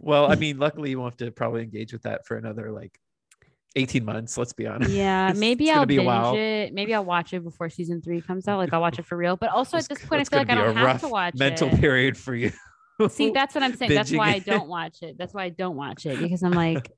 well, 0.00 0.30
I 0.30 0.36
mean, 0.36 0.58
luckily 0.58 0.90
you 0.90 0.98
won't 0.98 1.12
have 1.20 1.26
to 1.28 1.32
probably 1.32 1.62
engage 1.62 1.92
with 1.92 2.02
that 2.02 2.26
for 2.26 2.36
another 2.36 2.70
like 2.72 2.98
18 3.76 4.04
months. 4.04 4.36
Let's 4.36 4.52
be 4.52 4.66
honest. 4.66 4.90
Yeah, 4.90 5.32
maybe 5.36 5.70
I'll 5.70 5.86
binge 5.86 6.36
it. 6.36 6.74
Maybe 6.74 6.94
I'll 6.94 7.04
watch 7.04 7.32
it 7.32 7.44
before 7.44 7.70
season 7.70 8.02
three 8.02 8.20
comes 8.20 8.48
out. 8.48 8.58
Like 8.58 8.72
I'll 8.72 8.80
watch 8.80 8.98
it 8.98 9.06
for 9.06 9.16
real. 9.16 9.36
But 9.36 9.50
also 9.50 9.76
at 9.76 9.88
this 9.88 10.04
point, 10.04 10.20
I 10.20 10.24
feel 10.24 10.38
like 10.40 10.50
I 10.50 10.54
don't 10.54 10.76
have 10.76 11.00
to 11.00 11.08
watch 11.08 11.34
mental 11.34 11.68
it. 11.68 11.80
period 11.80 12.16
for 12.16 12.34
you. 12.34 12.52
See, 13.08 13.30
that's 13.34 13.54
what 13.54 13.62
I'm 13.62 13.76
saying. 13.76 13.92
That's 13.92 14.12
why 14.12 14.30
I 14.30 14.38
don't 14.40 14.68
watch 14.68 15.02
it. 15.02 15.16
That's 15.18 15.32
why 15.32 15.44
I 15.44 15.48
don't 15.50 15.76
watch 15.76 16.06
it 16.06 16.18
because 16.18 16.42
I'm 16.42 16.52
like, 16.52 16.90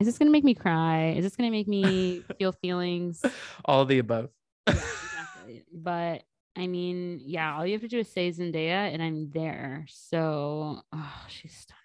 is 0.00 0.06
this 0.06 0.18
gonna 0.18 0.30
make 0.30 0.44
me 0.44 0.54
cry? 0.54 1.14
Is 1.16 1.24
this 1.24 1.36
gonna 1.36 1.50
make 1.50 1.68
me 1.68 2.22
feel 2.38 2.52
feelings? 2.52 3.22
all 3.64 3.82
of 3.82 3.88
the 3.88 3.98
above. 3.98 4.30
Yeah, 4.68 4.74
exactly. 4.74 5.64
But 5.72 6.22
I 6.56 6.68
mean, 6.68 7.20
yeah, 7.24 7.56
all 7.56 7.66
you 7.66 7.72
have 7.72 7.82
to 7.82 7.88
do 7.88 7.98
is 7.98 8.08
say 8.08 8.30
Zendaya, 8.30 8.92
and 8.92 9.02
I'm 9.02 9.30
there. 9.30 9.86
So, 9.88 10.82
oh, 10.92 11.22
she's 11.28 11.52
stunning. 11.56 11.80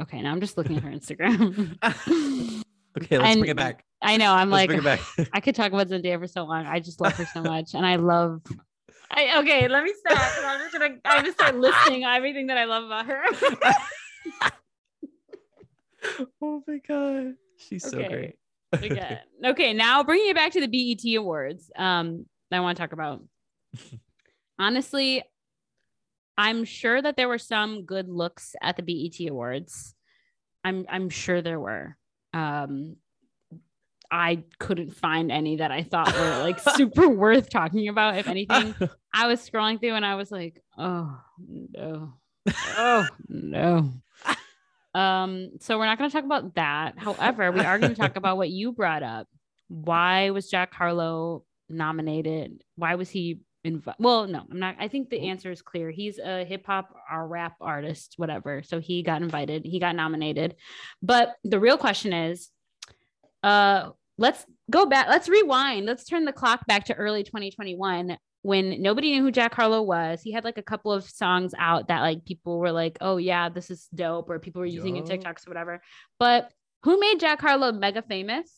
Okay, 0.00 0.22
now 0.22 0.32
I'm 0.32 0.40
just 0.40 0.56
looking 0.56 0.76
at 0.76 0.82
her 0.82 0.90
Instagram. 0.90 1.76
Okay, 2.96 3.18
let's 3.18 3.36
bring 3.36 3.50
it 3.50 3.56
back. 3.56 3.84
I 4.00 4.16
know. 4.18 4.32
I'm 4.32 4.50
Let's 4.50 4.60
like, 4.60 4.68
bring 4.68 4.78
it 4.80 4.84
back. 4.84 5.00
I 5.32 5.40
could 5.40 5.54
talk 5.54 5.72
about 5.72 5.88
Zendaya 5.88 6.18
for 6.18 6.26
so 6.26 6.44
long. 6.44 6.66
I 6.66 6.78
just 6.78 7.00
love 7.00 7.14
her 7.14 7.24
so 7.26 7.42
much, 7.42 7.74
and 7.74 7.86
I 7.86 7.96
love. 7.96 8.42
I 9.10 9.38
okay. 9.40 9.66
Let 9.66 9.82
me 9.82 9.92
stop. 9.98 10.18
I'm 10.44 10.60
just 10.60 10.72
gonna. 10.72 10.96
I'm 11.04 11.24
just 11.24 11.38
start 11.38 11.56
listing 11.56 12.04
everything 12.04 12.48
that 12.48 12.58
I 12.58 12.64
love 12.64 12.84
about 12.84 13.06
her. 13.06 13.22
oh 16.42 16.62
my 16.66 16.78
god, 16.86 17.34
she's 17.56 17.82
so 17.88 17.96
great. 17.96 18.34
Again. 18.72 19.20
Okay, 19.44 19.74
now 19.74 20.02
bringing 20.02 20.30
it 20.30 20.36
back 20.36 20.52
to 20.52 20.60
the 20.60 20.66
BET 20.66 21.04
Awards. 21.16 21.70
Um, 21.76 22.24
I 22.50 22.60
want 22.60 22.76
to 22.76 22.82
talk 22.82 22.92
about. 22.92 23.22
Honestly, 24.58 25.22
I'm 26.38 26.64
sure 26.64 27.02
that 27.02 27.16
there 27.16 27.28
were 27.28 27.38
some 27.38 27.84
good 27.84 28.08
looks 28.08 28.56
at 28.62 28.76
the 28.76 28.82
BET 28.82 29.28
Awards. 29.28 29.94
I'm 30.64 30.86
I'm 30.88 31.10
sure 31.10 31.42
there 31.42 31.60
were. 31.60 31.96
Um, 32.34 32.96
I 34.10 34.44
couldn't 34.58 34.94
find 34.94 35.32
any 35.32 35.56
that 35.56 35.70
I 35.70 35.82
thought 35.82 36.12
were 36.14 36.42
like 36.42 36.60
super 36.76 37.08
worth 37.08 37.48
talking 37.48 37.88
about. 37.88 38.18
If 38.18 38.28
anything, 38.28 38.74
I 39.14 39.26
was 39.26 39.40
scrolling 39.48 39.80
through 39.80 39.94
and 39.94 40.04
I 40.04 40.16
was 40.16 40.30
like, 40.30 40.62
oh 40.76 41.18
no, 41.38 42.14
oh 42.76 43.06
no. 43.28 43.92
Um, 44.94 45.58
so 45.58 45.76
we're 45.76 45.86
not 45.86 45.98
going 45.98 46.08
to 46.08 46.14
talk 46.14 46.24
about 46.24 46.54
that. 46.54 46.96
However, 46.96 47.50
we 47.50 47.58
are 47.62 47.80
going 47.80 47.92
to 47.92 48.00
talk 48.00 48.14
about 48.14 48.36
what 48.36 48.50
you 48.50 48.70
brought 48.70 49.02
up. 49.02 49.26
Why 49.66 50.30
was 50.30 50.48
Jack 50.48 50.72
Harlow 50.72 51.44
nominated? 51.68 52.62
Why 52.76 52.94
was 52.94 53.10
he 53.10 53.40
Well, 53.98 54.26
no, 54.26 54.42
I'm 54.50 54.58
not. 54.58 54.76
I 54.78 54.88
think 54.88 55.08
the 55.08 55.28
answer 55.28 55.50
is 55.50 55.62
clear. 55.62 55.90
He's 55.90 56.18
a 56.18 56.44
hip 56.44 56.66
hop 56.66 56.94
or 57.10 57.26
rap 57.26 57.54
artist, 57.60 58.14
whatever. 58.16 58.62
So 58.62 58.78
he 58.78 59.02
got 59.02 59.22
invited. 59.22 59.64
He 59.64 59.80
got 59.80 59.96
nominated. 59.96 60.56
But 61.02 61.34
the 61.44 61.58
real 61.58 61.78
question 61.78 62.12
is, 62.12 62.50
uh, 63.42 63.90
let's 64.18 64.44
go 64.70 64.86
back. 64.86 65.08
Let's 65.08 65.28
rewind. 65.28 65.86
Let's 65.86 66.04
turn 66.04 66.24
the 66.24 66.32
clock 66.32 66.66
back 66.66 66.86
to 66.86 66.94
early 66.94 67.22
2021 67.22 68.18
when 68.42 68.82
nobody 68.82 69.12
knew 69.12 69.22
who 69.22 69.30
Jack 69.30 69.54
Harlow 69.54 69.80
was. 69.80 70.20
He 70.20 70.30
had 70.30 70.44
like 70.44 70.58
a 70.58 70.62
couple 70.62 70.92
of 70.92 71.04
songs 71.04 71.54
out 71.58 71.88
that 71.88 72.02
like 72.02 72.26
people 72.26 72.58
were 72.58 72.72
like, 72.72 72.98
"Oh 73.00 73.16
yeah, 73.16 73.48
this 73.48 73.70
is 73.70 73.88
dope," 73.94 74.28
or 74.28 74.38
people 74.38 74.60
were 74.60 74.66
using 74.66 74.96
in 74.96 75.04
TikToks 75.04 75.46
or 75.46 75.50
whatever. 75.50 75.82
But 76.18 76.52
who 76.82 77.00
made 77.00 77.18
Jack 77.18 77.40
Harlow 77.40 77.72
mega 77.72 78.02
famous? 78.02 78.50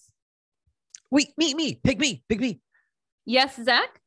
Wait, 1.12 1.28
me, 1.38 1.54
me, 1.54 1.74
pick 1.76 2.00
me, 2.00 2.24
pick 2.28 2.40
me. 2.40 2.60
Yes, 3.24 3.54
Zach. 3.62 4.00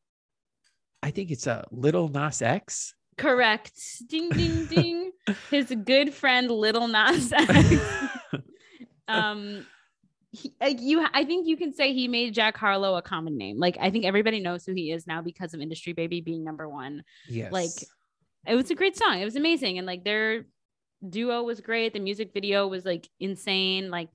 I 1.01 1.11
think 1.11 1.31
it's 1.31 1.47
a 1.47 1.65
Lil 1.71 2.09
Nas 2.09 2.41
X. 2.41 2.93
Correct. 3.17 3.73
Ding 4.07 4.29
ding 4.29 4.65
ding. 4.69 5.11
His 5.49 5.73
good 5.85 6.13
friend 6.13 6.49
Lil 6.49 6.87
Nas 6.87 7.33
X. 7.37 7.75
um 9.07 9.65
he, 10.31 10.53
like 10.61 10.79
you 10.79 11.05
i 11.13 11.25
think 11.25 11.47
you 11.47 11.57
can 11.57 11.73
say 11.73 11.91
he 11.91 12.07
made 12.07 12.33
jack 12.33 12.55
harlow 12.55 12.95
a 12.95 13.01
common 13.01 13.35
name 13.35 13.57
like 13.57 13.77
i 13.81 13.89
think 13.89 14.05
everybody 14.05 14.39
knows 14.39 14.63
who 14.63 14.73
he 14.73 14.91
is 14.91 15.07
now 15.07 15.21
because 15.21 15.55
of 15.55 15.59
industry 15.59 15.91
baby 15.91 16.21
being 16.21 16.43
number 16.43 16.69
one 16.69 17.03
yes. 17.27 17.51
like 17.51 17.71
it 18.45 18.53
was 18.53 18.69
a 18.69 18.75
great 18.75 18.95
song 18.95 19.19
it 19.19 19.25
was 19.25 19.35
amazing 19.35 19.79
and 19.79 19.87
like 19.87 20.03
their 20.03 20.45
duo 21.07 21.41
was 21.41 21.61
great 21.61 21.93
the 21.93 21.99
music 21.99 22.31
video 22.31 22.67
was 22.67 22.85
like 22.85 23.09
insane 23.19 23.89
like 23.89 24.09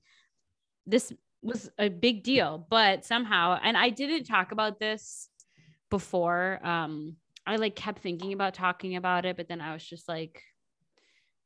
this 0.87 1.11
was 1.41 1.69
a 1.77 1.89
big 1.89 2.23
deal 2.23 2.65
but 2.69 3.03
somehow 3.03 3.59
and 3.61 3.75
i 3.75 3.89
didn't 3.89 4.23
talk 4.23 4.53
about 4.53 4.79
this 4.79 5.27
before 5.89 6.59
um 6.63 7.15
i 7.45 7.55
like 7.55 7.75
kept 7.75 7.99
thinking 8.01 8.33
about 8.33 8.53
talking 8.53 8.95
about 8.95 9.25
it 9.25 9.37
but 9.37 9.47
then 9.47 9.61
i 9.61 9.73
was 9.73 9.83
just 9.83 10.07
like 10.07 10.41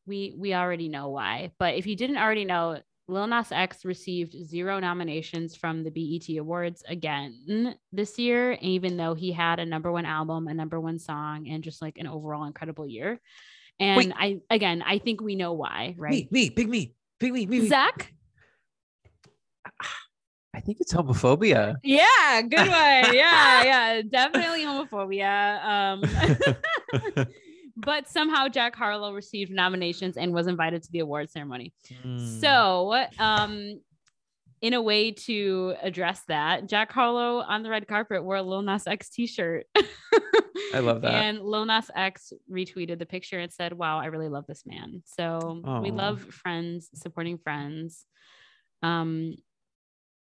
we 0.06 0.34
we 0.38 0.54
already 0.54 0.90
know 0.90 1.10
why 1.10 1.52
but 1.60 1.76
if 1.76 1.86
you 1.86 1.96
didn't 1.96 2.18
already 2.18 2.46
know 2.46 2.80
Lil 3.10 3.28
Nas 3.28 3.52
X 3.52 3.86
received 3.86 4.36
zero 4.46 4.80
nominations 4.80 5.56
from 5.56 5.84
the 5.84 5.90
BET 5.90 6.38
Awards 6.38 6.84
again 6.88 7.76
this 7.92 8.20
year, 8.20 8.56
even 8.62 8.98
though 8.98 9.16
he 9.16 9.32
had 9.32 9.60
a 9.60 9.66
number 9.66 9.92
one 9.92 10.06
album, 10.06 10.48
a 10.48 10.54
number 10.54 10.80
one 10.80 11.00
song, 11.00 11.48
and 11.50 11.64
just 11.64 11.82
like 11.82 11.98
an 11.98 12.08
overall 12.08 12.46
incredible 12.46 12.88
year. 12.88 13.20
And 13.80 13.98
Wait. 13.98 14.14
I, 14.16 14.42
again, 14.50 14.84
I 14.86 15.00
think 15.00 15.22
we 15.22 15.36
know 15.36 15.54
why, 15.54 15.96
right? 15.98 16.12
me, 16.12 16.28
me, 16.32 16.50
pick 16.52 16.68
me, 16.68 16.94
pick 17.20 17.34
me, 17.34 17.46
me, 17.46 17.62
me. 17.62 17.68
Zach? 17.68 18.14
I 20.60 20.62
think 20.62 20.82
it's 20.82 20.94
homophobia. 20.94 21.78
Yeah, 21.86 22.42
good 22.42 22.60
one. 22.68 23.16
Yeah, 23.16 23.64
yeah, 23.64 24.02
definitely 24.02 24.64
homophobia. 24.66 25.64
Um, 25.64 27.26
but 27.78 28.10
somehow 28.10 28.50
Jack 28.50 28.76
Harlow 28.76 29.14
received 29.14 29.52
nominations 29.52 30.18
and 30.18 30.34
was 30.34 30.48
invited 30.48 30.84
to 30.84 30.92
the 30.92 31.00
award 31.00 31.30
ceremony. 31.30 31.74
Mm. 32.04 32.42
So, 32.42 33.06
um, 33.20 33.80
in 34.62 34.74
a 34.74 34.82
way 34.82 35.12
to 35.12 35.76
address 35.82 36.24
that, 36.28 36.68
Jack 36.68 36.92
Harlow 36.92 37.38
on 37.38 37.64
the 37.64 37.70
red 37.70 37.88
carpet 37.88 38.22
wore 38.22 38.36
a 38.36 38.44
Lil 38.44 38.62
Nas 38.62 38.86
X 38.86 39.12
t-shirt. 39.12 39.66
I 40.74 40.80
love 40.80 41.04
that. 41.04 41.14
And 41.24 41.40
Lil 41.40 41.64
Nas 41.68 41.90
X 41.96 42.34
retweeted 42.52 43.00
the 43.00 43.06
picture 43.06 43.40
and 43.40 43.50
said, 43.50 43.72
"Wow, 43.72 44.00
I 44.00 44.08
really 44.08 44.28
love 44.28 44.46
this 44.46 44.64
man." 44.66 45.04
So 45.06 45.80
we 45.82 45.92
love 45.92 46.20
friends 46.20 46.90
supporting 46.94 47.38
friends. 47.38 48.06
Um, 48.84 49.36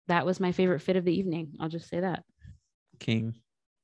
that 0.09 0.27
was 0.27 0.41
my 0.41 0.53
favorite 0.53 0.81
fit 0.81 0.97
of 0.97 1.05
the 1.05 1.17
evening. 1.17 1.53
I'll 1.61 1.69
just 1.69 1.89
say 1.89 2.01
that. 2.01 2.25
King. 2.99 3.35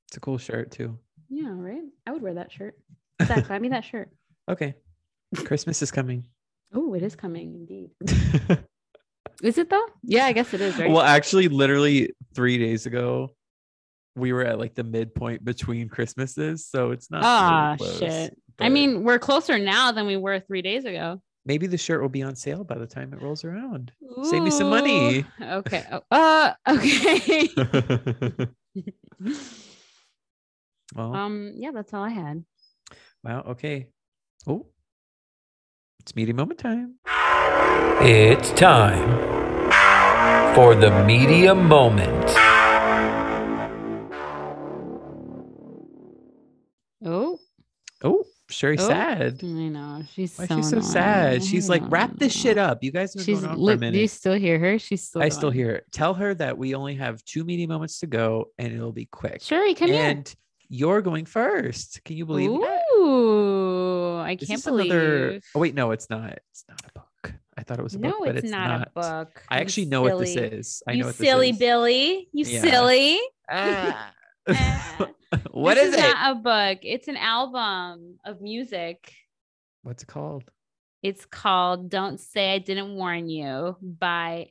It's 0.09 0.16
a 0.16 0.21
cool 0.21 0.39
shirt 0.39 0.71
too. 0.71 0.99
Yeah, 1.29 1.53
right. 1.53 1.83
I 2.07 2.12
would 2.12 2.23
wear 2.23 2.35
that 2.35 2.53
shirt. 2.53 2.77
Zach, 3.25 3.49
buy 3.49 3.59
me 3.59 3.69
that 3.71 3.85
shirt. 3.85 4.11
Okay. 4.51 4.75
Christmas 5.45 5.83
is 5.83 5.91
coming. 5.91 6.25
Oh, 6.73 6.95
it 6.95 7.03
is 7.03 7.14
coming 7.14 7.55
indeed. 7.55 7.91
Is 9.43 9.59
it 9.59 9.71
though? 9.71 9.87
Yeah, 10.03 10.25
I 10.25 10.33
guess 10.33 10.53
it 10.53 10.61
is, 10.61 10.77
right? 10.79 10.91
Well, 10.91 11.03
actually, 11.03 11.49
literally 11.49 12.12
three 12.35 12.59
days 12.59 12.87
ago, 12.87 13.35
we 14.16 14.33
were 14.33 14.43
at 14.45 14.59
like 14.59 14.75
the 14.75 14.85
midpoint 14.85 15.45
between 15.45 15.89
Christmases. 15.89 16.66
So 16.66 16.91
it's 16.91 17.11
not. 17.11 17.23
Ah, 17.25 17.77
really 17.79 17.91
close, 17.91 17.99
shit. 17.99 18.39
I 18.59 18.69
mean, 18.69 19.05
we're 19.05 19.21
closer 19.21 19.59
now 19.59 19.93
than 19.93 20.07
we 20.07 20.16
were 20.16 20.41
three 20.41 20.62
days 20.62 20.85
ago. 20.85 21.21
Maybe 21.49 21.66
the 21.66 21.78
shirt 21.78 22.01
will 22.01 22.09
be 22.11 22.22
on 22.22 22.36
sale 22.36 22.62
by 22.62 22.76
the 22.76 22.86
time 22.86 23.12
it 23.12 23.20
rolls 23.20 23.42
around. 23.42 23.90
Save 24.22 24.42
me 24.44 24.51
some 24.51 24.68
money. 24.68 25.24
Okay. 25.42 25.84
Oh, 25.90 26.03
uh, 26.12 26.53
okay. 26.68 27.48
well, 30.94 31.14
um, 31.14 31.55
yeah, 31.56 31.73
that's 31.73 31.93
all 31.94 32.05
I 32.05 32.10
had. 32.10 32.44
wow. 33.24 33.40
Okay. 33.48 33.89
Oh, 34.47 34.66
it's 36.01 36.14
media 36.14 36.35
moment 36.35 36.60
time. 36.60 36.94
It's 38.01 38.51
time 38.52 39.09
for 40.55 40.74
the 40.77 41.05
media 41.05 41.55
moment. 41.55 42.48
Sherry 48.51 48.77
Oh. 48.79 48.89
sad. 48.89 49.41
I 49.43 49.47
know. 49.47 50.03
She's 50.15 50.37
Why 50.39 50.47
so 50.47 50.57
she's 50.57 50.70
so 50.70 50.81
sad? 50.81 51.45
She's 51.45 51.69
like, 51.69 51.83
wrap 51.91 52.16
this 52.16 52.33
shit 52.33 52.57
up. 52.57 52.83
You 52.83 52.91
guys 52.91 53.12
have 53.15 53.23
She's 53.25 53.41
going 53.41 53.51
on 53.51 53.57
for 53.57 53.61
a 53.61 53.62
look, 53.65 53.81
minute. 53.81 53.93
do 53.93 54.01
you 54.01 54.09
still 54.09 54.35
hear 54.35 54.59
her? 54.59 54.79
She's 54.79 55.03
still 55.07 55.23
I 55.23 55.29
still 55.29 55.51
hear 55.51 55.70
it. 55.73 55.85
Tell 55.93 56.15
her 56.15 56.35
that 56.35 56.57
we 56.57 56.75
only 56.75 56.95
have 56.95 57.23
two 57.25 57.45
media 57.45 57.69
moments 57.69 58.01
to 58.01 58.07
go 58.07 58.47
and 58.59 58.73
it'll 58.73 58.93
be 58.93 59.05
quick. 59.07 59.43
Sherry, 59.43 59.75
come 59.75 59.91
and 59.91 60.35
you're 60.70 61.03
going 61.03 61.27
first. 61.27 62.03
Can 62.05 62.16
you 62.16 62.25
here. 62.25 62.27
believe 62.27 62.61
that? 62.61 62.81
Ooh, 62.97 64.16
I 64.19 64.37
can't 64.37 64.49
this 64.49 64.66
another- 64.66 65.27
believe. 65.29 65.45
Oh 65.55 65.61
wait, 65.61 65.75
no, 65.75 65.91
it's 65.91 66.09
not. 66.11 66.33
It's 66.51 66.65
not 66.69 66.81
a 66.89 66.93
book. 66.99 67.35
I 67.57 67.62
thought 67.65 67.79
it 67.81 67.83
was 67.83 67.95
a 67.97 67.99
book, 67.99 68.15
no, 68.20 68.25
but 68.25 68.37
it's, 68.37 68.45
it's, 68.45 68.53
not, 68.53 68.87
a 68.87 68.91
book. 68.95 69.43
I 69.49 69.57
You 69.57 69.61
actually 69.62 69.87
know 69.87 70.03
what 70.03 70.19
this 70.20 70.37
is. 70.37 70.83
I 70.87 70.93
you 70.93 71.01
know 71.01 71.07
what 71.09 71.16
silly 71.16 71.49
this 71.51 71.57
is. 71.57 71.59
Billy. 71.59 72.29
You 72.33 72.45
Yeah. 72.47 72.61
silly. 72.62 73.20
Ah. 73.51 74.12
What 75.51 75.75
This 75.75 75.89
is, 75.89 75.95
is 75.95 76.01
it? 76.01 76.09
Not 76.09 76.37
a 76.37 76.41
book. 76.41 76.79
It's 76.83 77.09
an 77.09 77.16
album 77.19 78.19
of 78.25 78.41
music. 78.41 79.12
What's 79.83 80.03
it 80.03 80.07
called? 80.07 80.45
It's 81.03 81.27
called 81.27 81.91
"Don't 81.91 82.19
Say 82.19 82.55
I 82.55 82.59
Didn't 82.59 82.95
Warn 82.95 83.29
You" 83.29 83.77
by 83.83 84.49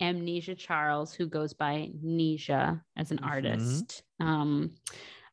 Amnesia 0.00 0.54
Charles, 0.54 1.14
who 1.14 1.26
goes 1.26 1.54
by 1.54 1.90
Nija 2.04 2.80
as 2.96 3.12
an 3.12 3.18
Mhm. 3.18 3.26
artist. 3.26 4.02
Um, 4.20 4.72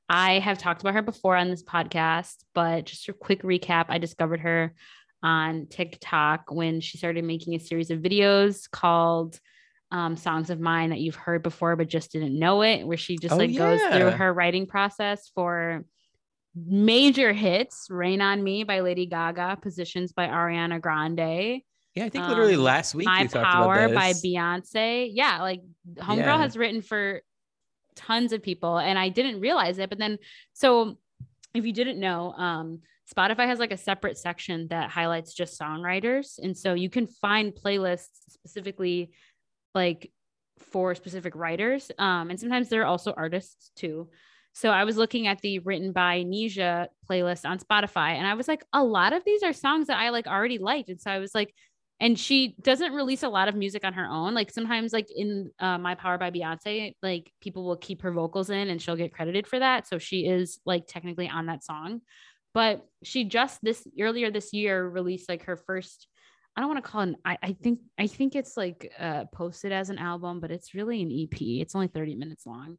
I 0.08 0.40
have 0.40 0.58
talked 0.58 0.82
about 0.82 0.94
her 0.94 1.02
before 1.02 1.36
on 1.36 1.50
this 1.50 1.64
podcast, 1.64 2.44
but 2.54 2.86
just 2.86 3.10
a 3.10 3.14
quick 3.14 3.42
recap: 3.42 3.86
I 3.90 3.98
discovered 3.98 4.42
her 4.42 4.76
on 5.24 5.68
TikTok 5.68 6.52
when 6.52 6.82
she 6.82 6.98
started 6.98 7.24
making 7.26 7.56
a 7.56 7.60
series 7.60 7.90
of 7.90 8.00
videos 8.00 8.70
called 8.70 9.40
um, 9.94 10.18
songs 10.18 10.50
of 10.50 10.60
mine 10.60 10.90
that 10.90 11.00
you've 11.00 11.16
heard 11.16 11.44
before 11.44 11.76
but 11.78 11.88
just 11.88 12.12
didn't 12.12 12.38
know 12.38 12.64
it, 12.64 12.86
where 12.86 12.98
she 12.98 13.16
just 13.18 13.34
Oh, 13.34 13.38
like 13.38 13.56
goes 13.56 13.80
through 13.82 14.10
her 14.12 14.34
writing 14.34 14.66
process 14.66 15.32
for 15.34 15.86
major 16.56 17.32
hits 17.32 17.88
Rain 17.90 18.20
on 18.22 18.44
Me 18.44 18.64
by 18.64 18.82
Lady 18.82 19.06
Gaga, 19.06 19.60
Positions 19.62 20.12
by 20.12 20.28
Ariana 20.28 20.82
Grande, 20.82 21.62
Yeah, 21.96 22.06
I 22.06 22.10
think 22.10 22.28
literally 22.28 22.56
um, 22.56 22.62
last 22.62 22.94
week 22.96 23.06
My 23.06 23.22
you 23.22 23.28
talked 23.28 23.52
Power 23.52 23.90
by. 23.90 24.14
Beyonce. 24.14 25.10
Yeah, 25.14 25.42
like 25.42 25.62
Homegirl 25.98 26.18
Yeah. 26.18 26.38
has 26.40 26.58
written 26.58 26.82
for 26.82 27.22
tons 27.96 28.34
of 28.34 28.42
people 28.42 28.80
and 28.80 28.98
I 28.98 29.10
didn't 29.10 29.40
realize 29.40 29.78
it. 29.78 29.90
But 29.90 30.00
then, 30.00 30.18
so 30.54 30.98
if 31.54 31.66
you 31.66 31.72
didn't 31.72 32.00
know, 32.00 32.34
um, 32.34 32.80
Spotify 33.16 33.46
has 33.46 33.60
like 33.60 33.72
a 33.72 33.78
separate 33.78 34.18
section 34.18 34.68
that 34.70 34.90
highlights 34.90 35.34
just 35.34 35.60
songwriters. 35.60 36.40
And 36.42 36.58
so 36.58 36.74
you 36.74 36.90
can 36.90 37.06
find 37.06 37.54
playlists 37.54 38.10
specifically 38.30 39.12
like 39.74 40.12
for 40.60 40.96
specific 40.96 41.36
writers. 41.36 41.92
Um, 41.98 42.30
and 42.30 42.40
sometimes 42.40 42.70
there 42.70 42.82
are 42.82 42.88
also 42.88 43.14
artists 43.16 43.72
too. 43.76 44.10
So 44.54 44.70
I 44.70 44.84
was 44.84 44.98
looking 44.98 45.28
at 45.28 45.42
the 45.42 45.60
written 45.60 45.92
by 45.92 46.24
Nija 46.24 46.88
playlist 47.10 47.48
on 47.48 47.58
Spotify 47.58 48.12
and 48.12 48.28
I 48.28 48.36
was 48.36 48.48
like, 48.48 48.64
a 48.72 48.84
lot 48.84 49.14
of 49.14 49.24
these 49.26 49.42
are 49.44 49.54
songs 49.54 49.88
that 49.88 49.98
I 49.98 50.10
like 50.10 50.28
already 50.28 50.60
liked. 50.60 50.90
And 50.90 51.02
so 51.02 51.10
I 51.10 51.20
was 51.20 51.34
like, 51.34 51.54
and 52.00 52.20
she 52.20 52.56
doesn't 52.62 52.94
release 52.94 53.24
a 53.24 53.30
lot 53.30 53.48
of 53.48 53.56
music 53.56 53.86
on 53.86 53.94
her 53.94 54.06
own. 54.06 54.34
Like 54.34 54.52
sometimes, 54.52 54.92
like 54.92 55.08
in 55.16 55.52
uh, 55.60 55.78
My 55.78 55.96
Power 55.96 56.18
by 56.18 56.32
Beyonce, 56.32 56.96
like 57.02 57.32
people 57.40 57.64
will 57.64 57.78
keep 57.78 58.02
her 58.02 58.12
vocals 58.12 58.50
in 58.50 58.70
and 58.70 58.82
she'll 58.82 58.96
get 58.96 59.14
credited 59.14 59.48
for 59.48 59.60
that. 59.60 59.88
So 59.88 60.00
she 60.00 60.28
is 60.28 60.60
like 60.66 60.86
technically 60.86 61.30
on 61.30 61.46
that 61.46 61.64
song. 61.64 62.02
But 62.54 62.86
she 63.04 63.24
just 63.24 63.60
this 63.64 63.88
earlier 64.00 64.32
this 64.32 64.54
year 64.54 64.88
released 64.88 65.30
like 65.30 65.46
her 65.46 65.56
first. 65.56 66.08
I 66.56 66.62
don't 66.62 66.70
want 66.70 66.84
to 66.84 66.90
call 66.90 67.02
it. 67.02 67.10
An, 67.10 67.18
I 67.26 67.38
I 67.42 67.54
think 67.54 67.80
I 67.98 68.08
think 68.08 68.36
it's 68.36 68.56
like 68.58 68.92
uh, 69.00 69.26
posted 69.34 69.72
as 69.72 69.90
an 69.90 69.98
album, 69.98 70.40
but 70.40 70.52
it's 70.52 70.74
really 70.74 71.02
an 71.02 71.12
EP. 71.12 71.42
It's 71.42 71.76
only 71.76 71.88
thirty 71.88 72.16
minutes 72.16 72.46
long, 72.46 72.78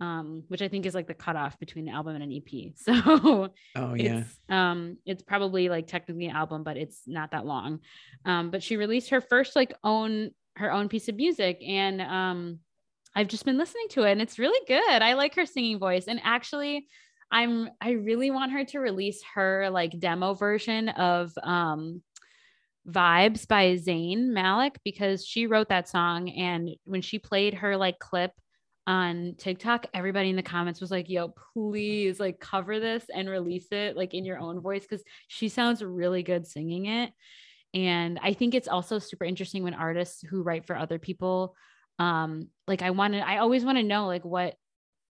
um, 0.00 0.44
which 0.48 0.62
I 0.62 0.68
think 0.68 0.86
is 0.86 0.94
like 0.94 1.08
the 1.08 1.14
cutoff 1.14 1.58
between 1.58 1.88
an 1.88 1.94
album 1.94 2.14
and 2.14 2.24
an 2.24 2.32
EP. 2.32 2.72
So 2.76 3.50
oh 3.76 3.94
yeah. 3.94 4.20
it's 4.20 4.38
um 4.48 4.98
it's 5.04 5.22
probably 5.22 5.68
like 5.68 5.86
technically 5.86 6.26
an 6.26 6.36
album 6.36 6.62
but 6.62 6.76
it's 6.76 7.02
not 7.06 7.32
that 7.32 7.46
long 7.46 7.80
um 8.24 8.50
but 8.50 8.62
she 8.62 8.76
released 8.76 9.10
her 9.10 9.20
first 9.20 9.56
like 9.56 9.74
own 9.82 10.30
her 10.58 10.72
own 10.72 10.88
piece 10.88 11.08
of 11.08 11.16
music 11.16 11.60
and 11.66 12.00
um 12.00 12.58
i've 13.14 13.28
just 13.28 13.44
been 13.44 13.58
listening 13.58 13.86
to 13.90 14.02
it 14.02 14.12
and 14.12 14.20
it's 14.20 14.38
really 14.38 14.60
good 14.66 15.02
i 15.02 15.14
like 15.14 15.34
her 15.34 15.46
singing 15.46 15.78
voice 15.78 16.06
and 16.08 16.20
actually 16.24 16.86
i'm 17.30 17.70
i 17.80 17.92
really 17.92 18.30
want 18.30 18.52
her 18.52 18.64
to 18.64 18.78
release 18.78 19.22
her 19.34 19.70
like 19.70 19.98
demo 19.98 20.34
version 20.34 20.88
of 20.90 21.32
um 21.42 22.02
vibes 22.88 23.46
by 23.46 23.74
zayn 23.76 24.28
malik 24.28 24.78
because 24.82 25.24
she 25.24 25.46
wrote 25.46 25.68
that 25.68 25.88
song 25.88 26.30
and 26.30 26.70
when 26.84 27.02
she 27.02 27.18
played 27.18 27.52
her 27.52 27.76
like 27.76 27.98
clip 27.98 28.32
on 28.88 29.34
TikTok, 29.36 29.84
everybody 29.92 30.30
in 30.30 30.36
the 30.36 30.42
comments 30.42 30.80
was 30.80 30.90
like, 30.90 31.10
yo, 31.10 31.34
please 31.52 32.18
like 32.18 32.40
cover 32.40 32.80
this 32.80 33.04
and 33.14 33.28
release 33.28 33.66
it 33.70 33.98
like 33.98 34.14
in 34.14 34.24
your 34.24 34.38
own 34.38 34.60
voice 34.60 34.80
because 34.80 35.04
she 35.28 35.50
sounds 35.50 35.84
really 35.84 36.22
good 36.22 36.46
singing 36.46 36.86
it. 36.86 37.12
And 37.74 38.18
I 38.22 38.32
think 38.32 38.54
it's 38.54 38.66
also 38.66 38.98
super 38.98 39.26
interesting 39.26 39.62
when 39.62 39.74
artists 39.74 40.22
who 40.22 40.42
write 40.42 40.66
for 40.66 40.74
other 40.74 40.98
people, 40.98 41.54
um, 41.98 42.48
like 42.66 42.80
I 42.80 42.88
want 42.90 43.12
to, 43.12 43.20
I 43.20 43.38
always 43.38 43.62
want 43.62 43.76
to 43.76 43.84
know 43.84 44.06
like 44.06 44.24
what 44.24 44.54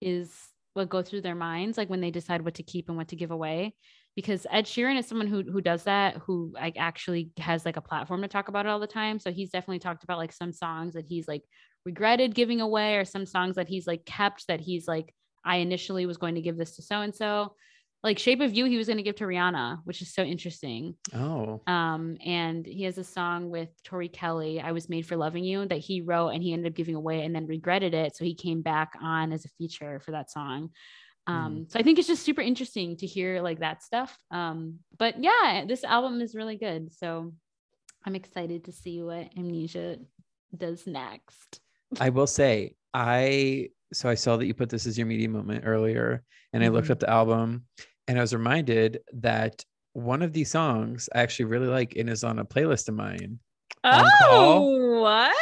is 0.02 0.30
what 0.74 0.90
go 0.90 1.02
through 1.02 1.22
their 1.22 1.36
minds, 1.36 1.78
like 1.78 1.90
when 1.90 2.02
they 2.02 2.12
decide 2.12 2.42
what 2.42 2.56
to 2.56 2.64
keep 2.64 2.90
and 2.90 2.98
what 2.98 3.08
to 3.10 3.16
give 3.16 3.32
away. 3.32 3.74
Because 4.16 4.46
Ed 4.52 4.66
Sheeran 4.66 5.00
is 5.00 5.08
someone 5.08 5.28
who 5.28 5.44
who 5.44 5.62
does 5.62 5.84
that, 5.84 6.18
who 6.18 6.52
like 6.54 6.76
actually 6.78 7.32
has 7.38 7.66
like 7.66 7.78
a 7.78 7.82
platform 7.82 8.22
to 8.22 8.28
talk 8.28 8.50
about 8.50 8.66
it 8.66 8.70
all 8.70 8.80
the 8.80 8.88
time. 8.88 9.20
So 9.20 9.32
he's 9.32 9.52
definitely 9.52 9.80
talked 9.80 10.04
about 10.04 10.18
like 10.18 10.34
some 10.34 10.52
songs 10.52 10.94
that 10.96 11.06
he's 11.08 11.28
like 11.28 11.44
regretted 11.86 12.36
giving 12.36 12.62
away 12.62 12.98
or 12.98 13.06
some 13.06 13.26
songs 13.26 13.56
that 13.56 13.68
he's 13.68 13.88
like 13.88 14.06
kept 14.06 14.48
that 14.48 14.60
he's 14.60 14.88
like 14.88 15.14
I 15.44 15.58
initially 15.58 16.06
was 16.06 16.18
going 16.18 16.36
to 16.36 16.42
give 16.42 16.58
this 16.58 16.76
to 16.76 16.82
so 16.82 17.02
and 17.02 17.16
so. 17.16 17.56
Like 18.04 18.18
Shape 18.18 18.42
of 18.42 18.54
You 18.54 18.66
he 18.66 18.78
was 18.78 18.88
going 18.88 18.98
to 18.98 19.04
give 19.04 19.18
to 19.18 19.26
Rihanna, 19.26 19.82
which 19.84 20.02
is 20.02 20.14
so 20.14 20.24
interesting. 20.24 20.96
Oh. 21.14 21.62
Um 21.68 22.18
and 22.26 22.66
he 22.66 22.84
has 22.84 22.98
a 22.98 23.04
song 23.04 23.50
with 23.50 23.70
Tori 23.84 24.10
Kelly, 24.10 24.60
I 24.60 24.72
was 24.72 24.90
made 24.90 25.06
for 25.06 25.16
loving 25.16 25.44
you 25.44 25.66
that 25.68 25.78
he 25.78 26.02
wrote 26.02 26.30
and 26.30 26.44
he 26.44 26.52
ended 26.52 26.72
up 26.72 26.76
giving 26.76 26.96
away 26.96 27.24
and 27.24 27.34
then 27.34 27.48
regretted 27.48 27.94
it 27.94 28.16
so 28.16 28.26
he 28.26 28.36
came 28.36 28.62
back 28.62 28.94
on 29.02 29.32
as 29.32 29.46
a 29.46 29.50
feature 29.58 30.00
for 30.00 30.12
that 30.12 30.32
song. 30.32 30.72
Um 31.28 31.68
so 31.70 31.80
I 31.80 31.84
think 31.84 32.00
it's 32.00 32.08
just 32.08 32.24
super 32.24 32.42
interesting 32.42 32.98
to 32.98 33.06
hear 33.06 33.42
like 33.42 33.60
that 33.60 33.84
stuff. 33.84 34.18
Um 34.32 34.80
but 34.98 35.22
yeah, 35.24 35.66
this 35.68 35.84
album 35.84 36.22
is 36.22 36.36
really 36.36 36.58
good. 36.58 36.92
So 36.94 37.34
I'm 38.06 38.16
excited 38.16 38.66
to 38.66 38.72
see 38.72 39.02
what 39.02 39.30
Amnesia 39.38 39.98
does 40.58 40.88
next. 40.88 41.60
I 42.00 42.10
will 42.10 42.28
say, 42.28 42.76
I 42.94 43.70
so 43.94 44.10
I 44.10 44.16
saw 44.16 44.38
that 44.38 44.46
you 44.48 44.54
put 44.54 44.70
this 44.70 44.88
as 44.88 44.98
your 44.98 45.06
media 45.08 45.30
moment 45.30 45.64
earlier, 45.66 46.24
and 46.54 46.64
I 46.64 46.70
looked 46.70 46.88
Mhm. 46.88 46.92
up 46.92 47.00
the 47.00 47.10
album, 47.10 47.66
and 48.08 48.18
I 48.18 48.22
was 48.22 48.34
reminded 48.34 49.00
that 49.14 49.64
one 49.94 50.22
of 50.22 50.32
these 50.34 50.50
songs 50.50 51.10
I 51.14 51.22
actually 51.22 51.46
really 51.46 51.68
like 51.68 51.96
and 51.98 52.10
is 52.10 52.24
on 52.24 52.40
a 52.40 52.46
playlist 52.46 52.88
of 52.90 52.96
mine. 52.96 53.40
oh 53.84 55.00
what? 55.02 55.36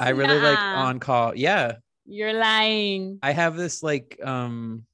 I 0.00 0.10
really 0.10 0.38
like 0.38 0.58
on 0.76 1.00
call. 1.00 1.34
Yeah, 1.34 1.76
You're 2.06 2.34
lying. 2.34 3.18
I 3.22 3.32
have 3.32 3.56
this 3.56 3.82
like 3.82 4.18
um 4.22 4.84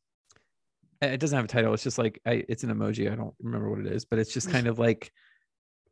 it 1.00 1.18
doesn't 1.18 1.36
have 1.36 1.44
a 1.44 1.48
title. 1.48 1.74
It's 1.74 1.82
just 1.82 1.98
like 1.98 2.20
I 2.26 2.44
it's 2.48 2.64
an 2.64 2.70
emoji. 2.70 3.10
I 3.10 3.16
don't 3.16 3.34
remember 3.42 3.70
what 3.70 3.80
it 3.80 3.86
is, 3.86 4.04
but 4.04 4.18
it's 4.18 4.32
just 4.32 4.50
kind 4.50 4.66
of 4.66 4.78
like 4.78 5.10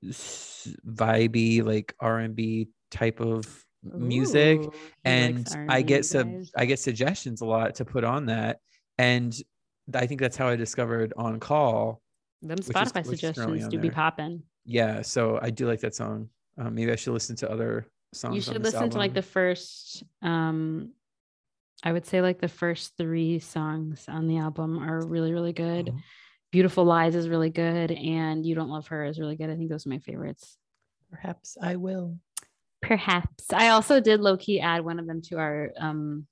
vibey 0.04 1.64
like 1.64 1.94
R&B 2.00 2.68
type 2.90 3.20
of 3.20 3.46
music 3.82 4.60
Ooh, 4.60 4.72
and 5.04 5.48
I 5.68 5.82
get 5.82 6.08
guys. 6.10 6.52
I 6.56 6.66
get 6.66 6.78
suggestions 6.78 7.40
a 7.40 7.46
lot 7.46 7.76
to 7.76 7.84
put 7.84 8.04
on 8.04 8.26
that 8.26 8.58
and 8.98 9.34
I 9.94 10.06
think 10.06 10.20
that's 10.20 10.36
how 10.36 10.48
I 10.48 10.56
discovered 10.56 11.12
on 11.16 11.40
call. 11.40 12.02
them 12.42 12.58
Spotify 12.58 13.02
is 13.02 13.08
suggestions 13.08 13.64
on 13.64 13.70
do 13.70 13.78
be 13.78 13.90
popping. 13.90 14.42
Yeah, 14.64 15.02
so 15.02 15.38
I 15.40 15.50
do 15.50 15.66
like 15.66 15.80
that 15.80 15.94
song. 15.94 16.28
Um, 16.58 16.74
maybe 16.74 16.92
I 16.92 16.96
should 16.96 17.12
listen 17.12 17.36
to 17.36 17.50
other 17.50 17.86
songs. 18.12 18.34
You 18.34 18.40
should 18.42 18.62
listen 18.62 18.90
to 18.90 18.98
like 18.98 19.14
the 19.14 19.22
first 19.22 20.02
um 20.22 20.92
I 21.84 21.92
would 21.92 22.06
say 22.06 22.20
like 22.22 22.40
the 22.40 22.48
first 22.48 22.96
three 22.96 23.38
songs 23.38 24.04
on 24.08 24.26
the 24.26 24.38
album 24.38 24.78
are 24.78 25.06
really, 25.06 25.32
really 25.32 25.52
good. 25.52 25.90
Oh, 25.94 25.98
Beautiful 26.50 26.84
Lies 26.84 27.14
is 27.14 27.28
really 27.28 27.50
good, 27.50 27.90
and 27.92 28.44
You 28.44 28.54
Don't 28.54 28.70
Love 28.70 28.86
Her 28.88 29.04
is 29.04 29.18
really 29.20 29.36
good. 29.36 29.50
I 29.50 29.56
think 29.56 29.68
those 29.70 29.86
are 29.86 29.90
my 29.90 29.98
favorites. 29.98 30.56
perhaps 31.10 31.56
I 31.62 31.76
will. 31.76 32.18
Perhaps. 32.82 33.52
I 33.52 33.68
also 33.68 34.00
did 34.00 34.20
low 34.20 34.36
key 34.36 34.60
add 34.60 34.84
one 34.84 34.98
of 34.98 35.06
them 35.06 35.20
to 35.22 35.36
our 35.38 35.72
um 35.78 36.26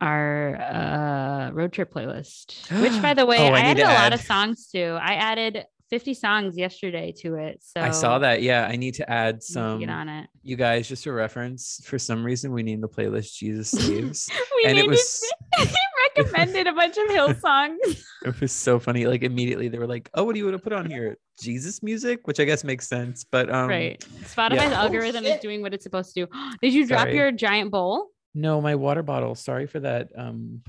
our 0.00 0.56
uh 0.56 1.50
road 1.52 1.72
trip 1.72 1.92
playlist. 1.92 2.68
Which 2.82 3.00
by 3.00 3.14
the 3.20 3.26
way, 3.26 3.38
Oh, 3.38 3.52
I 3.52 3.58
I, 3.58 3.60
added 3.60 3.82
to 3.82 3.86
a 3.86 3.92
lot 3.92 3.96
add- 3.98 4.14
of 4.14 4.20
songs 4.20 4.66
to. 4.72 4.82
I 5.00 5.14
added 5.14 5.64
50 5.90 6.14
songs 6.14 6.56
yesterday 6.56 7.12
to 7.20 7.34
it. 7.36 7.62
So 7.62 7.80
I 7.80 7.90
saw 7.90 8.18
that. 8.18 8.42
Yeah, 8.42 8.66
I 8.66 8.76
need 8.76 8.94
to 8.94 9.08
add 9.10 9.34
you 9.34 9.34
need 9.36 9.42
some. 9.42 9.78
get 9.80 9.88
on 9.90 10.08
it. 10.08 10.28
You 10.42 10.56
guys, 10.56 10.88
just 10.88 11.06
a 11.06 11.12
reference. 11.12 11.80
For 11.84 11.98
some 11.98 12.24
reason, 12.24 12.52
we 12.52 12.62
named 12.62 12.82
the 12.82 12.88
playlist 12.88 13.34
"Jesus 13.34 13.70
Saves." 13.70 14.28
we 14.56 14.64
And 14.68 14.78
it 14.78 14.82
named 14.82 14.90
was- 14.90 15.22
it, 15.58 15.70
recommended 16.16 16.66
a 16.66 16.72
bunch 16.72 16.96
of 16.96 17.08
hill 17.10 17.34
songs. 17.34 17.78
it 18.24 18.40
was 18.40 18.50
so 18.52 18.78
funny. 18.78 19.06
Like 19.06 19.22
immediately, 19.22 19.68
they 19.68 19.78
were 19.78 19.86
like, 19.86 20.08
"Oh, 20.14 20.24
what 20.24 20.32
do 20.34 20.38
you 20.38 20.46
want 20.46 20.56
to 20.56 20.62
put 20.62 20.72
on 20.72 20.90
here? 20.90 21.18
Jesus 21.40 21.82
music?" 21.82 22.26
Which 22.26 22.40
I 22.40 22.44
guess 22.44 22.64
makes 22.64 22.88
sense. 22.88 23.24
But 23.24 23.52
um, 23.52 23.68
right. 23.68 24.00
Spotify's 24.22 24.54
yeah. 24.56 24.70
Oh, 24.70 24.84
algorithm 24.84 25.24
is 25.24 25.38
doing 25.40 25.62
what 25.62 25.74
it's 25.74 25.84
supposed 25.84 26.14
to 26.14 26.26
do. 26.26 26.32
Did 26.62 26.72
you 26.74 26.86
drop 26.86 27.02
Sorry. 27.02 27.16
your 27.16 27.32
giant 27.32 27.70
bowl? 27.70 28.08
no, 28.34 28.60
my 28.60 28.74
water 28.74 29.02
bottle. 29.02 29.34
Sorry 29.34 29.66
for 29.66 29.80
that. 29.80 30.08
Um, 30.16 30.60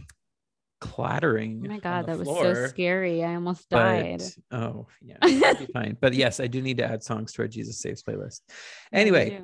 clattering. 0.80 1.62
Oh 1.66 1.70
my 1.70 1.80
god, 1.80 2.06
that 2.08 2.20
was 2.20 2.28
so 2.28 2.68
scary. 2.68 3.24
I 3.24 3.36
almost 3.36 3.70
died. 3.70 4.22
But, 4.49 4.58
oh 4.60 4.88
yeah, 5.02 5.54
fine. 5.74 5.98
But 5.99 6.14
yes, 6.14 6.40
I 6.40 6.48
do 6.48 6.62
need 6.62 6.78
to 6.78 6.86
add 6.86 7.04
songs 7.04 7.34
to 7.34 7.41
our 7.44 7.48
Jesus 7.48 7.80
Saves 7.80 8.04
playlist. 8.04 8.41
Anyway, 8.94 9.41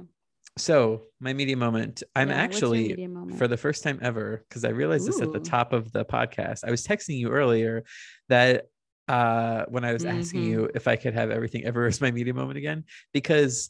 so 0.58 1.04
my 1.20 1.34
media 1.34 1.58
moment. 1.58 2.04
I'm 2.16 2.30
Yeah, 2.30 2.36
actually 2.36 3.08
moment? 3.08 3.38
for 3.38 3.48
the 3.48 3.58
first 3.58 3.84
time 3.84 4.00
ever 4.02 4.44
because 4.48 4.64
I 4.66 4.70
realized 4.70 5.08
this 5.08 5.22
at 5.22 5.32
the 5.32 5.40
top 5.40 5.74
of 5.74 5.92
the 5.92 6.06
podcast. 6.06 6.60
I 6.66 6.72
was 6.72 6.86
texting 6.86 7.18
you 7.18 7.30
earlier 7.30 7.84
that 8.30 8.66
uh 9.10 9.66
when 9.68 9.84
I 9.84 9.92
was 9.92 10.06
asking 10.06 10.44
Mhm. 10.44 10.46
you 10.48 10.70
if 10.74 10.88
I 10.88 10.96
could 10.96 11.14
have 11.14 11.30
everything 11.30 11.66
ever 11.66 11.86
as 11.88 12.00
my 12.00 12.10
media 12.12 12.34
moment 12.34 12.58
again 12.58 12.86
because 13.14 13.70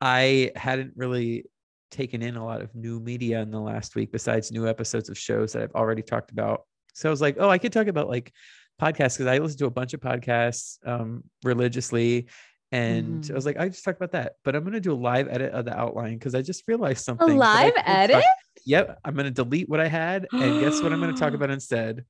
I 0.00 0.52
hadn't 0.56 0.92
really 0.96 1.44
taken 1.90 2.22
in 2.22 2.36
a 2.36 2.44
lot 2.44 2.62
of 2.62 2.74
new 2.74 2.98
media 2.98 3.40
in 3.42 3.50
the 3.50 3.60
last 3.60 3.94
week 3.94 4.10
besides 4.10 4.50
new 4.50 4.66
episodes 4.66 5.08
of 5.10 5.18
shows 5.18 5.52
that 5.52 5.62
I've 5.62 5.74
already 5.74 6.02
talked 6.02 6.30
about. 6.30 6.62
So 6.94 7.08
I 7.08 7.10
was 7.10 7.20
like, 7.20 7.36
oh, 7.38 7.48
I 7.50 7.58
could 7.58 7.72
talk 7.72 7.86
about 7.88 8.08
like 8.08 8.32
podcasts 8.80 9.14
because 9.18 9.26
I 9.26 9.38
listen 9.38 9.58
to 9.58 9.66
a 9.66 9.70
bunch 9.70 9.94
of 9.94 10.00
podcasts 10.00 10.78
um 10.86 11.24
religiously. 11.44 12.26
And 12.72 13.24
I 13.24 13.28
Mhm. 13.28 13.34
was 13.34 13.46
like, 13.46 13.56
I 13.56 13.68
just 13.68 13.84
talk 13.84 13.94
about 13.94 14.12
that, 14.12 14.32
but 14.44 14.56
I'm 14.56 14.64
gonna 14.64 14.80
do 14.80 14.92
a 14.92 14.94
live 14.98 15.28
edit 15.28 15.52
of 15.52 15.64
the 15.64 15.78
outline 15.78 16.14
because 16.18 16.34
I 16.34 16.42
just 16.42 16.64
realized 16.66 17.04
something. 17.04 17.30
I 17.40 17.64
live 17.66 17.74
could 17.74 17.84
talk- 17.84 17.88
edit? 17.98 18.24
Yep, 18.66 18.98
I'm 19.04 19.14
gonna 19.14 19.30
delete 19.30 19.68
what 19.68 19.78
I 19.80 19.86
had, 19.88 20.26
and 20.32 20.60
guess 20.60 20.82
what 20.82 20.92
I'm 20.92 21.00
gonna 21.00 21.12
talk 21.12 21.34
about 21.34 21.50
instead? 21.58 22.04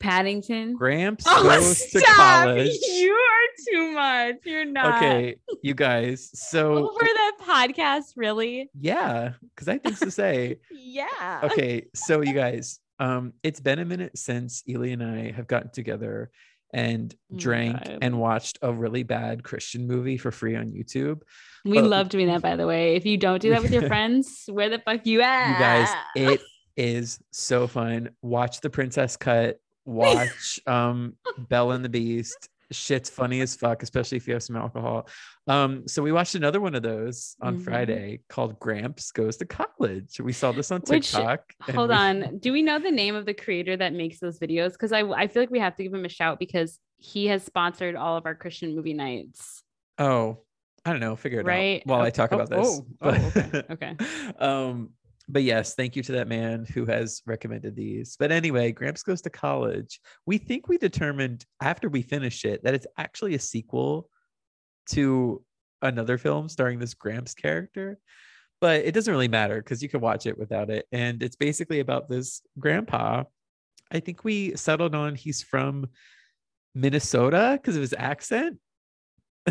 Paddington. 0.00 0.74
Gramps 0.74 1.24
Oh, 1.28 1.42
goes 1.44 1.86
to 1.92 2.00
college. 2.02 2.70
You 2.88 3.12
are 3.14 3.48
too 3.70 3.92
much. 3.92 4.36
You're 4.44 4.64
not. 4.64 4.96
Okay, 4.96 5.36
you 5.62 5.74
guys. 5.74 6.30
So 6.34 6.88
Over 6.88 7.00
that 7.04 7.36
podcast, 7.40 8.14
really? 8.16 8.68
yeah, 8.78 9.34
because 9.54 9.68
I 9.68 9.78
think 9.78 9.98
to 10.00 10.10
say. 10.10 10.58
Yeah. 10.70 11.40
okay 11.44 11.86
so 11.94 12.20
you 12.20 12.34
guys 12.34 12.78
um 13.02 13.32
it's 13.42 13.60
been 13.60 13.78
a 13.78 13.84
minute 13.84 14.16
since 14.16 14.62
Ely 14.68 14.88
and 14.96 15.02
I 15.02 15.30
have 15.32 15.46
gotten 15.46 15.70
together 15.70 16.30
and 16.74 17.14
Oh 17.32 17.36
drank 17.36 17.76
and 18.00 18.18
watched 18.18 18.58
a 18.62 18.72
really 18.72 19.02
bad 19.02 19.42
Christian 19.42 19.86
movie 19.86 20.16
for 20.16 20.30
free 20.30 20.56
on 20.56 20.66
YouTube. 20.70 21.20
We 21.66 21.78
But- 21.80 21.90
love 21.90 22.08
doing 22.08 22.28
that, 22.28 22.40
by 22.40 22.56
the 22.56 22.66
way. 22.66 22.94
If 22.96 23.04
you 23.04 23.18
don't 23.18 23.42
do 23.42 23.50
that 23.50 23.62
with 23.62 23.72
your 23.72 23.86
friends, 23.92 24.44
where 24.46 24.70
the 24.70 24.78
fuck 24.78 25.04
you 25.04 25.20
at? 25.20 25.52
You 25.52 25.58
guys, 25.58 25.88
it 26.16 26.40
is 26.76 27.18
so 27.30 27.66
fun. 27.66 28.10
Watch 28.22 28.60
the 28.62 28.70
princess 28.70 29.16
cut, 29.18 29.60
watch 29.84 30.60
um 30.66 31.14
Belle 31.50 31.72
and 31.72 31.84
the 31.84 31.90
Beast. 31.90 32.48
Shit's 32.72 33.10
funny 33.10 33.40
as 33.40 33.54
fuck, 33.54 33.82
especially 33.82 34.16
if 34.16 34.26
you 34.26 34.34
have 34.34 34.42
some 34.42 34.56
alcohol. 34.56 35.08
Um, 35.46 35.86
so 35.86 36.02
we 36.02 36.12
watched 36.12 36.34
another 36.34 36.60
one 36.60 36.74
of 36.74 36.82
those 36.82 37.36
on 37.40 37.58
Mhm. 37.58 37.64
Friday 37.64 38.20
called 38.28 38.58
Gramps 38.60 39.10
Goes 39.12 39.36
to 39.38 39.44
College. 39.46 40.20
We 40.20 40.32
saw 40.32 40.52
this 40.52 40.70
on 40.70 40.80
Which- 40.82 41.12
TikTok. 41.12 41.52
Hold 41.74 41.90
we- 41.90 41.94
on. 41.96 42.38
Do 42.38 42.52
we 42.52 42.62
know 42.62 42.78
the 42.78 42.90
name 42.90 43.14
of 43.14 43.26
the 43.26 43.34
creator 43.34 43.76
that 43.76 43.92
makes 43.92 44.18
those 44.20 44.38
videos? 44.38 44.72
Because 44.72 44.92
I, 44.92 45.00
I 45.02 45.26
feel 45.28 45.42
like 45.42 45.50
we 45.50 45.58
have 45.60 45.76
to 45.76 45.82
give 45.82 45.92
him 45.94 46.04
a 46.04 46.08
shout 46.08 46.38
because 46.38 46.78
he 46.98 47.26
has 47.26 47.42
sponsored 47.44 47.96
all 47.96 48.16
of 48.16 48.26
our 48.26 48.34
Christian 48.34 48.74
movie 48.76 48.94
nights. 48.94 49.62
Oh, 49.98 50.38
I 50.84 50.90
don't 50.90 51.00
know. 51.00 51.14
Figure 51.16 51.40
it 51.40 51.46
Right? 51.46 51.80
out 51.82 51.86
while 51.86 52.00
I 52.00 52.08
Oh, 52.08 52.10
talk 52.10 52.32
oh, 52.32 52.36
about 52.36 52.50
this. 52.50 52.80
oh, 52.80 52.86
oh, 53.02 53.32
okay, 53.36 53.62
okay. 53.70 53.96
um, 54.38 54.90
but 55.28 55.42
yes, 55.42 55.74
thank 55.74 55.96
you 55.96 56.02
to 56.04 56.12
that 56.12 56.28
man 56.28 56.66
who 56.72 56.84
has 56.86 57.22
recommended 57.26 57.76
these. 57.76 58.16
But 58.18 58.32
anyway, 58.32 58.72
Gramps 58.72 59.02
goes 59.02 59.22
to 59.22 59.30
college. 59.30 60.00
We 60.26 60.38
think 60.38 60.68
we 60.68 60.78
determined 60.78 61.44
after 61.60 61.88
we 61.88 62.02
finished 62.02 62.44
it 62.44 62.62
that 62.64 62.74
it's 62.74 62.86
actually 62.98 63.34
a 63.34 63.38
sequel 63.38 64.08
to 64.90 65.42
another 65.80 66.18
film 66.18 66.48
starring 66.48 66.78
this 66.78 66.94
Gramps 66.94 67.34
character. 67.34 67.98
But 68.60 68.84
it 68.84 68.92
doesn't 68.92 69.12
really 69.12 69.28
matter 69.28 69.56
because 69.56 69.82
you 69.82 69.88
can 69.88 70.00
watch 70.00 70.26
it 70.26 70.38
without 70.38 70.70
it. 70.70 70.86
And 70.92 71.22
it's 71.22 71.36
basically 71.36 71.80
about 71.80 72.08
this 72.08 72.42
grandpa. 72.58 73.24
I 73.90 74.00
think 74.00 74.24
we 74.24 74.54
settled 74.56 74.94
on 74.94 75.14
he's 75.14 75.42
from 75.42 75.88
Minnesota 76.74 77.58
because 77.60 77.76
of 77.76 77.82
his 77.82 77.94
accent. 77.96 78.58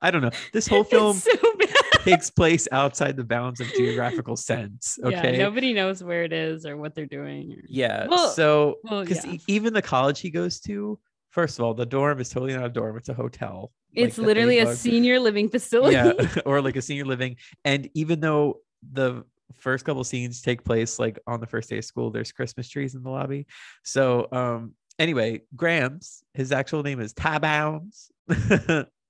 I 0.00 0.10
don't 0.10 0.22
know. 0.22 0.30
This 0.52 0.66
whole 0.66 0.84
film 0.84 1.16
so 1.16 1.32
bad. 1.58 1.83
Takes 2.04 2.30
place 2.30 2.68
outside 2.72 3.16
the 3.16 3.24
bounds 3.24 3.60
of 3.60 3.66
geographical 3.68 4.36
sense. 4.36 4.98
Okay. 5.04 5.36
Yeah, 5.36 5.44
nobody 5.44 5.72
knows 5.72 6.02
where 6.02 6.22
it 6.24 6.32
is 6.32 6.64
or 6.66 6.76
what 6.76 6.94
they're 6.94 7.06
doing. 7.06 7.52
or- 7.52 7.62
Yeah. 7.68 8.06
Well- 8.06 8.28
so, 8.30 8.76
well, 8.84 9.02
because 9.02 9.24
yeah. 9.24 9.36
even 9.48 9.72
the 9.72 9.82
college 9.82 10.20
he 10.20 10.30
goes 10.30 10.60
to, 10.60 10.98
first 11.30 11.58
of 11.58 11.64
all, 11.64 11.74
the 11.74 11.86
dorm 11.86 12.20
is 12.20 12.28
totally 12.28 12.54
not 12.54 12.64
a 12.64 12.68
dorm; 12.68 12.96
it's 12.96 13.08
a 13.08 13.14
hotel. 13.14 13.72
It's 13.92 14.16
they 14.16 14.22
literally 14.24 14.58
a 14.58 14.74
senior 14.74 15.18
living 15.20 15.48
facility. 15.48 15.94
yeah, 15.94 16.12
or 16.46 16.60
like 16.60 16.76
a 16.76 16.82
senior 16.82 17.04
living. 17.04 17.36
And 17.64 17.88
even 17.94 18.20
though 18.20 18.60
the 18.92 19.24
first 19.54 19.84
couple 19.84 20.02
scenes 20.04 20.42
take 20.42 20.64
place 20.64 20.98
like 20.98 21.18
on 21.26 21.40
the 21.40 21.46
first 21.46 21.70
day 21.70 21.78
of 21.78 21.84
school, 21.84 22.10
there's 22.10 22.32
Christmas 22.32 22.68
trees 22.68 22.94
in 22.94 23.02
the 23.02 23.10
lobby. 23.10 23.46
So, 23.84 24.26
um, 24.32 24.74
anyway, 24.98 25.42
Grams, 25.54 26.22
his 26.34 26.50
actual 26.52 26.82
name 26.82 27.00
is 27.00 27.12
Ty 27.12 27.38
Bounds. 27.38 28.10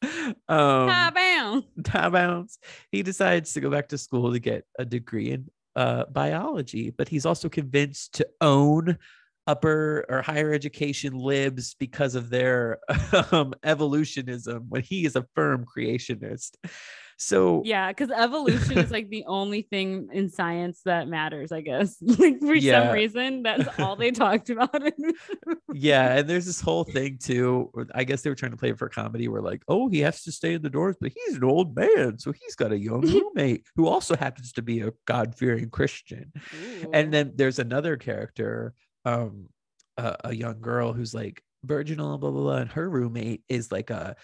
um, 0.49 0.89
Ah, 0.89 1.11
bam. 1.15 1.65
Ty 1.83 2.09
Bounds, 2.11 2.59
he 2.91 3.03
decides 3.03 3.53
to 3.55 3.61
go 3.61 3.71
back 3.71 3.89
to 3.89 3.99
school 3.99 4.33
to 4.33 4.39
get 4.39 4.65
a 4.79 4.85
degree 4.85 5.33
in 5.33 5.49
uh, 5.77 6.05
biology, 6.07 6.91
but 6.91 7.09
he's 7.09 7.27
also 7.27 7.49
convinced 7.49 8.15
to 8.15 8.29
own 8.41 8.99
upper 9.47 10.07
or 10.09 10.23
higher 10.23 10.53
education 10.53 11.15
libs 11.15 11.75
because 11.79 12.15
of 12.15 12.31
their 12.31 12.79
um, 13.33 13.53
evolutionism 13.63 14.67
when 14.69 14.83
he 14.83 15.05
is 15.05 15.17
a 15.17 15.27
firm 15.35 15.65
creationist. 15.65 16.53
So 17.17 17.63
Yeah, 17.65 17.89
because 17.91 18.11
evolution 18.11 18.79
is 18.79 18.91
like 18.91 19.09
the 19.09 19.25
only 19.27 19.63
thing 19.63 20.09
in 20.13 20.29
science 20.31 20.81
that 20.85 21.09
matters, 21.09 21.53
I 21.53 21.61
guess. 21.61 21.97
like 22.03 22.41
for 22.41 22.55
Yeah. 22.55 22.85
some 22.85 22.95
reason, 22.95 23.43
that's 23.43 23.69
all 23.79 23.97
they 23.97 24.11
talked 24.11 24.51
about. 24.51 24.75
in 24.75 24.93
this 24.99 25.15
movie. 25.47 25.61
yeah, 25.75 26.17
and 26.19 26.29
there's 26.29 26.47
this 26.47 26.61
whole 26.61 26.85
thing 26.85 27.19
too. 27.23 27.71
I 27.95 28.05
guess 28.05 28.23
they 28.23 28.31
were 28.31 28.37
trying 28.37 28.53
to 28.53 28.57
play 28.59 28.71
it 28.71 28.79
for 28.79 28.89
comedy. 28.89 29.29
Where 29.29 29.43
like, 29.43 29.63
oh, 29.69 29.89
he 29.89 30.01
has 30.01 30.23
to 30.25 30.33
stay 30.33 30.55
in 30.55 30.63
the 30.63 30.71
doors, 30.71 30.97
but 31.01 31.13
he's 31.15 31.37
an 31.37 31.45
old 31.45 31.77
man, 31.77 32.19
so 32.19 32.33
he's 32.33 32.57
got 32.57 32.73
a 32.73 32.79
young 32.79 33.01
roommate 33.35 33.67
who 33.77 33.87
also 33.89 34.17
happens 34.17 34.53
to 34.53 34.63
be 34.63 34.81
a 34.81 34.93
God 35.07 35.35
fearing 35.37 35.71
Christian. 35.71 36.33
and 36.93 37.13
then 37.13 37.33
there's 37.37 37.59
another 37.59 37.97
character 37.97 38.75
um 39.05 39.49
a, 39.97 40.17
a 40.25 40.35
young 40.35 40.61
girl 40.61 40.93
who's 40.93 41.15
like 41.15 41.43
virginal 41.65 42.19
blah 42.19 42.31
blah 42.31 42.41
blah 42.43 42.57
and 42.57 42.71
her 42.73 42.89
roommate 42.89 43.43
is 43.49 43.71
like 43.73 43.91
a 43.91 44.17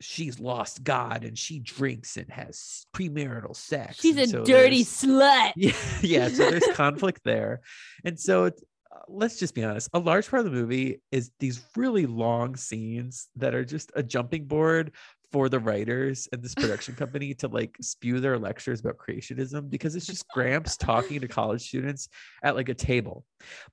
she's 0.00 0.38
lost 0.38 0.82
god 0.84 1.24
and 1.24 1.36
she 1.36 1.58
drinks 1.58 2.16
and 2.16 2.30
has 2.30 2.86
premarital 2.94 3.54
sex 3.54 3.96
she's 4.00 4.16
a 4.16 4.26
so 4.26 4.44
dirty 4.44 4.84
slut. 4.84 5.52
yeah 5.56 5.72
yeah 6.02 6.28
so 6.28 6.50
there's 6.50 6.68
conflict 6.74 7.20
there 7.24 7.60
and 8.04 8.18
so 8.18 8.44
it's, 8.44 8.62
uh, 8.94 9.00
let's 9.08 9.38
just 9.38 9.54
be 9.54 9.64
honest 9.64 9.88
a 9.92 9.98
large 9.98 10.28
part 10.28 10.40
of 10.40 10.52
the 10.52 10.56
movie 10.56 11.00
is 11.10 11.30
these 11.40 11.60
really 11.76 12.06
long 12.06 12.54
scenes 12.56 13.28
that 13.36 13.54
are 13.54 13.64
just 13.64 13.90
a 13.94 14.02
jumping 14.02 14.44
board 14.44 14.92
for 15.32 15.48
the 15.48 15.58
writers 15.58 16.28
and 16.32 16.42
this 16.42 16.54
production 16.54 16.94
company 16.94 17.34
to 17.34 17.48
like 17.48 17.76
spew 17.80 18.18
their 18.20 18.38
lectures 18.38 18.80
about 18.80 18.96
creationism 18.96 19.68
because 19.68 19.94
it's 19.94 20.06
just 20.06 20.26
gramps 20.28 20.76
talking 20.76 21.20
to 21.20 21.28
college 21.28 21.62
students 21.68 22.08
at 22.42 22.56
like 22.56 22.68
a 22.68 22.74
table 22.74 23.24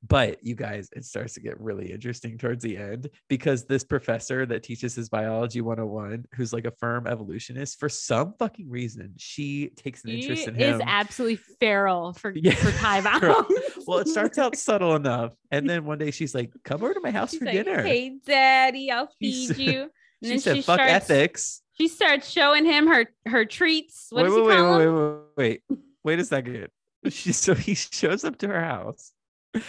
but 0.08 0.44
you 0.44 0.54
guys 0.56 0.90
it 0.94 1.06
starts 1.06 1.34
to 1.34 1.40
get 1.40 1.60
really 1.60 1.92
interesting 1.92 2.38
towards 2.38 2.62
the 2.64 2.78
end 2.78 3.10
because 3.30 3.66
this 3.66 3.84
professor 3.84 4.46
that 4.46 4.64
teaches 4.64 4.94
his 4.96 5.10
biology 5.10 5.62
101 5.62 6.26
who's 6.36 6.52
like 6.54 6.66
a 6.66 6.72
firm 6.72 7.08
evolutionist 7.08 7.80
for 7.80 7.90
some 7.90 8.34
fucking 8.38 8.70
reason 8.70 9.14
she 9.18 9.70
takes 9.76 10.04
an 10.04 10.12
He 10.12 10.22
interest 10.22 10.48
in 10.48 10.56
him. 10.56 10.76
is 10.76 10.82
absolutely 10.86 11.38
feral 11.60 12.14
for, 12.14 12.32
Yeah, 12.36 12.54
for 12.56 12.72
Ty 12.78 13.00
well, 13.88 14.00
it 14.00 14.08
starts 14.08 14.38
out 14.38 14.56
subtle 14.66 14.96
enough. 14.96 15.34
And 15.52 15.70
then 15.70 15.86
one 15.86 15.98
day 15.98 16.12
she's 16.12 16.34
like, 16.36 16.52
come 16.64 16.84
over 16.84 16.94
to 16.94 17.00
my 17.02 17.12
house 17.12 17.32
She's 17.32 17.40
for 17.40 17.46
like, 17.46 17.54
dinner. 17.56 17.82
Hey, 17.82 18.18
daddy, 18.26 18.92
I'll 18.92 19.10
feed 19.20 19.48
said- 19.48 19.58
you. 19.58 19.90
And 20.26 20.42
she 20.42 20.50
then 20.50 20.56
said, 20.56 20.56
she 20.58 20.62
fuck 20.62 20.80
starts, 20.80 21.10
ethics. 21.10 21.62
She 21.74 21.88
starts 21.88 22.30
showing 22.30 22.66
him 22.66 22.88
her 22.88 23.06
her 23.28 23.46
treats. 23.46 24.08
What 24.10 24.24
wait, 24.24 24.30
does 24.30 24.36
wait, 24.38 24.42
he 24.44 24.48
wait, 24.48 24.58
call 24.58 24.78
wait, 24.78 24.86
them? 24.86 24.96
wait, 24.96 25.22
wait, 25.38 25.62
wait. 25.70 25.80
Wait 26.04 26.20
a 26.20 26.26
second. 26.26 26.68
She 27.10 27.34
so 27.34 27.54
he 27.54 27.76
shows 27.76 28.24
up 28.24 28.38
to 28.40 28.48
her 28.48 28.62
house. 28.62 29.12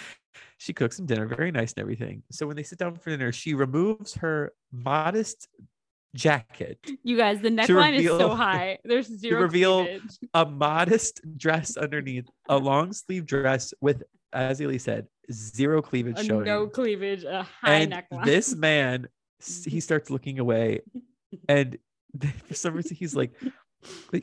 She 0.58 0.72
cooks 0.72 0.98
him 0.98 1.04
dinner, 1.04 1.26
very 1.26 1.52
nice 1.52 1.74
and 1.74 1.82
everything. 1.82 2.22
So 2.30 2.46
when 2.46 2.56
they 2.56 2.62
sit 2.62 2.78
down 2.78 2.96
for 2.96 3.10
dinner, 3.10 3.30
she 3.30 3.52
removes 3.52 4.14
her 4.14 4.54
modest 4.72 5.48
jacket, 6.14 6.78
You 7.02 7.16
guys, 7.16 7.40
the 7.42 7.50
neckline 7.50 7.94
is 7.94 8.06
so 8.06 8.34
high. 8.34 8.78
There's 8.84 9.06
zero 9.06 9.42
reveal 9.42 9.84
cleavage. 9.84 10.18
a 10.34 10.46
modest 10.46 11.20
dress 11.36 11.76
underneath, 11.76 12.26
a 12.48 12.56
long 12.56 12.92
sleeve 12.94 13.26
dress 13.26 13.74
with, 13.82 14.02
as 14.32 14.60
Ely 14.62 14.78
said, 14.78 15.06
zero 15.30 15.82
cleavage 15.82 16.18
A 16.18 16.24
showing. 16.24 16.44
no 16.46 16.66
cleavage, 16.68 17.24
a 17.24 17.42
high 17.42 17.74
and 17.74 17.92
neckline. 17.92 18.24
this 18.24 18.54
man 18.54 19.08
he 19.40 19.46
mm-hmm. 19.46 19.78
starts 19.80 20.10
looking 20.10 20.38
away 20.38 20.80
and 21.48 21.78
for 22.46 22.54
some 22.54 22.74
reason 22.74 22.96
he's 22.96 23.14
like 23.14 23.32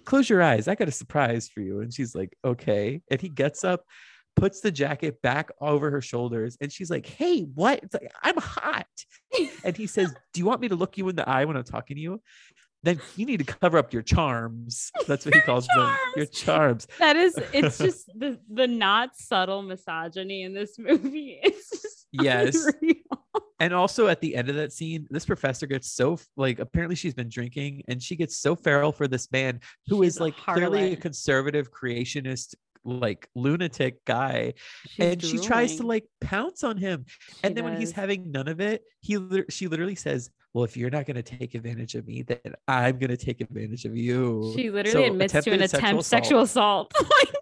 close 0.03 0.29
your 0.29 0.41
eyes 0.41 0.67
i 0.67 0.75
got 0.75 0.87
a 0.87 0.91
surprise 0.91 1.47
for 1.47 1.61
you. 1.61 1.81
And 1.81 1.93
she's 1.93 2.15
like 2.15 2.35
okay. 2.43 3.01
And 3.09 3.21
he 3.21 3.29
gets 3.29 3.63
up 3.63 3.85
puts 4.35 4.61
the 4.61 4.71
jacket 4.71 5.21
back 5.21 5.51
over 5.61 5.91
her 5.91 6.01
shoulders 6.01 6.57
and 6.59 6.71
she's 6.71 6.89
like 6.89 7.05
hey 7.05 7.41
what? 7.41 7.83
It's 7.83 7.93
like 7.93 8.11
i'm 8.23 8.37
hot. 8.37 8.87
And 9.63 9.77
he 9.77 9.87
says 9.87 10.13
do 10.33 10.39
you 10.39 10.45
want 10.45 10.61
me 10.61 10.69
to 10.69 10.75
look 10.75 10.97
you 10.97 11.07
in 11.09 11.15
the 11.15 11.27
eye 11.27 11.45
when 11.45 11.55
i'm 11.55 11.63
talking 11.63 11.95
to 11.95 12.01
you? 12.01 12.21
Then 12.83 12.99
you 13.15 13.25
need 13.25 13.37
to 13.37 13.45
cover 13.45 13.77
up 13.77 13.93
your 13.93 14.01
charms. 14.01 14.91
That's 15.07 15.25
what 15.25 15.33
he 15.33 15.39
calls 15.41 15.67
them. 15.73 15.95
your 16.17 16.25
charms. 16.25 16.85
That 16.99 17.15
is, 17.15 17.33
it's 17.53 17.77
just 17.77 18.07
the 18.13 18.37
the 18.51 18.67
not 18.67 19.15
subtle 19.15 19.61
misogyny 19.61 20.43
in 20.43 20.53
this 20.53 20.77
movie. 20.77 21.39
It's 21.41 21.69
just 21.69 22.07
Yes. 22.11 22.55
unreal. 22.55 22.95
And 23.63 23.73
also 23.73 24.07
at 24.07 24.19
the 24.19 24.35
end 24.35 24.49
of 24.49 24.55
that 24.57 24.73
scene, 24.73 25.07
this 25.09 25.25
professor 25.25 25.65
gets 25.67 25.89
so 25.89 26.19
like 26.35 26.59
apparently 26.59 26.97
she's 26.97 27.13
been 27.13 27.29
drinking 27.29 27.83
and 27.87 28.03
she 28.03 28.17
gets 28.17 28.35
so 28.35 28.57
feral 28.57 28.91
for 28.91 29.07
this 29.07 29.31
man 29.31 29.61
who 29.87 30.03
is 30.03 30.15
She's 30.15 30.19
a 30.19 30.23
like 30.23 30.35
clearly 30.35 30.91
a 30.91 30.95
conservative 30.97 31.71
creationist 31.71 32.55
like 32.83 33.29
lunatic 33.35 34.03
guy. 34.03 34.55
She's 34.89 35.05
and 35.05 35.23
she 35.23 35.37
tries 35.37 35.77
to 35.77 35.87
like 35.87 36.03
pounce 36.19 36.65
on 36.65 36.75
him. 36.75 37.05
And 37.41 37.51
She 37.51 37.53
then 37.55 37.63
when 37.63 37.79
he's 37.79 37.93
having 37.93 38.31
none 38.33 38.49
of 38.49 38.59
it 38.59 38.83
he 38.99 39.17
she 39.49 39.67
literally 39.69 39.95
says 39.95 40.29
well 40.53 40.65
if 40.65 40.75
you're 40.75 40.89
not 40.89 41.05
going 41.05 41.15
to 41.15 41.23
take 41.23 41.55
advantage 41.55 41.95
of 41.95 42.05
me 42.07 42.21
then 42.21 42.39
i'm 42.67 42.97
going 42.99 43.09
to 43.09 43.17
take 43.17 43.39
advantage 43.39 43.85
of 43.85 43.95
you. 43.95 44.51
She 44.57 44.69
literally 44.71 45.07
So, 45.07 45.13
admits 45.13 45.33
to 45.33 45.51
an 45.51 45.61
attempt 45.61 45.71
sexual 45.79 46.03
sexual 46.03 46.41
assault. 46.41 46.93
Like, 47.01 47.33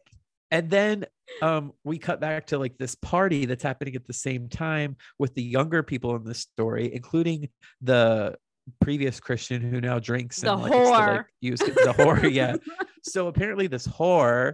and 0.52 0.70
then 0.70 1.06
um, 1.42 1.72
we 1.84 1.98
cut 1.98 2.20
back 2.20 2.48
to 2.48 2.58
like 2.60 2.78
this 2.78 2.96
party 2.96 3.46
that's 3.46 3.64
happening 3.64 3.96
at 3.96 4.06
the 4.06 4.14
same 4.14 4.50
time 4.50 4.98
with 5.18 5.34
the 5.34 5.42
younger 5.44 5.82
people 5.82 6.16
in 6.16 6.24
this 6.26 6.40
story, 6.40 6.94
including 6.94 7.50
the 7.82 8.36
previous 8.82 9.20
Christian 9.20 9.62
who 9.62 9.82
now 9.82 9.98
drinks 9.98 10.42
The 10.42 10.52
and 10.54 10.62
likes 10.62 10.76
to, 10.76 10.82
like, 10.84 11.10
whore. 11.10 11.26
use 11.40 11.60
the 11.60 11.96
whore. 11.98 12.32
Yeah. 12.32 12.56
So 13.04 13.28
apparently 13.28 13.66
this 13.66 13.88
whore, 13.88 14.54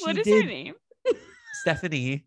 what 0.00 0.16
is 0.16 0.24
did 0.24 0.44
her 0.44 0.48
name? 0.48 0.74
Stephanie. 1.60 2.24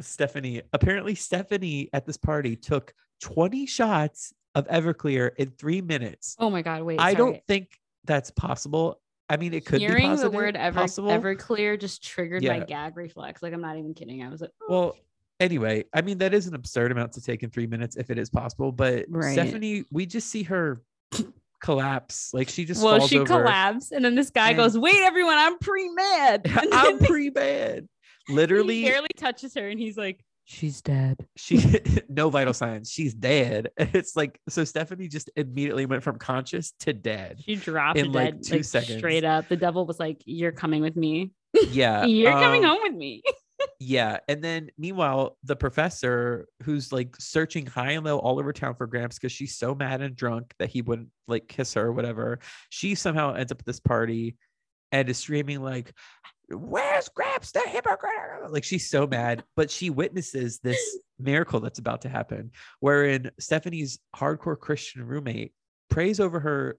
Stephanie. 0.00 0.62
Apparently 0.72 1.14
Stephanie 1.14 1.90
at 1.92 2.06
this 2.06 2.16
party 2.16 2.56
took 2.56 2.92
20 3.22 3.66
shots 3.66 4.32
of 4.56 4.66
Everclear 4.66 5.30
in 5.36 5.50
three 5.50 5.80
minutes. 5.80 6.34
Oh 6.40 6.50
my 6.50 6.62
god, 6.62 6.82
wait. 6.82 6.98
I 6.98 7.12
sorry. 7.12 7.14
don't 7.14 7.40
think 7.46 7.68
that's 8.04 8.30
possible. 8.32 9.00
I 9.28 9.36
mean, 9.36 9.54
it 9.54 9.64
could 9.64 9.78
be 9.80 9.86
Hearing 9.86 10.08
positive, 10.08 10.32
the 10.32 10.36
word 10.36 10.56
ever 10.56 10.80
possible. 10.80 11.08
Everclear 11.08 11.80
just 11.80 12.02
triggered 12.02 12.44
my 12.44 12.60
gag 12.60 12.96
reflex. 12.96 13.42
Like 13.42 13.52
I'm 13.54 13.62
not 13.62 13.78
even 13.78 13.94
kidding. 13.94 14.22
I 14.22 14.28
was 14.28 14.40
like, 14.40 14.50
"Oh." 14.62 14.66
Well, 14.68 14.96
anyway, 15.40 15.84
I 15.94 16.02
mean 16.02 16.18
that 16.18 16.34
is 16.34 16.46
an 16.46 16.54
absurd 16.54 16.92
amount 16.92 17.12
to 17.12 17.22
take 17.22 17.42
in 17.42 17.50
three 17.50 17.66
minutes 17.66 17.96
if 17.96 18.10
it 18.10 18.18
is 18.18 18.28
possible. 18.28 18.70
But 18.70 19.06
Right. 19.08 19.32
Stephanie, 19.32 19.84
we 19.90 20.04
just 20.06 20.28
see 20.28 20.42
her 20.44 20.82
collapse. 21.60 22.32
Like 22.34 22.48
she 22.48 22.64
just 22.64 22.82
well, 22.82 22.98
falls 22.98 23.10
she 23.10 23.18
over. 23.18 23.26
collapsed, 23.26 23.92
and 23.92 24.04
then 24.04 24.14
this 24.14 24.30
guy 24.30 24.48
And- 24.50 24.58
goes, 24.58 24.76
"Wait, 24.76 24.96
everyone, 24.96 25.38
I'm 25.38 25.58
pre 25.58 25.88
med." 25.88 26.46
I'm 26.72 26.98
pretty 26.98 27.30
bad. 27.30 27.88
Literally, 28.28 28.82
he 28.82 28.88
barely 28.88 29.08
touches 29.16 29.54
her, 29.54 29.68
and 29.68 29.78
he's 29.78 29.96
like, 29.96 30.24
"She's 30.44 30.80
dead." 30.82 31.26
she 31.36 31.80
no 32.08 32.30
vital 32.30 32.54
signs. 32.54 32.90
She's 32.90 33.14
dead. 33.14 33.70
It's 33.78 34.16
like 34.16 34.40
so. 34.48 34.64
Stephanie 34.64 35.08
just 35.08 35.30
immediately 35.36 35.86
went 35.86 36.02
from 36.02 36.18
conscious 36.18 36.72
to 36.80 36.92
dead. 36.92 37.42
She 37.44 37.56
dropped 37.56 37.98
In, 37.98 38.12
like, 38.12 38.34
dead, 38.34 38.42
two 38.42 38.56
like, 38.56 38.64
seconds. 38.64 38.98
straight 38.98 39.24
up. 39.24 39.48
The 39.48 39.56
devil 39.56 39.86
was 39.86 39.98
like, 39.98 40.22
"You're 40.24 40.52
coming 40.52 40.82
with 40.82 40.96
me. 40.96 41.32
Yeah, 41.70 42.04
You're 42.06 42.32
coming 42.32 42.64
um, 42.64 42.70
home 42.70 42.80
with 42.82 42.94
me." 42.94 43.22
Yeah. 43.80 44.18
And 44.28 44.42
then 44.42 44.70
meanwhile, 44.78 45.36
the 45.44 45.56
professor 45.56 46.46
who's 46.62 46.92
like 46.92 47.16
searching 47.18 47.66
high 47.66 47.92
and 47.92 48.04
low 48.04 48.18
all 48.18 48.38
over 48.38 48.52
town 48.52 48.74
for 48.74 48.86
Gramps 48.86 49.18
because 49.18 49.32
she's 49.32 49.56
so 49.56 49.74
mad 49.74 50.00
and 50.00 50.16
drunk 50.16 50.54
that 50.58 50.70
he 50.70 50.82
wouldn't 50.82 51.08
like 51.28 51.48
kiss 51.48 51.74
her 51.74 51.86
or 51.86 51.92
whatever. 51.92 52.38
She 52.70 52.94
somehow 52.94 53.34
ends 53.34 53.52
up 53.52 53.60
at 53.60 53.66
this 53.66 53.80
party 53.80 54.36
and 54.92 55.08
is 55.08 55.18
screaming 55.18 55.62
like, 55.62 55.92
Where's 56.50 57.08
Gramps 57.08 57.52
the 57.52 57.60
hypocrite? 57.60 58.50
Like 58.50 58.64
she's 58.64 58.90
so 58.90 59.06
mad, 59.06 59.44
but 59.56 59.70
she 59.70 59.90
witnesses 59.90 60.58
this 60.58 60.80
miracle 61.18 61.60
that's 61.60 61.78
about 61.78 62.02
to 62.02 62.08
happen, 62.08 62.50
wherein 62.80 63.30
Stephanie's 63.38 63.98
hardcore 64.14 64.58
Christian 64.58 65.04
roommate 65.04 65.52
prays 65.88 66.20
over 66.20 66.40
her 66.40 66.78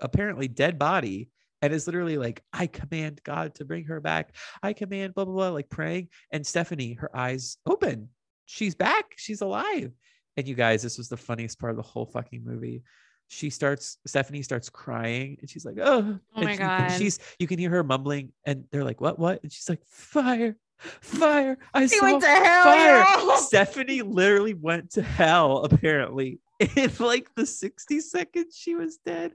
apparently 0.00 0.48
dead 0.48 0.78
body 0.78 1.28
and 1.60 1.72
is 1.72 1.86
literally 1.86 2.18
like, 2.18 2.42
I 2.52 2.66
command 2.66 3.20
God 3.22 3.54
to 3.56 3.64
bring 3.64 3.84
her 3.84 4.00
back. 4.00 4.34
I 4.62 4.72
command 4.72 5.14
blah 5.14 5.24
blah 5.24 5.34
blah, 5.34 5.50
like 5.50 5.70
praying. 5.70 6.08
And 6.32 6.44
Stephanie, 6.44 6.94
her 6.94 7.14
eyes 7.16 7.58
open. 7.66 8.08
She's 8.46 8.74
back. 8.74 9.12
She's 9.16 9.42
alive. 9.42 9.92
And 10.36 10.48
you 10.48 10.54
guys, 10.54 10.82
this 10.82 10.98
was 10.98 11.08
the 11.08 11.16
funniest 11.16 11.60
part 11.60 11.70
of 11.70 11.76
the 11.76 11.82
whole 11.82 12.06
fucking 12.06 12.42
movie. 12.44 12.82
She 13.28 13.48
starts, 13.50 13.96
Stephanie 14.06 14.42
starts 14.42 14.68
crying 14.68 15.38
and 15.40 15.48
she's 15.48 15.64
like, 15.64 15.76
Oh, 15.80 16.18
Oh 16.36 16.42
my 16.42 16.52
she- 16.52 16.58
God. 16.58 16.88
She's 16.90 17.18
you 17.38 17.46
can 17.46 17.58
hear 17.58 17.70
her 17.70 17.82
mumbling, 17.82 18.32
and 18.44 18.64
they're 18.70 18.84
like, 18.84 19.00
What, 19.00 19.18
what? 19.18 19.42
And 19.42 19.50
she's 19.52 19.68
like, 19.68 19.80
Fire, 19.86 20.56
fire. 20.78 21.56
I 21.72 21.82
He 21.82 21.88
saw 21.88 22.02
went 22.04 22.22
to 22.22 22.28
hell. 22.28 22.64
fire. 22.64 23.26
yeah. 23.28 23.36
Stephanie 23.36 24.02
literally 24.02 24.54
went 24.54 24.90
to 24.92 25.02
hell, 25.02 25.58
apparently. 25.64 26.40
In 26.76 26.90
like 27.00 27.28
the 27.34 27.46
60 27.46 28.00
seconds 28.00 28.56
she 28.56 28.74
was 28.74 28.98
dead. 29.04 29.32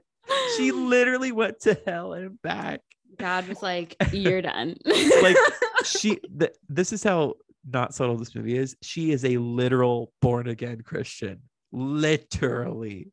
She 0.56 0.70
literally 0.72 1.32
went 1.32 1.60
to 1.60 1.78
hell 1.86 2.12
and 2.12 2.40
back. 2.42 2.80
God 3.18 3.48
was 3.48 3.62
like, 3.62 3.96
"You're 4.12 4.42
done." 4.42 4.76
Like, 4.86 5.36
She 5.84 6.16
th- 6.38 6.54
this 6.68 6.92
is 6.92 7.02
how 7.02 7.34
not 7.68 7.92
subtle 7.94 8.16
this 8.16 8.34
movie 8.34 8.56
is. 8.56 8.76
She 8.82 9.10
is 9.10 9.24
a 9.24 9.38
literal 9.38 10.12
born 10.22 10.46
again 10.48 10.82
Christian. 10.82 11.40
Literally. 11.72 13.10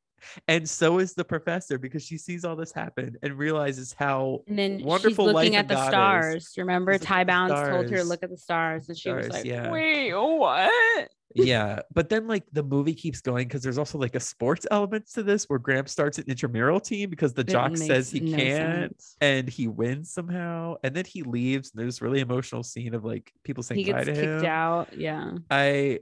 And 0.47 0.67
so 0.69 0.99
is 0.99 1.13
the 1.13 1.23
professor 1.25 1.77
because 1.77 2.03
she 2.03 2.17
sees 2.17 2.45
all 2.45 2.55
this 2.55 2.71
happen 2.71 3.15
and 3.21 3.37
realizes 3.37 3.93
how 3.97 4.41
And 4.47 4.57
then 4.59 4.83
Wonderful 4.83 5.27
she's 5.27 5.33
looking 5.33 5.53
in 5.53 5.59
at 5.59 5.67
the 5.67 5.75
God 5.75 5.83
is- 5.85 5.89
stars. 5.89 6.53
Remember, 6.57 6.93
She's 6.93 7.01
Ty 7.01 7.23
Bounds 7.25 7.53
told 7.53 7.89
her 7.89 7.97
to 7.97 8.03
look 8.03 8.23
at 8.23 8.29
the 8.29 8.37
stars, 8.37 8.89
and 8.89 8.97
she 8.97 9.11
was 9.11 9.29
like, 9.29 9.45
yeah. 9.45 9.71
"Wait, 9.71 10.13
what?" 10.13 11.09
yeah 11.37 11.81
but 11.93 12.07
then 12.07 12.27
like 12.27 12.43
the 12.53 12.63
movie 12.63 12.93
keeps 12.93 13.19
going 13.19 13.45
because 13.45 13.61
there's 13.61 13.77
also 13.77 13.97
like 13.97 14.15
a 14.15 14.19
sports 14.21 14.65
element 14.71 15.05
to 15.11 15.21
this 15.21 15.45
where 15.49 15.59
Graham 15.59 15.85
starts 15.85 16.17
an 16.17 16.23
intramural 16.29 16.79
team 16.79 17.09
because 17.09 17.33
the 17.33 17.41
It 17.41 17.49
jock 17.49 17.75
says 17.75 18.09
he 18.09 18.21
no 18.21 18.37
can't 18.37 18.91
sense. 19.01 19.17
and 19.19 19.49
he 19.49 19.67
wins 19.67 20.11
somehow 20.11 20.75
and 20.81 20.95
then 20.95 21.03
he 21.03 21.23
leaves 21.23 21.71
and 21.73 21.81
there's 21.83 22.01
really 22.01 22.21
emotional 22.21 22.63
scene 22.63 22.93
of 22.93 23.03
like 23.03 23.33
people 23.43 23.63
saying 23.63 23.79
He 23.79 23.83
gets 23.83 24.05
to 24.05 24.13
kicked 24.13 24.25
him 24.25 24.45
out. 24.45 24.97
Yeah, 24.97 25.31
i 25.51 25.99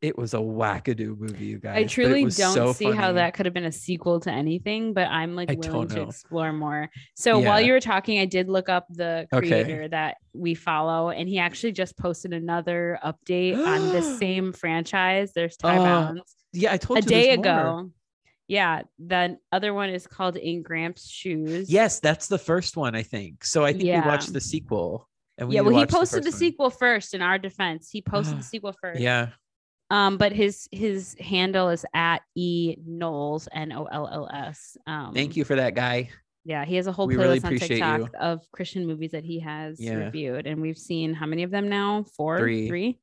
it 0.00 0.16
was 0.18 0.34
a 0.34 0.38
wackadoo 0.38 1.18
movie 1.18 1.46
you 1.46 1.58
guys 1.58 1.76
I 1.76 1.84
truly 1.84 2.22
don't 2.22 2.30
so 2.30 2.72
see 2.72 2.90
how 2.92 3.12
that 3.12 3.34
could 3.34 3.46
have 3.46 3.54
been 3.54 3.64
a 3.64 3.72
sequel 3.72 4.20
to 4.20 4.30
anything, 4.30 4.92
but 4.92 5.08
I'm 5.08 5.34
like 5.36 5.50
I 5.50 5.54
willing 5.54 5.88
to 5.88 6.02
explore 6.02 6.52
more. 6.52 6.90
So 7.14 7.38
while 7.38 7.60
you 7.60 7.72
were 7.72 7.80
talking, 7.80 8.18
I 8.18 8.24
did 8.26 8.48
look 8.48 8.68
up 8.68 8.86
the 8.90 9.26
Okay. 9.32 9.46
creator 9.48 9.88
that 9.88 10.16
we 10.34 10.54
follow, 10.54 11.10
and 11.10 11.28
he 11.28 11.38
actually 11.38 11.72
just 11.72 11.96
posted 11.96 12.32
another 12.32 12.98
update 13.04 13.56
on 13.66 13.92
the 13.92 14.02
same 14.18 14.52
franchise. 14.52 15.32
There's 15.34 15.56
Ty 15.56 15.78
Oh, 15.78 15.84
Bounds 15.84 16.36
yeah 16.52 16.72
i 16.72 16.76
told 16.78 16.98
a 16.98 17.02
you 17.02 17.08
day 17.08 17.26
there's 17.36 17.38
more. 17.38 17.44
ago. 17.80 17.90
Yeah, 18.48 18.82
the 18.98 19.36
other 19.52 19.74
one 19.74 19.90
is 19.90 20.06
called 20.06 20.36
In 20.36 20.62
Gramps 20.62 21.08
Shoes. 21.08 21.68
yes 21.70 22.00
that's 22.00 22.28
the 22.28 22.38
first 22.38 22.76
one 22.76 22.94
i 22.94 23.02
think 23.02 23.44
so 23.44 23.64
i 23.64 23.72
think 23.72 23.84
we 23.84 24.00
watched 24.00 24.32
the 24.32 24.40
sequel 24.40 25.08
and 25.38 25.48
we 25.48 25.56
yeah. 25.56 25.60
Well, 25.62 25.76
he 25.78 25.84
posted 25.84 26.22
the, 26.24 26.30
one. 26.30 26.38
sequel 26.38 26.70
first. 26.70 27.12
In 27.12 27.20
our 27.20 27.38
defense, 27.38 27.90
he 27.90 28.00
posted 28.00 28.38
the 28.38 28.42
sequel 28.52 28.72
first. 28.80 29.00
yeah 29.00 29.30
Um, 29.90 30.18
but 30.18 30.32
his 30.32 30.68
his 30.72 31.14
handle 31.20 31.68
is 31.68 31.84
at 31.94 32.22
e 32.34 32.76
knowles 32.84 33.48
n 33.52 33.72
o 33.72 33.84
l 33.84 34.08
l 34.12 34.28
s. 34.32 34.76
Um, 34.86 35.12
thank 35.14 35.36
you 35.36 35.44
for 35.44 35.54
that 35.56 35.74
guy 35.74 36.10
Yeah, 36.44 36.64
he 36.64 36.76
has 36.76 36.86
a 36.86 36.92
whole 36.92 37.06
We 37.06 37.14
playlist 37.14 37.18
really 37.18 37.40
on 37.44 37.58
TikTok 37.58 38.00
you. 38.00 38.18
of 38.20 38.40
Christian 38.52 38.86
movies 38.86 39.12
that 39.12 39.24
he 39.24 39.40
has 39.40 39.80
Yeah. 39.80 39.94
reviewed, 40.06 40.46
and 40.46 40.60
we've 40.60 40.78
seen 40.78 41.14
how 41.14 41.26
many 41.26 41.42
of 41.44 41.50
them 41.50 41.68
now? 41.68 42.04
Four, 42.16 42.38
Three. 42.38 42.68
three. 42.68 42.98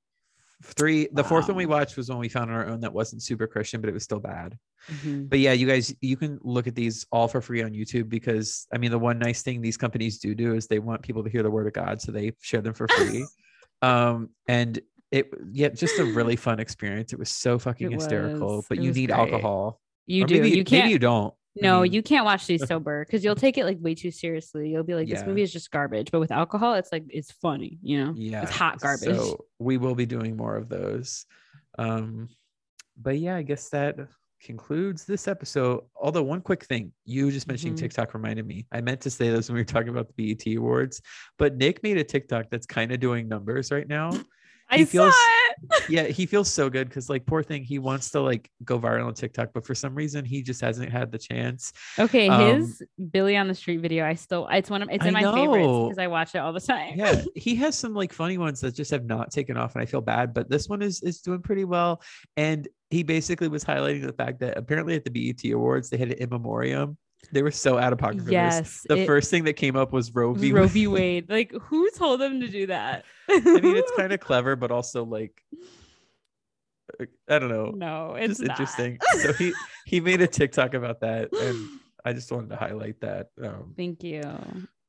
three 0.63 1.09
the 1.11 1.23
fourth 1.23 1.47
one 1.49 1.57
we 1.57 1.65
watched 1.65 1.97
was 1.97 2.09
one 2.09 2.19
we 2.19 2.29
found 2.29 2.49
on 2.49 2.55
our 2.55 2.67
own 2.67 2.79
that 2.79 2.93
wasn't 2.93 3.21
super 3.21 3.45
christian 3.47 3.81
but 3.81 3.89
it 3.89 3.93
was 3.93 4.03
still 4.03 4.19
bad 4.19 4.57
Mhm. 4.89 5.27
but 5.29 5.39
yeah 5.39 5.51
you 5.51 5.67
guys 5.67 5.93
you 5.99 6.15
can 6.15 6.39
look 6.41 6.67
at 6.67 6.75
these 6.75 7.05
all 7.11 7.27
for 7.27 7.41
free 7.41 7.61
on 7.63 7.71
youtube 7.71 8.07
because 8.07 8.65
i 8.73 8.77
mean 8.77 8.89
the 8.91 8.97
one 8.99 9.19
nice 9.19 9.41
thing 9.41 9.59
these 9.61 9.75
companies 9.75 10.19
do 10.19 10.33
do 10.33 10.55
is 10.55 10.67
they 10.67 10.79
want 10.79 11.01
people 11.01 11.21
to 11.21 11.29
hear 11.29 11.43
the 11.43 11.51
word 11.51 11.67
of 11.67 11.73
god 11.73 11.99
so 12.01 12.13
they 12.13 12.31
share 12.41 12.61
them 12.61 12.73
for 12.73 12.87
free 12.87 13.25
um 13.81 14.29
and 14.47 14.79
it 15.13 15.29
yeah 15.51 15.69
just 15.69 15.97
a 15.99 16.05
really 16.05 16.35
fun 16.35 16.59
experience 16.59 17.13
it 17.13 17.19
was 17.19 17.29
so 17.29 17.57
fucking 17.59 17.87
It 17.91 17.93
hysterical 17.93 18.57
was. 18.57 18.65
but 18.67 18.77
you 18.79 18.91
need 18.91 19.07
great. 19.09 19.19
alcohol 19.19 19.79
You 20.07 20.23
Or 20.23 20.27
do. 20.27 20.35
maybe, 20.41 20.49
you 20.57 20.63
can't. 20.63 20.83
maybe 20.85 20.91
you 20.93 20.99
don't 20.99 21.33
I 21.55 21.61
no, 21.67 21.81
mean, 21.83 21.93
you 21.93 22.01
can't 22.01 22.25
watch 22.25 22.47
these 22.47 22.65
sober 22.71 23.05
because 23.05 23.23
you'll 23.23 23.35
take 23.35 23.59
it 23.59 23.65
like 23.65 23.77
way 23.79 23.93
too 23.93 24.09
seriously. 24.09 24.71
You'll 24.71 24.83
be 24.83 24.95
like, 24.95 25.07
this 25.07 25.19
Yeah. 25.19 25.27
movie 25.27 25.43
is 25.43 25.53
just 25.53 25.69
garbage. 25.69 26.09
But 26.09 26.19
with 26.19 26.31
alcohol, 26.31 26.73
it's 26.73 26.91
like 26.91 27.03
it's 27.09 27.31
funny. 27.31 27.77
You 27.83 28.05
know, 28.05 28.13
yeah 28.17 28.41
it's 28.41 28.51
hot 28.51 28.79
garbage. 28.79 29.15
so 29.15 29.45
we 29.59 29.77
will 29.77 29.93
be 29.93 30.07
doing 30.07 30.35
more 30.35 30.55
of 30.55 30.67
those 30.67 31.27
um 31.77 32.27
but 32.97 33.17
yeah 33.19 33.35
i 33.35 33.41
guess 33.41 33.69
that 33.69 33.95
concludes 34.41 35.05
this 35.05 35.27
episode 35.27 35.81
although 35.95 36.21
one 36.21 36.41
quick 36.41 36.65
thing 36.65 36.91
you 37.05 37.31
just 37.31 37.47
mentioning 37.47 37.73
Mhm. 37.73 37.79
tiktok 37.79 38.13
reminded 38.13 38.45
me 38.45 38.65
i 38.71 38.81
meant 38.81 39.01
to 39.01 39.09
say 39.09 39.29
this 39.31 39.47
when 39.47 39.55
we 39.55 39.61
were 39.61 39.65
talking 39.65 39.89
about 39.89 40.07
the 40.15 40.33
bet 40.35 40.45
awards 40.57 41.01
but 41.39 41.55
nick 41.55 41.81
made 41.81 41.97
a 41.97 42.03
tiktok 42.03 42.45
that's 42.51 42.65
kind 42.65 42.91
of 42.91 42.99
doing 42.99 43.27
numbers 43.27 43.71
right 43.71 43.87
now 43.87 44.11
I 44.73 44.77
he 44.79 44.85
feels- 44.85 45.13
saw 45.13 45.21
it. 45.79 45.89
yeah 45.89 46.03
he 46.07 46.25
feels 46.25 46.51
so 46.51 46.69
good 46.69 46.89
because 46.89 47.09
like 47.09 47.25
poor 47.25 47.41
thing 47.41 47.63
he 47.63 47.79
wants 47.79 48.09
to 48.11 48.19
like 48.21 48.49
go 48.65 48.77
viral 48.79 49.07
on 49.07 49.13
tiktok 49.13 49.49
but 49.53 49.65
for 49.65 49.73
some 49.73 49.95
reason 49.95 50.25
he 50.25 50.41
just 50.41 50.59
hasn't 50.61 50.91
had 50.91 51.11
the 51.11 51.17
chance 51.17 51.71
Okay, 51.97 52.27
Um, 52.27 52.59
his 52.61 52.81
Billy 53.11 53.37
on 53.37 53.47
the 53.47 53.53
Street 53.55 53.77
video. 53.77 54.05
I 54.05 54.15
still, 54.15 54.47
it's 54.51 54.69
one 54.69 54.81
of, 54.81 54.89
it's 54.91 55.05
in 55.05 55.15
I 55.15 55.21
my 55.21 55.33
favorites 55.33 55.67
because 55.89 55.97
I 55.99 56.07
watch 56.07 56.35
it 56.35 56.39
all 56.39 56.51
the 56.53 56.59
time. 56.59 56.93
yeah 56.95 57.21
he 57.35 57.55
has 57.55 57.77
some 57.77 57.93
like 57.93 58.11
funny 58.11 58.37
ones 58.37 58.59
that 58.61 58.75
just 58.75 58.91
have 58.91 59.05
not 59.05 59.31
taken 59.31 59.55
off 59.57 59.75
and 59.75 59.81
i 59.81 59.85
feel 59.85 60.01
bad 60.01 60.33
but 60.33 60.49
this 60.49 60.67
one 60.67 60.81
is 60.81 61.01
is 61.01 61.21
doing 61.21 61.41
pretty 61.41 61.65
well 61.65 62.01
and 62.35 62.67
he 62.89 63.03
basically 63.03 63.47
was 63.47 63.63
highlighting 63.63 64.05
the 64.05 64.13
fact 64.13 64.39
that 64.41 64.57
apparently 64.57 64.95
at 64.95 65.03
the 65.05 65.11
bet 65.11 65.51
awards 65.51 65.89
they 65.89 65.97
had 65.97 66.11
an 66.11 66.17
in 66.17 66.29
memoriam 66.29 66.97
they 67.31 67.41
were 67.41 67.51
so 67.51 67.77
out 67.77 67.93
of 67.93 67.99
pocket 67.99 68.19
for 68.19 68.25
this 68.25 68.31
yes. 68.31 68.85
the 68.87 68.97
it- 68.97 69.05
first 69.05 69.31
thing 69.31 69.43
that 69.45 69.53
came 69.53 69.75
up 69.75 69.91
was 69.93 70.13
roe 70.13 70.33
v 70.33 70.51
Roe 70.51 70.61
Wade. 70.63 70.71
v. 70.71 70.87
Wade. 70.87 71.29
Like, 71.29 71.51
who 71.53 71.89
told 71.91 72.19
them 72.19 72.39
to 72.41 72.47
do 72.47 72.67
that? 72.67 73.05
i 73.29 73.39
mean 73.39 73.75
it's 73.77 73.91
kind 73.95 74.11
of 74.11 74.19
clever 74.27 74.55
but 74.55 74.71
also 74.71 75.03
like 75.05 75.41
i 77.29 77.39
don't 77.39 77.49
know 77.49 77.71
no, 77.71 78.13
it's 78.15 78.39
just 78.39 78.49
interesting 78.49 78.99
so 79.21 79.33
he 79.33 79.53
he 79.85 79.99
made 79.99 80.21
a 80.21 80.27
tiktok 80.39 80.73
about 80.73 80.99
that 80.99 81.31
and 81.33 81.67
i 82.05 82.11
just 82.13 82.31
wanted 82.31 82.49
to 82.49 82.55
highlight 82.55 82.99
that 82.99 83.29
um 83.41 83.73
Thank 83.77 84.03
you. 84.03 84.21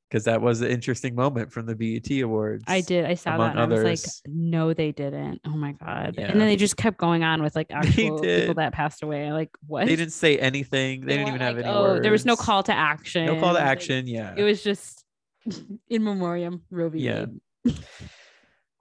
Because 0.09 0.24
that 0.24 0.40
was 0.40 0.60
an 0.60 0.70
interesting 0.70 1.14
moment 1.14 1.52
from 1.52 1.66
the 1.66 1.74
bet 1.74 2.10
awards 2.22 2.64
I 2.68 2.81
did. 2.82 3.05
I 3.05 3.14
saw 3.14 3.36
that. 3.39 3.56
And 3.56 3.60
I 3.60 3.66
was 3.66 3.82
like, 3.82 3.98
no, 4.26 4.72
they 4.72 4.93
didn't. 4.93 5.40
Oh 5.47 5.56
my 5.56 5.72
god. 5.72 6.14
Yeah. 6.16 6.31
And 6.31 6.40
then 6.40 6.47
they 6.47 6.56
just 6.56 6.76
kept 6.76 6.98
going 6.98 7.24
on 7.24 7.43
with 7.43 7.56
like 7.56 7.68
actual 7.70 8.20
people 8.20 8.55
that 8.55 8.72
passed 8.72 9.02
away. 9.02 9.32
Like 9.32 9.51
what? 9.66 9.86
they 9.86 9.97
didn't 9.97 10.12
say 10.12 10.39
anything 10.39 11.01
they, 11.01 11.16
didn't 11.16 11.24
weren't 11.24 11.36
even 11.36 11.47
have 11.47 11.59
any 11.59 11.68
oh, 11.68 12.01
there 12.01 12.12
was 12.12 12.24
no 12.24 12.36
call 12.36 12.62
to 12.64 12.72
action. 12.72 13.26
no 13.26 13.35
call 13.40 13.55
to 13.55 13.55
Like, 13.55 13.62
action 13.64 14.06
yeah 14.06 14.35
it 14.36 14.44
was 14.44 14.62
just 14.62 15.05
in 15.89 16.05
memoriam. 16.05 16.62
Roe 16.70 16.89
v. 16.89 17.01
Yeah. 17.01 17.26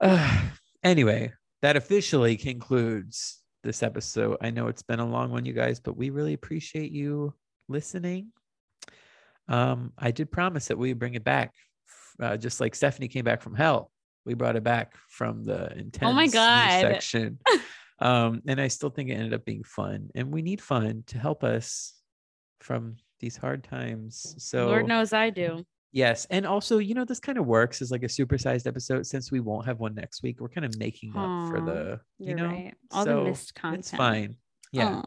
Uh, 0.00 0.42
anyway 0.82 1.32
that 1.62 1.76
officially 1.76 2.36
concludes 2.36 3.40
this 3.62 3.82
episode 3.82 4.36
i 4.42 4.50
know 4.50 4.66
it's 4.68 4.82
been 4.82 5.00
a 5.00 5.06
long 5.06 5.30
one 5.30 5.46
you 5.46 5.54
guys 5.54 5.80
but 5.80 5.96
we 5.96 6.10
really 6.10 6.34
appreciate 6.34 6.92
you 6.92 7.32
listening 7.68 8.30
um 9.48 9.92
i 9.98 10.10
did 10.10 10.30
promise 10.30 10.68
that 10.68 10.78
we 10.78 10.88
would 10.88 10.98
bring 10.98 11.14
it 11.14 11.24
back 11.24 11.52
uh, 12.20 12.36
just 12.36 12.60
like 12.60 12.74
stephanie 12.74 13.08
came 13.08 13.24
back 13.24 13.42
from 13.42 13.54
hell 13.54 13.90
we 14.24 14.34
brought 14.34 14.56
it 14.56 14.64
back 14.64 14.94
from 15.08 15.44
the 15.44 15.70
intense 15.76 16.10
Oh 16.10 16.12
my 16.12 16.28
God. 16.28 16.80
section 16.80 17.38
Um, 18.00 18.42
and 18.46 18.60
I 18.60 18.68
still 18.68 18.90
think 18.90 19.10
it 19.10 19.14
ended 19.14 19.34
up 19.34 19.44
being 19.44 19.64
fun. 19.64 20.10
And 20.14 20.32
we 20.32 20.42
need 20.42 20.60
fun 20.60 21.04
to 21.08 21.18
help 21.18 21.44
us 21.44 21.94
from 22.60 22.96
these 23.20 23.36
hard 23.36 23.64
times. 23.64 24.34
So 24.38 24.66
Lord 24.66 24.88
knows 24.88 25.12
I 25.12 25.30
do. 25.30 25.64
Yes. 25.92 26.26
And 26.28 26.44
also, 26.44 26.78
you 26.78 26.94
know, 26.94 27.04
this 27.04 27.20
kind 27.20 27.38
of 27.38 27.46
works 27.46 27.80
as 27.80 27.92
like 27.92 28.02
a 28.02 28.06
supersized 28.08 28.66
episode 28.66 29.06
since 29.06 29.30
we 29.30 29.38
won't 29.38 29.66
have 29.66 29.78
one 29.78 29.94
next 29.94 30.22
week. 30.24 30.40
We're 30.40 30.48
kind 30.48 30.64
of 30.64 30.76
making 30.76 31.10
up 31.16 31.48
for 31.48 31.60
the, 31.60 32.00
you 32.18 32.34
know, 32.34 32.46
right. 32.46 32.74
All 32.90 33.04
so 33.04 33.20
the 33.20 33.30
missed 33.30 33.54
content. 33.54 33.78
it's 33.80 33.90
fine. 33.92 34.36
Yeah. 34.72 34.96
Aw. 34.96 35.04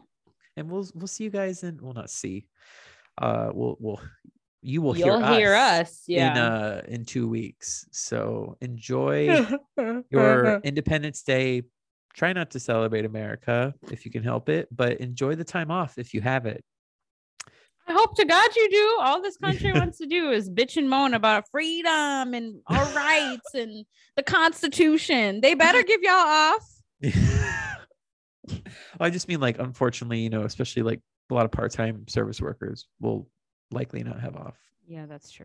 And 0.56 0.70
we'll, 0.70 0.88
we'll 0.94 1.06
see 1.06 1.24
you 1.24 1.30
guys 1.30 1.62
in, 1.62 1.78
we'll 1.80 1.92
not 1.92 2.10
see, 2.10 2.46
uh, 3.18 3.50
we'll, 3.52 3.76
we'll, 3.80 4.00
you 4.62 4.82
will 4.82 4.96
You'll 4.96 5.20
hear, 5.20 5.38
hear 5.38 5.54
us, 5.54 5.80
us. 5.90 6.02
Yeah. 6.06 6.32
in, 6.32 6.38
uh, 6.38 6.82
in 6.88 7.04
two 7.04 7.28
weeks. 7.28 7.86
So 7.92 8.56
enjoy 8.60 9.46
your 10.10 10.60
Independence 10.64 11.22
Day. 11.22 11.62
Try 12.14 12.32
not 12.32 12.50
to 12.52 12.60
celebrate 12.60 13.04
America 13.04 13.74
if 13.90 14.04
you 14.04 14.10
can 14.10 14.22
help 14.24 14.48
it, 14.48 14.68
but 14.74 14.98
enjoy 14.98 15.36
the 15.36 15.44
time 15.44 15.70
off 15.70 15.98
if 15.98 16.14
you 16.14 16.20
have 16.20 16.46
it. 16.46 16.64
I 17.88 17.92
hope 17.92 18.16
to 18.16 18.24
God 18.24 18.50
you 18.54 18.68
do. 18.70 18.98
All 19.00 19.22
this 19.22 19.38
country 19.38 19.72
wants 19.74 19.98
to 19.98 20.06
do 20.06 20.30
is 20.30 20.50
bitch 20.50 20.76
and 20.76 20.90
moan 20.90 21.14
about 21.14 21.48
freedom 21.50 22.34
and 22.34 22.60
our 22.66 22.84
rights 22.94 23.54
and 23.54 23.86
the 24.16 24.22
Constitution. 24.22 25.40
They 25.40 25.54
better 25.54 25.82
give 25.82 26.02
y'all 26.02 26.14
off. 26.14 26.68
I 29.00 29.10
just 29.10 29.28
mean 29.28 29.40
like 29.40 29.58
unfortunately, 29.58 30.18
you 30.18 30.30
know, 30.30 30.42
especially 30.42 30.82
like 30.82 31.00
a 31.30 31.34
lot 31.34 31.44
of 31.44 31.50
part-time 31.52 32.06
service 32.08 32.40
workers 32.40 32.86
will 33.00 33.28
likely 33.70 34.02
not 34.02 34.20
have 34.20 34.36
off. 34.36 34.56
Yeah, 34.86 35.06
that's 35.06 35.30
true. 35.30 35.44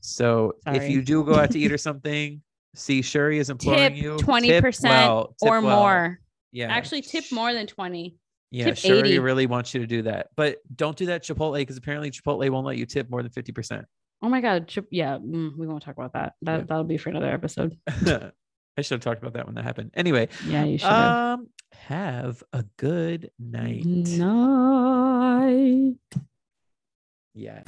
So 0.00 0.56
if 0.66 0.88
you 0.90 1.02
do 1.02 1.24
go 1.24 1.34
out 1.36 1.50
to 1.52 1.58
eat 1.58 1.72
or 1.72 1.78
something, 1.88 2.42
see 2.74 3.02
Sherry 3.02 3.38
is 3.38 3.50
imploring 3.50 3.94
Tip 3.94 4.02
you 4.02 4.16
20% 4.16 4.82
well, 4.84 5.34
or 5.40 5.60
well. 5.60 5.80
more. 5.80 6.20
Yeah. 6.52 6.66
Actually, 6.72 7.02
tip 7.02 7.24
more 7.32 7.52
than 7.52 7.66
20. 7.66 8.16
Yeah, 8.50 8.66
tip 8.66 8.76
Sherry 8.76 9.08
80. 9.10 9.18
really 9.20 9.46
wants 9.46 9.74
you 9.74 9.80
to 9.80 9.86
do 9.86 10.02
that. 10.02 10.28
But 10.36 10.58
don't 10.74 10.96
do 10.96 11.06
that 11.06 11.24
Chipotle 11.24 11.56
because 11.56 11.76
apparently 11.76 12.10
Chipotle 12.10 12.48
won't 12.50 12.66
let 12.66 12.76
you 12.76 12.86
tip 12.86 13.10
more 13.10 13.22
than 13.22 13.32
50%. 13.32 13.84
Oh 14.22 14.28
my 14.28 14.40
God. 14.40 14.68
Chip, 14.68 14.86
yeah, 14.90 15.16
mm, 15.18 15.56
we 15.56 15.66
won't 15.66 15.82
talk 15.82 15.96
about 15.96 16.12
that. 16.12 16.34
That 16.42 16.58
Yeah. 16.60 16.64
that'll 16.68 16.84
be 16.84 16.96
for 16.98 17.10
another 17.10 17.30
episode. 17.30 17.76
I 17.88 18.82
should 18.82 18.96
have 18.96 19.00
talked 19.00 19.20
about 19.20 19.32
that 19.34 19.46
when 19.46 19.54
that 19.54 19.64
happened. 19.64 19.90
Anyway, 19.94 20.28
Yeah, 20.46 20.64
you 20.64 20.76
should 20.78 20.88
have. 20.88 21.38
um, 21.40 21.48
have 21.86 22.42
a 22.52 22.64
good 22.76 23.30
night. 23.38 23.86
Night. 23.86 24.18
Yeah. 27.32 27.62